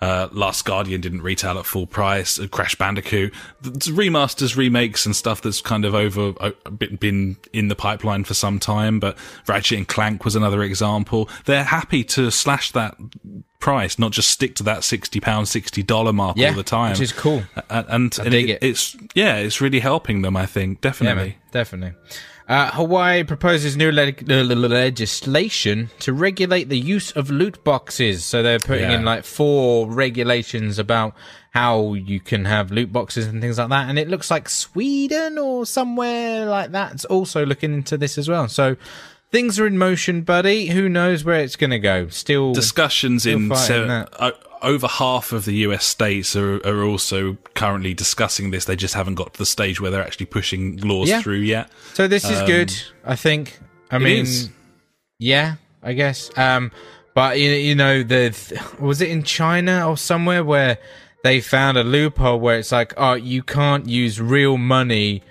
uh, 0.01 0.27
Last 0.31 0.65
Guardian 0.65 0.99
didn't 1.01 1.21
retail 1.21 1.57
at 1.59 1.65
full 1.65 1.85
price. 1.87 2.39
Uh, 2.39 2.47
Crash 2.47 2.75
Bandicoot, 2.75 3.33
the 3.61 3.71
remasters, 3.91 4.55
remakes, 4.57 5.05
and 5.05 5.15
stuff 5.15 5.41
that's 5.41 5.61
kind 5.61 5.85
of 5.85 5.93
over 5.93 6.33
uh, 6.39 6.51
been- 6.71 7.37
in 7.53 7.67
the 7.67 7.75
pipeline 7.75 8.23
for 8.23 8.33
some 8.33 8.59
time. 8.59 8.99
But 8.99 9.17
Ratchet 9.47 9.77
and 9.77 9.87
Clank 9.87 10.25
was 10.25 10.35
another 10.35 10.63
example. 10.63 11.29
They're 11.45 11.63
happy 11.63 12.03
to 12.05 12.31
slash 12.31 12.71
that 12.71 12.95
price, 13.59 13.99
not 13.99 14.11
just 14.11 14.29
stick 14.31 14.55
to 14.55 14.63
that 14.63 14.83
sixty 14.83 15.19
pound, 15.19 15.47
sixty 15.47 15.83
dollar 15.83 16.11
mark 16.13 16.35
Yeah, 16.37 16.49
all 16.49 16.55
the 16.55 16.63
time. 16.63 16.91
which 16.91 17.01
is 17.01 17.11
cool. 17.11 17.43
And, 17.69 17.85
and, 17.89 18.19
and 18.19 18.33
it- 18.33 18.49
it. 18.49 18.59
it's 18.63 18.97
yeah, 19.13 19.35
it's 19.35 19.61
really 19.61 19.79
helping 19.79 20.23
them. 20.23 20.35
I 20.35 20.45
think 20.47 20.77
Yeah, 20.79 20.89
definitely. 20.89 21.23
man, 21.29 21.35
definitely. 21.51 21.93
Uh, 22.51 22.69
Hawaii 22.71 23.23
proposes 23.23 23.77
new 23.77 23.91
le- 23.93 24.13
le- 24.27 24.43
legislation 24.67 25.89
to 25.99 26.11
regulate 26.11 26.67
the 26.67 26.77
use 26.77 27.11
of 27.11 27.29
loot 27.31 27.63
boxes. 27.63 28.25
So 28.25 28.43
they're 28.43 28.59
putting 28.59 28.89
Yeah. 28.89 28.97
in 28.97 29.05
like 29.05 29.23
four 29.23 29.89
regulations 29.89 30.77
about 30.77 31.13
how 31.51 31.93
you 31.93 32.19
can 32.19 32.43
have 32.45 32.69
loot 32.69 32.91
boxes 32.91 33.25
and 33.27 33.41
things 33.41 33.57
like 33.57 33.69
that. 33.69 33.89
And 33.89 33.97
it 33.97 34.09
looks 34.09 34.29
like 34.29 34.49
Sweden 34.49 35.37
or 35.37 35.65
somewhere 35.65 36.45
like 36.45 36.71
that's 36.71 37.05
also 37.05 37.45
looking 37.45 37.73
into 37.73 37.97
this 37.97 38.17
as 38.17 38.27
well. 38.27 38.49
So 38.49 38.75
things 39.31 39.57
are 39.57 39.65
in 39.65 39.77
motion, 39.77 40.21
buddy. 40.21 40.67
Who 40.67 40.89
knows 40.89 41.23
where 41.23 41.39
it's 41.39 41.55
going 41.55 41.69
to 41.71 41.79
go? 41.79 42.09
Still, 42.09 42.51
Discussions 42.53 43.25
in 43.25 43.47
that. 43.47 44.09
o- 44.19 44.31
over 44.61 44.87
half 44.87 45.31
of 45.31 45.45
the 45.45 45.53
US 45.67 45.85
states 45.85 46.35
are, 46.35 46.57
are 46.65 46.83
also 46.83 47.37
currently 47.55 47.93
discussing 47.93 48.51
this. 48.51 48.65
They 48.65 48.75
just 48.75 48.93
haven't 48.93 49.15
got 49.15 49.33
to 49.33 49.39
the 49.39 49.45
stage 49.45 49.81
where 49.81 49.91
they're 49.91 50.03
actually 50.03 50.27
pushing 50.27 50.77
laws 50.77 51.09
Yeah. 51.09 51.21
through 51.21 51.39
yet. 51.39 51.69
So 51.93 52.07
this 52.07 52.29
is 52.29 52.41
good, 52.43 52.73
I 53.05 53.15
think. 53.15 53.59
I 53.89 53.97
mean, 53.97 54.23
is. 54.23 54.49
yeah, 55.19 55.55
I 55.83 55.93
guess. 55.93 56.29
Um, 56.37 56.71
but 57.13 57.39
you, 57.39 57.49
you 57.49 57.75
know, 57.75 58.03
the 58.03 58.33
was 58.79 59.01
it 59.01 59.09
in 59.09 59.23
China 59.23 59.87
or 59.89 59.97
somewhere 59.97 60.43
where 60.43 60.77
they 61.23 61.41
found 61.41 61.77
a 61.77 61.83
loophole 61.83 62.39
where 62.39 62.57
it's 62.57 62.71
like, 62.71 62.93
oh, 62.97 63.13
you 63.13 63.43
can't 63.43 63.87
use 63.87 64.19
real 64.21 64.57
money 64.57 65.21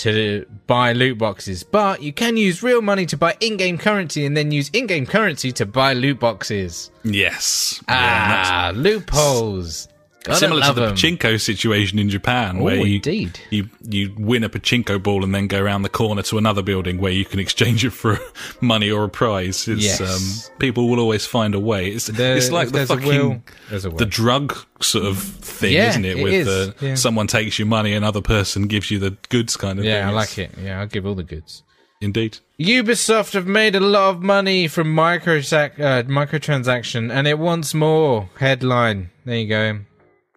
to 0.00 0.46
buy 0.66 0.92
loot 0.92 1.18
boxes, 1.18 1.62
but 1.62 2.02
you 2.02 2.12
can 2.12 2.36
use 2.36 2.62
real 2.62 2.82
money 2.82 3.06
to 3.06 3.16
buy 3.16 3.36
in-game 3.40 3.78
currency, 3.78 4.24
and 4.26 4.36
then 4.36 4.50
use 4.50 4.68
in-game 4.72 5.06
currency 5.06 5.52
to 5.52 5.66
buy 5.66 5.92
loot 5.94 6.18
boxes. 6.20 6.90
Yes. 7.04 7.82
Yeah, 7.88 8.42
Ah, 8.46 8.72
loopholes. 8.74 9.88
Similar 10.30 10.60
to 10.66 10.72
the 10.74 10.80
the 10.80 10.86
'em. 10.88 10.94
pachinko 10.94 11.40
situation 11.40 11.98
in 11.98 12.10
Japan, 12.10 12.58
where 12.58 12.76
you, 12.76 12.96
indeed. 12.96 13.40
you 13.50 13.70
you 13.88 14.14
win 14.18 14.44
a 14.44 14.48
pachinko 14.50 15.02
ball 15.02 15.24
and 15.24 15.34
then 15.34 15.46
go 15.46 15.62
around 15.62 15.82
the 15.82 15.88
corner 15.88 16.22
to 16.24 16.36
another 16.36 16.60
building 16.62 16.98
where 16.98 17.10
you 17.12 17.24
can 17.24 17.40
exchange 17.40 17.84
it 17.86 17.90
for 17.90 18.18
money 18.60 18.90
or 18.90 19.04
a 19.04 19.08
prize. 19.08 19.66
It's, 19.66 19.82
Yes. 19.82 20.00
um, 20.00 20.52
people 20.58 20.88
will 20.90 21.00
always 21.00 21.24
find 21.24 21.54
a 21.54 21.58
way. 21.60 21.88
It's, 21.88 22.06
There- 22.08 22.36
it's 22.36 22.50
like 22.50 22.70
the 22.70 22.84
fucking 22.86 23.42
the 23.70 24.06
drug 24.06 24.56
sort 24.80 25.06
of 25.06 25.18
thing, 25.18 25.72
Yeah, 25.72 25.88
isn't 25.90 26.04
it? 26.04 26.18
it 26.18 26.22
With 26.22 26.32
is, 26.34 26.46
the 26.46 26.74
yeah. 26.80 26.94
someone 26.96 27.26
takes 27.26 27.58
your 27.58 27.66
money, 27.68 27.94
another 27.94 28.20
person 28.20 28.66
gives 28.66 28.90
you 28.90 28.98
the 28.98 29.16
goods 29.30 29.56
kind 29.56 29.78
of 29.78 29.84
Yeah, 29.86 30.00
thing. 30.00 30.08
I 30.10 30.12
like 30.12 30.38
it. 30.38 30.50
Yeah, 30.62 30.80
I'll 30.80 30.86
give 30.86 31.06
all 31.06 31.14
the 31.14 31.22
goods. 31.24 31.62
Indeed. 32.02 32.38
Ubisoft 32.58 33.32
have 33.34 33.46
made 33.46 33.74
a 33.74 33.80
lot 33.80 34.10
of 34.10 34.22
money 34.22 34.68
from 34.68 34.94
microsac- 34.94 35.78
uh, 35.80 36.02
microtransaction, 36.04 37.10
and 37.12 37.26
it 37.26 37.38
wants 37.38 37.74
more. 37.74 38.28
Headline. 38.38 39.10
There 39.26 39.36
you 39.38 39.48
go. 39.48 39.78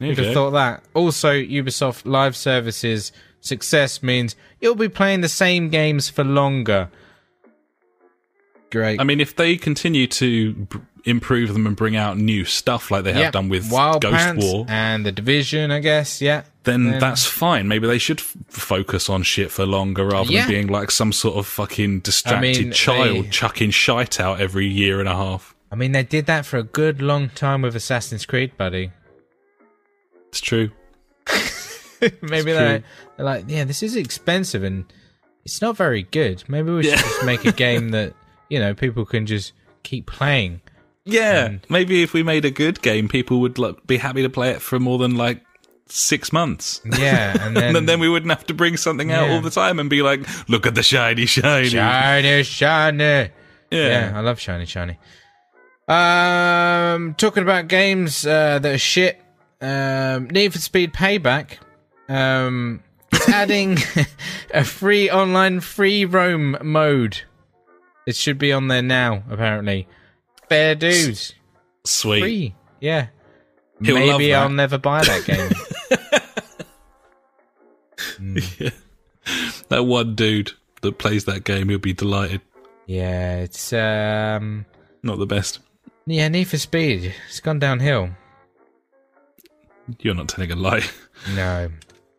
There 0.04 0.12
you 0.12 0.16
Who'd 0.16 0.26
have 0.26 0.34
thought 0.34 0.52
that? 0.52 0.84
Also, 0.94 1.32
Ubisoft 1.34 2.06
Live 2.06 2.36
Services 2.36 3.12
success 3.42 4.02
means 4.04 4.36
you'll 4.62 4.76
be 4.76 4.90
playing 4.90 5.22
the 5.22 5.30
same 5.30 5.70
games 5.70 6.10
for 6.10 6.24
longer. 6.24 6.90
Great. 8.72 9.00
I 9.00 9.04
mean, 9.04 9.20
if 9.20 9.36
they 9.36 9.56
continue 9.56 10.08
to 10.08 10.54
b- 10.54 10.80
improve 11.06 11.54
them 11.54 11.68
and 11.68 11.76
bring 11.76 11.96
out 11.96 12.18
new 12.18 12.44
stuff 12.46 12.90
like 12.90 13.04
they 13.04 13.14
have 13.14 13.22
Yeah, 13.22 13.32
done 13.32 13.50
with 13.50 13.72
Wild 13.72 14.02
Ghost 14.02 14.16
Pants 14.16 14.46
War, 14.46 14.66
and 14.68 15.06
the 15.06 15.12
Division, 15.12 15.70
I 15.72 15.80
guess. 15.80 16.22
Yeah. 16.22 16.44
then 16.64 16.92
Then- 16.92 17.00
that's 17.00 17.26
fine. 17.26 17.68
Maybe 17.68 17.88
they 17.88 17.98
should 17.98 18.22
f- 18.22 18.36
focus 18.48 19.10
on 19.10 19.22
shit 19.24 19.52
for 19.52 19.66
longer 19.66 20.06
rather 20.06 20.32
Yeah. 20.32 20.44
than 20.44 20.50
being 20.50 20.68
like 20.68 20.92
some 20.92 21.12
sort 21.12 21.36
of 21.36 21.46
fucking 21.46 22.00
distracted 22.00 22.42
mean, 22.42 22.72
child 22.72 23.26
they- 23.26 23.30
chucking 23.30 23.72
shite 23.72 24.18
out 24.20 24.40
every 24.40 24.66
year 24.66 25.02
and 25.02 25.10
a 25.10 25.16
half. 25.16 25.54
I 25.72 25.76
mean, 25.76 25.92
they 25.92 26.04
did 26.04 26.26
that 26.28 26.46
for 26.46 26.58
a 26.58 26.64
good 26.64 27.02
long 27.02 27.30
time 27.36 27.64
with 27.64 27.76
Assassin's 27.76 28.26
Creed, 28.26 28.58
buddy. 28.58 28.92
It's 30.34 30.42
true. 30.42 30.72
Maybe 32.02 32.10
It's 32.22 32.44
they're, 32.46 32.80
true. 32.80 32.88
they're 33.18 33.26
like, 33.26 33.46
yeah, 33.48 33.66
this 33.66 33.84
is 33.84 33.96
expensive 33.96 34.64
and 34.64 34.86
it's 35.46 35.62
not 35.62 35.78
very 35.78 36.02
good. 36.02 36.44
Maybe 36.48 36.72
we 36.72 36.82
should 36.82 36.94
Yeah. 36.94 37.02
just 37.02 37.24
make 37.24 37.46
a 37.46 37.52
game 37.66 37.90
that, 37.90 38.16
you 38.50 38.58
know 38.60 38.74
people 38.74 39.06
can 39.06 39.28
just 39.28 39.54
keep 39.84 40.08
playing. 40.08 40.62
Yeah, 41.06 41.58
maybe 41.70 42.02
if 42.02 42.14
we 42.14 42.24
made 42.24 42.46
a 42.46 42.50
good 42.50 42.82
game, 42.82 43.08
people 43.08 43.42
would 43.42 43.60
like, 43.60 43.86
be 43.86 43.98
happy 43.98 44.24
to 44.24 44.30
play 44.30 44.50
it 44.50 44.62
for 44.64 44.80
more 44.80 44.98
than 44.98 45.16
like 45.18 45.44
six 45.88 46.34
months. 46.34 46.82
Yeah, 46.84 47.38
and 47.46 47.56
then, 47.58 47.76
and 47.76 47.88
then 47.88 48.00
we 48.00 48.10
wouldn't 48.10 48.32
have 48.32 48.48
to 48.48 48.56
bring 48.56 48.76
something 48.76 49.12
out 49.12 49.28
Yeah. 49.28 49.36
all 49.36 49.42
the 49.42 49.52
time 49.52 49.80
and 49.80 49.88
be 49.88 50.02
like, 50.02 50.22
"Look 50.50 50.66
at 50.66 50.74
the 50.74 50.82
shiny, 50.84 51.28
shiny." 51.28 51.70
shiny, 51.70 52.42
shiny. 52.44 53.04
Yeah. 53.04 53.30
Yeah, 53.72 54.12
I 54.16 54.22
love 54.22 54.40
shiny, 54.40 54.66
shiny. 54.66 54.98
Um, 55.88 57.14
talking 57.16 57.44
about 57.44 57.68
games 57.68 58.26
uh, 58.26 58.60
that 58.60 58.76
are 58.76 58.78
shit. 58.78 59.20
Um, 59.64 60.28
Need 60.28 60.52
for 60.54 60.60
Speed 60.60 60.94
Payback. 60.94 61.58
Um, 62.10 62.84
it's 63.12 63.30
adding 63.30 63.78
a 64.54 64.64
free 64.66 65.10
online 65.10 65.62
free 65.62 66.04
roam 66.06 66.58
mode. 66.62 67.22
It 68.06 68.16
should 68.18 68.38
be 68.38 68.52
on 68.52 68.68
there 68.68 68.82
now. 68.82 69.24
Apparently, 69.30 69.88
fair 70.50 70.76
dues. 70.76 71.34
Sweet. 71.86 72.20
Free. 72.20 72.56
Yeah. 72.82 73.08
He'll 73.82 73.96
Maybe. 73.96 74.34
I'll 74.34 74.50
never 74.50 74.78
buy 74.78 75.04
that 75.04 75.26
game. 75.26 75.52
Yeah. 78.60 78.70
That 79.70 79.84
one 79.86 80.16
dude 80.16 80.52
that 80.82 80.98
plays 80.98 81.26
that 81.26 81.44
game, 81.44 81.70
he'll 81.70 81.78
be 81.80 81.94
delighted. 81.94 82.42
yeah, 82.86 83.38
it's 83.38 83.74
um, 83.74 84.66
Not 85.02 85.20
the 85.20 85.26
best. 85.26 85.60
yeah, 86.06 86.28
Need 86.28 86.46
for 86.46 86.58
Speed. 86.58 87.14
It's 87.28 87.40
gone 87.40 87.60
downhill. 87.60 88.10
You're 90.00 90.16
not 90.16 90.30
telling 90.30 90.52
a 90.52 90.56
lie. 90.56 90.84
No. 91.36 91.70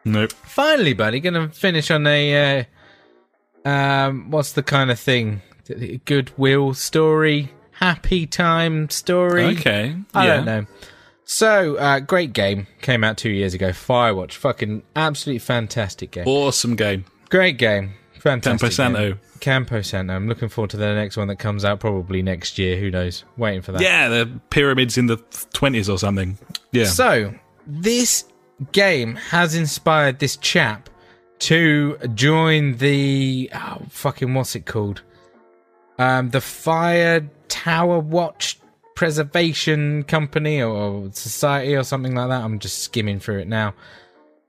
nope. 0.05 0.33
Finally, 0.33 0.95
buddy, 0.95 1.21
gonna 1.21 1.49
finish 1.49 1.91
on 1.91 2.07
a 2.07 2.61
uh, 3.65 3.69
um, 3.69 4.31
what's 4.31 4.53
the 4.53 4.63
kind 4.63 4.91
of 4.91 4.99
thing? 4.99 5.43
Goodwill 6.05 6.75
story, 6.75 7.51
happy 7.73 8.27
time 8.27 8.91
story. 8.91 9.45
Okay. 9.45 9.97
I 10.15 10.27
yeah. 10.27 10.37
don't 10.37 10.45
know. 10.45 10.67
So, 11.25 11.77
uh, 11.77 12.01
great 12.01 12.35
game 12.35 12.67
came 12.83 13.03
out 13.03 13.17
two 13.17 13.31
years 13.31 13.55
ago. 13.55 13.71
Firewatch, 13.71 14.33
fucking 14.33 14.83
absolutely 14.95 15.39
fantastic 15.39 16.11
game. 16.11 16.29
Awesome 16.29 16.77
game. 16.77 17.07
Great 17.31 17.57
game, 17.57 17.95
fantastic. 18.13 18.61
Campo 18.61 18.69
Santo. 18.69 19.09
game. 19.13 19.21
Campo 19.41 19.83
Santo. 19.83 20.15
I'm 20.15 20.29
looking 20.29 20.51
forward 20.51 20.71
to 20.71 20.77
the 20.77 20.95
next 20.95 21.17
one 21.17 21.29
that 21.29 21.37
comes 21.37 21.65
out 21.65 21.81
probably 21.81 22.23
next 22.23 22.59
year. 22.59 22.79
Who 22.79 22.91
knows? 22.91 23.25
Waiting 23.39 23.63
for 23.63 23.73
that. 23.73 23.81
Yeah, 23.81 24.09
the 24.09 24.41
pyramids 24.51 24.99
in 24.99 25.07
the 25.07 25.17
20s 25.17 25.93
or 25.93 25.99
something. 25.99 26.39
Yeah. 26.73 26.85
So, 26.85 27.35
this 27.67 28.25
game 28.73 29.17
has 29.17 29.55
inspired 29.55 30.19
this 30.19 30.37
chap 30.37 30.89
to 31.41 31.99
join 32.15 32.77
the 32.77 33.51
oh, 33.55 33.83
fucking 33.89 34.33
what's 34.35 34.55
it 34.55 34.67
called? 34.67 35.03
Um, 35.99 36.31
the 36.31 36.41
Fire 36.41 37.29
Tower 37.49 37.99
Watch 37.99 38.59
Preservation 38.95 40.05
Company 40.05 40.63
or 40.63 41.11
Society 41.13 41.75
or 41.75 41.83
something 41.83 42.15
like 42.15 42.29
that. 42.29 42.43
I'm 42.43 42.59
just 42.59 42.81
skimming 42.81 43.21
through 43.21 43.41
it 43.41 43.49
now. 43.49 43.75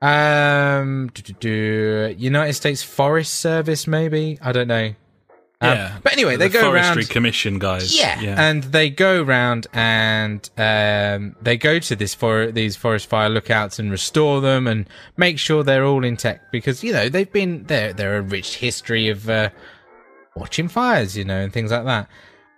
Um, 0.02 1.10
United 1.40 2.52
States 2.52 2.82
Forest 2.82 3.34
Service, 3.34 3.86
maybe 3.86 4.38
I 4.42 4.52
don't 4.52 4.68
know. 4.68 4.94
Um, 5.62 5.70
yeah. 5.70 5.98
but 6.02 6.12
anyway, 6.12 6.36
they 6.36 6.48
the 6.48 6.52
go 6.52 6.60
Forestry 6.60 6.80
around. 6.80 6.94
Forestry 6.94 7.12
Commission 7.14 7.58
guys. 7.58 7.98
Yeah. 7.98 8.20
Yeah. 8.20 8.48
and 8.48 8.62
they 8.64 8.90
go 8.90 9.22
around 9.22 9.66
and 9.72 10.48
um, 10.58 11.34
they 11.40 11.56
go 11.56 11.78
to 11.78 11.96
this 11.96 12.14
for 12.14 12.52
these 12.52 12.76
forest 12.76 13.08
fire 13.08 13.30
lookouts 13.30 13.78
and 13.78 13.90
restore 13.90 14.42
them 14.42 14.66
and 14.66 14.86
make 15.16 15.38
sure 15.38 15.62
they're 15.62 15.84
all 15.84 16.04
intact 16.04 16.52
because 16.52 16.84
you 16.84 16.92
know 16.92 17.08
they've 17.08 17.32
been 17.32 17.64
there. 17.64 17.94
They're 17.94 18.18
a 18.18 18.22
rich 18.22 18.56
history 18.56 19.08
of 19.08 19.30
uh, 19.30 19.48
watching 20.34 20.68
fires, 20.68 21.16
you 21.16 21.24
know, 21.24 21.40
and 21.40 21.52
things 21.52 21.70
like 21.70 21.84
that. 21.86 22.08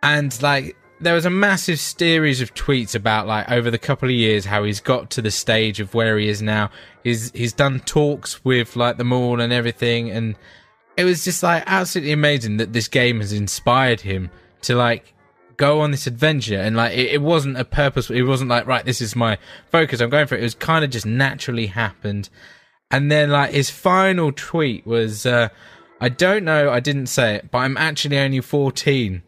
And 0.03 0.40
like 0.42 0.76
there 1.01 1.14
was 1.14 1.24
a 1.24 1.30
massive 1.30 1.78
series 1.78 2.40
of 2.40 2.53
tweets 2.55 2.96
about 2.96 3.28
like 3.28 3.49
over 3.49 3.70
the 3.70 3.78
couple 3.78 4.09
of 4.09 4.14
years 4.14 4.44
how 4.44 4.64
he's 4.64 4.80
got 4.80 5.11
to 5.11 5.22
the 5.22 5.30
stage 5.30 5.78
of 5.78 5.94
where 5.94 6.18
he 6.18 6.28
is 6.28 6.42
now. 6.42 6.70
He's 7.05 7.30
he's 7.30 7.53
done 7.53 7.78
talks 7.80 8.44
with 8.44 8.74
like 8.74 8.96
the 8.96 9.05
mall 9.05 9.40
and 9.40 9.53
everything 9.53 10.11
and 10.11 10.34
it 10.99 11.05
was 11.05 11.24
just 11.24 11.44
like 11.44 11.62
absolutely 11.66 12.12
amazing 12.12 12.57
that 12.57 12.72
this 12.72 12.88
game 12.88 13.20
has 13.20 13.32
inspired 13.32 14.01
him 14.01 14.30
to 14.62 14.74
like 14.74 15.14
go 15.57 15.80
on 15.80 15.92
this 15.92 16.09
adventure. 16.09 16.59
And 16.59 16.76
like 16.76 16.92
it, 16.92 17.12
it 17.12 17.22
wasn't 17.22 17.57
a 17.57 17.64
purpose 17.64 18.11
it 18.11 18.22
wasn't 18.22 18.51
like 18.51 18.66
right 18.66 18.84
this 18.84 19.01
is 19.01 19.14
my 19.14 19.38
focus 19.70 20.01
i'm 20.01 20.11
going 20.11 20.26
for 20.26 20.34
it. 20.34 20.40
It 20.40 20.42
was 20.42 20.57
kind 20.57 20.84
of 20.84 20.90
just 20.90 21.07
naturally 21.07 21.68
happened. 21.68 22.28
And 22.90 23.12
then 23.12 23.30
like 23.30 23.53
his 23.53 23.70
final 23.70 24.32
tweet 24.32 24.84
was 24.86 25.24
uh 25.24 25.49
i 26.01 26.09
don't 26.09 26.44
know 26.44 26.70
i 26.70 26.80
didn't 26.80 27.07
say 27.07 27.34
it 27.34 27.51
but 27.51 27.59
i'm 27.59 27.76
actually 27.76 28.18
only 28.18 28.40
14 28.40 29.22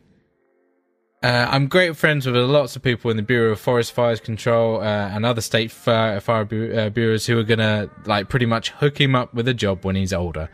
uh, 1.23 1.47
I'm 1.51 1.67
great 1.67 1.99
friends 1.99 2.25
with 2.25 2.35
lots 2.35 2.77
of 2.77 2.83
people 2.83 3.11
in 3.11 3.19
the 3.19 3.23
Bureau 3.23 3.53
of 3.53 3.61
Forest 3.61 3.93
Fires 3.93 4.21
Control 4.21 4.81
uh, 4.81 5.11
and 5.11 5.27
other 5.27 5.43
state 5.43 5.71
fire, 5.71 6.19
fire 6.19 6.47
bu- 6.47 6.73
uh, 6.73 6.89
bureaus 6.89 7.27
who 7.27 7.39
are 7.39 7.43
gonna 7.43 7.91
like 8.07 8.31
pretty 8.31 8.47
much 8.47 8.71
hook 8.71 8.99
him 8.99 9.15
up 9.15 9.35
with 9.35 9.47
a 9.47 9.53
job 9.53 9.85
when 9.85 9.97
he's 9.97 10.15
older. 10.15 10.49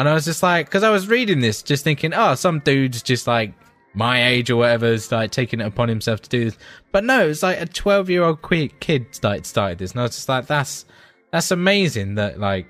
And 0.00 0.08
I 0.08 0.14
was 0.14 0.24
just 0.24 0.42
like, 0.42 0.64
because 0.64 0.82
I 0.82 0.88
was 0.88 1.08
reading 1.08 1.40
this, 1.40 1.62
just 1.62 1.84
thinking, 1.84 2.14
oh, 2.14 2.34
some 2.34 2.60
dude's 2.60 3.02
just 3.02 3.26
like 3.26 3.52
my 3.92 4.28
age 4.28 4.48
or 4.48 4.56
whatever 4.56 4.86
is 4.86 5.12
like 5.12 5.30
taking 5.30 5.60
it 5.60 5.66
upon 5.66 5.90
himself 5.90 6.22
to 6.22 6.30
do 6.30 6.46
this. 6.46 6.56
But 6.90 7.04
no, 7.04 7.28
it's 7.28 7.42
like 7.42 7.60
a 7.60 7.66
12 7.66 8.08
year 8.08 8.22
old 8.22 8.38
kid 8.80 9.14
started, 9.14 9.44
started 9.44 9.76
this, 9.76 9.90
and 9.90 10.00
I 10.00 10.04
was 10.04 10.14
just 10.14 10.26
like, 10.26 10.46
that's 10.46 10.86
that's 11.32 11.50
amazing 11.50 12.14
that 12.14 12.40
like 12.40 12.66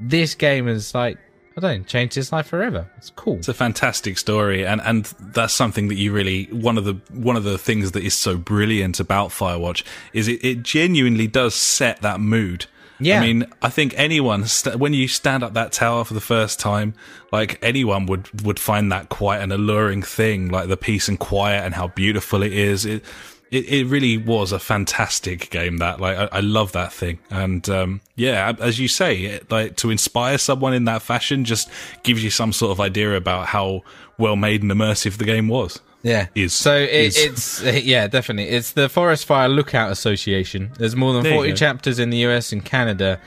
this 0.00 0.34
game 0.34 0.66
has 0.66 0.92
like 0.96 1.16
I 1.56 1.60
don't 1.60 1.78
know, 1.78 1.84
changed 1.84 2.16
his 2.16 2.32
life 2.32 2.48
forever. 2.48 2.90
It's 2.96 3.10
cool. 3.10 3.36
It's 3.36 3.46
a 3.46 3.54
fantastic 3.54 4.18
story, 4.18 4.66
and 4.66 4.80
and 4.80 5.04
that's 5.20 5.54
something 5.54 5.86
that 5.86 5.94
you 5.94 6.12
really 6.12 6.46
one 6.46 6.76
of 6.76 6.84
the 6.84 6.94
one 7.12 7.36
of 7.36 7.44
the 7.44 7.56
things 7.56 7.92
that 7.92 8.02
is 8.02 8.14
so 8.14 8.36
brilliant 8.36 8.98
about 8.98 9.30
Firewatch 9.30 9.84
is 10.12 10.26
it, 10.26 10.44
it 10.44 10.64
genuinely 10.64 11.28
does 11.28 11.54
set 11.54 12.02
that 12.02 12.18
mood. 12.18 12.66
Yeah. 13.00 13.18
I 13.18 13.20
mean, 13.20 13.46
I 13.60 13.70
think 13.70 13.94
anyone 13.96 14.46
st- 14.46 14.76
when 14.76 14.94
you 14.94 15.08
stand 15.08 15.42
up 15.42 15.54
that 15.54 15.72
tower 15.72 16.04
for 16.04 16.14
the 16.14 16.20
first 16.20 16.60
time, 16.60 16.94
like 17.32 17.58
anyone 17.62 18.06
would 18.06 18.42
would 18.42 18.58
find 18.58 18.92
that 18.92 19.08
quite 19.08 19.40
an 19.40 19.52
alluring 19.52 20.02
thing, 20.02 20.48
like 20.48 20.68
the 20.68 20.76
peace 20.76 21.08
and 21.08 21.18
quiet 21.18 21.64
and 21.64 21.74
how 21.74 21.88
beautiful 21.88 22.42
it 22.42 22.52
is. 22.52 22.84
It 22.86 23.04
it, 23.50 23.68
it 23.68 23.86
really 23.86 24.16
was 24.16 24.52
a 24.52 24.58
fantastic 24.58 25.50
game. 25.50 25.78
That 25.78 26.00
like 26.00 26.16
I, 26.16 26.28
I 26.32 26.40
love 26.40 26.72
that 26.72 26.92
thing, 26.92 27.18
and 27.30 27.68
um, 27.68 28.00
yeah, 28.16 28.52
as 28.60 28.78
you 28.78 28.88
say, 28.88 29.16
it, 29.22 29.50
like 29.50 29.76
to 29.76 29.90
inspire 29.90 30.38
someone 30.38 30.74
in 30.74 30.84
that 30.86 31.02
fashion 31.02 31.44
just 31.44 31.68
gives 32.02 32.22
you 32.22 32.30
some 32.30 32.52
sort 32.52 32.72
of 32.72 32.80
idea 32.80 33.16
about 33.16 33.46
how 33.46 33.82
well 34.18 34.36
made 34.36 34.62
and 34.62 34.72
immersive 34.72 35.18
the 35.18 35.24
game 35.24 35.48
was. 35.48 35.80
Yeah. 36.04 36.28
Is- 36.34 36.52
so 36.52 36.76
it, 36.76 37.16
is. 37.16 37.16
it's 37.16 37.62
yeah, 37.84 38.06
definitely. 38.06 38.54
It's 38.54 38.72
the 38.72 38.88
Forest 38.88 39.24
Fire 39.24 39.48
Lookout 39.48 39.90
Association. 39.90 40.70
There's 40.78 40.94
more 40.94 41.14
than 41.14 41.24
There 41.24 41.34
40 41.34 41.54
chapters 41.54 41.98
in 41.98 42.10
the 42.10 42.18
US 42.18 42.52
and 42.52 42.64
Canada. 42.64 43.20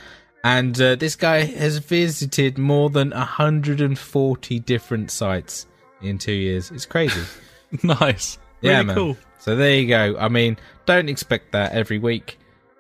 And 0.44 0.80
uh, 0.80 0.96
this 0.96 1.16
guy 1.16 1.44
has 1.44 1.80
visited 1.80 2.58
more 2.58 2.90
than 2.90 3.10
140 3.10 4.60
different 4.60 5.12
sites 5.12 5.66
in 6.02 6.18
2 6.20 6.32
years. 6.32 6.72
It's 6.72 6.86
crazy. 6.86 7.22
nice, 7.84 8.38
yeah, 8.62 8.74
really 8.74 8.84
man. 8.86 8.96
cool. 8.96 9.18
So 9.40 9.56
there 9.56 9.76
you 9.76 9.88
go. 9.88 10.16
I 10.18 10.30
mean, 10.30 10.58
don't 10.86 11.10
expect 11.10 11.52
that 11.52 11.74
every 11.74 11.98
week. 11.98 12.38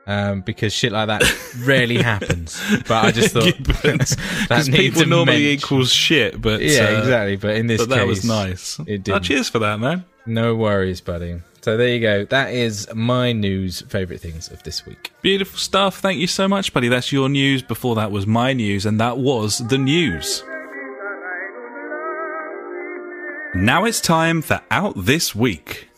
Um, 0.10 0.40
because 0.40 0.72
shit 0.72 0.94
like 0.94 1.08
that 1.08 1.22
rarely 1.66 1.98
happens. 2.02 2.60
But 2.88 3.04
I 3.04 3.12
just 3.12 3.34
thought 3.34 3.54
Because 3.62 4.16
that 4.48 4.66
needs 4.66 4.70
people 4.70 5.06
normally 5.06 5.44
mention. 5.44 5.52
equals 5.52 5.92
shit, 5.92 6.40
but 6.42 6.62
Yeah, 6.62 6.86
uh, 6.86 7.00
exactly. 7.00 7.36
But 7.36 7.56
in 7.58 7.68
this 7.68 7.82
But 7.82 7.90
that 7.90 8.08
was 8.08 8.24
nice. 8.24 8.80
It 8.88 9.08
Oh, 9.10 9.20
cheers 9.20 9.50
for 9.50 9.60
that, 9.60 9.82
man. 9.82 10.06
No 10.26 10.56
worries, 10.56 11.02
buddy. 11.02 11.42
So 11.62 11.76
there 11.76 11.90
you 11.90 12.00
go. 12.00 12.24
That 12.24 12.54
is 12.54 12.88
my 12.96 13.34
news 13.34 13.82
favorite 13.90 14.22
things 14.22 14.50
of 14.50 14.64
this 14.64 14.86
week. 14.86 15.12
Beautiful 15.22 15.58
stuff. 15.60 16.00
Thank 16.00 16.20
you 16.20 16.28
so 16.28 16.48
much, 16.48 16.74
buddy. 16.74 16.88
That's 16.88 17.12
your 17.12 17.28
news. 17.28 17.62
Before 17.62 17.96
that 17.96 18.10
was 18.10 18.26
my 18.26 18.54
news, 18.54 18.86
and 18.86 19.02
that 19.02 19.18
was 19.18 19.58
the 19.68 19.78
news. 19.78 20.42
Now 23.56 23.86
it's 23.86 24.00
time 24.00 24.42
for 24.42 24.62
Out 24.72 24.94
This 24.96 25.34
Week. 25.36 25.90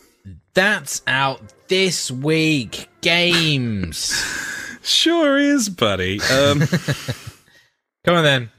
That's 0.54 1.02
out 1.06 1.40
this 1.68 2.10
week. 2.10 2.88
Games. 3.00 4.12
Sure 4.82 5.38
is, 5.38 5.68
buddy. 5.68 6.20
Um, 6.22 6.60
Come 8.04 8.16
on 8.16 8.24
then. 8.24 8.50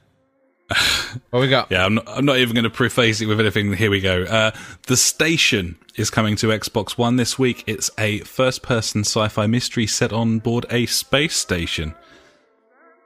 What 1.30 1.40
we 1.40 1.48
got? 1.48 1.70
yeah, 1.70 1.84
I'm 1.84 1.96
not, 1.96 2.04
I'm 2.08 2.24
not 2.24 2.38
even 2.38 2.54
going 2.54 2.62
to 2.64 2.70
preface 2.70 3.20
it 3.20 3.26
with 3.26 3.40
anything. 3.40 3.72
Here 3.72 3.90
we 3.90 4.00
go. 4.00 4.22
Uh, 4.22 4.52
the 4.86 4.96
Station 4.96 5.76
is 5.96 6.10
coming 6.10 6.36
to 6.36 6.46
Xbox 6.46 6.96
One 6.96 7.16
this 7.16 7.40
week. 7.40 7.64
It's 7.66 7.90
a 7.98 8.20
first 8.20 8.62
person 8.62 9.00
sci 9.00 9.28
fi 9.28 9.46
mystery 9.48 9.86
set 9.86 10.12
on 10.12 10.38
board 10.38 10.64
a 10.70 10.86
space 10.86 11.36
station. 11.36 11.92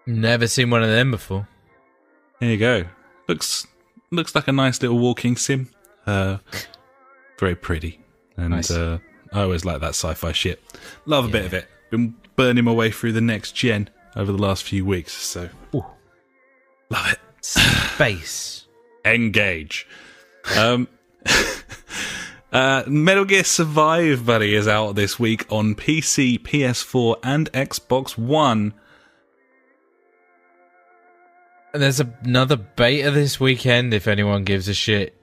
Never 0.04 0.46
seen 0.46 0.68
one 0.70 0.82
of 0.82 0.90
them 0.90 1.10
before. 1.10 1.48
There 2.38 2.50
you 2.50 2.58
go. 2.58 2.84
Looks 3.28 3.66
looks 4.12 4.34
like 4.34 4.46
a 4.46 4.52
nice 4.52 4.80
little 4.82 4.98
walking 4.98 5.36
sim. 5.36 5.70
Uh, 6.06 6.38
very 7.40 7.56
pretty, 7.56 7.98
and 8.36 8.50
Nice. 8.50 8.70
uh, 8.70 8.98
I 9.32 9.42
always 9.42 9.64
like 9.64 9.80
that 9.80 9.90
sci-fi 9.90 10.32
shit. 10.32 10.62
Love 11.04 11.24
a 11.26 11.28
bit 11.28 11.44
of 11.46 11.54
it. 11.54 11.66
Been 11.90 12.14
burning 12.36 12.64
my 12.64 12.72
way 12.72 12.90
through 12.90 13.12
the 13.12 13.20
next 13.20 13.52
gen 13.52 13.88
over 14.14 14.30
the 14.32 14.38
last 14.38 14.62
few 14.64 14.84
weeks, 14.84 15.12
so 15.12 15.48
love 15.72 17.12
it. 17.12 17.18
Space. 17.42 18.66
Engage. 19.04 19.86
Um, 20.56 20.88
Uh, 22.52 22.84
Metal 22.86 23.24
Gear 23.26 23.44
Survive, 23.44 24.24
buddy, 24.24 24.54
is 24.54 24.66
out 24.66 24.94
this 24.94 25.18
week 25.18 25.44
on 25.52 25.74
PC, 25.74 26.38
PS4, 26.38 27.16
and 27.22 27.52
Xbox 27.52 28.16
One. 28.16 28.72
There's 31.74 32.00
another 32.00 32.56
beta 32.56 33.10
this 33.10 33.38
weekend. 33.38 33.92
If 33.92 34.06
anyone 34.08 34.44
gives 34.44 34.68
a 34.68 34.74
shit. 34.74 35.15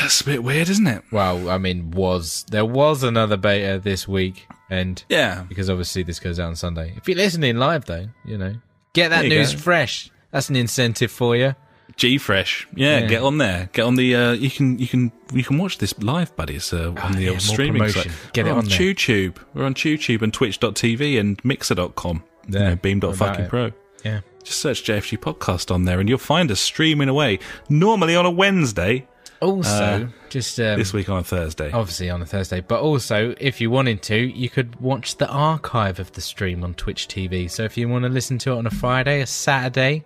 That's 0.00 0.20
a 0.20 0.24
bit 0.24 0.42
weird, 0.42 0.68
isn't 0.68 0.86
it? 0.86 1.02
Well, 1.10 1.50
I 1.50 1.58
mean, 1.58 1.90
was 1.90 2.44
there 2.50 2.64
was 2.64 3.02
another 3.02 3.36
beta 3.36 3.80
this 3.82 4.06
week, 4.08 4.46
and 4.70 5.02
Yeah. 5.08 5.44
because 5.48 5.68
obviously 5.68 6.02
this 6.02 6.20
goes 6.20 6.38
out 6.38 6.48
on 6.48 6.56
Sunday. 6.56 6.94
If 6.96 7.08
you're 7.08 7.16
listening 7.16 7.56
live, 7.56 7.84
though, 7.86 8.08
you 8.24 8.38
know, 8.38 8.54
get 8.92 9.08
that 9.10 9.24
news 9.26 9.54
go. 9.54 9.60
fresh. 9.60 10.10
That's 10.30 10.48
an 10.50 10.56
incentive 10.56 11.10
for 11.10 11.34
you. 11.36 11.54
G 11.96 12.16
Fresh, 12.18 12.68
yeah, 12.76 13.00
Yeah. 13.00 13.06
get 13.06 13.22
on 13.22 13.38
there. 13.38 13.70
Get 13.72 13.82
on 13.84 13.96
the. 13.96 14.14
Uh, 14.14 14.32
you 14.32 14.50
can 14.50 14.78
you 14.78 14.86
can 14.86 15.10
you 15.32 15.42
can 15.42 15.58
watch 15.58 15.78
this 15.78 15.98
live, 15.98 16.34
buddy. 16.36 16.54
It's 16.56 16.72
uh, 16.72 16.92
on 17.02 17.12
the 17.16 17.22
yeah, 17.22 17.30
old 17.30 17.40
streaming 17.42 17.80
promotion. 17.80 18.12
site. 18.12 18.32
Get 18.34 18.46
it 18.46 18.52
We're 18.52 18.58
on 18.58 18.64
there. 18.66 18.78
YouTube. 18.78 19.36
We're 19.54 19.64
on 19.64 19.74
YouTube 19.74 20.22
and 20.22 20.32
Twitch.tv 20.32 21.18
and 21.18 21.44
Mixer.com. 21.44 22.22
You 22.48 22.58
Yeah, 22.58 22.68
know, 22.70 22.76
Beam 22.76 23.00
fucking 23.00 23.46
it? 23.46 23.48
pro. 23.50 23.72
Yeah. 24.04 24.20
Just 24.44 24.60
search 24.60 24.84
JFG 24.84 25.18
podcast 25.18 25.74
on 25.74 25.86
there, 25.86 25.98
and 25.98 26.08
you'll 26.08 26.18
find 26.18 26.50
us 26.52 26.60
streaming 26.60 27.08
away. 27.08 27.40
Normally 27.68 28.14
on 28.14 28.24
a 28.26 28.30
Wednesday. 28.30 29.08
Also, 29.40 29.70
Uh, 29.70 30.06
just 30.30 30.58
um, 30.58 30.78
this 30.78 30.92
week 30.92 31.08
on 31.08 31.18
a 31.18 31.22
Thursday. 31.24 31.70
obviously 31.72 32.10
on 32.10 32.20
a 32.22 32.26
Thursday, 32.26 32.60
but 32.60 32.80
also 32.80 33.34
if 33.40 33.60
you 33.60 33.70
wanted 33.70 34.02
to, 34.02 34.16
you 34.16 34.48
could 34.50 34.74
watch 34.80 35.16
the 35.16 35.28
archive 35.28 36.00
of 36.00 36.10
the 36.12 36.20
stream 36.20 36.64
on 36.64 36.74
Twitch 36.74 37.06
TV. 37.08 37.48
So 37.50 37.62
if 37.62 37.76
you 37.76 37.88
want 37.88 38.02
to 38.04 38.08
listen 38.08 38.38
to 38.38 38.52
it 38.52 38.56
on 38.58 38.66
a 38.66 38.70
Friday, 38.70 39.20
a 39.20 39.26
Saturday, 39.26 40.04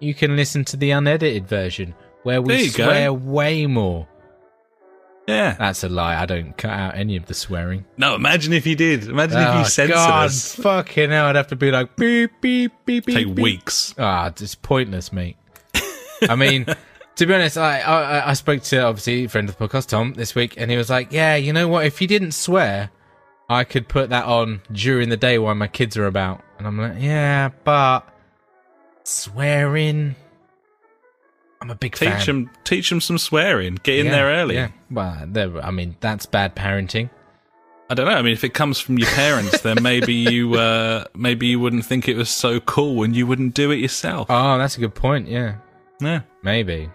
you 0.00 0.14
can 0.14 0.36
listen 0.36 0.64
to 0.66 0.76
the 0.76 0.90
unedited 0.92 1.46
version 1.46 1.94
where 2.22 2.40
we 2.40 2.62
you 2.64 2.72
go. 2.72 2.84
swear 2.84 3.12
way 3.12 3.66
more. 3.66 4.08
Yeah. 5.28 5.54
That's 5.58 5.84
a 5.84 5.88
lie. 5.88 6.20
I 6.20 6.26
don't 6.26 6.56
cut 6.56 6.70
out 6.72 6.96
any 6.96 7.16
of 7.16 7.26
the 7.26 7.34
swearing. 7.34 7.84
No, 7.96 8.14
imagine 8.16 8.52
if 8.52 8.66
you 8.66 8.74
did. 8.74 9.04
Imagine 9.04 9.38
if 9.38 9.54
you 9.54 9.60
Oh, 9.60 9.64
censored 9.64 9.94
God, 9.94 10.24
us. 10.26 10.54
fucking 10.56 11.10
hell! 11.10 11.26
I'd 11.26 11.36
have 11.36 11.46
to 11.48 11.56
be 11.56 11.70
like 11.70 11.94
beep 11.94 12.32
beep 12.40 12.72
beep 12.84 13.06
beep. 13.06 13.14
Take 13.14 13.26
beep. 13.28 13.38
weeks. 13.42 13.94
Ah, 13.98 14.26
it's 14.28 14.54
pointless, 14.56 15.12
mate. 15.12 15.36
I 16.28 16.34
mean, 16.34 16.66
to 17.16 17.26
be 17.26 17.34
honest, 17.34 17.58
I, 17.58 17.80
I 17.80 18.30
I 18.30 18.32
spoke 18.34 18.62
to 18.64 18.82
obviously 18.82 19.24
a 19.24 19.28
friend 19.28 19.48
of 19.48 19.56
the 19.56 19.68
podcast, 19.68 19.88
Tom, 19.88 20.14
this 20.14 20.34
week, 20.34 20.54
and 20.56 20.70
he 20.70 20.76
was 20.76 20.90
like, 20.90 21.12
"Yeah, 21.12 21.36
you 21.36 21.52
know 21.52 21.68
what? 21.68 21.84
If 21.86 22.00
you 22.00 22.06
didn't 22.08 22.32
swear, 22.32 22.90
I 23.48 23.64
could 23.64 23.88
put 23.88 24.10
that 24.10 24.24
on 24.24 24.62
during 24.72 25.08
the 25.08 25.16
day 25.16 25.38
while 25.38 25.54
my 25.54 25.68
kids 25.68 25.96
are 25.96 26.06
about." 26.06 26.42
And 26.58 26.66
I'm 26.66 26.78
like, 26.78 26.94
"Yeah, 26.98 27.50
but 27.64 28.08
swearing, 29.04 30.14
I'm 31.60 31.70
a 31.70 31.74
big 31.74 31.96
fan." 31.96 32.16
Teach 32.16 32.26
them, 32.26 32.50
teach 32.64 32.88
them 32.88 33.00
some 33.00 33.18
swearing. 33.18 33.78
Get 33.82 33.98
in 33.98 34.06
Yeah, 34.06 34.12
there 34.12 34.26
early. 34.26 34.54
Yeah. 34.54 34.68
Well, 34.90 35.24
there, 35.26 35.62
I 35.62 35.70
mean, 35.70 35.96
that's 36.00 36.26
bad 36.26 36.56
parenting. 36.56 37.10
I 37.90 37.94
don't 37.94 38.06
know. 38.06 38.12
I 38.14 38.22
mean, 38.22 38.32
if 38.32 38.42
it 38.42 38.54
comes 38.54 38.80
from 38.80 38.98
your 38.98 39.08
parents, 39.10 39.60
then 39.60 39.82
maybe 39.82 40.14
you, 40.14 40.54
uh, 40.58 41.04
maybe 41.14 41.48
you 41.48 41.60
wouldn't 41.60 41.84
think 41.84 42.08
it 42.08 42.16
was 42.16 42.30
so 42.30 42.58
cool, 42.60 43.02
and 43.02 43.14
you 43.14 43.26
wouldn't 43.26 43.52
do 43.54 43.70
it 43.70 43.76
yourself. 43.76 44.28
Oh, 44.30 44.56
that's 44.56 44.78
a 44.78 44.80
good 44.80 44.94
point. 44.94 45.28
Yeah, 45.28 45.56
yeah. 46.00 46.22
maybe. 46.42 46.88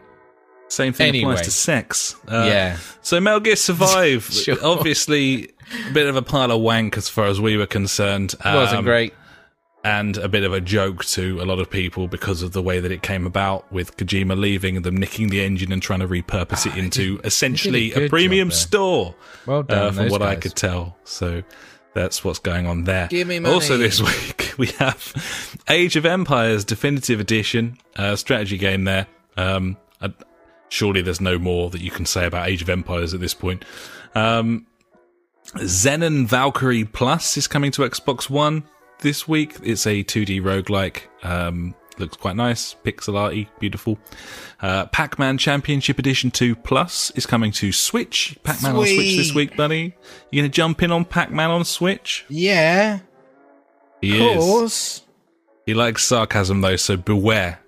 Same 0.69 0.93
thing 0.93 1.07
Anyway. 1.09 1.31
applies 1.31 1.45
to 1.45 1.51
sex. 1.51 2.15
Uh, 2.27 2.45
yeah. 2.47 2.77
So 3.01 3.19
Metal 3.21 3.39
Gear 3.39 3.55
Survive, 3.55 4.23
Sure. 4.31 4.57
obviously, 4.63 5.49
a 5.89 5.93
bit 5.93 6.07
of 6.07 6.15
a 6.15 6.21
pile 6.21 6.51
of 6.51 6.61
wank 6.61 6.97
as 6.97 7.07
far 7.09 7.25
as 7.25 7.39
we 7.39 7.55
were 7.57 7.65
concerned. 7.67 8.35
Wasn't 8.43 8.79
Um, 8.79 8.83
great. 8.85 9.13
and 9.85 10.17
a 10.17 10.27
bit 10.27 10.43
of 10.43 10.51
a 10.51 10.59
joke 10.59 11.05
to 11.05 11.39
a 11.41 11.45
lot 11.45 11.59
of 11.59 11.69
people 11.69 12.07
because 12.09 12.41
of 12.41 12.51
the 12.51 12.61
way 12.61 12.79
that 12.81 12.91
it 12.91 13.01
came 13.01 13.25
about 13.25 13.71
with 13.71 13.95
Kojima 13.95 14.37
leaving 14.37 14.75
and 14.75 14.83
them 14.85 14.97
nicking 14.97 15.29
the 15.29 15.41
engine 15.41 15.71
and 15.71 15.81
trying 15.81 15.99
to 16.01 16.07
repurpose 16.07 16.65
it 16.65 16.77
into 16.77 17.21
essentially 17.23 17.89
good 17.91 18.03
a 18.03 18.09
premium 18.09 18.51
store. 18.51 19.15
Well 19.45 19.63
done, 19.63 19.77
uh, 19.87 19.91
from 19.93 20.09
what 20.09 20.21
I 20.21 20.35
could 20.35 20.55
tell. 20.55 20.97
So 21.05 21.43
that's 21.93 22.25
what's 22.25 22.39
going 22.39 22.67
on 22.67 22.83
there. 22.83 23.07
Give 23.07 23.27
me 23.27 23.39
money. 23.39 23.53
Also, 23.53 23.77
this 23.77 24.01
week 24.27 24.53
we 24.57 24.67
have 24.79 25.61
Age 25.69 25.95
of 25.95 26.05
Empires 26.05 26.65
Definitive 26.65 27.21
Edition 27.21 27.77
uh, 27.95 28.17
strategy 28.17 28.57
game. 28.57 28.83
There, 28.83 29.07
um, 29.37 29.77
I, 30.01 30.11
surely 30.69 31.01
there's 31.01 31.21
no 31.21 31.37
more 31.39 31.69
that 31.69 31.81
you 31.81 31.91
can 31.91 32.05
say 32.05 32.25
about 32.25 32.47
Age 32.47 32.61
of 32.61 32.69
Empires 32.69 33.13
at 33.13 33.19
this 33.19 33.33
point. 33.33 33.63
Um, 34.15 34.65
Xenon 35.55 36.25
Valkyrie 36.27 36.85
Plus 36.85 37.37
is 37.37 37.47
coming 37.47 37.71
to 37.71 37.83
Xbox 37.83 38.29
One 38.29 38.63
this 38.99 39.27
week. 39.27 39.55
It's 39.63 39.85
a 39.85 40.03
2D 40.03 40.41
roguelike. 40.41 41.03
Um, 41.23 41.73
looks 41.97 42.17
quite 42.17 42.35
nice, 42.35 42.75
pixel 42.83 43.17
arty, 43.17 43.49
beautiful. 43.59 43.97
Uh, 44.61 44.85
Pac-Man 44.87 45.37
Championship 45.37 45.99
Edition 45.99 46.31
2 46.31 46.55
Plus 46.55 47.11
is 47.11 47.25
coming 47.25 47.51
to 47.53 47.71
Switch. 47.71 48.37
Pac-Man 48.43 48.75
on 48.75 48.85
Switch 48.85 49.15
this 49.17 49.33
week, 49.33 49.55
buddy. 49.55 49.95
You 50.31 50.41
gonna 50.41 50.49
jump 50.49 50.83
in 50.83 50.91
on 50.91 51.05
Pac-Man 51.05 51.49
on 51.49 51.63
Switch? 51.63 52.25
Yeah, 52.27 52.99
He 54.01 54.17
of 54.19 54.63
is. 54.63 55.01
He 55.65 55.73
likes 55.73 56.03
sarcasm 56.03 56.61
though, 56.61 56.75
so 56.75 56.97
beware. 56.97 57.59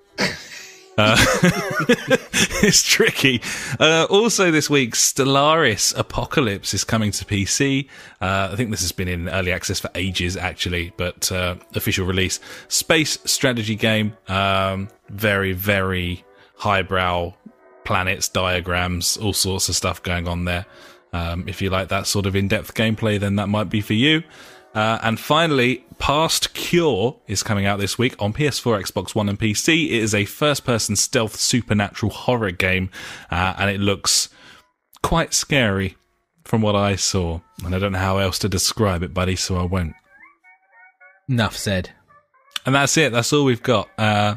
Uh, 1.00 1.16
it's 2.62 2.84
tricky. 2.84 3.42
Uh, 3.80 4.06
also, 4.10 4.52
this 4.52 4.70
week, 4.70 4.96
Stellaris 4.96 5.98
Apocalypse 5.98 6.74
is 6.74 6.84
coming 6.84 7.12
to 7.12 7.24
PC. 7.24 7.88
Uh, 8.20 8.50
I 8.52 8.56
think 8.58 8.70
this 8.70 8.82
has 8.82 8.92
been 8.92 9.08
in 9.08 9.30
early 9.30 9.54
access 9.54 9.80
for 9.80 9.90
ages, 9.96 10.36
actually, 10.36 10.92
but 10.98 11.32
uh, 11.32 11.56
official 11.74 12.06
release. 12.06 12.42
Space 12.68 13.18
strategy 13.24 13.76
game. 13.76 14.18
Um, 14.28 14.90
very, 15.08 15.54
very 15.54 16.26
highbrow 16.56 17.34
planets, 17.86 18.28
diagrams, 18.28 19.16
all 19.18 19.34
sorts 19.34 19.70
of 19.70 19.76
stuff 19.76 20.04
going 20.04 20.28
on 20.28 20.44
there. 20.44 20.66
Um, 21.14 21.48
if 21.48 21.62
you 21.62 21.70
like 21.70 21.88
that 21.88 22.08
sort 22.08 22.26
of 22.26 22.36
in-depth 22.36 22.74
gameplay, 22.74 23.20
then 23.20 23.38
that 23.38 23.48
might 23.48 23.70
be 23.70 23.80
for 23.82 23.94
you. 23.94 24.24
Uh, 24.74 25.00
and 25.02 25.20
finally, 25.20 25.86
Past 25.98 26.54
Cure 26.54 27.20
is 27.28 27.44
coming 27.44 27.66
out 27.66 27.80
this 27.80 27.98
week 27.98 28.16
on 28.20 28.34
PS4, 28.34 28.84
Xbox 28.84 29.16
One, 29.16 29.28
and 29.28 29.40
PC. 29.40 29.86
It 29.86 29.92
is 29.92 30.14
a 30.14 30.26
first-person 30.26 30.96
stealth 30.96 31.36
supernatural 31.38 32.12
horror 32.12 32.52
game, 32.52 32.90
uh, 33.32 33.56
and 33.58 33.70
it 33.70 33.80
looks 33.80 34.30
quite 35.02 35.34
scary 35.34 35.98
from 36.46 36.62
what 36.62 36.76
I 36.76 36.96
saw. 36.96 37.40
And 37.66 37.74
I 37.74 37.80
don't 37.80 37.94
know 37.94 38.00
how 38.00 38.20
else 38.20 38.38
to 38.40 38.50
describe 38.50 39.04
it, 39.04 39.14
buddy, 39.14 39.36
so 39.36 39.58
I 39.58 39.64
won't. 39.64 39.96
Enough 41.28 41.58
said. 41.58 41.92
And 42.66 42.76
that's 42.76 42.96
it. 42.98 43.12
That's 43.12 43.34
all 43.34 43.46
we've 43.46 43.64
got. 43.64 43.90
Uh, 43.98 44.36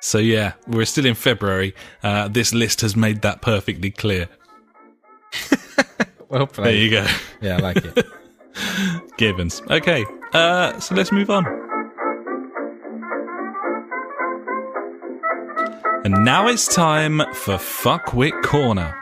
so 0.00 0.18
yeah, 0.18 0.52
we're 0.66 0.84
still 0.84 1.06
in 1.06 1.14
February. 1.14 1.74
Uh, 2.02 2.28
this 2.28 2.54
list 2.54 2.80
has 2.82 2.94
made 2.94 3.22
that 3.22 3.42
perfectly 3.42 3.90
clear. 3.90 4.28
Well 6.28 6.44
There 6.44 6.74
you 6.74 6.90
go. 6.90 7.06
Yeah, 7.40 7.56
I 7.56 7.60
like 7.60 7.76
it. 7.78 8.06
Gibbons. 9.16 9.62
Okay, 9.70 10.04
uh, 10.32 10.78
so 10.80 10.94
let's 10.94 11.12
move 11.12 11.30
on. 11.30 11.46
And 16.04 16.24
now 16.24 16.46
it's 16.48 16.72
time 16.72 17.18
for 17.34 17.56
Fuckwit 17.56 18.42
Corner. 18.42 18.94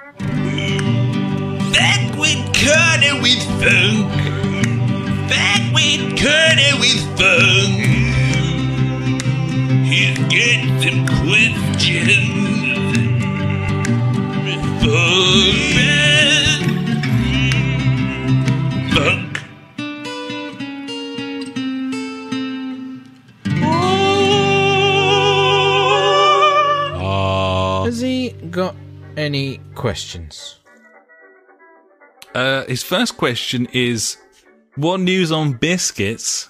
Back 1.72 2.16
with 2.18 2.42
Corner 2.56 3.20
with 3.22 3.44
Funk. 3.60 4.10
Back 5.28 5.62
with 5.74 6.16
Corner 6.18 6.72
with 6.80 7.04
Funk. 7.16 7.76
He's 9.86 10.18
got 10.18 10.60
some 10.82 11.06
questions. 11.22 12.44
For 14.82 15.75
got 28.56 28.74
any 29.18 29.60
questions? 29.74 30.60
Uh, 32.34 32.64
his 32.64 32.82
first 32.82 33.16
question 33.18 33.68
is 33.72 34.16
What 34.76 35.00
news 35.00 35.30
on 35.30 35.52
biscuits? 35.52 36.48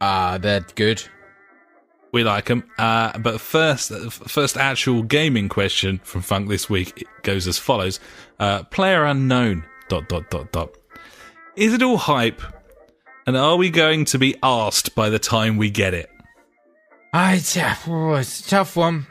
Ah, 0.00 0.38
they're 0.40 0.66
good. 0.74 1.02
We 2.12 2.24
like 2.24 2.46
them. 2.46 2.64
Uh, 2.78 3.16
but 3.18 3.40
first, 3.40 3.92
first 4.10 4.56
actual 4.56 5.02
gaming 5.04 5.48
question 5.48 6.00
from 6.02 6.22
Funk 6.22 6.48
this 6.48 6.68
week 6.68 7.00
it 7.00 7.06
goes 7.22 7.46
as 7.46 7.58
follows: 7.58 8.00
uh, 8.40 8.64
Player 8.64 9.04
unknown. 9.04 9.64
Dot 9.88 10.08
dot 10.08 10.28
dot 10.30 10.50
dot. 10.50 10.70
Is 11.54 11.74
it 11.74 11.82
all 11.82 11.96
hype? 11.96 12.42
And 13.24 13.36
are 13.36 13.56
we 13.56 13.70
going 13.70 14.04
to 14.06 14.18
be 14.18 14.34
asked 14.42 14.96
by 14.96 15.10
the 15.10 15.18
time 15.20 15.56
we 15.56 15.70
get 15.70 15.94
it? 15.94 16.10
Uh, 17.12 17.38
oh, 17.86 18.14
it's 18.14 18.40
a 18.40 18.48
tough 18.48 18.76
one. 18.76 19.06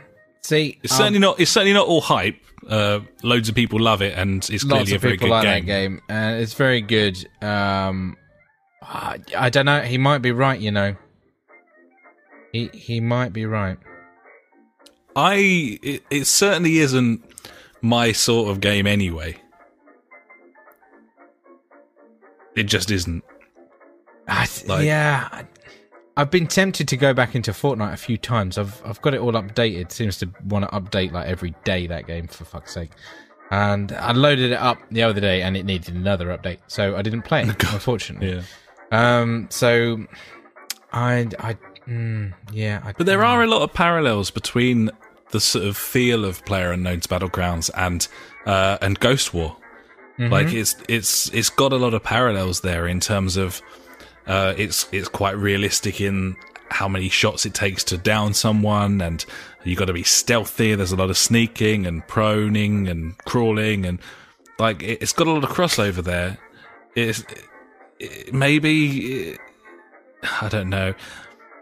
See, 0.46 0.78
it's 0.84 0.94
um, 0.94 0.98
certainly 0.98 1.18
not. 1.18 1.40
It's 1.40 1.50
certainly 1.50 1.74
not 1.74 1.88
all 1.88 2.02
hype. 2.02 2.38
Uh, 2.70 3.00
loads 3.24 3.50
of 3.50 3.56
people 3.56 3.80
love 3.80 4.04
it, 4.04 4.16
and 4.16 4.48
it's 4.52 4.64
clearly 4.64 4.94
a 4.94 5.00
very 5.00 5.18
good 5.18 5.30
like 5.30 5.42
game. 5.42 5.66
game. 5.66 6.02
Uh, 6.08 6.36
it's 6.38 6.54
very 6.54 6.82
good. 6.82 7.18
Um, 7.42 8.16
I, 8.80 9.20
I 9.36 9.50
don't 9.50 9.66
know. 9.66 9.82
He 9.82 9.98
might 9.98 10.20
be 10.20 10.32
right. 10.32 10.60
You 10.60 10.70
know, 10.70 10.96
he 12.52 12.70
he 12.74 13.00
might 13.00 13.34
be 13.34 13.48
right. 13.48 13.80
I 15.16 15.80
it, 15.82 16.04
it 16.12 16.26
certainly 16.26 16.78
isn't 16.78 17.24
my 17.82 18.12
sort 18.12 18.52
of 18.52 18.62
game 18.62 18.86
anyway. 18.86 19.38
It 22.56 22.66
just 22.66 22.92
isn't. 22.92 23.24
I 24.28 24.46
th- 24.46 24.68
like, 24.68 24.86
yeah, 24.86 25.46
I've 26.18 26.32
been 26.32 26.48
tempted 26.48 26.88
to 26.88 26.98
go 26.98 27.14
back 27.14 27.36
into 27.36 27.52
Fortnite 27.52 27.94
a 27.94 27.98
few 27.98 28.18
times. 28.18 28.58
I've 28.58 28.82
I've 28.86 29.02
got 29.02 29.14
it 29.14 29.20
all 29.20 29.34
updated. 29.34 29.92
Seems 29.92 30.18
to 30.20 30.30
want 30.46 30.70
to 30.70 30.72
update 30.72 31.12
like 31.12 31.28
every 31.28 31.54
day. 31.64 31.88
That 31.88 32.08
game, 32.08 32.28
for 32.28 32.46
fuck's 32.46 32.74
sake. 32.74 32.92
And 33.52 33.92
I 33.92 34.12
loaded 34.14 34.52
it 34.52 34.58
up 34.58 34.78
the 34.90 35.04
other 35.04 35.22
day, 35.22 35.42
and 35.42 35.56
it 35.56 35.66
needed 35.66 35.94
another 35.94 36.28
update, 36.36 36.60
so 36.68 36.96
I 36.96 37.02
didn't 37.02 37.24
play 37.24 37.42
it. 37.48 37.64
unfortunately. 37.74 38.42
Yeah. 38.92 39.20
Um. 39.20 39.48
So, 39.50 40.06
I 40.94 41.28
I 41.40 41.58
mm, 41.88 42.34
yeah. 42.52 42.82
I, 42.84 42.94
But 42.94 43.06
there 43.06 43.24
are 43.24 43.44
a 43.44 43.48
lot 43.48 43.62
of 43.62 43.74
parallels 43.74 44.32
between 44.32 44.90
the 45.32 45.40
sort 45.40 45.66
of 45.66 45.76
feel 45.76 46.24
of 46.24 46.44
Player 46.46 46.72
Unknown's 46.72 47.08
Battlegrounds 47.08 47.70
and 47.76 48.08
uh, 48.46 48.78
and 48.82 49.00
Ghost 49.00 49.34
War. 49.34 49.58
Like 50.18 50.54
it's 50.54 50.78
it's 50.88 51.30
it's 51.34 51.50
got 51.50 51.74
a 51.74 51.76
lot 51.76 51.94
of 51.94 52.02
parallels 52.02 52.62
there 52.62 52.88
in 52.88 53.02
terms 53.02 53.36
of 53.36 53.62
uh, 54.28 54.54
it's 54.58 54.88
it's 54.92 55.08
quite 55.08 55.38
realistic 55.38 56.02
in 56.02 56.36
how 56.70 56.88
many 56.88 57.10
shots 57.10 57.46
it 57.46 57.54
takes 57.54 57.84
to 57.86 57.98
down 57.98 58.34
someone, 58.34 59.02
and 59.02 59.26
you 59.64 59.76
got 59.76 59.86
to 59.86 59.94
be 59.94 60.04
stealthy. 60.04 60.76
There's 60.76 60.92
a 60.92 60.96
lot 60.96 61.10
of 61.10 61.18
sneaking 61.18 61.86
and 61.86 62.06
proning 62.08 62.90
and 62.90 63.18
crawling, 63.20 63.86
and 63.86 64.00
like 64.60 64.84
it, 64.84 65.02
it's 65.02 65.14
got 65.14 65.28
a 65.28 65.32
lot 65.32 65.44
of 65.44 65.50
crossover 65.50 66.04
there. 66.04 66.38
It's 66.96 67.24
it, 68.00 68.34
maybe 68.34 69.38
I 70.42 70.50
don't 70.50 70.70
know. 70.70 70.94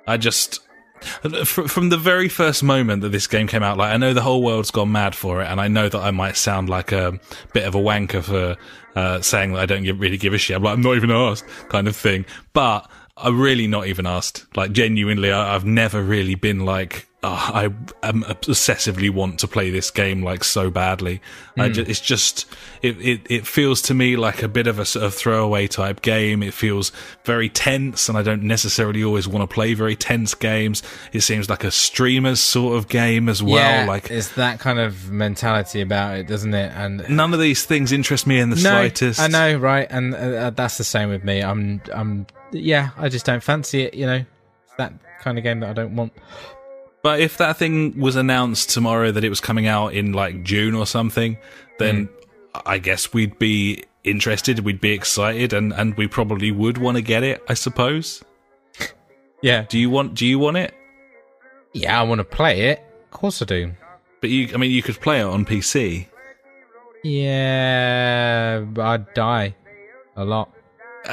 I 0.08 0.18
just 0.18 0.60
from 1.04 1.90
the 1.90 1.98
very 1.98 2.30
first 2.30 2.64
moment 2.64 3.02
that 3.02 3.10
this 3.10 3.28
game 3.28 3.48
came 3.48 3.64
out, 3.64 3.78
like 3.78 3.94
I 3.94 3.98
know 3.98 4.14
the 4.14 4.22
whole 4.22 4.44
world's 4.44 4.72
gone 4.72 4.92
mad 4.92 5.16
for 5.16 5.42
it, 5.42 5.46
and 5.46 5.60
I 5.60 5.68
know 5.68 5.90
that 5.90 6.00
I 6.00 6.12
might 6.12 6.38
sound 6.38 6.70
like 6.70 6.92
a 6.92 7.20
bit 7.54 7.66
of 7.66 7.76
a 7.76 7.80
wanker 7.80 8.24
for 8.24 8.58
uh, 8.96 9.22
saying 9.22 9.54
that 9.54 9.60
I 9.60 9.66
don't 9.66 9.84
give, 9.84 10.00
really 10.00 10.18
give 10.18 10.34
a 10.34 10.38
shit. 10.38 10.56
I'm 10.56 10.64
like, 10.64 10.74
I'm 10.74 10.82
not 10.82 10.96
even 10.96 11.12
asked, 11.12 11.46
kind 11.70 11.88
of 11.88 11.96
thing. 11.96 12.26
But 12.54 12.90
I'm 13.18 13.40
really 13.40 13.68
not 13.68 13.88
even 13.88 14.06
asked. 14.06 14.46
Like 14.56 14.72
genuinely, 14.72 15.32
I, 15.32 15.56
I've 15.56 15.66
never 15.66 16.02
really 16.02 16.36
been 16.36 16.66
like, 16.66 17.08
oh, 17.24 17.52
I 17.54 17.64
am 18.08 18.24
obsessively 18.24 19.10
want 19.10 19.40
to 19.40 19.48
play 19.48 19.70
this 19.70 19.90
game 19.90 20.24
like 20.24 20.44
so 20.44 20.70
badly. 20.70 21.22
I 21.58 21.68
hmm. 21.68 21.74
ju- 21.74 21.86
it's 21.88 22.00
just 22.00 22.46
it, 22.82 23.00
it 23.00 23.22
it 23.30 23.48
feels 23.48 23.82
to 23.84 23.94
me 23.94 24.18
like 24.18 24.44
a 24.44 24.48
bit 24.48 24.68
of 24.68 24.80
a 24.80 24.86
sort 24.86 25.06
of 25.06 25.14
throwaway 25.14 25.68
type 25.68 26.02
game. 26.02 26.44
It 26.44 26.54
feels 26.54 26.92
very 27.24 27.50
tense, 27.50 28.10
and 28.10 28.18
I 28.18 28.24
don't 28.24 28.44
necessarily 28.44 29.04
always 29.04 29.28
want 29.28 29.50
to 29.50 29.54
play 29.54 29.74
very 29.74 29.96
tense 29.96 30.34
games. 30.34 30.84
It 31.14 31.22
seems 31.22 31.50
like 31.50 31.64
a 31.64 31.72
streamer's 31.72 32.42
sort 32.42 32.78
of 32.78 32.90
game 32.90 33.30
as 33.30 33.42
well. 33.42 33.56
yeah, 33.56 33.86
like 33.88 34.12
it's 34.12 34.34
that 34.34 34.60
kind 34.60 34.80
of 34.80 35.10
mentality 35.10 35.82
about 35.82 36.18
it, 36.18 36.28
doesn't 36.28 36.54
it? 36.54 36.72
And 36.76 37.08
none 37.10 37.34
of 37.34 37.40
these 37.40 37.66
things 37.66 37.92
interest 37.92 38.28
me 38.28 38.40
in 38.40 38.50
the 38.50 38.58
no, 38.58 38.62
slightest. 38.62 39.20
I 39.20 39.28
know, 39.28 39.58
right? 39.58 39.88
And 39.90 40.14
uh, 40.14 40.18
uh, 40.18 40.50
that's 40.50 40.78
the 40.78 40.84
same 40.84 41.10
with 41.10 41.24
me. 41.24 41.42
I'm, 41.42 41.82
I'm, 41.94 42.28
yeah, 42.52 42.90
I 42.98 43.10
just 43.10 43.26
don't 43.26 43.44
fancy 43.44 43.84
it. 43.84 43.94
You 43.94 44.06
know, 44.06 44.26
that 44.78 44.94
kind 45.22 45.38
of 45.38 45.44
game 45.44 45.62
that 45.62 45.70
I 45.70 45.74
don't 45.74 45.96
want. 45.96 46.14
But 47.04 47.20
if 47.20 47.38
that 47.38 47.58
thing 47.58 48.00
was 48.00 48.16
announced 48.16 48.70
tomorrow 48.70 49.12
that 49.12 49.24
it 49.26 49.30
was 49.30 49.42
coming 49.42 49.68
out 49.68 49.94
in 49.94 50.14
like 50.14 50.44
June 50.44 50.74
or 50.74 50.88
something, 50.88 51.38
then 51.78 52.08
mm. 52.08 52.62
I 52.66 52.78
guess 52.78 53.14
we'd 53.14 53.38
be 53.38 53.84
interested, 54.06 54.60
we'd 54.60 54.80
be 54.82 54.92
excited, 54.92 55.52
and, 55.52 55.74
and 55.74 55.96
we 55.96 56.08
probably 56.08 56.52
would 56.52 56.78
want 56.78 56.96
to 56.96 57.04
get 57.04 57.24
it, 57.24 57.44
I 57.50 57.56
suppose. 57.56 58.24
Yeah, 59.42 59.66
Do 59.68 59.78
you 59.78 59.90
want 59.90 60.14
do 60.14 60.26
you 60.26 60.40
want 60.40 60.56
it? 60.56 60.74
yeah, 61.74 62.00
I 62.00 62.04
want 62.04 62.20
to 62.20 62.24
play 62.24 62.70
it. 62.70 62.82
Of 63.06 63.12
course, 63.12 63.42
I 63.42 63.46
do. 63.46 63.74
But 64.22 64.30
you 64.30 64.50
I 64.54 64.58
mean 64.58 64.72
you 64.72 64.82
could 64.82 65.02
play 65.02 65.20
it 65.20 65.26
on 65.26 65.44
PC. 65.46 66.08
Yeah, 67.04 68.60
but 68.62 68.82
I'd 68.86 69.14
die 69.14 69.56
a 70.16 70.24
lot. 70.24 70.54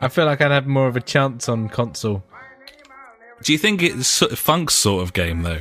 I 0.00 0.08
feel 0.10 0.24
like 0.24 0.40
I'd 0.40 0.50
have 0.50 0.66
more 0.66 0.88
of 0.88 0.96
a 0.96 1.00
chance 1.00 1.48
on 1.48 1.68
console. 1.68 2.24
Do 3.42 3.52
you 3.52 3.58
think 3.58 3.82
it's 3.82 4.22
Funk's 4.38 4.74
sort 4.74 5.02
of 5.02 5.12
game 5.12 5.42
though? 5.42 5.60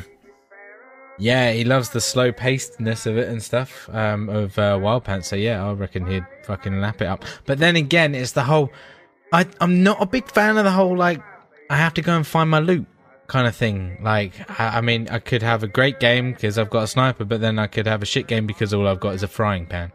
Yeah, 1.17 1.51
he 1.51 1.65
loves 1.65 1.89
the 1.89 1.99
slow 1.99 2.31
pacedness 2.31 3.05
of 3.05 3.17
it 3.17 3.27
and 3.27 3.43
stuff 3.43 3.89
um, 3.91 4.29
of 4.29 4.57
uh, 4.57 4.79
Wild 4.81 5.03
Pants. 5.03 5.27
So 5.27 5.35
yeah, 5.35 5.65
I 5.65 5.73
reckon 5.73 6.07
he'd 6.07 6.25
fucking 6.43 6.79
lap 6.79 7.01
it 7.01 7.07
up. 7.07 7.25
But 7.45 7.59
then 7.59 7.75
again, 7.75 8.15
it's 8.15 8.31
the 8.31 8.43
whole. 8.43 8.71
I 9.33 9.45
I'm 9.59 9.83
not 9.83 10.01
a 10.01 10.05
big 10.05 10.29
fan 10.31 10.57
of 10.57 10.63
the 10.63 10.71
whole 10.71 10.97
like 10.97 11.21
I 11.69 11.75
have 11.75 11.93
to 11.95 12.01
go 12.01 12.15
and 12.15 12.25
find 12.25 12.49
my 12.49 12.59
loot 12.59 12.87
kind 13.27 13.47
of 13.47 13.55
thing. 13.55 13.99
Like 14.01 14.33
I, 14.59 14.77
I 14.77 14.81
mean, 14.81 15.09
I 15.09 15.19
could 15.19 15.43
have 15.43 15.61
a 15.61 15.67
great 15.67 15.99
game 15.99 16.31
because 16.31 16.57
I've 16.57 16.69
got 16.69 16.83
a 16.83 16.87
sniper, 16.87 17.25
but 17.25 17.41
then 17.41 17.59
I 17.59 17.67
could 17.67 17.85
have 17.85 18.01
a 18.01 18.05
shit 18.05 18.27
game 18.27 18.47
because 18.47 18.73
all 18.73 18.87
I've 18.87 19.01
got 19.01 19.13
is 19.13 19.23
a 19.23 19.27
frying 19.27 19.65
pan. 19.65 19.91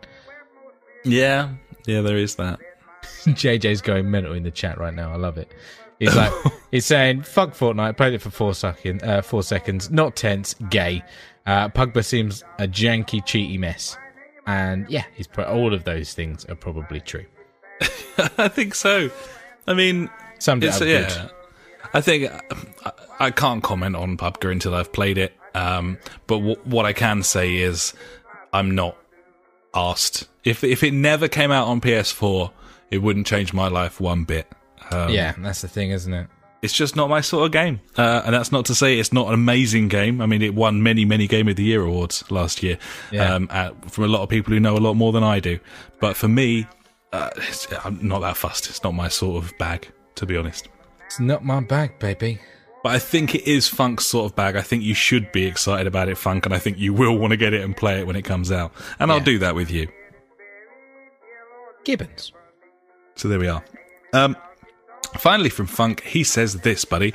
Yeah. 1.05 1.51
Yeah, 1.86 2.02
there 2.02 2.16
is 2.16 2.36
that. 2.36 2.61
JJ's 3.02 3.81
going 3.82 4.11
mental 4.11 4.35
in 4.35 4.43
the 4.43 4.51
chat 4.51 4.78
right 4.78 4.94
now. 4.94 5.12
I 5.12 5.16
love 5.16 5.36
it. 5.39 5.52
He's 5.99 6.15
like, 6.15 6.33
he's 6.71 6.87
saying, 6.87 7.23
"Fuck 7.23 7.51
Fortnite." 7.51 7.97
Played 7.97 8.15
it 8.15 8.23
for 8.23 8.31
four 8.31 8.55
second, 8.55 9.03
uh, 9.03 9.23
four 9.23 9.43
seconds. 9.43 9.91
Not 9.91 10.16
tense. 10.16 10.55
Gay. 10.71 11.03
Uh, 11.47 11.69
Pugba 11.69 12.05
seems 12.05 12.43
a 12.59 12.66
janky, 12.66 13.23
cheaty 13.23 13.59
mess. 13.59 13.97
And 14.47 14.89
yeah, 14.91 15.05
he's 15.15 15.27
put 15.27 15.47
all 15.47 15.73
of 15.73 15.85
those 15.85 16.12
things 16.15 16.45
are 16.47 16.55
probably 16.55 17.01
true. 17.01 17.25
I 18.39 18.49
think 18.49 18.75
so. 18.75 19.11
I 19.66 19.75
mean, 19.75 20.11
It's, 20.69 20.81
yeah, 20.81 21.09
good. 21.09 21.31
I 21.95 22.01
think 22.01 22.31
I, 22.85 22.93
I 23.21 23.31
can't 23.31 23.62
comment 23.62 23.97
on 23.97 24.16
PUBG 24.16 24.51
until 24.53 24.75
I've 24.75 24.93
played 24.93 25.16
it. 25.19 25.33
Um, 25.55 25.99
but 26.27 26.39
w- 26.39 26.57
what 26.65 26.85
I 26.85 26.93
can 26.93 27.23
say 27.23 27.57
is, 27.57 27.95
I'm 28.53 28.75
not 28.75 28.97
asked. 29.75 30.29
If 30.45 30.65
if 30.65 30.83
it 30.83 30.93
never 30.93 31.29
came 31.29 31.51
out 31.51 31.69
on 31.69 31.81
PS4, 31.81 32.51
it 32.91 32.99
wouldn't 32.99 33.27
change 33.27 33.53
my 33.53 33.69
life 33.69 34.01
one 34.01 34.25
bit. 34.25 34.47
Um, 34.90 35.11
yeah, 35.11 35.35
that's 35.39 35.62
the 35.62 35.69
thing, 35.69 35.90
isn't 35.90 36.12
it? 36.12 36.28
it's 36.62 36.73
just 36.73 36.97
not 36.97 37.11
my 37.11 37.20
sort 37.20 37.44
of 37.44 37.52
game. 37.52 37.78
Uh, 37.98 38.23
and 38.24 38.35
that's 38.35 38.51
not 38.51 38.65
to 38.65 38.74
say 38.74 38.98
it's 38.98 39.12
not 39.12 39.28
an 39.28 39.35
amazing 39.35 39.86
game. 39.89 40.23
I 40.23 40.27
mean, 40.27 40.40
it 40.40 40.55
won 40.55 40.82
many, 40.82 41.05
many 41.05 41.27
Game 41.27 41.47
of 41.47 41.56
the 41.56 41.62
Year 41.62 41.82
awards 41.82 42.24
last 42.31 42.62
year 42.62 42.78
Yeah. 43.12 43.35
um, 43.35 43.48
at, 43.51 43.90
from 43.90 44.05
a 44.05 44.09
lot 44.09 44.23
of 44.23 44.31
people 44.31 44.55
who 44.55 44.61
know 44.61 44.74
a 44.74 44.81
lot 44.81 44.94
more 44.94 45.12
than 45.12 45.23
I 45.23 45.40
do. 45.40 45.59
But 46.01 46.16
for 46.16 46.27
me, 46.27 46.66
uh, 47.12 47.28
it's, 47.36 47.70
I'm 47.85 48.09
not 48.09 48.20
that 48.20 48.39
fussed. 48.39 48.70
It's 48.70 48.82
not 48.82 48.94
my 48.94 49.09
sort 49.09 49.44
of 49.44 49.52
bag, 49.59 49.93
to 50.15 50.24
be 50.24 50.39
honest. 50.39 50.69
It's 51.05 51.20
not 51.20 51.44
my 51.44 51.61
bag, 51.61 51.98
baby. 51.98 52.40
But 52.82 52.93
I 52.94 52.98
think 52.98 53.35
it 53.35 53.47
is 53.47 53.69
Funk's 53.69 54.06
sort 54.06 54.24
of 54.31 54.35
bag. 54.35 54.56
I 54.56 54.62
think 54.62 54.85
you 54.85 54.94
should 54.94 55.31
be 55.32 55.44
excited 55.44 55.86
about 55.86 56.09
it, 56.09 56.16
Funk, 56.16 56.47
and 56.47 56.55
I 56.55 56.59
think 56.59 56.78
you 56.78 56.94
will 56.94 57.19
want 57.19 57.32
to 57.32 57.36
get 57.36 57.52
it 57.52 57.61
and 57.61 57.77
play 57.77 58.01
it 58.01 58.06
when 58.06 58.16
it 58.16 58.23
comes 58.23 58.51
out. 58.51 58.73
And 58.98 59.12
I'll 59.12 59.20
do 59.20 59.39
that 59.40 59.55
with 59.55 59.70
you. 59.70 59.86
Gibbons. 61.85 62.32
So 63.16 63.28
there 63.28 63.39
we 63.39 63.48
are. 63.48 63.62
Um, 64.15 64.35
finally, 65.06 65.51
from 65.51 65.66
Funk, 65.66 66.02
he 66.02 66.24
says 66.24 66.60
this, 66.60 66.85
buddy. 66.85 67.14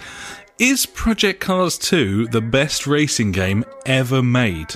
Is 0.57 0.85
Project 0.85 1.39
Cars 1.39 1.77
2 1.77 2.27
the 2.27 2.41
best 2.41 2.85
racing 2.85 3.31
game 3.31 3.63
ever 3.85 4.21
made? 4.21 4.75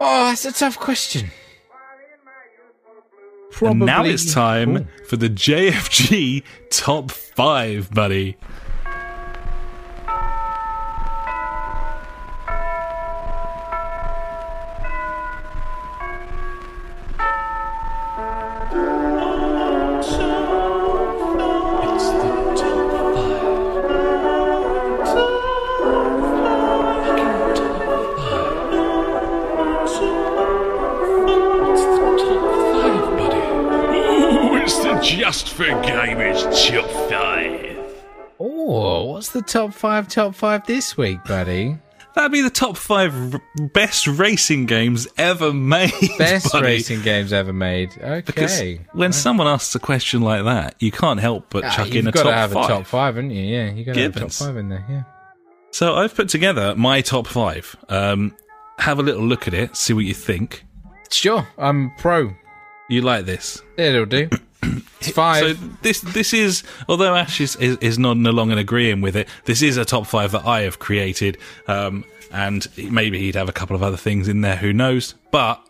Oh, 0.00 0.28
that's 0.28 0.44
a 0.44 0.52
tough 0.52 0.78
question. 0.78 1.30
And 3.60 3.80
now 3.80 4.04
it's 4.04 4.34
time 4.34 4.76
Ooh. 4.76 4.86
for 5.06 5.16
the 5.16 5.30
JFG 5.30 6.42
Top 6.70 7.10
5, 7.12 7.90
buddy. 7.92 8.36
What's 39.14 39.30
the 39.30 39.42
top 39.42 39.72
five? 39.72 40.08
Top 40.08 40.34
five 40.34 40.66
this 40.66 40.96
week, 40.96 41.22
buddy. 41.24 41.78
That'd 42.16 42.30
be 42.32 42.42
the 42.42 42.50
top 42.50 42.76
5 42.76 43.34
r- 43.34 43.42
best 43.72 44.06
racing 44.06 44.66
games 44.66 45.08
ever 45.18 45.52
made. 45.52 45.90
Best 46.18 46.52
buddy. 46.52 46.64
racing 46.66 47.02
games 47.02 47.32
ever 47.32 47.52
made. 47.52 47.90
Okay. 48.00 48.20
Because 48.24 48.62
when 48.92 49.12
someone 49.12 49.48
asks 49.48 49.74
a 49.74 49.80
question 49.80 50.22
like 50.22 50.44
that, 50.44 50.76
you 50.78 50.92
can't 50.92 51.18
help 51.18 51.46
but 51.50 51.64
Ah, 51.64 51.70
chuck 51.74 51.86
you've 51.88 51.96
in 51.96 52.06
a 52.06 52.12
got 52.12 52.22
top 52.22 52.30
to 52.30 52.36
have 52.36 52.52
five. 52.52 52.64
a 52.64 52.68
top 52.68 52.86
five, 52.86 53.14
haven't 53.16 53.30
you? 53.30 53.42
Yeah, 53.44 53.70
you 53.72 53.84
got 53.84 53.94
to 53.94 54.00
have 54.02 54.16
a 54.16 54.20
top 54.20 54.30
five 54.32 54.56
in 54.56 54.68
there. 54.68 54.84
Yeah. 54.88 55.02
So 55.72 55.94
I've 55.94 56.14
put 56.14 56.28
together 56.28 56.76
my 56.76 57.00
top 57.00 57.26
five. 57.26 57.74
Um, 57.88 58.36
have 58.78 59.00
a 59.00 59.02
little 59.02 59.24
look 59.24 59.48
at 59.48 59.54
it, 59.54 59.76
see 59.76 59.92
what 59.92 60.04
you 60.04 60.14
think. 60.14 60.64
Sure, 61.10 61.46
I'm 61.58 61.92
pro. 61.98 62.32
You 62.88 63.00
like 63.02 63.24
this? 63.24 63.60
It'll 63.76 64.06
do. 64.06 64.28
It's 65.00 65.10
five. 65.10 65.58
So 65.58 65.66
this 65.82 66.00
this 66.00 66.32
is 66.32 66.62
although 66.88 67.14
Ash 67.14 67.40
is, 67.40 67.56
is, 67.56 67.76
is 67.78 67.98
nodding 67.98 68.26
along 68.26 68.50
and 68.50 68.58
agreeing 68.60 69.02
with 69.02 69.16
it, 69.16 69.28
this 69.44 69.60
is 69.62 69.76
a 69.76 69.84
top 69.84 70.06
five 70.06 70.32
that 70.32 70.46
I 70.46 70.62
have 70.62 70.78
created. 70.78 71.36
Um, 71.68 72.04
and 72.32 72.66
maybe 72.90 73.18
he'd 73.20 73.34
have 73.34 73.48
a 73.48 73.52
couple 73.52 73.76
of 73.76 73.82
other 73.82 73.96
things 73.98 74.26
in 74.28 74.40
there, 74.40 74.56
who 74.56 74.72
knows? 74.72 75.14
But 75.30 75.60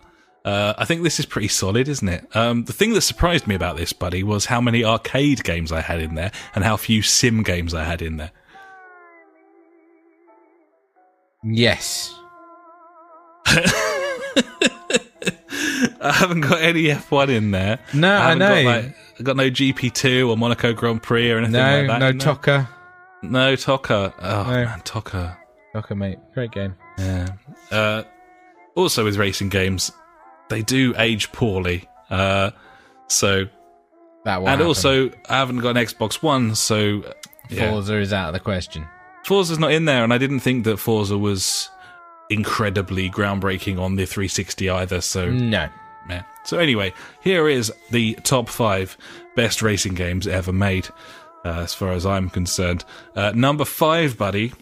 Uh, 0.44 0.74
I 0.76 0.84
think 0.84 1.02
this 1.02 1.18
is 1.18 1.24
pretty 1.26 1.48
solid, 1.48 1.88
isn't 1.88 2.08
it? 2.08 2.26
Um, 2.36 2.64
the 2.64 2.72
thing 2.74 2.92
that 2.92 3.00
surprised 3.00 3.46
me 3.46 3.54
about 3.54 3.76
this, 3.78 3.94
buddy, 3.94 4.22
was 4.22 4.44
how 4.46 4.60
many 4.60 4.84
arcade 4.84 5.42
games 5.42 5.72
I 5.72 5.80
had 5.80 6.00
in 6.02 6.16
there 6.16 6.32
and 6.54 6.62
how 6.64 6.76
few 6.76 7.00
sim 7.00 7.42
games 7.42 7.72
I 7.72 7.82
had 7.84 8.02
in 8.02 8.18
there. 8.18 8.30
Yes. 11.42 12.14
I 16.04 16.12
haven't 16.12 16.42
got 16.42 16.60
any 16.60 16.84
F1 16.84 17.28
in 17.30 17.50
there. 17.50 17.78
No, 17.94 18.12
I 18.14 18.20
haven't 18.30 18.38
know. 18.40 18.62
Got, 18.62 18.64
like, 18.84 18.96
I 19.18 19.22
got 19.22 19.36
no 19.36 19.50
GP2 19.50 20.28
or 20.28 20.36
Monaco 20.36 20.72
Grand 20.72 21.02
Prix 21.02 21.30
or 21.30 21.38
anything 21.38 21.52
No, 21.54 21.58
like 21.60 21.86
that. 21.86 21.98
no 22.00 22.34
there. 22.44 22.68
No 23.22 23.56
TOCA. 23.56 24.12
Oh 24.20 24.42
No. 24.44 24.50
man, 24.64 24.80
TOCA. 24.82 25.36
TOCA, 25.74 25.94
mate. 25.96 26.18
Great 26.34 26.50
game. 26.52 26.74
Yeah. 26.98 27.28
Uh, 27.70 28.02
also 28.74 29.04
with 29.04 29.16
racing 29.16 29.48
games, 29.48 29.90
they 30.50 30.62
do 30.62 30.94
age 30.98 31.32
poorly. 31.32 31.88
Uh, 32.10 32.50
so 33.08 33.46
That 34.24 34.42
and 34.42 34.60
also 34.62 35.08
I 35.28 35.36
haven't 35.38 35.58
got 35.60 35.76
an 35.76 35.84
Xbox 35.84 36.22
One, 36.22 36.54
so 36.54 37.02
yeah. 37.48 37.70
Forza 37.70 37.96
is 37.98 38.12
out 38.12 38.28
of 38.28 38.34
the 38.34 38.40
question. 38.40 38.86
Forza's 39.24 39.58
not 39.58 39.72
in 39.72 39.86
there, 39.86 40.04
and 40.04 40.12
I 40.12 40.18
didn't 40.18 40.40
think 40.40 40.64
that 40.64 40.76
Forza 40.76 41.16
was 41.16 41.70
incredibly 42.30 43.08
groundbreaking 43.10 43.78
on 43.80 43.96
the 43.96 44.04
360 44.06 44.68
either. 44.68 45.00
So 45.00 45.30
No. 45.30 45.68
Yeah. 46.08 46.22
So 46.44 46.58
anyway, 46.58 46.92
here 47.22 47.48
is 47.48 47.72
the 47.90 48.14
top 48.24 48.48
five 48.48 48.96
best 49.34 49.62
racing 49.62 49.94
games 49.94 50.26
ever 50.26 50.52
made, 50.52 50.88
uh, 51.44 51.60
as 51.62 51.72
far 51.74 51.92
as 51.92 52.04
I'm 52.04 52.28
concerned. 52.30 52.84
Uh, 53.16 53.32
number 53.34 53.64
five, 53.64 54.18
buddy, 54.18 54.52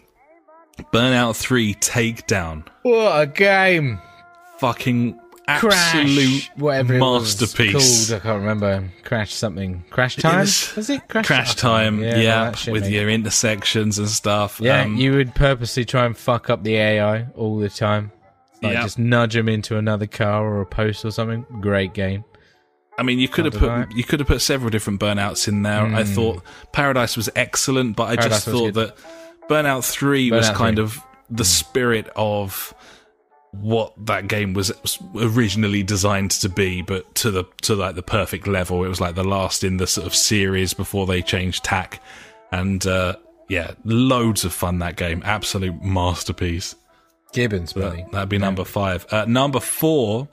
Burnout 0.93 1.37
Three 1.37 1.75
Takedown. 1.75 2.67
What 2.83 3.21
a 3.21 3.27
game! 3.27 4.01
Fucking 4.59 5.19
Crash, 5.59 5.95
absolute 5.97 6.51
whatever 6.57 6.99
masterpiece. 6.99 8.09
called. 8.11 8.21
I 8.21 8.23
can't 8.23 8.41
remember. 8.41 8.89
Crash 9.05 9.35
something. 9.35 9.85
Crash 9.91 10.17
time. 10.17 10.39
was- 10.41 10.75
Was 10.77 10.89
it 10.89 11.07
Crash? 11.09 11.27
Crash 11.27 11.55
time, 11.57 11.99
remember. 11.99 12.21
yeah, 12.23 12.45
that 12.45 12.59
shit, 12.59 12.73
with 12.73 12.89
your 12.89 13.11
intersections 13.11 13.99
and 13.99 14.09
stuff. 14.09 14.61
Yeah, 14.63 14.83
Um, 14.83 14.97
you 14.97 15.13
would 15.15 15.35
purposely 15.35 15.85
try 15.85 16.07
and 16.07 16.17
fuck 16.17 16.49
up 16.49 16.63
the 16.63 16.77
AI 16.77 17.27
all 17.35 17.59
the 17.59 17.69
time. 17.69 18.13
Like 18.63 18.75
Yeah. 18.75 18.83
just 18.83 18.99
nudge 18.99 19.35
him 19.37 19.49
into 19.49 19.77
another 19.77 20.07
car 20.07 20.45
or 20.47 20.61
a 20.61 20.67
post 20.67 21.05
or 21.05 21.11
something. 21.11 21.45
Great 21.61 21.93
game. 21.95 22.25
I 22.99 23.03
mean, 23.03 23.19
you 23.19 23.27
could 23.29 23.47
have 23.47 23.55
put 23.55 23.61
deny 23.61 23.87
you 23.95 24.05
could 24.05 24.21
have 24.21 24.29
put 24.29 24.41
several 24.43 24.71
different 24.71 25.01
burnouts 25.01 25.49
in 25.49 25.63
there. 25.63 25.85
I 25.87 26.05
thought 26.05 26.43
Paradise 26.73 27.17
was 27.17 27.29
excellent, 27.35 27.97
but 27.97 28.05
I 28.05 28.09
Hmm. 28.11 28.17
Paradise 28.21 28.45
just 28.45 28.49
thought 28.49 28.75
that 28.75 28.97
Burnout 29.49 29.91
Three 29.91 30.31
was 30.31 30.49
Burnout 30.51 30.55
kind 30.55 30.77
3. 30.77 30.85
of 30.85 31.01
the 31.31 31.45
spirit 31.45 32.09
of 32.15 32.75
what 33.53 33.93
that 34.07 34.29
game 34.29 34.55
was 34.55 34.73
originally 35.15 35.83
designed 35.83 36.31
to 36.31 36.49
be, 36.49 36.81
but 36.83 37.15
to 37.17 37.31
the 37.31 37.45
to 37.63 37.75
like 37.75 37.95
the 37.97 38.03
perfect 38.03 38.47
level. 38.47 38.85
It 38.85 38.89
was 38.89 39.01
like 39.01 39.15
the 39.15 39.25
last 39.25 39.65
in 39.65 39.79
the 39.79 39.87
sort 39.87 40.07
of 40.07 40.15
series 40.15 40.73
before 40.75 41.07
they 41.07 41.21
changed 41.23 41.65
tack, 41.65 42.01
and 42.51 42.87
uh, 42.87 43.17
yeah, 43.49 43.73
loads 43.85 44.45
of 44.45 44.53
fun 44.53 44.79
that 44.81 44.97
game. 44.97 45.23
Absolute 45.25 45.83
masterpiece. 45.83 46.75
Gibbons, 47.33 47.73
buddy. 47.73 48.05
That'd 48.13 48.29
be 48.29 48.39
number 48.39 48.65
five. 48.65 49.07
Uh, 49.11 49.25
number 49.27 49.61
four, 49.61 50.29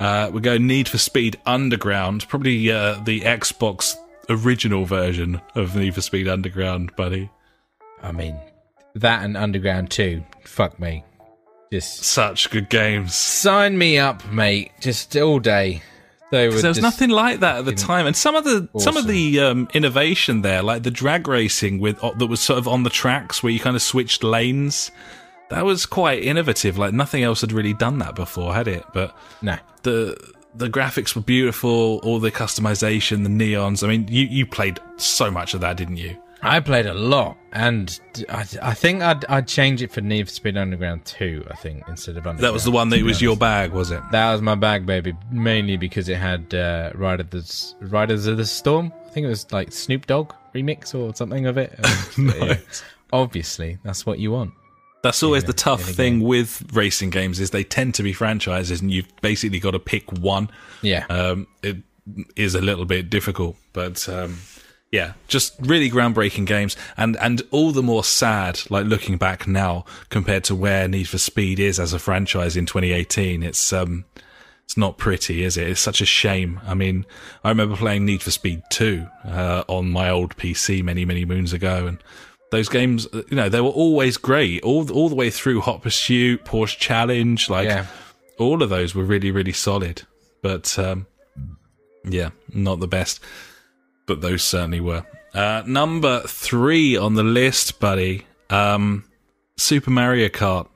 uh, 0.00 0.30
we 0.32 0.40
go 0.40 0.58
Need 0.58 0.88
for 0.88 0.98
Speed 0.98 1.38
Underground. 1.46 2.28
Probably 2.28 2.70
uh, 2.70 3.00
the 3.04 3.20
Xbox 3.22 3.94
original 4.28 4.84
version 4.84 5.40
of 5.54 5.76
Need 5.76 5.94
for 5.94 6.00
Speed 6.02 6.28
Underground, 6.28 6.94
buddy. 6.96 7.30
I 8.02 8.12
mean, 8.12 8.38
that 8.94 9.24
and 9.24 9.36
Underground 9.36 9.90
2. 9.90 10.22
Fuck 10.44 10.78
me. 10.78 11.04
Just 11.72 12.04
Such 12.04 12.50
good 12.50 12.68
games. 12.68 13.14
sign 13.14 13.76
me 13.76 13.98
up, 13.98 14.26
mate. 14.30 14.72
Just 14.80 15.16
all 15.16 15.40
day. 15.40 15.82
They 16.30 16.48
were 16.48 16.54
there 16.54 16.70
was 16.70 16.80
nothing 16.80 17.10
like 17.10 17.40
that 17.40 17.58
at 17.58 17.64
the 17.66 17.72
time, 17.74 18.06
and 18.06 18.16
some 18.16 18.34
of 18.34 18.42
the 18.44 18.68
some 18.78 18.96
of 18.96 19.06
the 19.06 19.38
um, 19.40 19.68
innovation 19.74 20.42
there, 20.42 20.60
like 20.60 20.82
the 20.82 20.90
drag 20.90 21.28
racing 21.28 21.78
with 21.78 22.02
uh, 22.02 22.12
that 22.18 22.26
was 22.26 22.40
sort 22.40 22.58
of 22.58 22.66
on 22.66 22.82
the 22.82 22.90
tracks 22.90 23.42
where 23.42 23.52
you 23.52 23.60
kind 23.60 23.76
of 23.76 23.82
switched 23.82 24.24
lanes. 24.24 24.90
That 25.50 25.64
was 25.64 25.86
quite 25.86 26.22
innovative. 26.22 26.78
Like 26.78 26.92
nothing 26.92 27.22
else 27.22 27.40
had 27.40 27.52
really 27.52 27.74
done 27.74 27.98
that 27.98 28.14
before, 28.14 28.54
had 28.54 28.68
it? 28.68 28.84
But 28.92 29.16
no, 29.42 29.56
the 29.82 30.16
the 30.54 30.68
graphics 30.68 31.14
were 31.14 31.22
beautiful, 31.22 32.00
all 32.02 32.18
the 32.18 32.32
customization, 32.32 33.22
the 33.22 33.28
neons. 33.28 33.84
I 33.84 33.88
mean, 33.88 34.08
you 34.08 34.26
you 34.26 34.46
played 34.46 34.80
so 34.96 35.30
much 35.30 35.54
of 35.54 35.60
that, 35.60 35.76
didn't 35.76 35.98
you? 35.98 36.16
I 36.42 36.60
played 36.60 36.86
a 36.86 36.94
lot, 36.94 37.36
and 37.52 37.98
I, 38.28 38.46
I 38.62 38.74
think 38.74 39.02
I'd, 39.02 39.24
I'd 39.24 39.48
change 39.48 39.82
it 39.82 39.90
for 39.90 40.00
Need 40.00 40.28
for 40.28 40.34
Speed 40.34 40.56
Underground 40.56 41.04
2, 41.06 41.46
I 41.50 41.56
think, 41.56 41.82
instead 41.88 42.16
of 42.16 42.26
Underground. 42.26 42.44
That 42.44 42.52
was 42.52 42.64
the 42.64 42.70
one 42.70 42.90
that 42.90 43.02
was 43.02 43.22
your 43.22 43.36
bag, 43.36 43.72
was 43.72 43.90
it? 43.90 44.02
That 44.12 44.32
was 44.32 44.42
my 44.42 44.54
bag, 44.54 44.84
baby. 44.84 45.14
Mainly 45.32 45.76
because 45.76 46.08
it 46.08 46.18
had 46.18 46.54
uh, 46.54 46.92
Ride 46.94 47.20
of 47.20 47.30
the 47.30 47.74
Riders 47.80 48.26
of 48.26 48.36
the 48.36 48.44
Storm. 48.44 48.92
I 49.06 49.10
think 49.10 49.24
it 49.24 49.30
was 49.30 49.50
like 49.50 49.72
Snoop 49.72 50.06
Dogg 50.06 50.32
remix 50.54 50.94
or 50.94 51.14
something 51.14 51.46
of 51.46 51.58
it. 51.58 51.78
And, 52.16 52.34
yeah, 52.34 52.56
obviously, 53.12 53.78
that's 53.82 54.06
what 54.06 54.18
you 54.18 54.30
want. 54.30 54.52
That's 55.06 55.22
always 55.22 55.44
the 55.44 55.52
tough 55.52 55.82
thing 55.82 56.20
with 56.20 56.64
racing 56.72 57.10
games 57.10 57.38
is 57.38 57.50
they 57.50 57.62
tend 57.62 57.94
to 57.94 58.02
be 58.02 58.12
franchises, 58.12 58.80
and 58.80 58.90
you've 58.90 59.06
basically 59.22 59.60
got 59.60 59.70
to 59.70 59.78
pick 59.78 60.10
one. 60.12 60.50
Yeah. 60.82 61.06
Um, 61.08 61.46
it 61.62 61.76
is 62.34 62.56
a 62.56 62.60
little 62.60 62.84
bit 62.84 63.08
difficult, 63.08 63.56
but 63.72 64.08
um, 64.08 64.38
yeah, 64.90 65.12
just 65.28 65.54
really 65.60 65.88
groundbreaking 65.88 66.46
games, 66.46 66.76
and 66.96 67.16
and 67.18 67.42
all 67.52 67.70
the 67.70 67.84
more 67.84 68.02
sad, 68.02 68.60
like 68.68 68.86
looking 68.86 69.16
back 69.16 69.46
now 69.46 69.84
compared 70.08 70.42
to 70.44 70.56
where 70.56 70.88
Need 70.88 71.08
for 71.08 71.18
Speed 71.18 71.60
is 71.60 71.78
as 71.78 71.92
a 71.92 72.00
franchise 72.00 72.56
in 72.56 72.66
2018. 72.66 73.44
It's 73.44 73.72
um, 73.72 74.06
it's 74.64 74.76
not 74.76 74.98
pretty, 74.98 75.44
is 75.44 75.56
it? 75.56 75.68
It's 75.68 75.80
such 75.80 76.00
a 76.00 76.06
shame. 76.06 76.60
I 76.66 76.74
mean, 76.74 77.06
I 77.44 77.50
remember 77.50 77.76
playing 77.76 78.06
Need 78.06 78.24
for 78.24 78.32
Speed 78.32 78.64
2 78.70 79.06
uh, 79.24 79.62
on 79.68 79.92
my 79.92 80.10
old 80.10 80.36
PC 80.36 80.82
many 80.82 81.04
many 81.04 81.24
moons 81.24 81.52
ago, 81.52 81.86
and 81.86 82.02
those 82.50 82.68
games, 82.68 83.06
uh, 83.12 83.22
you 83.28 83.36
know, 83.36 83.48
they 83.48 83.60
were 83.60 83.68
always 83.70 84.16
great, 84.16 84.62
all 84.62 84.90
all 84.92 85.08
the 85.08 85.14
way 85.14 85.30
through 85.30 85.60
Hot 85.62 85.82
Pursuit, 85.82 86.44
Porsche 86.44 86.78
Challenge, 86.78 87.48
like 87.50 87.66
Yeah. 87.68 87.86
all 88.38 88.62
of 88.62 88.68
those 88.70 88.94
were 88.94 89.04
really 89.04 89.30
really 89.30 89.52
solid. 89.52 90.02
But 90.42 90.78
um, 90.78 91.06
yeah, 92.04 92.30
not 92.52 92.78
the 92.80 92.86
best, 92.88 93.20
but 94.06 94.20
those 94.20 94.42
certainly 94.42 94.80
were. 94.80 95.04
Uh, 95.34 95.62
number 95.66 96.20
three 96.26 96.96
on 96.96 97.14
the 97.14 97.22
list, 97.24 97.80
buddy. 97.80 98.24
Um, 98.48 99.04
Super 99.56 99.90
Mario 99.90 100.28
Kart. 100.28 100.68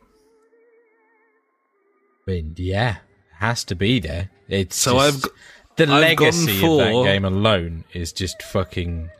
I 2.27 2.31
mean, 2.31 2.55
yeah, 2.57 2.97
has 3.39 3.65
to 3.65 3.75
be 3.75 4.01
there. 4.01 4.31
It's 4.49 4.77
So 4.77 4.95
just- 4.99 5.27
I've 5.27 5.31
the 5.77 5.85
I've 5.85 6.01
legacy 6.01 6.55
of 6.57 6.61
for- 6.61 6.85
that 6.85 7.05
game 7.05 7.25
alone 7.25 7.85
is 7.93 8.13
just 8.13 8.43
fucking 8.43 9.11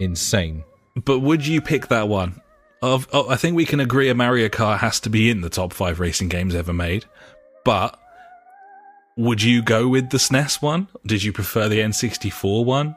insane. 0.00 0.64
But 0.96 1.20
would 1.20 1.46
you 1.46 1.60
pick 1.60 1.88
that 1.88 2.08
one? 2.08 2.40
Of, 2.82 3.06
oh, 3.12 3.28
I 3.28 3.36
think 3.36 3.54
we 3.54 3.64
can 3.64 3.80
agree 3.80 4.08
a 4.08 4.14
Mario 4.14 4.48
Kart 4.48 4.78
has 4.78 4.98
to 5.00 5.10
be 5.10 5.30
in 5.30 5.40
the 5.40 5.48
top 5.48 5.72
five 5.72 6.00
racing 6.00 6.28
games 6.28 6.54
ever 6.54 6.72
made. 6.72 7.04
But 7.64 7.96
would 9.16 9.42
you 9.42 9.62
go 9.62 9.88
with 9.88 10.10
the 10.10 10.18
SNES 10.18 10.60
one? 10.60 10.88
Did 11.06 11.22
you 11.22 11.32
prefer 11.32 11.68
the 11.68 11.78
N64 11.78 12.64
one? 12.64 12.96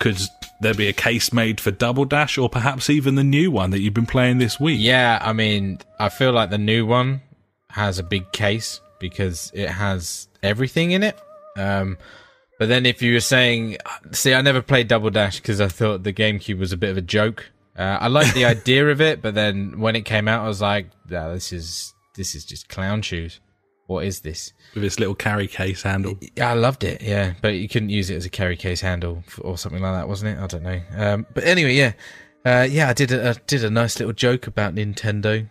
Could 0.00 0.20
there 0.60 0.74
be 0.74 0.86
a 0.86 0.92
case 0.92 1.32
made 1.32 1.60
for 1.60 1.72
Double 1.72 2.04
Dash, 2.04 2.38
or 2.38 2.48
perhaps 2.48 2.88
even 2.88 3.16
the 3.16 3.24
new 3.24 3.50
one 3.50 3.70
that 3.70 3.80
you've 3.80 3.94
been 3.94 4.06
playing 4.06 4.38
this 4.38 4.60
week? 4.60 4.78
Yeah, 4.80 5.18
I 5.20 5.32
mean, 5.32 5.80
I 5.98 6.08
feel 6.08 6.32
like 6.32 6.50
the 6.50 6.58
new 6.58 6.86
one 6.86 7.22
has 7.70 7.98
a 7.98 8.04
big 8.04 8.30
case 8.30 8.80
because 9.00 9.50
it 9.54 9.68
has 9.68 10.28
everything 10.42 10.92
in 10.92 11.02
it. 11.02 11.18
Um, 11.56 11.98
but 12.58 12.68
then 12.68 12.86
if 12.86 13.02
you 13.02 13.14
were 13.14 13.20
saying, 13.20 13.76
see, 14.12 14.34
I 14.34 14.42
never 14.42 14.62
played 14.62 14.88
Double 14.88 15.10
Dash 15.10 15.38
because 15.38 15.60
I 15.60 15.68
thought 15.68 16.02
the 16.02 16.12
GameCube 16.12 16.58
was 16.58 16.72
a 16.72 16.76
bit 16.76 16.90
of 16.90 16.96
a 16.96 17.02
joke. 17.02 17.50
Uh, 17.76 17.98
I 18.00 18.08
liked 18.08 18.34
the 18.34 18.44
idea 18.56 18.88
of 18.88 19.00
it, 19.00 19.22
but 19.22 19.34
then 19.34 19.78
when 19.80 19.96
it 19.96 20.04
came 20.04 20.28
out, 20.28 20.44
I 20.44 20.48
was 20.48 20.60
like, 20.60 20.88
nah, 21.08 21.32
this 21.32 21.52
is 21.52 21.94
this 22.16 22.34
is 22.34 22.44
just 22.44 22.68
clown 22.68 23.02
shoes. 23.02 23.40
What 23.86 24.04
is 24.04 24.20
this? 24.20 24.52
with 24.74 24.82
this 24.82 24.98
little 24.98 25.14
carry 25.14 25.46
case 25.46 25.82
handle. 25.82 26.18
Yeah, 26.36 26.50
I 26.50 26.54
loved 26.54 26.84
it. 26.84 27.02
Yeah, 27.02 27.34
but 27.40 27.54
you 27.54 27.68
couldn't 27.68 27.88
use 27.88 28.10
it 28.10 28.16
as 28.16 28.26
a 28.26 28.30
carry 28.30 28.56
case 28.56 28.80
handle 28.80 29.24
or 29.40 29.56
something 29.58 29.82
like 29.82 29.94
that, 29.94 30.08
wasn't 30.08 30.38
it? 30.38 30.42
I 30.42 30.46
don't 30.46 30.62
know. 30.62 30.80
Um, 30.96 31.26
but 31.34 31.44
anyway, 31.44 31.74
yeah, 31.74 31.92
uh, 32.44 32.66
yeah, 32.68 32.88
I 32.88 32.92
did 32.92 33.12
a, 33.12 33.30
I 33.30 33.34
did 33.46 33.64
a 33.64 33.70
nice 33.70 33.98
little 33.98 34.12
joke 34.12 34.46
about 34.46 34.74
Nintendo 34.74 35.48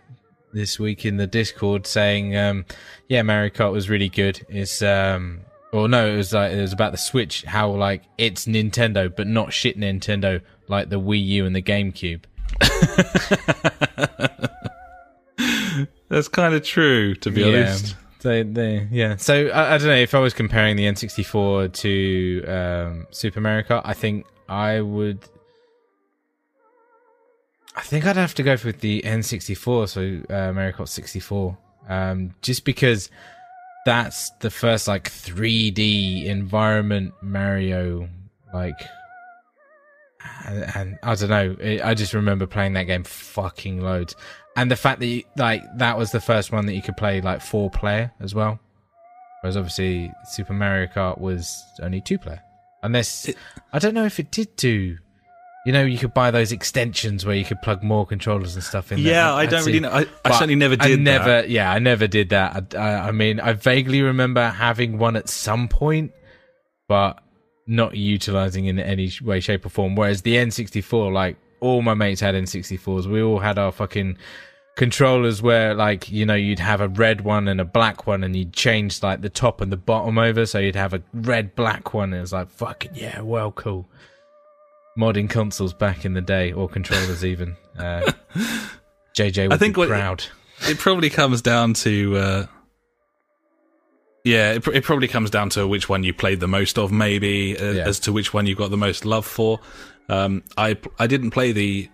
this 0.54 0.80
week 0.80 1.06
in 1.06 1.18
the 1.18 1.28
Discord, 1.28 1.86
saying, 1.86 2.36
um, 2.38 2.66
yeah, 3.08 3.22
Mario 3.22 3.50
Kart 3.50 3.72
was 3.72 3.90
really 3.90 4.10
good. 4.10 4.46
It's 4.50 4.82
um, 4.82 5.42
or 5.74 5.88
no, 5.88 6.08
it 6.08 6.18
was 6.18 6.34
like 6.34 6.54
it 6.54 6.62
was 6.62 6.74
about 6.74 6.92
the 6.92 6.98
Switch, 6.98 7.44
how 7.44 7.72
like 7.72 8.04
it's 8.18 8.46
Nintendo, 8.46 9.14
but 9.14 9.28
not 9.28 9.54
shit 9.54 9.78
Nintendo 9.78 10.42
like 10.68 10.90
the 10.90 11.00
Wii 11.00 11.26
U 11.26 11.46
and 11.46 11.56
the 11.56 11.62
GameCube. 11.62 12.24
That's 16.10 16.30
kind 16.30 16.56
of 16.56 16.64
true, 16.64 17.16
to 17.16 17.30
be 17.30 17.44
honest. 17.44 17.96
So 18.20 18.44
they, 18.44 18.88
yeah. 18.92 19.18
So 19.18 19.48
I, 19.48 19.76
I 19.76 19.78
don't 19.78 19.88
know 19.88 19.96
if 19.96 20.16
I 20.16 20.20
was 20.20 20.34
comparing 20.34 20.76
the 20.76 20.86
N64 20.86 21.74
to 21.74 22.46
um, 22.48 23.08
Super 23.12 23.40
America. 23.40 23.82
I 23.84 23.94
think 23.94 24.26
I 24.50 24.82
would. 24.82 25.20
I 27.76 27.82
think 27.82 28.06
I'd 28.06 28.16
have 28.16 28.34
to 28.36 28.44
go 28.44 28.58
with 28.66 28.80
the 28.80 29.04
N64, 29.04 29.90
so 29.90 30.34
uh, 30.34 30.52
Mario 30.52 30.84
64, 30.84 31.56
um, 31.88 32.34
just 32.42 32.66
because 32.66 33.12
that's 33.88 34.32
the 34.42 34.50
first 34.50 34.86
like 34.86 35.10
3D 35.10 36.26
environment 36.26 37.14
Mario 37.22 38.10
like 38.54 38.76
and, 40.46 40.76
and 40.76 41.00
I 41.04 41.16
don't 41.16 41.30
know 41.30 41.56
it, 41.58 41.82
I 41.82 41.94
just 41.94 42.14
remember 42.14 42.48
playing 42.48 42.74
that 42.74 42.84
game 42.84 43.06
fucking 43.06 43.80
loads. 43.80 44.14
And 44.58 44.70
the 44.70 44.76
fact 44.76 45.00
that 45.00 45.06
you, 45.06 45.24
like 45.38 45.64
that 45.78 45.98
was 45.98 46.12
the 46.12 46.20
first 46.20 46.52
one 46.52 46.66
that 46.66 46.74
you 46.74 46.82
could 46.82 46.98
play 46.98 47.22
like 47.22 47.40
four 47.40 47.72
player 47.72 48.12
as 48.20 48.36
well. 48.36 48.60
Whereas 49.40 49.56
obviously 49.56 50.12
Super 50.32 50.54
Mario 50.54 50.88
Kart 50.88 51.18
was 51.18 51.64
only 51.82 52.02
two 52.02 52.18
player 52.18 52.42
unless 52.84 53.32
I 53.72 53.80
don't 53.80 53.94
know 53.94 54.06
if 54.06 54.20
it 54.20 54.32
did 54.32 54.54
do 54.58 54.98
you 55.68 55.74
know 55.74 55.84
you 55.84 55.98
could 55.98 56.14
buy 56.14 56.32
those 56.32 56.54
extensions 56.54 57.26
where 57.26 57.36
you 57.36 57.44
could 57.44 57.62
plug 57.62 57.84
more 57.84 58.06
controllers 58.06 58.56
and 58.56 58.64
stuff 58.64 58.90
in 58.90 59.04
there. 59.04 59.14
Yeah, 59.14 59.34
I 59.34 59.42
I'd 59.42 59.50
don't 59.50 59.64
see- 59.64 59.68
really 59.72 59.80
know. 59.82 59.92
I, 59.92 60.06
I 60.24 60.32
certainly 60.32 60.56
never 60.56 60.78
did. 60.78 60.92
I 60.94 60.96
never, 60.96 61.26
that. 61.26 61.50
yeah, 61.50 61.70
I 61.70 61.80
never 61.80 62.08
did 62.08 62.30
that. 62.30 62.74
I, 62.74 62.78
I, 62.80 63.08
I 63.10 63.12
mean, 63.12 63.42
I 63.42 63.52
vaguely 63.52 64.02
remember 64.02 64.48
having 64.50 64.98
one 64.98 65.18
at 65.18 65.28
some 65.28 65.68
point, 65.68 66.14
but 66.88 67.22
not 67.68 67.98
utilizing 67.98 68.64
in 68.68 68.80
any 68.80 69.12
way, 69.22 69.42
shape, 69.42 69.66
or 69.66 69.70
form. 69.70 69.96
Whereas 69.96 70.22
the 70.22 70.36
N64, 70.36 71.12
like 71.12 71.36
all 71.60 71.82
my 71.82 71.94
mates 71.96 72.22
had 72.22 72.34
N64s. 72.34 73.06
We 73.06 73.22
all 73.22 73.40
had 73.40 73.60
our 73.60 73.74
fucking 73.74 74.18
controllers 74.78 75.42
where, 75.42 75.74
like, 75.74 76.10
you 76.10 76.26
know, 76.26 76.36
you'd 76.36 76.60
have 76.60 76.80
a 76.80 76.88
red 76.88 77.22
one 77.22 77.50
and 77.50 77.60
a 77.60 77.66
black 77.66 78.08
one, 78.08 78.24
and 78.24 78.38
you'd 78.38 78.54
change 78.54 79.04
like 79.04 79.20
the 79.20 79.30
top 79.30 79.60
and 79.60 79.70
the 79.70 79.76
bottom 79.76 80.18
over, 80.18 80.46
so 80.46 80.60
you'd 80.60 80.76
have 80.78 80.94
a 80.94 81.02
red 81.14 81.56
black 81.56 81.94
one. 81.94 82.14
And 82.14 82.20
it 82.20 82.22
was 82.22 82.32
like, 82.32 82.50
fucking 82.52 82.92
yeah, 82.96 83.20
well, 83.20 83.52
cool. 83.52 83.90
Modding 84.98 85.30
consoles 85.30 85.74
back 85.74 86.06
in 86.06 86.14
the 86.14 86.22
day, 86.22 86.52
or 86.52 86.68
controllers 86.68 87.24
even. 87.24 87.56
Uh, 87.78 88.12
JJ 89.16 89.50
would 89.50 89.60
think 89.60 89.76
be 89.76 89.86
proud. 89.86 90.24
It 90.68 90.78
probably 90.80 91.10
comes 91.10 91.42
down 91.42 91.74
to. 91.76 92.18
Uh, 92.18 92.46
yeah, 94.24 94.54
it, 94.54 94.68
it 94.68 94.84
probably 94.84 95.08
comes 95.08 95.30
down 95.30 95.50
to 95.52 95.68
which 95.68 95.88
one 95.88 96.04
you 96.04 96.14
played 96.14 96.40
the 96.40 96.48
most 96.48 96.78
of, 96.78 96.92
maybe, 96.92 97.58
uh, 97.58 97.72
Yeah. 97.72 97.84
as 97.88 98.00
to 98.02 98.12
which 98.12 98.34
one 98.34 98.46
you 98.46 98.56
got 98.56 98.72
the 98.72 98.78
most 98.78 99.06
love 99.06 99.26
for. 99.26 99.60
Um, 100.10 100.44
I 100.58 100.78
I 101.00 101.08
didn't 101.08 101.32
play 101.32 101.52
the 101.52 101.90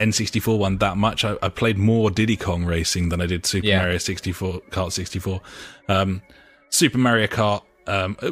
N64 0.00 0.58
one 0.58 0.78
that 0.78 0.96
much. 0.96 1.24
I, 1.24 1.36
I 1.42 1.48
played 1.48 1.78
more 1.78 2.10
Diddy 2.10 2.36
Kong 2.36 2.64
Racing 2.64 3.08
than 3.08 3.20
I 3.20 3.26
did 3.26 3.46
Super 3.46 3.66
Yeah. 3.66 3.78
Mario 3.80 3.98
64, 3.98 4.60
Kart 4.70 4.92
64. 4.92 5.40
Um, 5.88 6.22
Super 6.70 6.98
Mario 6.98 7.26
Kart, 7.26 7.62
um, 7.86 8.16
uh, 8.22 8.30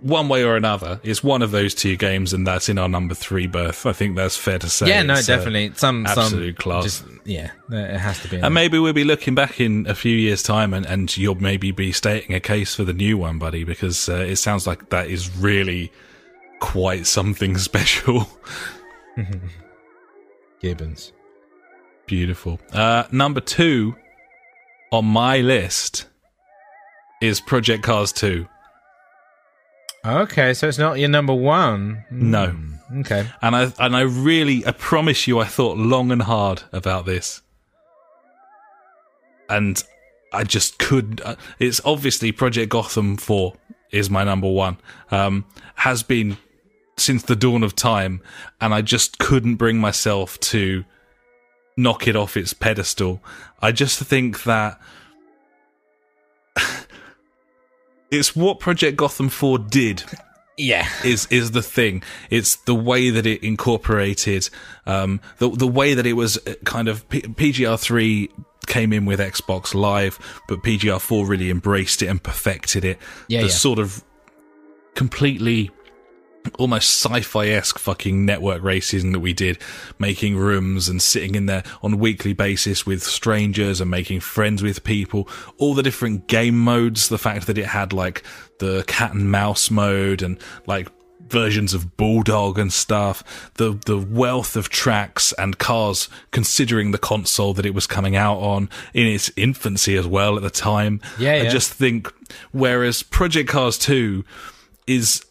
one 0.00 0.28
way 0.28 0.44
or 0.44 0.56
another, 0.56 1.00
it's 1.02 1.22
one 1.22 1.42
of 1.42 1.50
those 1.50 1.74
two 1.74 1.96
games, 1.96 2.32
and 2.32 2.46
that's 2.46 2.68
in 2.68 2.78
our 2.78 2.88
number 2.88 3.14
three 3.14 3.46
berth. 3.46 3.84
I 3.86 3.92
think 3.92 4.16
that's 4.16 4.36
fair 4.36 4.58
to 4.58 4.68
say. 4.68 4.88
Yeah, 4.88 5.02
no, 5.02 5.14
It's, 5.14 5.28
uh, 5.28 5.36
definitely. 5.36 5.72
Some 5.76 6.06
absolute 6.06 6.56
some 6.56 6.62
class. 6.62 6.84
Just 6.84 7.04
yeah, 7.24 7.50
it 7.70 7.98
has 7.98 8.20
to 8.22 8.28
be. 8.28 8.38
and 8.38 8.54
maybe 8.54 8.78
we'll 8.78 8.92
be 8.92 9.04
looking 9.04 9.34
back 9.34 9.60
in 9.60 9.86
a 9.86 9.94
few 9.94 10.16
years' 10.16 10.42
time, 10.42 10.72
and, 10.72 10.86
and 10.86 11.14
you'll 11.16 11.34
maybe 11.34 11.70
be 11.70 11.92
stating 11.92 12.34
a 12.34 12.40
case 12.40 12.74
for 12.74 12.84
the 12.84 12.92
new 12.94 13.18
one, 13.18 13.38
buddy, 13.38 13.64
because 13.64 14.08
uh, 14.08 14.14
it 14.16 14.36
sounds 14.36 14.66
like 14.66 14.90
that 14.90 15.08
is 15.08 15.34
really 15.36 15.92
quite 16.60 17.06
something 17.06 17.58
special. 17.70 18.28
Gibbons. 20.60 21.12
Beautiful. 22.06 22.58
Uh, 22.72 23.04
number 23.12 23.40
two 23.40 23.94
on 24.92 25.04
my 25.04 25.38
list 25.40 26.06
is 27.20 27.40
Project 27.40 27.82
Cars 27.82 28.12
2. 28.12 28.46
Okay, 30.04 30.52
so 30.54 30.68
it's 30.68 30.78
not 30.78 30.98
your 30.98 31.08
number 31.08 31.34
one. 31.34 32.04
No. 32.10 32.48
Hmm, 32.50 33.00
Okay. 33.00 33.26
And 33.40 33.56
I 33.56 33.72
and 33.78 33.96
I 33.96 34.02
really 34.02 34.64
I 34.66 34.72
promise 34.72 35.26
you 35.26 35.38
I 35.40 35.44
thought 35.46 35.78
long 35.78 36.12
and 36.12 36.22
hard 36.22 36.62
about 36.72 37.06
this. 37.06 37.40
And 39.48 39.82
I 40.32 40.44
just 40.44 40.78
couldn't 40.78 41.20
uh, 41.22 41.36
it's 41.58 41.80
obviously 41.84 42.30
Project 42.32 42.70
Gotham 42.70 43.16
4 43.16 43.54
is 43.90 44.10
my 44.10 44.22
number 44.24 44.48
1. 44.50 44.76
Um 45.10 45.44
has 45.76 46.02
been 46.02 46.36
since 46.98 47.22
the 47.24 47.34
dawn 47.36 47.62
of 47.62 47.74
time 47.74 48.20
and 48.60 48.74
I 48.74 48.82
just 48.82 49.18
couldn't 49.18 49.56
bring 49.56 49.78
myself 49.78 50.38
to 50.40 50.84
knock 51.76 52.06
it 52.06 52.14
off 52.14 52.36
its 52.36 52.52
pedestal. 52.52 53.20
I 53.60 53.72
just 53.72 54.00
think 54.02 54.44
that 54.44 54.78
it's 58.14 58.34
what 58.36 58.60
Project 58.60 58.96
Gotham 58.96 59.28
4 59.28 59.58
did 59.58 60.04
Yeah. 60.56 60.86
is 61.04 61.26
is 61.30 61.50
the 61.50 61.62
thing. 61.62 62.02
It's 62.30 62.56
the 62.56 62.74
way 62.74 63.10
that 63.10 63.26
it 63.26 63.42
incorporated, 63.42 64.48
um, 64.86 65.20
the 65.38 65.50
the 65.50 65.66
way 65.66 65.94
that 65.94 66.06
it 66.06 66.14
was 66.14 66.38
uh, 66.46 66.54
kind 66.64 66.88
of 66.88 67.08
P- 67.08 67.22
PGR 67.22 67.78
three 67.78 68.30
came 68.66 68.92
in 68.92 69.04
with 69.04 69.20
Xbox 69.20 69.74
Live, 69.74 70.18
but 70.48 70.62
PGR 70.62 71.00
four 71.00 71.26
really 71.26 71.50
embraced 71.50 72.00
it 72.02 72.06
and 72.06 72.22
perfected 72.22 72.84
it. 72.84 72.98
Yeah, 73.28 73.40
the 73.40 73.46
yeah. 73.48 73.52
sort 73.52 73.78
of 73.78 74.02
completely 74.94 75.70
almost 76.58 77.02
sci-fi 77.02 77.48
esque 77.48 77.78
fucking 77.78 78.24
network 78.24 78.62
racing 78.62 79.12
that 79.12 79.20
we 79.20 79.32
did, 79.32 79.58
making 79.98 80.36
rooms 80.36 80.88
and 80.88 81.00
sitting 81.00 81.34
in 81.34 81.46
there 81.46 81.64
on 81.82 81.94
a 81.94 81.96
weekly 81.96 82.32
basis 82.32 82.86
with 82.86 83.02
strangers 83.02 83.80
and 83.80 83.90
making 83.90 84.20
friends 84.20 84.62
with 84.62 84.84
people. 84.84 85.28
All 85.58 85.74
the 85.74 85.82
different 85.82 86.26
game 86.26 86.58
modes, 86.58 87.08
the 87.08 87.18
fact 87.18 87.46
that 87.46 87.58
it 87.58 87.66
had 87.66 87.92
like 87.92 88.22
the 88.58 88.84
cat 88.86 89.12
and 89.12 89.30
mouse 89.30 89.70
mode 89.70 90.22
and 90.22 90.38
like 90.66 90.88
versions 91.28 91.74
of 91.74 91.96
Bulldog 91.96 92.58
and 92.58 92.72
stuff, 92.72 93.50
the 93.54 93.78
the 93.86 93.98
wealth 93.98 94.56
of 94.56 94.68
tracks 94.68 95.32
and 95.38 95.58
cars 95.58 96.08
considering 96.30 96.90
the 96.90 96.98
console 96.98 97.54
that 97.54 97.66
it 97.66 97.74
was 97.74 97.86
coming 97.86 98.16
out 98.16 98.38
on 98.38 98.68
in 98.92 99.06
its 99.06 99.30
infancy 99.36 99.96
as 99.96 100.06
well 100.06 100.36
at 100.36 100.42
the 100.42 100.50
time. 100.50 101.00
Yeah, 101.18 101.32
I 101.32 101.36
yeah. 101.42 101.48
just 101.50 101.72
think 101.72 102.12
whereas 102.52 103.02
Project 103.02 103.48
Cars 103.48 103.78
2 103.78 104.24
is 104.86 105.24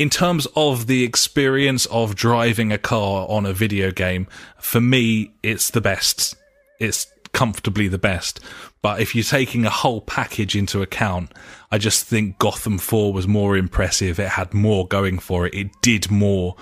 in 0.00 0.08
terms 0.08 0.46
of 0.56 0.86
the 0.86 1.04
experience 1.04 1.84
of 1.84 2.16
driving 2.16 2.72
a 2.72 2.78
car 2.78 3.26
on 3.28 3.44
a 3.44 3.52
video 3.52 3.90
game, 3.90 4.26
for 4.58 4.80
me, 4.80 5.30
it's 5.42 5.68
the 5.68 5.80
best. 5.82 6.34
It's 6.78 7.06
comfortably 7.32 7.86
the 7.86 7.98
best. 7.98 8.40
But 8.80 9.02
if 9.02 9.14
you're 9.14 9.22
taking 9.22 9.66
a 9.66 9.70
whole 9.70 10.00
package 10.00 10.56
into 10.56 10.80
account, 10.80 11.34
I 11.70 11.76
just 11.76 12.06
think 12.06 12.38
Gotham 12.38 12.78
4 12.78 13.12
was 13.12 13.28
more 13.28 13.58
impressive. 13.58 14.18
It 14.18 14.30
had 14.30 14.54
more 14.54 14.88
going 14.88 15.18
for 15.18 15.46
it. 15.46 15.52
It 15.54 15.70
did 15.82 16.10
more. 16.10 16.56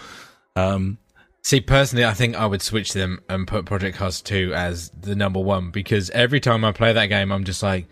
Um, 0.57 0.99
See, 1.43 1.61
personally, 1.61 2.05
I 2.05 2.15
think 2.15 2.35
I 2.35 2.45
would 2.45 2.61
switch 2.61 2.93
them 2.93 3.21
and 3.29 3.47
put 3.47 3.67
Project 3.67 3.99
Cars 3.99 4.21
2 4.21 4.53
as 4.53 4.91
the 4.91 5.15
number 5.15 5.39
one 5.39 5.71
because 5.71 6.11
every 6.11 6.41
time 6.41 6.65
I 6.65 6.73
play 6.73 6.93
that 6.93 7.07
game, 7.07 7.31
I'm 7.31 7.45
just 7.45 7.63
like, 7.63 7.87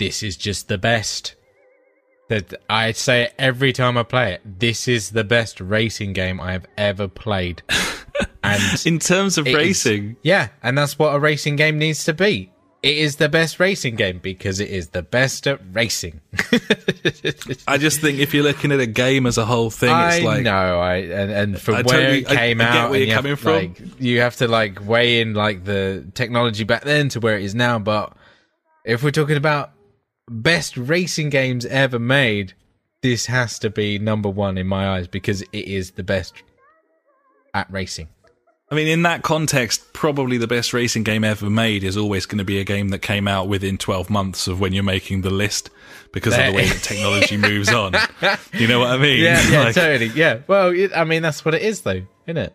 this 0.00 0.24
is 0.24 0.36
just 0.36 0.66
the 0.66 0.76
best. 0.76 1.36
That 2.30 2.54
I 2.70 2.92
say 2.92 3.24
it 3.24 3.34
every 3.38 3.72
time 3.72 3.98
I 3.98 4.04
play 4.04 4.32
it. 4.34 4.40
This 4.60 4.86
is 4.88 5.10
the 5.10 5.24
best 5.24 5.60
racing 5.60 6.12
game 6.12 6.40
I 6.40 6.52
have 6.52 6.66
ever 6.78 7.06
played. 7.08 7.62
And 8.42 8.62
in 8.86 8.98
terms 8.98 9.36
of 9.38 9.46
it 9.46 9.50
is- 9.50 9.56
racing, 9.56 10.16
yeah, 10.22 10.48
and 10.62 10.76
that's 10.76 10.98
what 10.98 11.14
a 11.14 11.18
racing 11.18 11.56
game 11.56 11.78
needs 11.78 12.04
to 12.06 12.14
be. 12.14 12.50
It 12.82 12.96
is 12.96 13.16
the 13.16 13.28
best 13.28 13.60
racing 13.60 13.96
game 13.96 14.18
because 14.18 14.60
it 14.60 14.70
is 14.70 14.88
the 14.88 15.02
best 15.02 15.46
at 15.46 15.60
racing. 15.72 16.20
I 17.68 17.76
just 17.76 18.00
think 18.00 18.18
if 18.18 18.32
you're 18.32 18.42
looking 18.44 18.72
at 18.72 18.80
a 18.80 18.86
game 18.86 19.26
as 19.26 19.36
a 19.36 19.44
whole 19.44 19.68
thing, 19.70 19.90
it's 19.90 20.16
I 20.16 20.20
like 20.20 20.42
know, 20.42 20.80
I 20.80 20.94
and, 20.96 21.30
and 21.30 21.60
for 21.60 21.72
I 21.72 21.82
where 21.82 21.84
totally- 22.00 22.18
it 22.20 22.26
came 22.28 22.60
I 22.62 22.64
out, 22.64 22.90
where 22.90 22.98
you're 23.00 23.08
you 23.08 23.14
coming 23.14 23.30
have, 23.30 23.40
from. 23.40 23.52
Like, 23.52 23.82
you 24.00 24.20
have 24.22 24.36
to 24.36 24.48
like 24.48 24.86
weigh 24.86 25.20
in 25.20 25.34
like 25.34 25.64
the 25.64 26.06
technology 26.14 26.64
back 26.64 26.84
then 26.84 27.10
to 27.10 27.20
where 27.20 27.36
it 27.38 27.44
is 27.44 27.54
now. 27.54 27.78
But 27.78 28.14
if 28.84 29.02
we're 29.02 29.10
talking 29.10 29.36
about 29.36 29.72
best 30.30 30.76
racing 30.76 31.28
games 31.28 31.66
ever 31.66 31.98
made, 31.98 32.54
this 33.02 33.26
has 33.26 33.58
to 33.58 33.68
be 33.68 33.98
number 33.98 34.28
one 34.28 34.56
in 34.56 34.66
my 34.66 34.88
eyes 34.88 35.08
because 35.08 35.42
it 35.42 35.48
is 35.52 35.92
the 35.92 36.04
best 36.04 36.42
at 37.52 37.70
racing. 37.70 38.08
I 38.70 38.76
mean, 38.76 38.86
in 38.86 39.02
that 39.02 39.22
context, 39.22 39.92
probably 39.92 40.38
the 40.38 40.46
best 40.46 40.72
racing 40.72 41.02
game 41.02 41.24
ever 41.24 41.50
made 41.50 41.82
is 41.82 41.96
always 41.96 42.24
going 42.24 42.38
to 42.38 42.44
be 42.44 42.60
a 42.60 42.64
game 42.64 42.90
that 42.90 43.00
came 43.00 43.26
out 43.26 43.48
within 43.48 43.76
12 43.76 44.08
months 44.08 44.46
of 44.46 44.60
when 44.60 44.72
you're 44.72 44.84
making 44.84 45.22
the 45.22 45.30
list 45.30 45.70
because 46.12 46.38
of 46.38 46.46
the 46.46 46.52
way 46.52 46.68
that 46.68 46.78
technology 46.82 47.36
moves 47.36 47.70
on. 47.70 47.94
You 48.52 48.68
know 48.68 48.78
what 48.78 48.90
I 48.90 48.98
mean? 48.98 49.24
Yeah, 49.24 49.48
yeah, 49.50 49.60
Like, 49.64 49.74
totally. 49.74 50.12
Yeah. 50.14 50.38
Well, 50.46 50.68
it, 50.68 50.92
I 50.94 51.02
mean, 51.02 51.22
that's 51.22 51.44
what 51.44 51.54
it 51.54 51.62
is, 51.62 51.80
though, 51.80 52.02
isn't 52.26 52.36
it? 52.36 52.54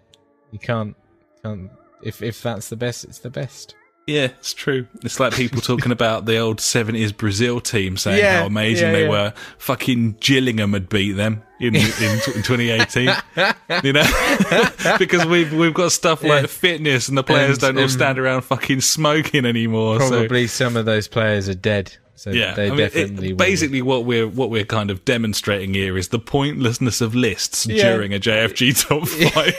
You 0.51 0.59
can't, 0.59 0.95
can't. 1.43 1.69
If 2.01 2.21
if 2.21 2.41
that's 2.41 2.69
the 2.69 2.77
best, 2.77 3.03
it's 3.03 3.19
the 3.19 3.29
best. 3.29 3.75
Yeah, 4.07 4.25
it's 4.39 4.53
true. 4.53 4.87
It's 5.03 5.19
like 5.19 5.33
people 5.33 5.61
talking 5.61 5.91
about 5.91 6.25
the 6.25 6.37
old 6.37 6.57
70s 6.59 7.15
Brazil 7.15 7.59
team 7.59 7.97
saying 7.97 8.19
Yeah, 8.19 8.41
how 8.41 8.45
amazing 8.47 8.87
yeah, 8.87 8.91
they 8.93 9.03
yeah. 9.03 9.09
were. 9.09 9.33
Fucking 9.57 10.17
Gillingham 10.19 10.73
had 10.73 10.89
beat 10.89 11.13
them 11.13 11.41
in, 11.59 11.75
in, 11.75 11.81
in 11.83 12.19
2018. 12.43 13.09
you 13.83 13.93
know? 13.93 14.03
because 14.99 15.25
we've, 15.25 15.51
we've 15.53 15.73
got 15.73 15.91
stuff 15.91 16.23
like 16.23 16.47
fitness 16.49 17.07
and 17.09 17.17
the 17.17 17.23
players 17.23 17.51
And- 17.57 17.61
don't 17.61 17.77
all 17.77 17.83
and- 17.83 17.91
stand 17.91 18.19
around 18.19 18.41
fucking 18.43 18.81
smoking 18.81 19.45
anymore. 19.45 19.99
so- 20.01 20.09
Probably 20.19 20.47
some 20.47 20.77
of 20.77 20.85
those 20.85 21.07
players 21.07 21.49
are 21.49 21.55
dead. 21.55 21.95
So 22.17 22.31
Yeah, 22.31 22.53
they 22.53 22.67
I 22.67 22.69
mean, 22.71 22.89
it- 22.93 23.37
basically 23.37 23.81
what 23.81 24.05
we're 24.05 24.27
what 24.27 24.49
we're 24.49 24.63
kind 24.65 24.89
of 24.89 25.03
demonstrating 25.05 25.73
here 25.73 25.97
is 25.97 26.07
the 26.09 26.19
pointlessness 26.19 27.01
of 27.01 27.13
lists 27.13 27.65
Yeah. 27.67 27.91
during 27.93 28.13
a 28.13 28.19
JFG 28.19 28.73
top 28.87 29.07
five. 29.07 29.55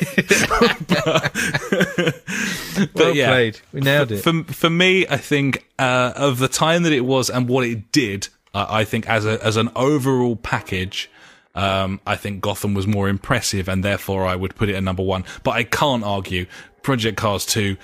but 2.85 2.95
well 2.95 3.15
yeah, 3.15 3.29
played. 3.29 3.61
We 3.73 3.81
nailed 3.81 4.13
it. 4.13 4.19
for 4.23 4.45
for 4.45 4.71
me, 4.71 5.07
I 5.09 5.17
think 5.17 5.67
uh, 5.79 6.13
of 6.17 6.39
the 6.39 6.49
time 6.49 6.83
that 6.85 6.93
it 6.93 7.03
was 7.03 7.31
and 7.31 7.49
what 7.49 7.65
it 7.67 7.93
did, 7.93 8.29
I, 8.55 8.81
I 8.81 8.85
think 8.85 9.09
as 9.09 9.25
a 9.27 9.43
as 9.45 9.57
an 9.57 9.71
overall 9.77 10.37
package, 10.37 11.11
um, 11.55 12.01
I 12.07 12.17
think 12.17 12.41
Gotham 12.41 12.75
was 12.75 12.87
more 12.87 13.09
impressive, 13.09 13.69
and 13.69 13.85
therefore 13.85 14.25
I 14.27 14.35
would 14.37 14.55
put 14.57 14.69
it 14.69 14.75
at 14.75 14.83
number 14.83 15.03
one. 15.03 15.25
But 15.43 15.53
I 15.53 15.65
can't 15.65 16.05
argue 16.05 16.47
Project 16.83 17.17
Cars 17.19 17.45
two, 17.47 17.77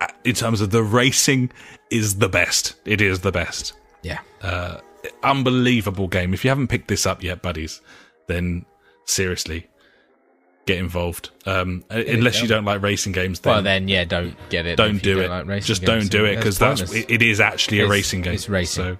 uh, 0.00 0.06
in 0.24 0.34
terms 0.34 0.60
of 0.60 0.70
the 0.70 0.82
racing, 0.82 1.50
is 1.90 2.16
the 2.18 2.28
best. 2.28 2.74
It 2.84 3.00
is 3.00 3.20
the 3.20 3.32
best. 3.32 3.72
Yeah. 4.06 4.80
Unbelievable 5.22 6.08
game. 6.08 6.34
If 6.34 6.44
you 6.44 6.50
haven't 6.50 6.68
picked 6.68 6.88
this 6.88 7.06
up 7.06 7.22
yet, 7.22 7.42
buddies, 7.42 7.80
then 8.26 8.64
seriously. 9.04 9.68
Get 10.66 10.78
involved. 10.78 11.30
Um, 11.44 11.84
unless 11.90 12.42
you 12.42 12.48
don't 12.48 12.64
like 12.64 12.82
racing 12.82 13.12
games, 13.12 13.38
then 13.40 13.52
Well, 13.52 13.62
then, 13.62 13.86
yeah, 13.86 14.04
don't 14.04 14.34
get 14.50 14.66
it. 14.66 14.74
don't 14.76 15.00
do 15.00 15.20
it. 15.20 15.30
like 15.30 15.62
Just 15.62 15.82
games, 15.84 16.08
don't 16.08 16.10
do 16.10 16.24
it 16.24 16.36
because 16.36 16.58
that's 16.58 16.80
pointless. 16.80 17.04
it, 17.04 17.10
it 17.10 17.22
is 17.22 17.38
actually 17.38 17.80
a 17.80 17.88
racing 17.88 18.22
game. 18.22 18.34
it's 18.34 18.48
racing. 18.48 18.84
So, 18.84 18.98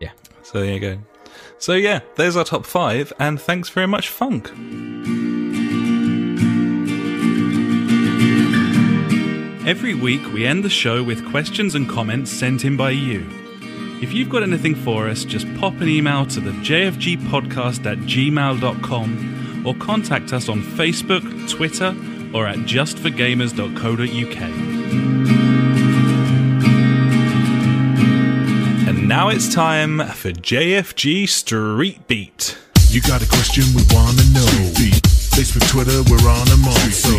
Yeah. 0.00 0.10
so 0.42 0.60
there 0.60 0.74
you 0.74 0.80
go. 0.80 0.98
So 1.58 1.72
yeah, 1.72 2.00
there's 2.16 2.36
our 2.36 2.44
top 2.44 2.66
five, 2.66 3.10
and 3.18 3.40
thanks 3.40 3.70
very 3.70 3.86
much, 3.86 4.08
Funk. 4.10 4.50
Every 9.64 9.94
week 9.94 10.20
we 10.32 10.44
end 10.44 10.64
the 10.64 10.68
show 10.68 11.02
with 11.04 11.24
questions 11.30 11.74
and 11.76 11.88
comments 11.88 12.30
sent 12.30 12.64
in 12.64 12.76
by 12.76 12.90
you. 12.90 13.24
If 14.02 14.12
you've 14.12 14.28
got 14.28 14.42
anything 14.42 14.74
for 14.74 15.08
us, 15.08 15.24
just 15.24 15.46
pop 15.54 15.80
an 15.80 15.88
email 15.88 16.26
to 16.26 16.40
the 16.40 16.50
jfgpodcast 16.50 17.86
at 17.86 17.98
gmail.com 17.98 19.62
or 19.64 19.74
contact 19.76 20.32
us 20.32 20.48
on 20.48 20.60
Facebook, 20.60 21.22
Twitter, 21.48 21.94
or 22.34 22.48
at 22.48 22.58
justforgamers.co.uk. 22.58 24.42
And 28.88 29.06
now 29.08 29.28
it's 29.28 29.54
time 29.54 30.00
for 30.00 30.32
JFG 30.32 31.28
Street 31.28 32.08
Beat. 32.08 32.58
You 32.88 33.02
got 33.02 33.22
a 33.22 33.28
question 33.28 33.62
we 33.76 33.84
wanna 33.94 34.24
know. 34.34 34.72
Beat. 34.76 35.00
Facebook, 35.30 35.70
Twitter, 35.70 36.02
we're 36.10 36.28
on 36.28 36.48
them 36.48 36.64
all. 36.66 36.90
So 36.90 37.14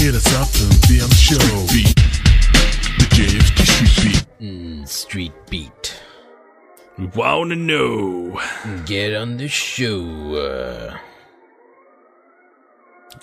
hit 0.00 0.14
us 0.14 0.32
up 0.34 0.48
and 0.62 0.70
be 0.86 1.00
on 1.02 1.08
the 1.08 1.16
show. 1.16 1.66
Beat. 1.74 1.96
The 2.96 3.06
JFG 3.10 3.66
Street 3.66 4.12
Beat. 4.12 4.24
Hmm, 4.38 4.84
Street 4.84 5.32
Beat. 5.50 6.07
Wanna 7.14 7.54
know. 7.56 8.40
Get 8.86 9.14
on 9.14 9.36
the 9.36 9.48
show. 9.48 10.96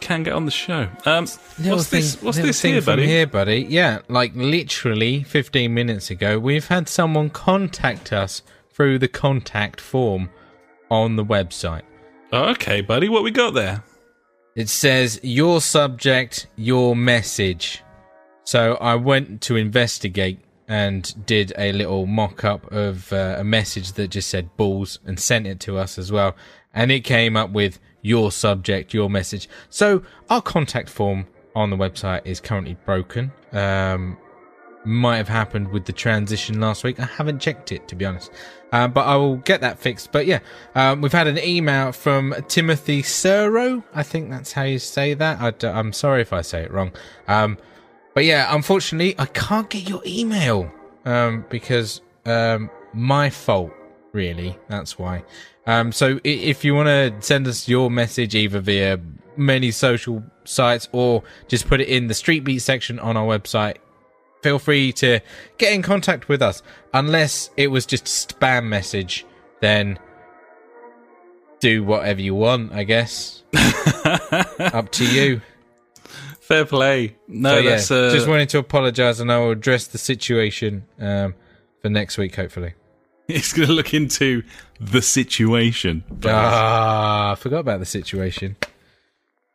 Can 0.02 0.23
get 0.23 0.34
on 0.34 0.45
the 0.45 0.52
show. 0.52 0.88
Um, 1.06 1.26
little 1.57 1.77
what's 1.77 1.89
this? 1.89 2.15
thing- 2.15 2.26
What's 2.26 2.38
this 2.38 2.61
thing 2.61 2.73
here, 2.73 2.81
from 2.81 2.91
buddy? 2.93 3.07
here, 3.07 3.27
buddy? 3.27 3.65
Yeah, 3.69 3.99
like 4.10 4.31
literally 4.35 5.23
15 5.23 5.73
minutes 5.73 6.10
ago, 6.10 6.38
we've 6.39 6.68
had 6.68 6.89
someone 6.89 7.30
contact 7.30 8.11
us 8.11 8.41
through 8.73 8.99
the 8.99 9.07
contact 9.07 9.80
form 9.80 10.30
on 10.91 11.15
the 11.15 11.23
website. 11.23 11.84
Okay, 12.34 12.81
buddy. 12.81 13.07
What 13.10 13.23
we 13.23 13.31
got 13.31 13.53
there? 13.53 13.84
It 14.56 14.69
says 14.69 15.19
your 15.23 15.61
subject, 15.61 16.47
your 16.56 16.95
message. 16.95 17.81
So 18.43 18.76
I 18.76 18.95
went 18.95 19.41
to 19.43 19.56
investigate 19.56 20.39
and 20.68 21.26
did 21.26 21.54
a 21.58 21.72
little 21.72 22.06
mock 22.06 22.44
up 22.44 22.72
of 22.72 23.14
uh, 23.14 23.36
a 23.38 23.44
message 23.44 23.94
that 23.94 24.10
just 24.10 24.30
said 24.30 24.56
balls 24.58 25.00
and 25.06 25.20
sent 25.20 25.46
it 25.46 25.60
to 25.62 25.78
us 25.78 25.98
as 25.98 26.12
well. 26.12 26.36
And 26.74 26.92
it 26.92 27.02
came 27.02 27.38
up 27.38 27.52
with 27.52 27.80
your 28.02 28.32
subject, 28.32 28.94
your 28.94 29.10
message. 29.10 29.48
So 29.70 30.04
our 30.30 30.42
contact 30.42 30.90
form 30.90 31.28
on 31.56 31.70
the 31.70 31.78
website 31.78 32.22
is 32.26 32.40
currently 32.40 32.78
broken. 32.86 33.32
Um, 33.52 34.18
might 34.86 35.18
have 35.18 35.30
happened 35.30 35.70
with 35.70 35.86
the 35.86 35.94
transition 35.94 36.60
last 36.60 36.84
week. 36.84 37.00
I 37.00 37.06
haven't 37.06 37.40
checked 37.40 37.72
it 37.72 37.88
to 37.88 37.96
be 37.96 38.06
honest, 38.06 38.32
um, 38.72 38.92
but 38.92 39.08
I 39.08 39.16
will 39.16 39.38
get 39.38 39.62
that 39.62 39.80
fixed. 39.80 40.12
But 40.12 40.28
yeah, 40.28 40.40
um, 40.76 41.02
we've 41.02 41.12
had 41.12 41.28
an 41.28 41.40
email 41.40 41.92
from 41.92 42.36
Timothy 42.48 43.02
Suro. 43.02 43.84
I 43.94 44.04
think 44.04 44.30
that's 44.30 44.52
how 44.52 44.64
you 44.64 44.80
say 44.80 45.14
that. 45.16 45.42
I 45.42 45.68
I'm 45.68 45.92
sorry 45.92 46.22
if 46.22 46.32
I 46.32 46.42
say 46.42 46.64
it 46.64 46.72
wrong. 46.72 46.92
Um, 47.28 47.58
but 48.16 48.24
yeah, 48.26 48.56
unfortunately, 48.56 49.14
I 49.20 49.26
can't 49.26 49.70
get 49.70 49.88
your 49.88 50.02
email 50.06 50.72
um, 51.04 51.46
because 51.50 52.02
um, 52.26 52.72
my 52.94 53.30
fault. 53.30 53.72
Really, 54.14 54.58
that's 54.70 54.98
why. 54.98 55.26
Um, 55.68 55.92
so 55.92 56.22
if 56.24 56.64
you 56.64 56.74
want 56.74 56.88
to 56.88 57.14
send 57.20 57.48
us 57.48 57.68
your 57.68 57.92
message 57.92 58.34
either 58.34 58.62
via 58.62 58.98
many 59.36 59.72
social 59.72 60.24
sites 60.46 60.88
or 60.94 61.24
just 61.50 61.68
put 61.68 61.82
it 61.82 61.90
in 61.90 62.08
the 62.08 62.14
Street 62.14 62.46
Beat 62.46 62.60
section 62.60 62.98
on 63.00 63.18
our 63.18 63.26
website, 63.26 63.76
feel 64.42 64.58
free 64.58 64.94
to 64.94 65.20
get 65.58 65.74
in 65.74 65.82
contact 65.82 66.30
with 66.30 66.42
us. 66.42 66.64
Unless 66.94 67.50
it 67.58 67.68
was 67.68 67.86
just 67.86 68.08
a 68.08 68.34
spam 68.36 68.68
message, 68.68 69.26
then 69.60 70.00
do 71.60 71.84
whatever 71.84 72.22
you 72.22 72.36
want, 72.36 72.72
I 72.72 72.86
guess. 72.86 73.44
Up 74.60 74.92
to 74.94 75.06
you. 75.06 75.42
Fair 76.45 76.63
play. 76.65 77.15
No, 77.27 77.49
So, 77.55 77.57
yeah, 77.57 77.69
that's 77.72 77.89
uh, 77.89 78.11
just 78.13 78.27
wanted 78.27 78.49
to 78.49 78.59
apologise 78.59 79.19
and 79.19 79.31
I 79.31 79.39
will 79.39 79.49
address 79.49 79.88
the 79.88 79.97
situation 79.97 80.85
um, 80.99 81.34
for 81.81 81.89
next 81.89 82.19
week, 82.19 82.35
hopefully. 82.35 82.76
He's 83.27 83.51
going 83.51 83.67
to 83.67 83.73
look 83.73 83.95
into 83.95 84.43
the 84.80 85.01
situation. 85.01 86.03
Ah, 86.23 87.31
I 87.31 87.35
forgot 87.35 87.61
about 87.61 87.80
the 87.80 87.88
situation. 87.88 88.57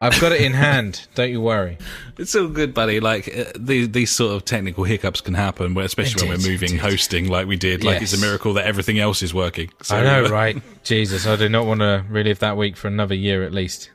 I've 0.00 0.20
got 0.20 0.32
it 0.32 0.40
in 0.40 0.52
hand. 0.66 1.06
Don't 1.14 1.30
you 1.30 1.40
worry. 1.40 1.78
It's 2.18 2.34
all 2.34 2.48
good, 2.48 2.74
buddy. 2.74 2.98
Like 2.98 3.28
uh, 3.28 3.52
these 3.56 3.90
these 3.90 4.10
sort 4.10 4.34
of 4.34 4.44
technical 4.44 4.82
hiccups 4.82 5.20
can 5.20 5.34
happen, 5.34 5.78
especially 5.78 6.28
when 6.28 6.40
we're 6.40 6.50
moving 6.50 6.76
hosting 6.76 7.28
like 7.28 7.46
we 7.46 7.56
did. 7.56 7.84
Like 7.84 8.02
it's 8.02 8.14
a 8.14 8.18
miracle 8.18 8.54
that 8.54 8.66
everything 8.66 8.98
else 8.98 9.22
is 9.22 9.32
working. 9.32 9.70
So, 9.82 9.96
I 9.96 10.02
know, 10.02 10.28
right? 10.28 10.60
Jesus, 10.82 11.24
I 11.28 11.36
do 11.36 11.48
not 11.48 11.66
want 11.66 11.80
to 11.80 12.04
relive 12.08 12.40
that 12.40 12.56
week 12.56 12.76
for 12.76 12.88
another 12.88 13.14
year 13.14 13.44
at 13.44 13.52
least. 13.52 13.90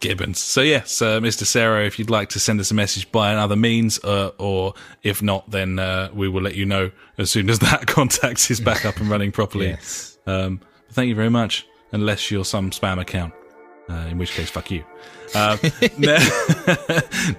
Gibbons. 0.00 0.38
So 0.38 0.60
yes, 0.60 1.02
uh, 1.02 1.18
Mr. 1.20 1.44
Sarah, 1.44 1.84
if 1.84 1.98
you'd 1.98 2.10
like 2.10 2.28
to 2.30 2.38
send 2.38 2.60
us 2.60 2.70
a 2.70 2.74
message 2.74 3.10
by 3.10 3.32
another 3.32 3.56
means, 3.56 3.98
uh, 4.04 4.30
or 4.38 4.74
if 5.02 5.22
not, 5.22 5.50
then 5.50 5.78
uh, 5.78 6.10
we 6.14 6.28
will 6.28 6.42
let 6.42 6.54
you 6.54 6.64
know 6.66 6.90
as 7.18 7.30
soon 7.30 7.50
as 7.50 7.58
that 7.60 7.86
contact 7.86 8.50
is 8.50 8.60
back 8.60 8.84
up 8.84 8.98
and 8.98 9.08
running 9.10 9.32
properly. 9.32 9.68
Yes. 9.68 10.18
Um, 10.26 10.60
thank 10.92 11.08
you 11.08 11.14
very 11.14 11.30
much. 11.30 11.66
Unless 11.92 12.30
you're 12.30 12.44
some 12.44 12.70
spam 12.70 13.00
account, 13.00 13.32
uh, 13.88 13.94
in 14.10 14.18
which 14.18 14.32
case, 14.32 14.50
fuck 14.50 14.70
you. 14.70 14.84
Uh, 15.34 15.56
ne- 15.98 16.18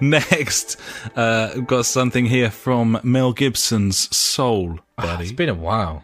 next, 0.00 0.78
uh, 1.14 1.52
we've 1.54 1.66
got 1.66 1.86
something 1.86 2.26
here 2.26 2.50
from 2.50 2.98
Mel 3.02 3.32
Gibson's 3.32 4.14
Soul, 4.16 4.78
Ah, 4.98 5.02
buddy. 5.02 5.24
it's 5.24 5.32
been 5.32 5.48
a 5.48 5.54
while. 5.54 6.02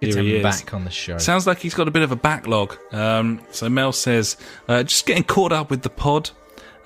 Good 0.00 0.14
Here 0.14 0.16
to 0.16 0.22
he 0.22 0.36
is. 0.36 0.42
back 0.42 0.72
on 0.72 0.84
the 0.84 0.90
show. 0.90 1.18
Sounds 1.18 1.46
like 1.46 1.58
he's 1.58 1.74
got 1.74 1.86
a 1.86 1.90
bit 1.90 2.02
of 2.02 2.10
a 2.10 2.16
backlog. 2.16 2.76
Um, 2.90 3.40
so 3.50 3.68
Mel 3.68 3.92
says, 3.92 4.36
uh, 4.66 4.82
just 4.82 5.04
getting 5.04 5.24
caught 5.24 5.52
up 5.52 5.70
with 5.70 5.82
the 5.82 5.90
pod. 5.90 6.30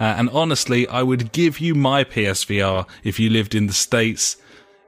Uh, 0.00 0.04
and 0.18 0.28
honestly, 0.30 0.88
I 0.88 1.02
would 1.04 1.30
give 1.30 1.60
you 1.60 1.76
my 1.76 2.02
PSVR 2.02 2.88
if 3.04 3.20
you 3.20 3.30
lived 3.30 3.54
in 3.54 3.68
the 3.68 3.72
States. 3.72 4.36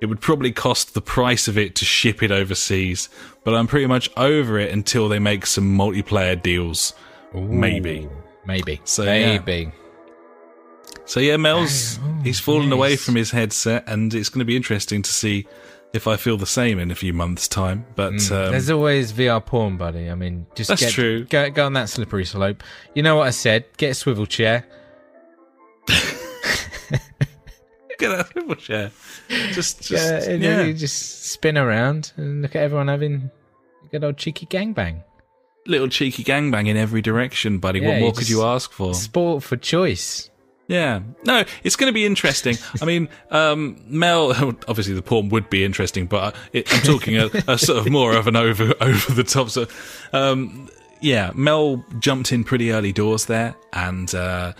It 0.01 0.07
would 0.07 0.21
probably 0.21 0.51
cost 0.51 0.95
the 0.95 1.01
price 1.01 1.47
of 1.47 1.57
it 1.57 1.77
to 1.77 1.85
ship 1.85 2.23
it 2.23 2.33
overseas, 2.33 3.09
but 3.45 3.55
I'm 3.55 3.69
pretty 3.69 3.87
much 3.87 4.11
over 4.17 4.59
it 4.59 4.73
until 4.73 5.09
they 5.09 5.21
make 5.21 5.47
some 5.47 5.79
multiplayer 5.79 6.41
deals. 6.41 6.93
Maybe. 7.33 8.09
Maybe. 8.45 8.81
So, 8.85 9.05
yeah. 9.05 9.41
So 11.05 11.21
yeah, 11.21 11.37
Mel's 11.37 12.01
he's 12.25 12.41
fallen 12.41 12.73
away 12.73 12.97
from 12.97 13.15
his 13.15 13.31
headset, 13.31 13.85
and 13.87 14.13
it's 14.13 14.29
going 14.29 14.41
to 14.41 14.45
be 14.45 14.57
interesting 14.57 15.03
to 15.03 15.11
see 15.11 15.47
if 15.93 16.07
I 16.07 16.17
feel 16.17 16.37
the 16.37 16.47
same 16.47 16.79
in 16.79 16.91
a 16.91 16.95
few 16.95 17.13
months' 17.13 17.49
time. 17.49 17.87
But 17.95 18.15
um, 18.31 18.53
There's 18.53 18.71
always 18.71 19.13
VR 19.13 19.45
porn, 19.45 19.77
buddy. 19.77 20.11
I 20.11 20.15
mean, 20.15 20.47
just 20.55 20.69
That's 20.69 20.81
get, 20.83 20.93
true. 20.93 21.25
Go, 21.25 21.51
go 21.51 21.67
on 21.67 21.73
that 21.75 21.89
slippery 21.89 22.25
slope. 22.25 22.63
You 22.95 23.03
know 23.03 23.17
what 23.17 23.27
I 23.27 23.31
said? 23.31 23.65
Get 23.77 23.91
a 23.93 23.95
swivel 23.95 24.27
chair. 24.27 24.67
get 27.99 28.11
a 28.13 28.27
swivel 28.31 28.55
chair. 28.57 28.91
Just, 29.29 29.83
just 29.83 30.29
Yeah, 30.29 30.35
yeah. 30.35 30.63
you 30.63 30.75
just 30.75 31.25
spin 31.25 31.57
around 31.59 32.13
and 32.17 32.43
look 32.43 32.55
at 32.55 32.63
everyone 32.63 32.89
having 32.89 33.31
a 33.85 33.89
good 33.89 34.05
old 34.05 34.17
cheeky 34.17 34.47
gangbang. 34.47 35.03
little 35.67 35.89
cheeky 35.89 36.23
gangbang 36.23 36.69
in 36.69 36.77
every 36.77 37.03
direction, 37.03 37.59
buddy. 37.59 37.81
Yeah, 37.81 37.89
what 37.89 38.01
more 38.01 38.13
could 38.13 38.29
you 38.29 38.43
ask 38.45 38.71
for? 38.71 38.95
Sport 38.95 39.43
for 39.43 39.57
choice. 39.57 40.31
Yeah. 40.69 41.03
No, 41.25 41.45
it's 41.63 41.77
going 41.77 41.89
to 41.89 41.95
be 41.95 42.05
interesting. 42.05 42.57
I 42.81 42.85
mean, 42.85 43.09
um, 43.31 43.81
Mel, 43.87 44.31
obviously 44.69 44.95
the 44.95 45.03
porn 45.03 45.29
would 45.29 45.49
be 45.49 45.65
interesting, 45.65 46.07
but 46.07 46.35
it, 46.53 46.73
I'm 46.73 46.83
talking 46.83 47.17
a, 47.17 47.31
a 47.47 47.59
sort 47.59 47.79
of 47.79 47.91
more 47.91 48.17
of 48.17 48.27
an 48.27 48.37
over, 48.37 48.75
over 48.81 49.13
the 49.13 49.25
top. 49.25 49.51
So, 49.51 49.67
um, 50.13 50.69
yeah, 51.01 51.31
Mel 51.35 51.85
jumped 51.99 52.33
in 52.33 52.43
pretty 52.43 52.73
early 52.73 52.93
doors 52.93 53.27
there. 53.27 53.55
And, 53.73 54.13
uh, 54.15 54.55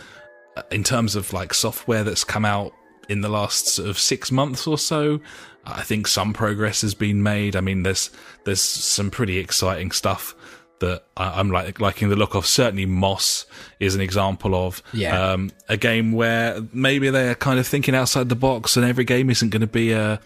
in 0.71 0.85
terms 0.85 1.17
of 1.17 1.33
like 1.33 1.53
software 1.53 2.03
that's 2.03 2.25
come 2.25 2.45
out 2.45 2.73
in 3.09 3.21
the 3.21 3.29
last 3.29 3.69
sort 3.69 3.89
of 3.89 3.99
six 3.99 4.33
months 4.33 4.67
or 4.67 4.79
so, 4.79 5.21
I 5.65 5.83
think 5.83 6.07
some 6.07 6.33
progress 6.33 6.83
has 6.83 6.95
been 6.95 7.23
made. 7.23 7.57
I 7.57 7.61
mean, 7.61 7.83
there's, 7.83 8.11
there's 8.45 8.61
some 8.61 9.11
pretty 9.11 9.39
exciting 9.39 9.91
stuff 9.91 10.35
that 10.81 11.05
I- 11.17 11.39
I'm 11.41 11.51
like 11.51 11.81
liking 11.81 12.09
the 12.09 12.17
look 12.17 12.35
of. 12.35 12.47
Certainly, 12.47 12.87
Moss 12.87 13.47
is 13.81 13.95
an 13.95 14.01
example 14.01 14.55
of 14.55 14.83
Yeah. 14.93 15.33
um, 15.33 15.51
a 15.69 15.77
game 15.77 16.13
where 16.13 16.61
maybe 16.73 17.11
they're 17.11 17.35
kind 17.35 17.59
of 17.59 17.67
thinking 17.67 17.95
outside 17.95 18.29
the 18.29 18.37
box, 18.37 18.77
and 18.77 18.85
every 18.87 19.05
game 19.05 19.31
isn't 19.31 19.51
going 19.51 19.61
to 19.63 19.67
be 19.67 19.93
a 19.93 20.21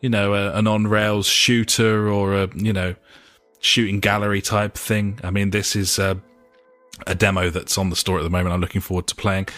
you 0.00 0.08
know 0.10 0.34
a, 0.34 0.52
an 0.58 0.66
on 0.66 0.86
rails 0.86 1.26
shooter 1.26 2.08
or 2.08 2.34
a 2.34 2.48
you 2.54 2.72
know 2.72 2.94
shooting 3.60 4.00
gallery 4.00 4.42
type 4.42 4.74
thing. 4.74 5.18
I 5.24 5.30
mean, 5.30 5.50
this 5.50 5.74
is 5.76 5.98
uh, 5.98 6.16
a 7.06 7.14
demo 7.14 7.50
that's 7.50 7.78
on 7.78 7.90
the 7.90 7.96
store 7.96 8.18
at 8.18 8.22
the 8.22 8.30
moment. 8.30 8.52
I'm 8.52 8.60
looking 8.60 8.80
forward 8.82 9.06
to 9.08 9.14
playing, 9.14 9.48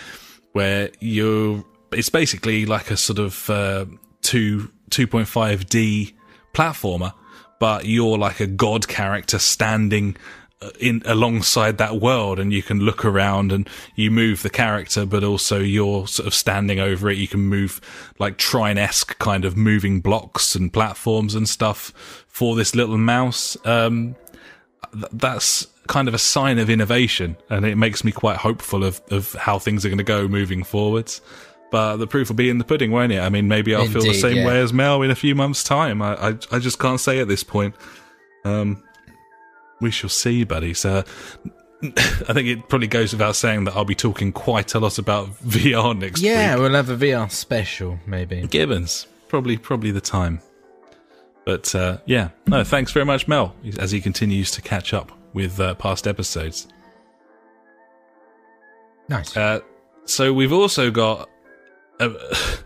where 0.53 0.91
you 1.01 1.67
it's 1.93 2.09
basically 2.11 2.67
like 2.67 2.91
a 2.91 2.97
sort 2.97 3.19
of 3.19 3.49
uh, 3.51 3.87
two 4.23 4.71
2.5D 4.91 6.13
platformer, 6.55 7.13
but 7.59 7.87
you're 7.87 8.19
like 8.19 8.41
a 8.41 8.47
god 8.47 8.89
character 8.89 9.39
standing 9.39 10.17
uh, 10.63 10.71
in 10.81 11.03
alongside 11.05 11.77
that 11.79 12.01
world 12.01 12.39
and 12.39 12.51
you 12.53 12.63
can 12.63 12.81
look 12.81 13.05
around 13.05 13.53
and 13.53 13.69
you 13.95 14.11
move 14.11 14.43
the 14.43 14.51
character 14.51 15.05
but 15.05 15.23
also 15.23 15.59
you're 15.61 16.07
sort 16.07 16.27
of 16.27 16.33
standing 16.33 16.81
over 16.81 17.11
it. 17.11 17.19
You 17.19 17.29
can 17.29 17.41
move 17.41 17.79
like 18.19 18.39
trine-esque 18.39 19.19
kind 19.19 19.45
of 19.45 19.55
moving 19.55 20.01
blocks 20.01 20.55
and 20.55 20.73
platforms 20.73 21.35
and 21.35 21.47
stuff 21.47 22.25
for 22.27 22.57
this 22.57 22.75
little 22.75 22.97
mouse. 22.97 23.57
Um 23.67 24.17
th- 24.95 25.13
that's 25.13 25.67
kind 25.89 26.09
of 26.09 26.15
a 26.15 26.19
sign 26.19 26.59
of 26.59 26.71
innovation 26.71 27.37
and 27.51 27.67
it 27.67 27.77
makes 27.77 28.03
me 28.03 28.11
quite 28.11 28.39
hopeful 28.39 28.83
of, 28.83 29.01
of 29.11 29.35
how 29.35 29.59
things 29.59 29.85
are 29.85 29.89
going 29.89 29.99
to 29.99 30.05
go 30.05 30.27
moving 30.27 30.65
forwards 30.65 31.21
but 31.71 31.97
the 31.97 32.07
proof 32.07 32.29
will 32.29 32.37
be 32.37 32.49
in 32.49 32.59
the 32.59 32.65
pudding 32.65 32.91
won't 32.91 33.13
it 33.13 33.21
i 33.21 33.29
mean 33.29 33.49
maybe 33.49 33.75
i'll 33.75 33.87
feel 33.87 34.03
the 34.03 34.15
same 34.15 34.37
yeah. 34.37 34.47
way 34.47 34.61
as 34.61 34.73
mel 34.73 35.03
in 35.03 35.11
a 35.11 35.15
few 35.15 35.35
months 35.35 35.65
time 35.65 36.01
i 36.01 36.15
i, 36.15 36.29
I 36.53 36.59
just 36.59 36.79
can't 36.79 37.01
say 37.01 37.19
at 37.19 37.29
this 37.29 37.43
point 37.43 37.75
um 38.45 38.83
we 39.81 39.91
shall 39.91 40.11
see, 40.11 40.45
buddy. 40.45 40.75
So 40.75 40.99
I 41.83 42.33
think 42.33 42.49
it 42.49 42.69
probably 42.69 42.89
goes 42.89 43.13
without 43.13 43.37
saying 43.37 43.65
that 43.65 43.77
I'll 43.77 43.85
be 43.85 43.95
talking 43.95 44.33
quite 44.33 44.75
a 44.75 44.81
lot 44.81 44.99
about 44.99 45.29
VR 45.45 45.97
next 45.99 46.21
week. 46.21 46.31
Yeah, 46.31 46.55
week. 46.55 46.63
we'll 46.63 46.75
have 46.75 46.91
a 46.91 46.97
VR 46.97 47.31
special, 47.31 47.99
maybe. 48.07 48.47
Gibbons, 48.47 49.07
probably 49.29 49.57
probably 49.57 49.91
the 49.91 50.01
time. 50.01 50.41
But 51.45 51.75
uh, 51.75 51.99
yeah, 52.07 52.31
no, 52.47 52.65
thanks 52.65 52.91
very 52.91 53.07
much, 53.07 53.29
Mel, 53.29 53.55
as 53.79 53.93
he 53.93 54.01
continues 54.01 54.51
to 54.53 54.63
catch 54.63 54.93
up 54.93 55.13
with 55.33 55.61
uh, 55.61 55.75
past 55.77 56.09
episodes. 56.09 56.67
Nice. 59.09 59.37
Uh, 59.37 59.61
so 60.07 60.33
we've 60.33 60.53
also 60.53 60.91
got. 60.91 61.31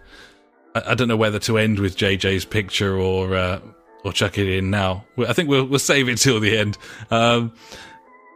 Uh, 0.72 0.82
I 0.86 0.94
don't 0.94 1.08
know 1.08 1.16
whether 1.16 1.40
to 1.40 1.58
end 1.58 1.80
with 1.80 1.96
JJ's 1.96 2.44
picture 2.44 2.96
or 2.96 3.34
uh, 3.34 3.58
or 4.04 4.12
chuck 4.12 4.38
it 4.38 4.48
in 4.48 4.70
now. 4.70 5.04
I 5.18 5.32
think 5.32 5.48
we'll 5.48 5.64
we'll 5.64 5.80
save 5.80 6.08
it 6.08 6.18
till 6.18 6.38
the 6.38 6.56
end. 6.56 6.78
Um, 7.10 7.52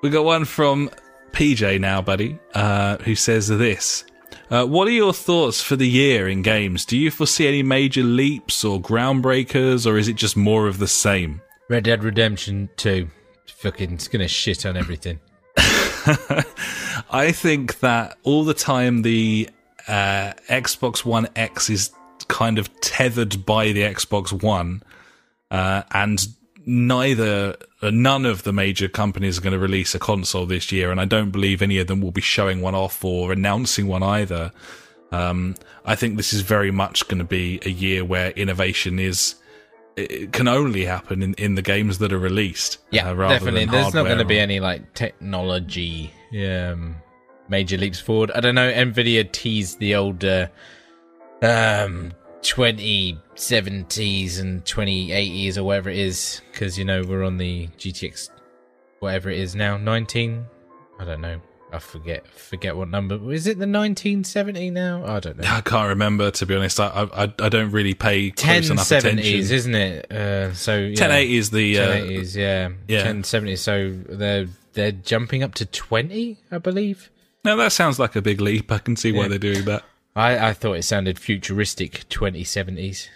we 0.02 0.10
got 0.10 0.24
one 0.24 0.44
from 0.44 0.90
PJ 1.30 1.80
now, 1.80 2.02
buddy, 2.02 2.38
uh, 2.54 2.96
who 2.98 3.14
says 3.14 3.46
this. 3.46 4.04
Uh, 4.50 4.66
what 4.66 4.86
are 4.88 4.92
your 4.92 5.12
thoughts 5.12 5.62
for 5.62 5.76
the 5.76 5.88
year 5.88 6.28
in 6.28 6.42
games? 6.42 6.84
Do 6.84 6.98
you 6.98 7.10
foresee 7.10 7.46
any 7.46 7.62
major 7.62 8.02
leaps 8.02 8.64
or 8.64 8.80
groundbreakers, 8.80 9.86
or 9.86 9.96
is 9.96 10.08
it 10.08 10.16
just 10.16 10.36
more 10.36 10.66
of 10.66 10.78
the 10.78 10.88
same? 10.88 11.40
Red 11.68 11.84
Dead 11.84 12.04
Redemption 12.04 12.68
2. 12.76 13.08
Fucking, 13.46 13.94
it's 13.94 14.08
gonna 14.08 14.28
shit 14.28 14.66
on 14.66 14.76
everything. 14.76 15.20
I 15.56 17.32
think 17.32 17.80
that 17.80 18.18
all 18.22 18.44
the 18.44 18.54
time 18.54 19.02
the 19.02 19.48
uh, 19.88 20.32
Xbox 20.48 21.04
One 21.04 21.28
X 21.36 21.70
is 21.70 21.90
kind 22.28 22.58
of 22.58 22.80
tethered 22.80 23.44
by 23.44 23.72
the 23.72 23.82
Xbox 23.82 24.42
One, 24.42 24.82
uh, 25.50 25.82
and 25.92 26.26
neither, 26.66 27.56
uh, 27.82 27.90
none 27.90 28.24
of 28.26 28.42
the 28.44 28.52
major 28.52 28.88
companies 28.88 29.38
are 29.38 29.40
going 29.40 29.52
to 29.52 29.58
release 29.58 29.94
a 29.94 29.98
console 29.98 30.46
this 30.46 30.72
year, 30.72 30.90
and 30.90 31.00
I 31.00 31.04
don't 31.04 31.30
believe 31.30 31.62
any 31.62 31.78
of 31.78 31.86
them 31.86 32.00
will 32.00 32.10
be 32.10 32.20
showing 32.20 32.60
one 32.60 32.74
off 32.74 33.04
or 33.04 33.32
announcing 33.32 33.86
one 33.86 34.02
either. 34.02 34.52
Um, 35.12 35.54
I 35.84 35.94
think 35.94 36.16
this 36.16 36.32
is 36.32 36.40
very 36.40 36.70
much 36.70 37.06
going 37.08 37.18
to 37.18 37.24
be 37.24 37.60
a 37.64 37.70
year 37.70 38.04
where 38.04 38.30
innovation 38.30 38.98
is. 38.98 39.36
It 39.96 40.32
can 40.32 40.48
only 40.48 40.84
happen 40.84 41.22
in, 41.22 41.34
in 41.34 41.54
the 41.54 41.62
games 41.62 41.98
that 41.98 42.12
are 42.12 42.18
released. 42.18 42.78
Yeah, 42.90 43.10
uh, 43.10 43.14
rather 43.14 43.34
definitely. 43.34 43.66
than 43.66 43.74
There's 43.74 43.94
not 43.94 44.06
going 44.06 44.18
to 44.18 44.24
be 44.24 44.40
any 44.40 44.58
like 44.58 44.92
technology 44.94 46.12
um, 46.32 46.96
major 47.48 47.76
leaps 47.76 48.00
forward. 48.00 48.30
I 48.32 48.40
don't 48.40 48.54
know. 48.54 48.72
Nvidia 48.72 49.30
teased 49.30 49.78
the 49.78 49.94
old 49.94 50.24
uh, 50.24 50.48
um, 51.42 52.12
2070s 52.42 54.40
and 54.40 54.64
2080s 54.64 55.56
or 55.56 55.64
whatever 55.64 55.90
it 55.90 55.98
is 55.98 56.40
because 56.52 56.78
you 56.78 56.84
know 56.84 57.02
we're 57.02 57.24
on 57.24 57.38
the 57.38 57.68
GTX 57.78 58.30
whatever 59.00 59.30
it 59.30 59.38
is 59.38 59.54
now 59.54 59.76
19. 59.76 60.46
I 60.98 61.04
don't 61.04 61.20
know. 61.20 61.40
I 61.72 61.78
forget 61.80 62.26
forget 62.28 62.76
what 62.76 62.88
number 62.88 63.16
is 63.32 63.48
it. 63.48 63.58
The 63.58 63.66
1970 63.66 64.70
now? 64.70 65.04
I 65.04 65.18
don't 65.18 65.38
know. 65.38 65.48
I 65.48 65.60
can't 65.60 65.88
remember 65.88 66.30
to 66.30 66.46
be 66.46 66.54
honest. 66.54 66.78
I 66.78 67.08
I, 67.12 67.22
I 67.24 67.48
don't 67.48 67.72
really 67.72 67.94
pay 67.94 68.30
close 68.30 68.70
enough 68.70 68.90
attention. 68.90 69.18
1070s, 69.18 69.20
attention. 69.20 69.54
isn't 69.56 69.74
it? 69.74 70.12
Uh, 70.12 70.54
so 70.54 70.76
yeah. 70.76 70.90
1080 70.90 71.36
is 71.36 71.50
the 71.50 71.78
uh, 71.78 71.88
1080s, 71.88 72.36
yeah, 72.36 72.68
yeah. 72.86 73.06
1070s. 73.12 73.58
So 73.58 73.92
they're 74.08 74.46
they're 74.74 74.92
jumping 74.92 75.42
up 75.42 75.54
to 75.54 75.66
20, 75.66 76.38
I 76.50 76.58
believe. 76.58 77.10
No. 77.44 77.56
That 77.56 77.72
sounds 77.72 77.98
like 77.98 78.16
a 78.16 78.22
big 78.22 78.40
leap. 78.40 78.70
I 78.72 78.78
can 78.78 78.96
see 78.96 79.12
why 79.12 79.22
Yeah. 79.22 79.28
they're 79.28 79.38
doing 79.38 79.64
that. 79.66 79.84
I, 80.16 80.48
I 80.50 80.52
thought 80.52 80.74
it 80.74 80.84
sounded 80.84 81.18
futuristic 81.18 82.04
2070s. 82.08 83.08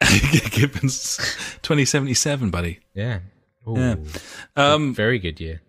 Gibbons, 0.50 1.16
2077, 1.62 2.50
buddy. 2.50 2.80
Yeah. 2.94 3.20
Ooh, 3.68 3.74
Yeah. 3.76 3.94
Um, 4.56 4.94
very 4.94 5.18
good 5.18 5.40
year. 5.40 5.60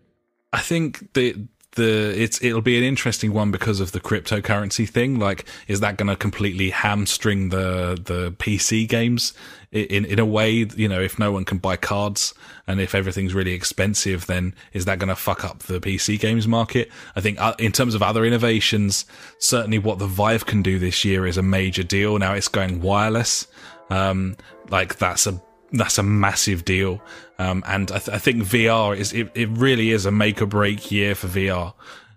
I 0.53 0.59
think 0.59 1.13
the 1.13 1.35
the 1.75 2.13
it's 2.21 2.41
it'll 2.43 2.61
be 2.61 2.77
an 2.77 2.83
interesting 2.83 3.33
one 3.33 3.51
because 3.51 3.79
of 3.79 3.91
the 3.91 3.99
cryptocurrency 3.99 4.87
thing. 4.87 5.19
Like, 5.19 5.45
is 5.67 5.79
that 5.81 5.97
going 5.97 6.07
to 6.07 6.15
completely 6.15 6.71
hamstring 6.71 7.49
the 7.49 7.99
the 8.03 8.31
PC 8.33 8.87
games 8.87 9.33
in 9.71 10.05
in 10.05 10.19
a 10.19 10.25
way? 10.25 10.67
You 10.75 10.89
know, 10.89 10.99
if 10.99 11.19
no 11.19 11.31
one 11.31 11.45
can 11.45 11.59
buy 11.59 11.77
cards 11.77 12.33
and 12.67 12.81
if 12.81 12.95
everything's 12.95 13.33
really 13.33 13.53
expensive, 13.53 14.25
then 14.25 14.55
is 14.73 14.85
that 14.85 14.99
going 14.99 15.09
to 15.09 15.15
fuck 15.15 15.45
up 15.45 15.59
the 15.59 15.79
PC 15.79 16.19
games 16.19 16.47
market? 16.47 16.91
I 17.15 17.21
think 17.21 17.39
uh, 17.39 17.53
in 17.59 17.71
terms 17.71 17.95
of 17.95 18.01
other 18.01 18.25
innovations, 18.25 19.05
certainly 19.37 19.77
what 19.77 19.99
the 19.99 20.07
Vive 20.07 20.45
can 20.45 20.61
do 20.61 20.79
this 20.79 21.05
year 21.05 21.27
is 21.27 21.37
a 21.37 21.43
major 21.43 21.83
deal. 21.83 22.17
Now 22.17 22.33
it's 22.33 22.47
going 22.47 22.81
wireless. 22.81 23.47
Um, 23.89 24.35
like 24.69 24.97
that's 24.97 25.27
a 25.27 25.39
that's 25.71 25.97
a 25.97 26.03
massive 26.03 26.65
deal. 26.65 27.01
Um, 27.39 27.63
and 27.67 27.91
I, 27.91 27.99
th- 27.99 28.15
I 28.15 28.17
think 28.19 28.43
VR 28.43 28.95
is 28.97 29.11
it, 29.13 29.29
it 29.35 29.49
really 29.49 29.91
is 29.91 30.05
a 30.05 30.11
make 30.11 30.41
or 30.41 30.45
break 30.45 30.91
year 30.91 31.15
for 31.15 31.27
VR. 31.27 31.73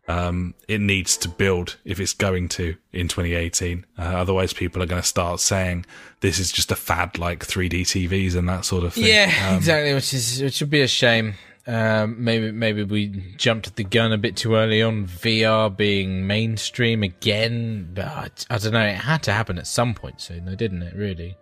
Um, 0.06 0.54
it 0.68 0.80
needs 0.80 1.18
to 1.18 1.28
build 1.28 1.76
if 1.84 2.00
it's 2.00 2.14
going 2.14 2.48
to 2.50 2.76
in 2.94 3.08
2018. 3.08 3.84
Uh, 3.98 4.02
otherwise, 4.02 4.54
people 4.54 4.82
are 4.82 4.86
going 4.86 5.02
to 5.02 5.06
start 5.06 5.38
saying 5.40 5.84
this 6.20 6.38
is 6.38 6.50
just 6.50 6.72
a 6.72 6.76
fad 6.76 7.18
like 7.18 7.46
3D 7.46 7.82
TVs 7.82 8.34
and 8.34 8.48
that 8.48 8.64
sort 8.64 8.84
of 8.84 8.94
thing. 8.94 9.04
Yeah, 9.04 9.48
Um, 9.50 9.56
exactly. 9.56 9.92
Which 9.92 10.14
is 10.14 10.40
which 10.40 10.60
would 10.60 10.70
be 10.70 10.80
a 10.80 10.88
shame. 10.88 11.34
Um, 11.66 12.24
maybe 12.24 12.50
maybe 12.52 12.82
we 12.84 13.08
jumped 13.36 13.76
the 13.76 13.84
gun 13.84 14.10
a 14.12 14.16
bit 14.16 14.36
too 14.36 14.54
early 14.54 14.80
on 14.82 15.06
VR 15.06 15.76
being 15.76 16.26
mainstream 16.26 17.02
again. 17.02 17.90
But 17.92 18.46
I 18.48 18.56
don't 18.56 18.72
know. 18.72 18.86
It 18.86 18.94
had 18.94 19.22
to 19.24 19.32
happen 19.32 19.58
at 19.58 19.66
some 19.66 19.92
point 19.92 20.22
soon, 20.22 20.46
though, 20.46 20.54
didn't 20.54 20.82
it? 20.82 20.94
Really. 20.96 21.36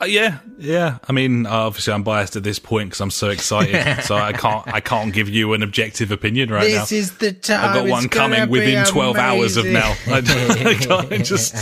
Uh, 0.00 0.04
yeah, 0.04 0.40
yeah. 0.58 0.98
I 1.08 1.12
mean, 1.12 1.46
obviously, 1.46 1.92
I'm 1.94 2.02
biased 2.02 2.36
at 2.36 2.42
this 2.42 2.58
point 2.58 2.90
because 2.90 3.00
I'm 3.00 3.10
so 3.10 3.30
excited, 3.30 4.02
so 4.04 4.14
I 4.14 4.32
can't 4.32 4.66
I 4.68 4.80
can't 4.80 5.12
give 5.12 5.28
you 5.28 5.54
an 5.54 5.62
objective 5.62 6.10
opinion 6.10 6.50
right 6.50 6.70
now. 6.70 6.80
This 6.80 6.92
is 6.92 7.16
the 7.18 7.32
time. 7.32 7.64
I've 7.70 7.74
got 7.74 7.88
one 7.88 8.08
coming 8.08 8.48
within 8.50 8.84
12 8.84 9.16
hours 9.16 9.56
of 9.56 9.64
now. 9.66 9.94
I, 10.06 10.18
I 10.18 10.74
can't 11.08 11.24
just, 11.24 11.54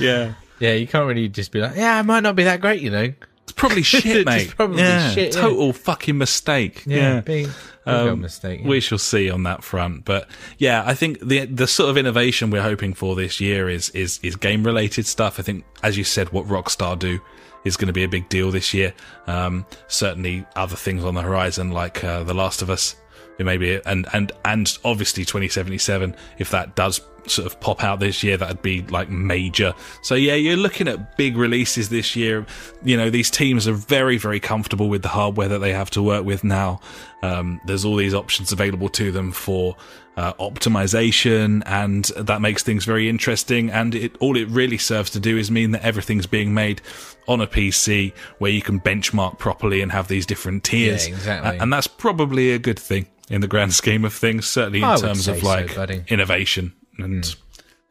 yeah. 0.00 0.34
Yeah, 0.58 0.72
you 0.72 0.86
can't 0.86 1.06
really 1.06 1.28
just 1.28 1.52
be 1.52 1.60
like, 1.60 1.76
yeah, 1.76 2.00
it 2.00 2.04
might 2.04 2.20
not 2.24 2.34
be 2.34 2.44
that 2.44 2.60
great, 2.60 2.80
you 2.80 2.90
know. 2.90 3.12
It's 3.42 3.52
probably 3.52 3.82
shit, 3.82 4.04
It's 4.04 4.26
mate. 4.26 4.54
probably 4.56 4.78
yeah, 4.82 5.10
shit, 5.12 5.34
yeah. 5.34 5.40
Total 5.40 5.72
fucking 5.72 6.18
mistake. 6.18 6.82
Yeah. 6.86 7.20
big 7.20 7.48
Um, 7.84 8.22
mistake. 8.22 8.62
yeah. 8.62 8.66
We 8.66 8.80
shall 8.80 8.98
see 8.98 9.30
on 9.30 9.44
that 9.44 9.62
front, 9.62 10.04
but 10.04 10.28
yeah, 10.58 10.82
I 10.84 10.94
think 10.94 11.20
the 11.20 11.44
the 11.44 11.68
sort 11.68 11.88
of 11.90 11.96
innovation 11.96 12.50
we're 12.50 12.62
hoping 12.62 12.94
for 12.94 13.14
this 13.14 13.40
year 13.40 13.68
is 13.68 13.90
is 13.90 14.18
is 14.24 14.34
game 14.34 14.64
related 14.64 15.06
stuff. 15.06 15.38
I 15.38 15.42
think, 15.42 15.64
as 15.84 15.96
you 15.96 16.02
said, 16.02 16.32
what 16.32 16.46
Rockstar 16.46 16.98
do 16.98 17.20
is 17.66 17.76
going 17.76 17.88
to 17.88 17.92
be 17.92 18.04
a 18.04 18.08
big 18.08 18.28
deal 18.28 18.50
this 18.50 18.72
year. 18.72 18.94
Um, 19.26 19.66
certainly, 19.88 20.46
other 20.54 20.76
things 20.76 21.04
on 21.04 21.14
the 21.14 21.22
horizon 21.22 21.70
like 21.70 22.02
uh, 22.04 22.22
The 22.22 22.34
Last 22.34 22.62
of 22.62 22.70
Us, 22.70 22.96
it 23.38 23.44
may 23.44 23.56
be, 23.56 23.80
and 23.84 24.06
and 24.12 24.32
and 24.44 24.78
obviously 24.84 25.24
2077. 25.24 26.14
If 26.38 26.50
that 26.50 26.74
does 26.74 27.00
sort 27.30 27.46
of 27.46 27.58
pop 27.60 27.82
out 27.82 28.00
this 28.00 28.22
year, 28.22 28.36
that'd 28.36 28.62
be 28.62 28.82
like 28.82 29.08
major. 29.08 29.74
So 30.02 30.14
yeah, 30.14 30.34
you're 30.34 30.56
looking 30.56 30.88
at 30.88 31.16
big 31.16 31.36
releases 31.36 31.88
this 31.88 32.16
year. 32.16 32.46
You 32.82 32.96
know, 32.96 33.10
these 33.10 33.30
teams 33.30 33.66
are 33.68 33.74
very 33.74 34.18
very 34.18 34.40
comfortable 34.40 34.88
with 34.88 35.02
the 35.02 35.08
hardware 35.08 35.48
that 35.48 35.58
they 35.58 35.72
have 35.72 35.90
to 35.90 36.02
work 36.02 36.24
with 36.24 36.44
now. 36.44 36.80
Um, 37.22 37.60
there's 37.64 37.84
all 37.84 37.96
these 37.96 38.14
options 38.14 38.52
available 38.52 38.88
to 38.90 39.10
them 39.10 39.32
for 39.32 39.76
uh, 40.16 40.32
optimization, 40.34 41.62
and 41.66 42.04
that 42.16 42.40
makes 42.40 42.62
things 42.62 42.84
very 42.84 43.08
interesting. 43.08 43.70
And 43.70 43.94
it 43.94 44.16
all 44.18 44.36
it 44.36 44.48
really 44.48 44.78
serves 44.78 45.10
to 45.10 45.20
do 45.20 45.36
is 45.36 45.50
mean 45.50 45.72
that 45.72 45.82
everything's 45.82 46.26
being 46.26 46.54
made 46.54 46.80
on 47.28 47.40
a 47.40 47.46
PC 47.46 48.12
where 48.38 48.50
you 48.50 48.62
can 48.62 48.80
benchmark 48.80 49.38
properly 49.38 49.82
and 49.82 49.92
have 49.92 50.08
these 50.08 50.26
different 50.26 50.64
tiers. 50.64 51.08
Yeah, 51.08 51.14
exactly. 51.14 51.58
And 51.58 51.72
that's 51.72 51.86
probably 51.86 52.52
a 52.52 52.58
good 52.58 52.78
thing 52.78 53.06
in 53.28 53.40
the 53.40 53.48
grand 53.48 53.74
scheme 53.82 54.04
of 54.04 54.14
things. 54.14 54.46
Certainly 54.46 54.82
in 54.82 54.98
terms 54.98 55.28
of 55.28 55.42
like. 55.42 55.72
Hmm. 55.72 56.00
innovation 56.08 56.72
and 56.98 57.34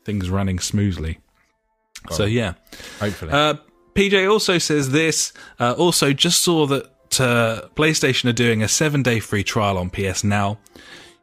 things 0.03 0.30
running 0.30 0.60
smoothly. 0.60 1.19
So 2.11 2.26
yeah. 2.26 2.53
Hopefully. 2.99 3.32
Uh, 3.32 3.56
PJ 3.95 4.30
also 4.30 4.57
says 4.57 4.91
this. 4.91 5.34
Uh, 5.60 5.73
also, 5.73 6.14
just 6.14 6.44
saw 6.44 6.65
that 6.68 6.86
uh, 7.19 7.61
PlayStation 7.76 8.30
are 8.30 8.34
doing 8.34 8.61
a 8.61 8.68
seven 8.68 9.02
day 9.02 9.19
free 9.19 9.44
trial 9.44 9.77
on 9.77 9.90
PS 9.90 10.23
Now. 10.23 10.60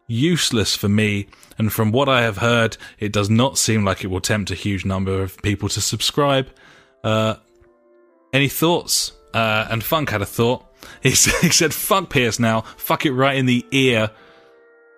Useless 0.09 0.75
for 0.75 0.89
me, 0.89 1.29
and 1.59 1.73
from 1.73 1.93
what 1.93 2.09
I 2.09 2.23
have 2.23 2.39
heard, 2.39 2.77
it 2.99 3.13
does 3.13 3.31
not 3.31 3.57
seem 3.57 3.85
like 3.85 4.03
it 4.05 4.09
will 4.09 4.21
tempt 4.21 4.51
a 4.51 4.55
huge 4.55 4.85
number 4.85 5.23
of 5.23 5.41
people 5.43 5.69
to 5.71 5.81
subscribe. 5.81 6.49
Uh, 7.05 7.37
any 8.33 8.49
thoughts? 8.49 9.13
Uh, 9.33 9.67
and 9.71 9.83
Funk 9.83 10.11
had 10.11 10.23
a 10.23 10.27
thought. 10.27 10.67
He 11.01 11.13
said, 11.13 11.41
he 11.41 11.51
said, 11.51 11.73
"Fuck 11.73 12.11
PS 12.11 12.41
Now, 12.41 12.63
fuck 12.77 13.07
it 13.07 13.13
right 13.13 13.37
in 13.37 13.47
the 13.47 13.65
ear." 13.71 14.11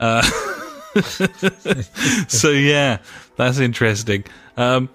So 2.28 2.50
yeah, 2.50 2.98
that's 3.36 3.58
interesting. 3.58 4.24
Um, 4.56 4.88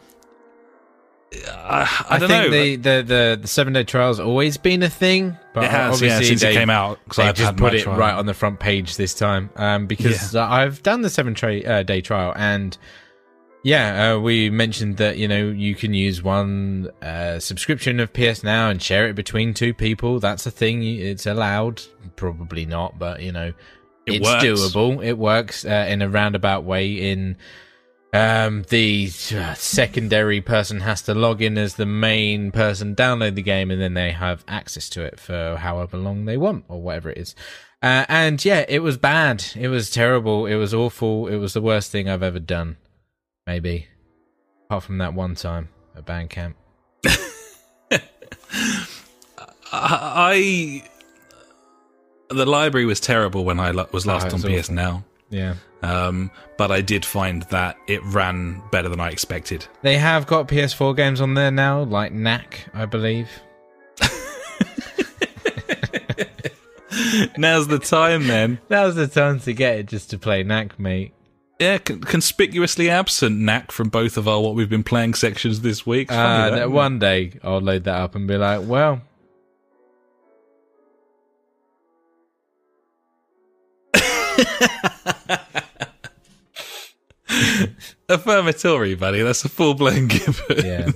I, 1.31 2.05
I, 2.09 2.15
I, 2.15 2.19
think 2.19 2.30
know. 2.30 2.49
the, 2.49 2.76
the, 2.76 3.03
the, 3.03 3.39
the 3.41 3.47
seven 3.47 3.73
day 3.73 3.84
trial's 3.84 4.19
always 4.19 4.57
been 4.57 4.81
a 4.81 4.89
thing, 4.89 5.38
but 5.53 5.65
It 5.65 5.69
has, 5.69 6.01
yeah, 6.01 6.07
obviously 6.07 6.26
since 6.26 6.41
they, 6.41 6.51
it 6.51 6.53
came 6.53 6.69
out. 6.69 6.99
They 7.15 7.23
I've 7.23 7.35
just 7.35 7.55
put 7.57 7.76
it 7.76 7.84
trial. 7.84 7.97
right 7.97 8.13
on 8.13 8.26
the 8.26 8.34
front 8.34 8.59
page 8.59 8.97
this 8.97 9.13
time 9.13 9.51
um, 9.55 9.85
because 9.85 10.35
uh, 10.35 10.43
I've 10.43 10.81
done 10.81 11.01
the 11.01 11.09
seven 11.09 11.35
tra- 11.35 11.61
uh, 11.61 11.84
day 11.84 12.01
trial 12.01 12.34
and 12.35 12.77
yeah, 13.63 14.13
uh, 14.13 14.19
we 14.19 14.49
mentioned 14.49 14.97
that 14.97 15.17
you 15.17 15.27
know 15.27 15.47
you 15.49 15.76
can 15.76 15.93
use 15.93 16.23
one 16.23 16.89
uh, 17.01 17.39
subscription 17.39 17.99
of 17.99 18.13
PS 18.13 18.43
Now 18.43 18.69
and 18.69 18.81
share 18.81 19.07
it 19.09 19.15
between 19.15 19.53
two 19.53 19.73
people. 19.73 20.19
That's 20.19 20.45
a 20.45 20.51
thing; 20.51 20.81
it's 20.84 21.26
allowed. 21.26 21.81
Probably 22.15 22.65
not, 22.65 22.97
but 22.97 23.21
you 23.21 23.34
know, 23.34 23.51
It 24.10 24.15
it's 24.18 24.26
works. 24.26 24.44
doable. 24.44 25.06
It 25.06 25.18
works 25.18 25.65
uh, 25.65 25.86
in 25.90 26.02
a 26.02 26.10
roundabout 26.10 26.64
way. 26.64 27.11
In 27.11 27.38
um, 28.14 28.64
the 28.69 29.11
uh, 29.36 29.53
secondary 29.53 30.41
person 30.41 30.80
has 30.81 31.02
to 31.03 31.14
log 31.14 31.41
in 31.41 31.57
as 31.57 31.76
the 31.76 31.86
main 31.86 32.52
person, 32.52 32.95
download 32.95 33.36
the 33.36 33.41
game, 33.41 33.69
and 33.72 33.81
then 33.81 33.94
they 33.94 34.11
have 34.11 34.44
access 34.48 34.90
to 34.90 35.03
it 35.03 35.19
for 35.19 35.57
however 35.57 35.98
long 35.98 36.26
they 36.26 36.38
want 36.38 36.65
or 36.68 36.81
whatever 36.81 37.10
it 37.11 37.18
is. 37.18 37.36
Uh, 37.81 38.06
and 38.10 38.44
yeah, 38.44 38.65
it 38.68 38.80
was 38.80 38.98
bad. 38.98 39.45
It 39.56 39.69
was 39.69 39.90
terrible. 39.90 40.45
It 40.45 40.56
was 40.56 40.73
awful. 40.73 41.27
It 41.27 41.38
was 41.38 41.53
the 41.53 41.61
worst 41.61 41.91
thing 41.91 42.10
I've 42.10 42.23
ever 42.23 42.40
done. 42.40 42.77
Maybe, 43.48 43.88
apart 44.65 44.84
from 44.84 44.98
that 44.98 45.14
one 45.14 45.36
time 45.36 45.69
at 45.95 46.06
band 46.06 46.30
camp. 46.30 46.57
I 49.72 50.84
the 52.30 52.45
library 52.45 52.85
was 52.85 52.99
terrible 52.99 53.45
when 53.45 53.60
I 53.60 53.72
was 53.91 54.06
last 54.06 54.27
Oh, 54.31 54.35
on 54.35 54.76
Now, 54.76 55.03
Yeah, 55.30 55.56
um, 55.81 56.31
but 56.57 56.72
I 56.72 56.81
did 56.81 57.06
find 57.06 57.43
that 57.43 57.77
it 57.88 58.03
ran 58.06 58.61
better 58.72 58.89
than 58.89 58.99
I 58.99 59.10
expected. 59.10 59.65
they 59.81 59.97
have 59.97 60.27
got 60.27 60.47
PS4 60.47 60.95
games 60.95 61.22
on 61.22 61.34
there 61.34 61.51
now, 61.51 61.84
like 61.84 62.11
Knack, 62.11 62.68
I 62.73 62.85
believe. 62.85 63.30
Now's 67.38 67.68
the 67.68 67.80
time, 67.80 68.27
then. 68.27 68.60
Now's 68.69 68.95
the 68.95 69.07
time 69.07 69.39
to 69.41 69.53
get 69.53 69.80
it 69.80 69.85
just 69.88 70.10
to 70.11 70.18
play 70.18 70.43
Knack, 70.43 70.80
mate. 70.80 71.14
Yeah, 71.60 71.77
con- 71.77 71.99
conspicuously 72.01 72.89
absent 72.89 73.38
knack 73.38 73.73
from 73.73 73.89
both 73.89 74.15
of 74.15 74.30
our 74.30 74.39
what 74.39 74.56
we've 74.56 74.69
been 74.69 74.84
playing 74.84 75.14
sections 75.15 75.60
this 75.60 75.85
week. 75.85 76.10
Uh, 76.10 76.15
that, 76.15 76.38
that 76.51 76.57
isn't 76.60 76.64
it? 76.64 76.72
one 76.72 76.99
day 76.99 77.34
I'll 77.43 77.60
load 77.60 77.84
that 77.84 77.95
up 77.95 78.15
and 78.15 78.27
be 78.27 78.38
like, 78.38 78.61
well, 78.65 79.01
affirmatory, 88.10 88.95
buddy. 88.95 89.22
That's 89.22 89.44
a 89.45 89.49
full 89.49 89.73
blown 89.73 90.07
given. 90.07 90.65
yeah. 90.65 90.91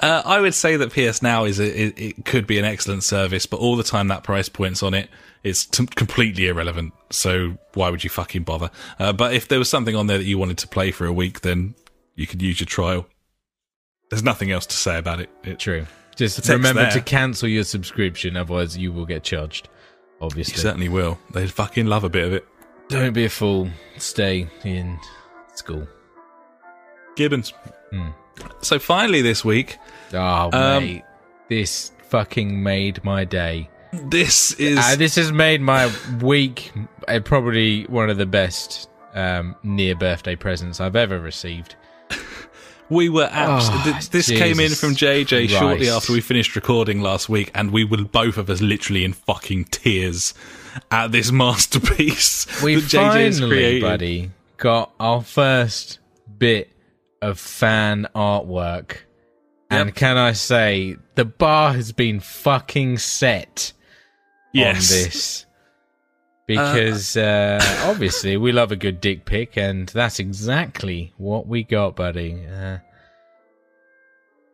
Uh, 0.00 0.22
I 0.24 0.40
would 0.40 0.54
say 0.54 0.76
that 0.76 0.92
PS 0.92 1.22
Now 1.22 1.44
is 1.44 1.60
a, 1.60 1.82
it, 1.82 1.98
it 1.98 2.24
could 2.24 2.46
be 2.46 2.58
an 2.58 2.64
excellent 2.64 3.04
service, 3.04 3.46
but 3.46 3.60
all 3.60 3.76
the 3.76 3.82
time 3.84 4.08
that 4.08 4.22
price 4.24 4.48
point's 4.48 4.82
on 4.82 4.92
it, 4.92 5.08
it's 5.42 5.64
t- 5.66 5.86
completely 5.86 6.48
irrelevant. 6.48 6.92
So 7.10 7.56
why 7.74 7.90
would 7.90 8.02
you 8.04 8.10
fucking 8.10 8.42
bother? 8.42 8.70
Uh, 8.98 9.12
but 9.12 9.34
if 9.34 9.48
there 9.48 9.58
was 9.58 9.68
something 9.68 9.94
on 9.96 10.06
there 10.06 10.18
that 10.18 10.24
you 10.24 10.36
wanted 10.36 10.58
to 10.58 10.68
play 10.68 10.90
for 10.90 11.06
a 11.06 11.12
week, 11.12 11.40
then 11.42 11.74
you 12.16 12.26
could 12.26 12.42
use 12.42 12.60
your 12.60 12.66
trial. 12.66 13.06
There's 14.10 14.22
nothing 14.22 14.50
else 14.50 14.66
to 14.66 14.76
say 14.76 14.98
about 14.98 15.20
it. 15.20 15.30
it 15.44 15.58
True. 15.58 15.86
Just 16.16 16.48
remember 16.48 16.82
there. 16.82 16.92
to 16.92 17.00
cancel 17.00 17.48
your 17.48 17.64
subscription, 17.64 18.36
otherwise 18.36 18.76
you 18.76 18.92
will 18.92 19.06
get 19.06 19.22
charged. 19.24 19.66
you 19.66 20.26
Obviously. 20.26 20.56
certainly 20.58 20.88
will. 20.88 21.18
They 21.32 21.46
fucking 21.46 21.86
love 21.86 22.04
a 22.04 22.08
bit 22.08 22.24
of 22.24 22.32
it. 22.34 22.46
Don't 22.94 23.12
be 23.12 23.24
a 23.24 23.28
fool. 23.30 23.68
Stay 23.98 24.46
in 24.64 24.98
school. 25.54 25.86
Gibbons. 27.16 27.52
Hmm. 27.90 28.08
So 28.60 28.78
finally 28.78 29.20
this 29.22 29.44
week, 29.44 29.78
Oh, 30.12 30.50
Um, 30.52 30.84
mate. 30.84 31.02
This 31.48 31.90
fucking 32.08 32.62
made 32.62 33.02
my 33.04 33.24
day. 33.24 33.68
this 33.92 34.52
is 34.54 34.78
Uh, 34.78 34.96
this 34.96 35.16
has 35.16 35.32
made 35.32 35.60
my 35.60 35.90
week 36.22 36.72
uh, 37.08 37.18
probably 37.24 37.82
one 37.84 38.10
of 38.10 38.16
the 38.16 38.26
best 38.26 38.88
um, 39.14 39.54
near 39.62 39.94
birthday 39.96 40.36
presents 40.36 40.80
I've 40.80 40.96
ever 40.96 41.18
received. 41.20 41.74
We 42.94 43.08
were 43.08 43.28
abs- 43.30 43.68
Oh, 43.68 43.72
ah, 43.74 43.82
th- 43.84 44.10
this 44.10 44.28
came 44.28 44.60
in 44.60 44.72
from 44.72 44.94
JJ 44.94 45.48
shortly 45.48 45.88
after 45.90 46.12
we 46.12 46.20
finished 46.20 46.54
recording 46.56 47.00
last 47.02 47.28
week, 47.28 47.50
and 47.54 47.70
we 47.72 47.84
were 47.84 47.98
both 48.04 48.36
of 48.38 48.48
us 48.48 48.60
literally 48.60 49.04
in 49.04 49.12
fucking 49.12 49.64
tears 49.66 50.32
at 50.90 51.12
this 51.12 51.30
masterpiece 51.44 52.46
We 52.62 52.76
that 52.76 52.84
JJ's 52.84 53.38
finally, 53.38 53.48
created. 53.56 53.82
buddy, 53.82 54.30
got 54.56 54.92
our 55.00 55.22
first 55.22 55.98
bit 56.38 56.70
of 57.20 57.38
fan 57.38 58.06
artwork. 58.14 58.98
And 59.70 59.94
can 59.94 60.16
I 60.16 60.32
say, 60.32 60.96
the 61.16 61.24
bar 61.24 61.72
has 61.72 61.90
been 61.92 62.20
fucking 62.20 62.98
set 62.98 63.72
Yes. 64.52 64.90
on 64.92 64.96
this. 64.98 65.43
Because 66.46 67.16
uh, 67.16 67.58
obviously 67.86 68.36
we 68.36 68.52
love 68.52 68.70
a 68.70 68.76
good 68.76 69.00
dick 69.00 69.24
pic, 69.24 69.56
and 69.56 69.88
that's 69.88 70.18
exactly 70.18 71.12
what 71.16 71.46
we 71.46 71.62
got, 71.62 71.96
buddy. 71.96 72.44
Uh, 72.46 72.78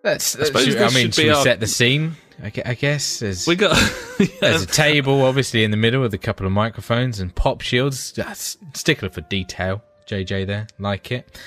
let's, 0.05 0.37
let's 0.39 0.51
should- 0.65 0.77
I 0.79 0.85
mean, 0.91 1.07
should 1.07 1.15
should 1.15 1.25
we 1.25 1.31
our- 1.31 1.43
set 1.43 1.61
the 1.61 1.67
scene? 1.67 2.17
I, 2.43 2.53
I 2.65 2.75
guess 2.75 3.19
there's, 3.19 3.47
We 3.47 3.55
got 3.55 3.77
there's 4.41 4.63
a 4.63 4.67
table, 4.67 5.23
obviously, 5.23 5.63
in 5.63 5.71
the 5.71 5.77
middle 5.77 6.01
with 6.01 6.15
a 6.15 6.19
couple 6.19 6.47
of 6.47 6.53
microphones 6.53 7.21
and 7.21 7.35
pop 7.35 7.61
shields. 7.61 8.13
That's 8.13 8.57
stickler 8.73 9.11
for 9.11 9.21
detail. 9.23 9.83
JJ 10.07 10.47
there, 10.47 10.67
like 10.79 11.13
it. 11.13 11.39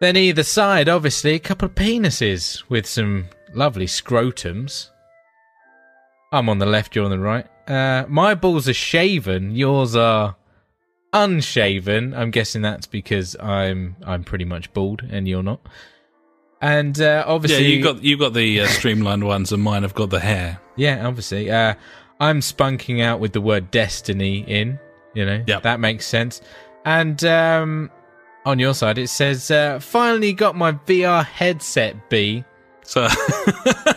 Then 0.00 0.16
either 0.16 0.42
side, 0.42 0.88
obviously, 0.88 1.34
a 1.34 1.38
couple 1.38 1.66
of 1.66 1.74
penises 1.74 2.62
with 2.68 2.86
some 2.86 3.26
lovely 3.54 3.86
scrotums. 3.86 4.90
I'm 6.30 6.48
on 6.48 6.58
the 6.58 6.66
left, 6.66 6.94
you're 6.94 7.04
on 7.04 7.10
the 7.10 7.18
right. 7.18 7.46
Uh, 7.68 8.04
my 8.08 8.34
balls 8.34 8.68
are 8.68 8.74
shaven, 8.74 9.54
yours 9.54 9.94
are 9.96 10.36
unshaven. 11.12 12.14
I'm 12.14 12.30
guessing 12.30 12.62
that's 12.62 12.86
because 12.86 13.36
I'm 13.40 13.96
I'm 14.04 14.24
pretty 14.24 14.44
much 14.44 14.72
bald 14.72 15.02
and 15.10 15.28
you're 15.28 15.42
not. 15.42 15.60
And 16.60 16.98
uh, 17.00 17.02
yeah, 17.04 17.24
obviously, 17.26 17.66
you 17.74 17.82
got 17.82 18.02
you 18.02 18.16
got 18.16 18.34
the 18.34 18.60
uh, 18.60 18.66
streamlined 18.68 19.24
ones, 19.24 19.50
and 19.52 19.62
mine 19.62 19.82
have 19.82 19.94
got 19.94 20.10
the 20.10 20.20
hair. 20.20 20.60
yeah, 20.76 21.06
obviously. 21.06 21.50
Uh, 21.50 21.74
I'm 22.20 22.38
spunking 22.40 23.02
out 23.02 23.18
with 23.18 23.32
the 23.32 23.40
word 23.40 23.72
destiny 23.72 24.44
in, 24.46 24.78
you 25.12 25.26
know, 25.26 25.42
Yep. 25.44 25.62
that 25.64 25.80
makes 25.80 26.06
sense. 26.06 26.40
And 26.84 27.24
um, 27.24 27.90
on 28.46 28.60
your 28.60 28.74
side, 28.74 28.96
it 28.96 29.08
says, 29.08 29.50
uh, 29.50 29.80
finally 29.80 30.32
got 30.32 30.54
my 30.54 30.70
VR 30.72 31.24
headset, 31.24 32.08
B. 32.10 32.44
So 32.84 33.08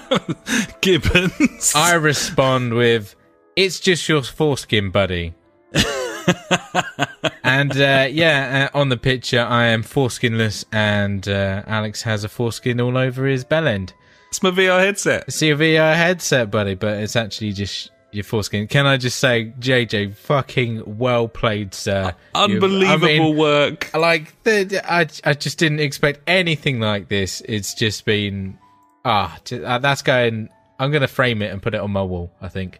Gibbons. 0.81 1.73
I 1.75 1.93
respond 1.93 2.73
with, 2.73 3.15
it's 3.55 3.79
just 3.79 4.07
your 4.09 4.23
foreskin, 4.23 4.89
buddy. 4.91 5.33
and 7.43 7.71
uh, 7.71 8.07
yeah, 8.09 8.69
uh, 8.73 8.77
on 8.77 8.89
the 8.89 8.97
picture, 8.97 9.41
I 9.41 9.65
am 9.65 9.83
foreskinless, 9.83 10.65
and 10.71 11.27
uh, 11.27 11.63
Alex 11.67 12.01
has 12.03 12.23
a 12.23 12.29
foreskin 12.29 12.81
all 12.81 12.97
over 12.97 13.25
his 13.25 13.43
bell 13.43 13.67
end. 13.67 13.93
it's 14.29 14.43
my 14.43 14.51
VR 14.51 14.79
headset. 14.79 15.25
It's 15.27 15.41
your 15.41 15.57
VR 15.57 15.95
headset, 15.95 16.51
buddy, 16.51 16.75
but 16.75 16.97
it's 16.99 17.15
actually 17.15 17.53
just 17.53 17.91
your 18.11 18.23
foreskin. 18.23 18.67
Can 18.67 18.85
I 18.85 18.97
just 18.97 19.19
say, 19.19 19.53
JJ, 19.59 20.15
fucking 20.15 20.97
well 20.97 21.27
played, 21.27 21.73
sir. 21.73 22.15
Unbelievable 22.33 23.05
I 23.05 23.19
mean, 23.19 23.37
work. 23.37 23.93
like, 23.93 24.41
the, 24.43 24.81
I, 24.85 25.07
I 25.23 25.33
just 25.33 25.59
didn't 25.59 25.79
expect 25.79 26.21
anything 26.27 26.79
like 26.79 27.09
this. 27.09 27.41
It's 27.41 27.73
just 27.73 28.05
been, 28.05 28.57
ah, 29.03 29.37
uh, 29.51 29.79
that's 29.79 30.01
going. 30.01 30.49
I'm 30.77 30.91
going 30.91 31.01
to 31.01 31.07
frame 31.07 31.41
it 31.41 31.53
and 31.53 31.61
put 31.61 31.73
it 31.73 31.79
on 31.79 31.91
my 31.91 32.03
wall, 32.03 32.31
I 32.41 32.49
think. 32.49 32.79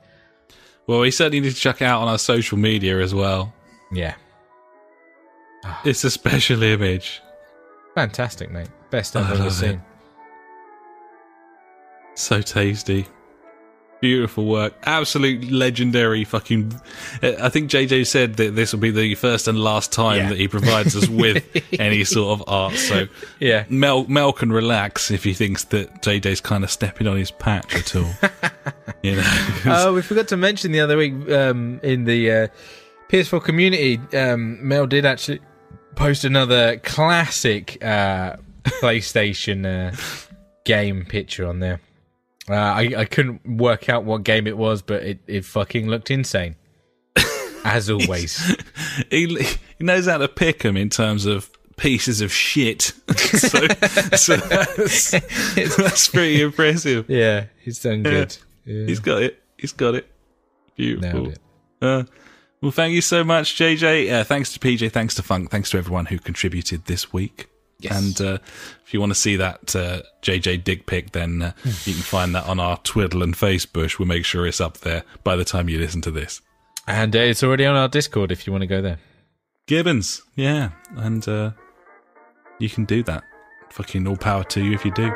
Well, 0.88 0.99
we 0.99 1.12
certainly 1.12 1.40
need 1.40 1.49
to 1.49 1.56
check 1.56 1.82
it 1.82 1.86
out 1.86 2.02
on 2.02 2.07
our 2.07 2.20
social 2.20 2.57
media 2.57 3.02
as 3.02 3.14
well. 3.14 3.53
Yeah. 3.91 4.16
Ah. 5.64 5.82
It's 5.84 6.03
a 6.03 6.12
special 6.12 6.62
image. 6.62 7.22
Fantastic, 7.95 8.52
mate. 8.52 8.68
Best 8.91 9.16
I've 9.16 9.40
ever 9.40 9.49
seen. 9.49 9.82
So 12.14 12.41
tasty. 12.41 13.07
Beautiful 14.06 14.45
work. 14.45 14.76
Absolute 14.84 15.49
legendary 15.52 16.23
fucking. 16.26 16.80
uh, 17.23 17.32
I 17.41 17.49
think 17.49 17.72
JJ 17.72 18.06
said 18.06 18.36
that 18.36 18.56
this 18.56 18.72
will 18.72 18.80
be 18.80 18.91
the 18.91 19.15
first 19.15 19.48
and 19.48 19.57
last 19.60 19.91
time 19.91 20.18
Yeah. 20.18 20.30
that 20.30 20.38
he 20.38 20.48
provides 20.48 20.95
us 20.95 21.07
with 21.10 21.44
any 21.80 22.03
sort 22.03 22.40
of 22.40 22.48
art. 22.48 22.76
So 22.76 23.07
Yeah. 23.40 23.64
Mel, 23.68 24.06
Mel 24.07 24.32
can 24.32 24.52
relax 24.52 25.10
if 25.10 25.23
he 25.23 25.34
thinks 25.34 25.64
that 25.65 26.03
JJ's 26.03 26.40
kind 26.40 26.64
of 26.64 26.69
stepping 26.69 27.07
on 27.07 27.18
his 27.18 27.32
patch 27.32 27.73
at 27.76 27.95
all. 27.95 28.11
You 29.02 29.15
know, 29.15 29.34
Oh, 29.65 29.94
we 29.95 30.02
forgot 30.03 30.27
to 30.30 30.38
mention 30.38 30.72
the 30.72 30.80
other 30.82 30.98
week 30.98 31.14
um, 31.32 31.80
in 31.84 32.06
the 32.06 32.32
uh, 32.32 32.48
PS4 33.10 33.44
community, 33.44 33.99
um, 34.15 34.68
Mel 34.68 34.86
did 34.88 35.06
actually 35.06 35.40
post 35.95 36.26
another 36.26 36.77
classic 36.77 37.84
uh, 37.84 38.36
PlayStation 38.82 39.65
uh, 39.65 39.95
game 40.64 41.06
picture 41.06 41.45
on 41.48 41.60
there. 41.60 41.80
Uh, 42.49 42.53
I, 42.53 42.93
I 42.97 43.05
couldn't 43.05 43.57
work 43.57 43.89
out 43.89 44.03
what 44.03 44.23
game 44.23 44.45
it 44.45 44.57
was, 44.57 44.81
but 44.81 45.03
it, 45.03 45.19
it 45.27 45.45
fucking 45.45 45.88
looked 45.88 46.11
insane. 46.11 46.55
As 47.65 47.89
always. 47.89 48.55
he, 49.09 49.43
he 49.77 49.84
knows 49.84 50.05
how 50.05 50.17
to 50.17 50.27
pick 50.27 50.61
them 50.61 50.77
in 50.77 50.89
terms 50.89 51.26
of 51.26 51.49
pieces 51.77 52.22
of 52.22 52.31
shit. 52.31 52.93
so, 53.15 53.67
so 54.15 54.38
that's, 54.38 55.11
that's 55.76 56.07
pretty 56.07 56.41
impressive. 56.41 57.09
yeah, 57.09 57.45
he's 57.59 57.80
done 57.80 58.03
good. 58.03 58.38
Yeah. 58.65 58.85
He's 58.85 58.99
got 58.99 59.23
it. 59.23 59.41
He's 59.57 59.73
got 59.73 59.95
it. 59.95 60.07
Beautiful. 60.76 61.30
It. 61.30 61.39
Uh, 61.81 62.03
well, 62.61 62.72
thank 62.72 62.93
you 62.93 63.01
so 63.01 63.23
much, 63.23 63.55
JJ. 63.57 64.11
Uh, 64.11 64.23
thanks 64.23 64.53
to 64.53 64.59
PJ. 64.59 64.91
Thanks 64.91 65.15
to 65.15 65.23
Funk. 65.23 65.51
Thanks 65.51 65.69
to 65.72 65.77
everyone 65.77 66.07
who 66.07 66.19
contributed 66.19 66.85
this 66.85 67.11
week. 67.13 67.47
Yes. 67.80 67.95
And 67.95 68.22
uh, 68.22 68.38
if 68.85 68.93
you 68.93 68.99
want 68.99 69.11
to 69.11 69.19
see 69.19 69.35
that 69.35 69.76
uh, 69.76 70.02
JJ 70.22 70.64
dick 70.64 70.85
pic, 70.85 71.11
then 71.11 71.41
uh, 71.41 71.52
you 71.64 71.93
can 71.93 72.03
find 72.03 72.34
that 72.35 72.45
on 72.45 72.60
our 72.60 72.77
Twiddle 72.77 73.22
and 73.22 73.35
Facebush. 73.35 73.99
We'll 73.99 74.07
make 74.07 74.26
sure 74.26 74.47
it's 74.47 74.61
up 74.61 74.80
there 74.80 75.03
by 75.23 75.35
the 75.35 75.45
time 75.45 75.69
you 75.69 75.77
listen 75.77 76.02
to 76.02 76.11
this. 76.11 76.41
And 76.88 77.15
uh, 77.15 77.19
it's 77.19 77.43
already 77.43 77.65
on 77.65 77.76
our 77.76 77.88
Discord 77.88 78.31
if 78.31 78.47
you 78.47 78.53
want 78.53 78.61
to 78.61 78.68
go 78.68 78.81
there. 78.81 78.99
Gibbons, 79.68 80.22
yeah, 80.35 80.69
and 80.95 81.27
uh, 81.27 81.52
you 82.60 82.69
can 82.69 82.85
do 82.85 83.03
that. 83.03 83.23
Fucking 83.72 84.07
all 84.07 84.15
power 84.15 84.43
to 84.45 84.64
you 84.64 84.73
if 84.73 84.85
you 84.85 84.91
do. 84.91 85.11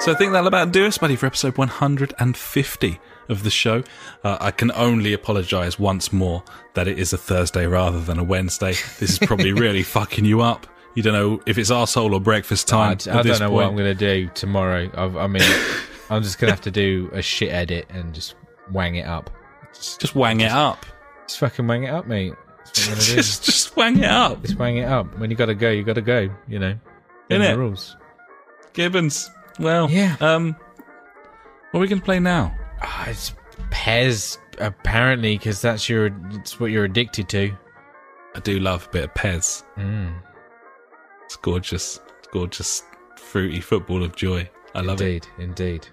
So 0.00 0.12
I 0.12 0.14
think 0.16 0.32
that'll 0.32 0.48
about 0.48 0.72
do 0.72 0.86
us, 0.86 0.98
buddy, 0.98 1.16
for 1.16 1.26
episode 1.26 1.56
150 1.56 3.00
of 3.28 3.42
the 3.44 3.50
show. 3.50 3.82
Uh, 4.24 4.38
I 4.40 4.50
can 4.50 4.72
only 4.72 5.12
apologise 5.12 5.78
once 5.78 6.12
more 6.12 6.42
that 6.74 6.88
it 6.88 6.98
is 6.98 7.12
a 7.12 7.18
Thursday 7.18 7.66
rather 7.66 8.00
than 8.00 8.18
a 8.18 8.24
Wednesday. 8.24 8.72
This 8.98 9.10
is 9.10 9.18
probably 9.18 9.52
really 9.64 9.82
fucking 9.82 10.24
you 10.24 10.40
up. 10.40 10.66
You 10.94 11.02
don't 11.02 11.12
know 11.12 11.40
if 11.46 11.58
it's 11.58 11.70
arsehole 11.70 12.12
or 12.12 12.20
breakfast 12.20 12.66
time. 12.66 12.92
I 12.92 12.94
this 13.22 13.38
don't 13.38 13.40
know 13.40 13.50
what 13.54 13.66
I'm 13.66 13.76
going 13.76 13.84
to 13.84 13.94
do 13.94 14.28
tomorrow. 14.34 14.90
I've, 14.94 15.16
I 15.16 15.26
mean, 15.26 15.42
I'm 16.10 16.22
just 16.22 16.38
going 16.38 16.48
to 16.48 16.52
have 16.54 16.62
to 16.62 16.70
do 16.70 17.10
a 17.12 17.22
shit 17.22 17.52
edit 17.52 17.86
and 17.90 18.12
just 18.14 18.34
wang 18.72 18.96
it 18.96 19.06
up. 19.06 19.30
Just, 19.74 20.00
Just 20.00 20.14
wang 20.14 20.40
it 20.40 20.50
up. 20.50 20.86
just 21.26 21.38
fucking 21.38 21.66
wang 21.66 21.84
it 21.84 21.90
up, 21.90 22.06
mate. 22.06 22.32
That's 22.64 22.80
what 22.80 22.88
I'm 22.88 22.94
going 22.94 23.00
to 23.04 23.10
do. 23.10 23.16
Just, 23.16 23.44
just 23.44 23.76
wang 23.76 23.98
it 23.98 24.04
up. 24.06 24.42
Just 24.42 24.56
wang 24.58 24.78
it 24.78 24.84
up. 24.86 25.16
When 25.18 25.30
you 25.30 25.36
got 25.36 25.46
to 25.46 25.54
go, 25.54 25.70
you 25.70 25.84
got 25.84 25.94
to 25.96 26.02
go. 26.02 26.28
You 26.48 26.58
know, 26.58 26.78
In 27.30 27.42
the 27.42 27.56
rules. 27.56 27.96
Gibbons. 28.72 29.30
Well, 29.60 29.90
Yeah. 29.90 30.16
Um, 30.20 30.56
what 31.70 31.78
are 31.78 31.82
we 31.82 31.86
going 31.88 32.00
to 32.00 32.04
play 32.04 32.18
now? 32.18 32.56
Ah, 32.82 33.08
it's 33.08 33.34
Pez 33.70 34.38
apparently 34.58 35.36
because 35.36 35.60
that's 35.60 35.88
your. 35.88 36.10
It's 36.32 36.58
what 36.60 36.70
you're 36.70 36.84
addicted 36.84 37.28
to. 37.30 37.52
I 38.34 38.40
do 38.40 38.58
love 38.60 38.86
a 38.86 38.92
bit 38.92 39.04
of 39.04 39.14
Pez. 39.14 39.64
Mm, 39.76 40.14
It's 41.24 41.36
gorgeous. 41.36 42.00
It's 42.18 42.28
gorgeous, 42.28 42.82
fruity 43.16 43.60
football 43.60 44.02
of 44.04 44.14
joy. 44.14 44.48
I 44.74 44.80
love 44.82 45.00
it. 45.00 45.26
indeed, 45.38 45.48
indeed. 45.50 45.88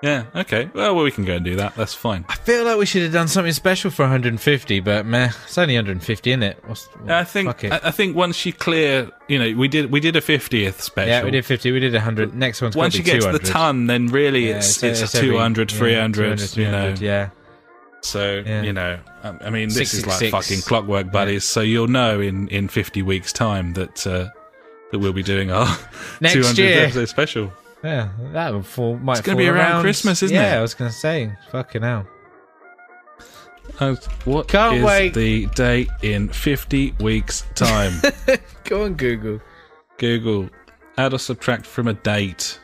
Yeah, 0.00 0.26
okay. 0.32 0.70
Well, 0.74 0.94
well, 0.94 1.02
we 1.04 1.10
can 1.10 1.24
go 1.24 1.34
and 1.34 1.44
do 1.44 1.56
that. 1.56 1.74
That's 1.74 1.92
fine. 1.92 2.24
I 2.28 2.36
feel 2.36 2.64
like 2.64 2.78
we 2.78 2.86
should 2.86 3.02
have 3.02 3.12
done 3.12 3.26
something 3.26 3.52
special 3.52 3.90
for 3.90 4.02
150, 4.02 4.78
but 4.80 5.04
meh, 5.04 5.30
it's 5.44 5.58
only 5.58 5.74
150, 5.74 6.30
isn't 6.30 6.42
it? 6.44 6.62
What's, 6.66 6.88
I 7.08 7.24
think. 7.24 7.64
I, 7.64 7.80
I 7.82 7.90
think 7.90 8.14
once 8.14 8.46
you 8.46 8.52
clear, 8.52 9.10
you 9.26 9.40
know, 9.40 9.58
we 9.58 9.66
did 9.66 9.90
we 9.90 9.98
did 9.98 10.14
a 10.14 10.20
50th 10.20 10.74
special. 10.80 11.08
yeah, 11.08 11.24
we 11.24 11.32
did 11.32 11.44
50. 11.44 11.72
We 11.72 11.80
did 11.80 11.94
100. 11.94 12.32
Next 12.32 12.62
one's 12.62 12.76
Once 12.76 12.94
you 12.94 13.02
get 13.02 13.20
200. 13.22 13.38
to 13.38 13.44
the 13.44 13.50
ton, 13.52 13.88
then 13.88 14.06
really 14.06 14.50
Yeah, 14.50 14.58
it's 14.58 14.76
so 14.76 14.86
it's, 14.86 15.14
every- 15.16 15.30
200, 15.30 15.72
yeah, 15.72 15.78
300, 15.78 16.14
200, 16.38 16.56
you 16.56 16.64
know. 16.64 16.70
300, 16.94 17.00
yeah. 17.00 17.30
So 18.02 18.42
Yeah. 18.46 18.62
you 18.62 18.72
know, 18.72 19.00
I, 19.24 19.28
I 19.46 19.50
mean, 19.50 19.68
this 19.70 19.94
is 19.94 20.06
like 20.06 20.18
666. 20.20 20.30
fucking 20.30 20.62
clockwork 20.68 21.10
buddies. 21.10 21.42
So 21.42 21.60
you'll 21.60 21.88
know 21.88 22.20
in 22.20 22.46
in 22.48 22.68
50 22.68 23.02
weeks' 23.02 23.32
time 23.32 23.72
that 23.72 24.06
uh, 24.06 24.28
that 24.92 25.00
we'll 25.00 25.12
be 25.12 25.24
doing 25.24 25.50
our 25.50 25.66
Next 26.20 26.36
200th 26.36 26.58
year. 26.58 26.84
episode 26.84 27.08
special. 27.08 27.52
Yeah, 27.82 28.10
that 28.32 28.52
would 28.52 28.66
fall, 28.66 28.96
might 28.98 29.18
It's 29.18 29.26
gonna 29.26 29.38
be 29.38 29.48
around 29.48 29.82
Christmas, 29.82 30.22
isn't 30.22 30.34
yeah, 30.34 30.42
it? 30.42 30.50
Yeah, 30.52 30.58
I 30.58 30.62
was 30.62 30.74
going 30.74 30.90
to 30.90 30.96
say. 30.96 31.32
Fucking 31.50 31.82
hell. 31.82 32.06
Uh, 33.78 33.94
what 34.24 34.48
Can't 34.48 34.78
is 34.78 34.84
wait. 34.84 35.14
the 35.14 35.46
date 35.54 35.88
in 36.02 36.28
50 36.28 36.94
weeks' 37.00 37.44
time? 37.54 37.92
Go 38.64 38.84
on, 38.84 38.94
Google. 38.94 39.40
Google 39.98 40.48
add 40.96 41.14
or 41.14 41.18
subtract 41.18 41.64
from 41.64 41.86
a 41.88 41.94
date. 41.94 42.58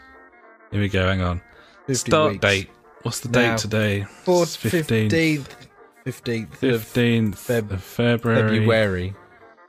Here 0.70 0.80
we 0.80 0.88
go. 0.88 1.06
Hang 1.06 1.20
on. 1.20 1.40
50 1.86 1.94
Start 2.10 2.32
weeks. 2.32 2.40
date. 2.42 2.70
What's 3.02 3.20
the 3.20 3.28
Now. 3.28 3.50
date 3.52 3.58
today? 3.58 4.02
Fourth, 4.24 4.56
15th. 4.56 5.10
15th. 5.10 5.46
15th. 6.04 7.30
Feb- 7.36 7.70
of 7.70 7.82
February, 7.82 8.58
February. 8.58 9.14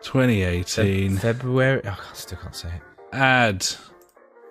2018. 0.02 1.18
February. 1.18 1.82
Oh, 1.86 1.90
I 1.90 2.14
still 2.16 2.38
can't 2.40 2.56
say 2.56 2.70
it. 2.70 2.82
Add 3.14 3.66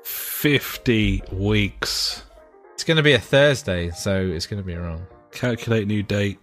50 0.05 1.22
weeks. 1.32 2.22
It's 2.74 2.85
going 2.85 2.98
to 2.98 3.02
be 3.02 3.14
a 3.14 3.18
Thursday, 3.18 3.90
so 3.90 4.20
it's 4.20 4.47
going 4.47 4.62
to 4.62 4.66
be 4.66 4.74
wrong. 4.76 5.06
Calculate 5.32 5.86
new 5.86 6.02
date. 6.02 6.39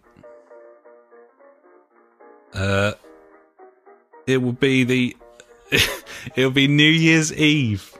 Uh, 2.53 2.93
it 4.27 4.37
will 4.37 4.51
be 4.51 4.83
the. 4.83 5.17
It'll 6.35 6.51
be 6.51 6.67
New 6.67 6.83
Year's 6.83 7.31
Eve. 7.33 7.95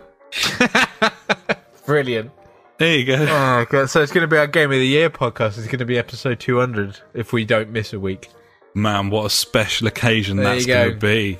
Brilliant. 1.85 2.31
There 2.77 2.97
you 2.97 3.05
go. 3.05 3.25
Oh, 3.29 3.65
God. 3.69 3.89
So 3.89 4.01
it's 4.01 4.11
going 4.11 4.23
to 4.23 4.27
be 4.27 4.37
our 4.37 4.47
Game 4.47 4.71
of 4.71 4.77
the 4.77 4.85
Year 4.87 5.09
podcast. 5.09 5.57
It's 5.57 5.67
going 5.67 5.79
to 5.79 5.85
be 5.85 5.97
episode 5.97 6.39
200 6.39 6.99
if 7.13 7.31
we 7.31 7.45
don't 7.45 7.69
miss 7.69 7.93
a 7.93 7.99
week. 7.99 8.29
Man, 8.73 9.09
what 9.09 9.25
a 9.25 9.29
special 9.29 9.87
occasion 9.87 10.37
There 10.37 10.45
that's 10.45 10.65
going 10.65 10.93
to 10.93 10.97
be. 10.97 11.37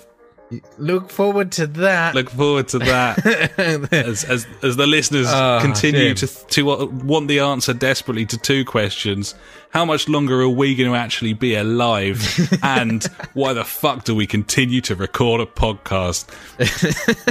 Look 0.78 1.10
forward 1.10 1.52
to 1.54 1.68
that. 1.68 2.14
Look 2.16 2.30
forward 2.30 2.68
to 2.70 2.80
that. 2.80 3.26
as, 3.94 4.24
as 4.26 4.46
as 4.62 4.76
the 4.76 4.86
listeners 4.88 5.28
Ah, 5.30 5.60
continue 5.62 6.14
Jim. 6.14 6.28
to 6.28 6.46
to 6.48 6.86
want 6.88 7.28
the 7.28 7.40
answer 7.40 7.74
desperately 7.74 8.26
to 8.26 8.38
two 8.38 8.66
questions: 8.66 9.34
How 9.70 9.86
much 9.86 10.10
longer 10.10 10.42
are 10.42 10.50
we 10.50 10.76
going 10.76 10.90
to 10.92 10.98
actually 10.98 11.34
be 11.34 11.56
alive? 11.56 12.22
and 12.64 13.04
why 13.34 13.54
the 13.54 13.64
fuck 13.64 14.04
do 14.04 14.14
we 14.14 14.28
continue 14.28 14.82
to 14.82 14.96
record 14.96 15.40
a 15.40 15.46
podcast? 15.46 16.28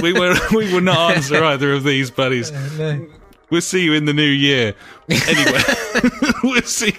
we 0.01 0.13
will 0.13 0.35
we 0.57 0.73
will 0.73 0.81
not 0.81 1.15
answer 1.15 1.43
either 1.43 1.73
of 1.73 1.83
these, 1.83 2.09
buddies. 2.09 2.51
We'll 3.51 3.61
see 3.61 3.83
you 3.83 3.93
in 3.93 4.05
the 4.05 4.13
new 4.13 4.23
year. 4.23 4.73
Anyway, 5.09 5.61
we'll 6.43 6.61
see. 6.63 6.95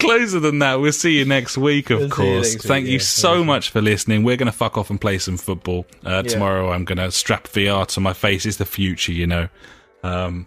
Closer 0.00 0.40
than 0.40 0.58
that, 0.60 0.80
we'll 0.80 0.92
see 0.92 1.18
you 1.18 1.24
next 1.24 1.56
week, 1.58 1.90
of 1.90 2.00
We'll 2.00 2.10
see 2.10 2.24
you 2.26 2.32
course. 2.34 2.54
week, 2.54 2.62
Thank 2.62 2.86
you 2.86 2.92
yeah. 2.94 2.98
so 2.98 3.44
much 3.44 3.70
for 3.70 3.80
listening. 3.80 4.22
We're 4.24 4.36
going 4.36 4.50
to 4.50 4.56
fuck 4.56 4.76
off 4.78 4.90
and 4.90 5.00
play 5.00 5.18
some 5.18 5.36
football. 5.36 5.86
Uh, 6.04 6.22
Tomorrow, 6.22 6.70
I'm 6.72 6.84
going 6.84 6.98
to 6.98 7.10
strap 7.10 7.48
VR 7.48 7.86
to 7.88 8.00
my 8.00 8.12
face. 8.12 8.46
It's 8.46 8.56
the 8.58 8.64
future, 8.64 9.12
you 9.12 9.26
know. 9.26 9.48
Um, 10.02 10.46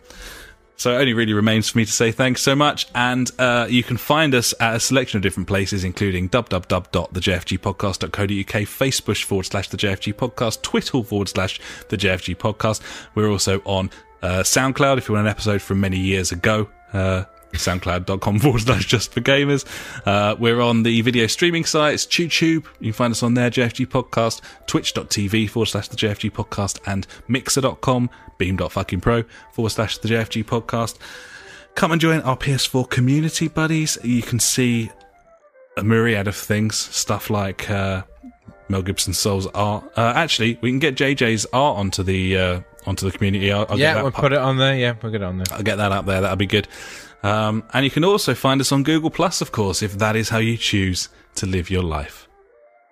so 0.76 0.92
it 0.92 0.96
only 0.98 1.14
really 1.14 1.34
remains 1.34 1.70
for 1.70 1.78
me 1.78 1.86
to 1.86 1.92
say 1.92 2.12
thanks 2.12 2.42
so 2.42 2.56
much. 2.56 2.88
And 2.96 3.30
uh, 3.40 3.68
you 3.70 3.84
can 3.84 3.98
find 3.98 4.34
us 4.36 4.54
at 4.60 4.76
a 4.76 4.80
selection 4.80 5.18
of 5.18 5.24
different 5.24 5.48
places, 5.48 5.84
including 5.84 6.30
www.thejfgpodcast.co.uk, 6.30 8.68
Facebook 8.68 9.24
forward 9.24 9.44
slash 9.46 9.70
the 9.70 9.78
JFG 9.78 10.14
podcast, 10.14 10.62
Twitter 10.62 11.04
forward 11.04 11.30
slash 11.30 11.60
the 11.90 11.98
JFG 11.98 12.36
podcast. 12.38 12.82
We're 13.16 13.30
also 13.30 13.62
on 13.66 13.90
uh, 14.22 14.44
SoundCloud 14.44 14.98
if 14.98 15.08
you 15.08 15.16
want 15.16 15.28
an 15.28 15.32
episode 15.32 15.62
from 15.62 15.80
many 15.80 16.00
years 16.00 16.32
ago. 16.32 16.70
Uh, 16.92 17.24
soundcloud.com 17.58 18.40
forward 18.40 18.62
slash 18.62 18.86
just 18.86 19.14
for 19.14 19.22
gamers. 19.22 19.66
Uh, 20.06 20.36
we're 20.38 20.62
on 20.62 20.84
the 20.84 21.02
video 21.02 21.28
streaming 21.28 21.66
sites, 21.66 22.06
YouTube. 22.06 22.66
You 22.80 22.92
can 22.92 22.94
find 22.94 23.12
us 23.12 23.24
on 23.24 23.34
there, 23.34 23.50
JFG 23.50 23.88
Podcast, 23.88 24.42
twitch.tv 24.68 25.50
forward 25.50 25.68
slash 25.68 25.88
the 25.88 25.96
JFG 25.96 26.32
Podcast, 26.32 26.80
and 26.86 27.08
mixer.com, 27.28 28.10
beam.fucking.pro 28.38 29.24
forward 29.52 29.70
slash 29.70 29.98
the 29.98 30.10
JFG 30.10 30.44
Podcast. 30.46 30.98
Come 31.76 31.92
and 31.92 32.00
join 32.00 32.22
our 32.22 32.38
PS4 32.38 32.90
community 32.90 33.48
buddies. 33.48 33.98
You 34.04 34.22
can 34.22 34.40
see 34.40 34.92
a 35.76 35.84
myriad 35.84 36.28
of 36.28 36.36
things, 36.36 36.76
stuff 36.76 37.30
like 37.30 37.70
uh, 37.70 38.04
Mel 38.70 38.82
Gibson 38.82 39.14
Soul's 39.14 39.48
art. 39.48 39.84
Uh, 39.98 40.14
actually, 40.16 40.58
we 40.62 40.70
can 40.70 40.80
get 40.80 40.96
JJ's 40.96 41.46
art 41.52 41.78
onto 41.78 42.04
the 42.04 42.38
uh, 42.38 42.62
onto 42.86 43.10
the 43.10 43.16
community. 43.16 43.52
I'll, 43.52 43.62
I'll 43.62 43.78
get 43.78 43.80
yeah, 43.80 43.94
that 43.96 44.04
we'll 44.04 44.12
pu- 44.12 44.22
put 44.22 44.34
it 44.34 44.40
on 44.40 44.58
there. 44.58 44.76
Yeah, 44.76 44.96
we'll 45.02 45.12
get 45.12 45.22
it 45.22 45.26
on 45.26 45.38
there. 45.38 45.48
I'll 45.52 45.64
get 45.64 45.78
that 45.78 45.92
up 45.92 46.06
there. 46.06 46.22
That'll 46.22 46.38
be 46.38 46.46
good. 46.46 46.68
Um, 47.24 47.64
and 47.74 47.86
you 47.86 47.92
can 47.92 48.04
also 48.04 48.36
find 48.36 48.60
us 48.62 48.72
on 48.72 48.84
Google 48.84 49.10
Plus, 49.10 49.42
of 49.42 49.52
course, 49.52 49.82
if 49.82 49.98
that 49.98 50.16
is 50.16 50.30
how 50.30 50.40
you 50.40 50.58
choose 50.58 51.10
to 51.36 51.46
live 51.46 51.70
your 51.70 51.84
life. 51.84 52.28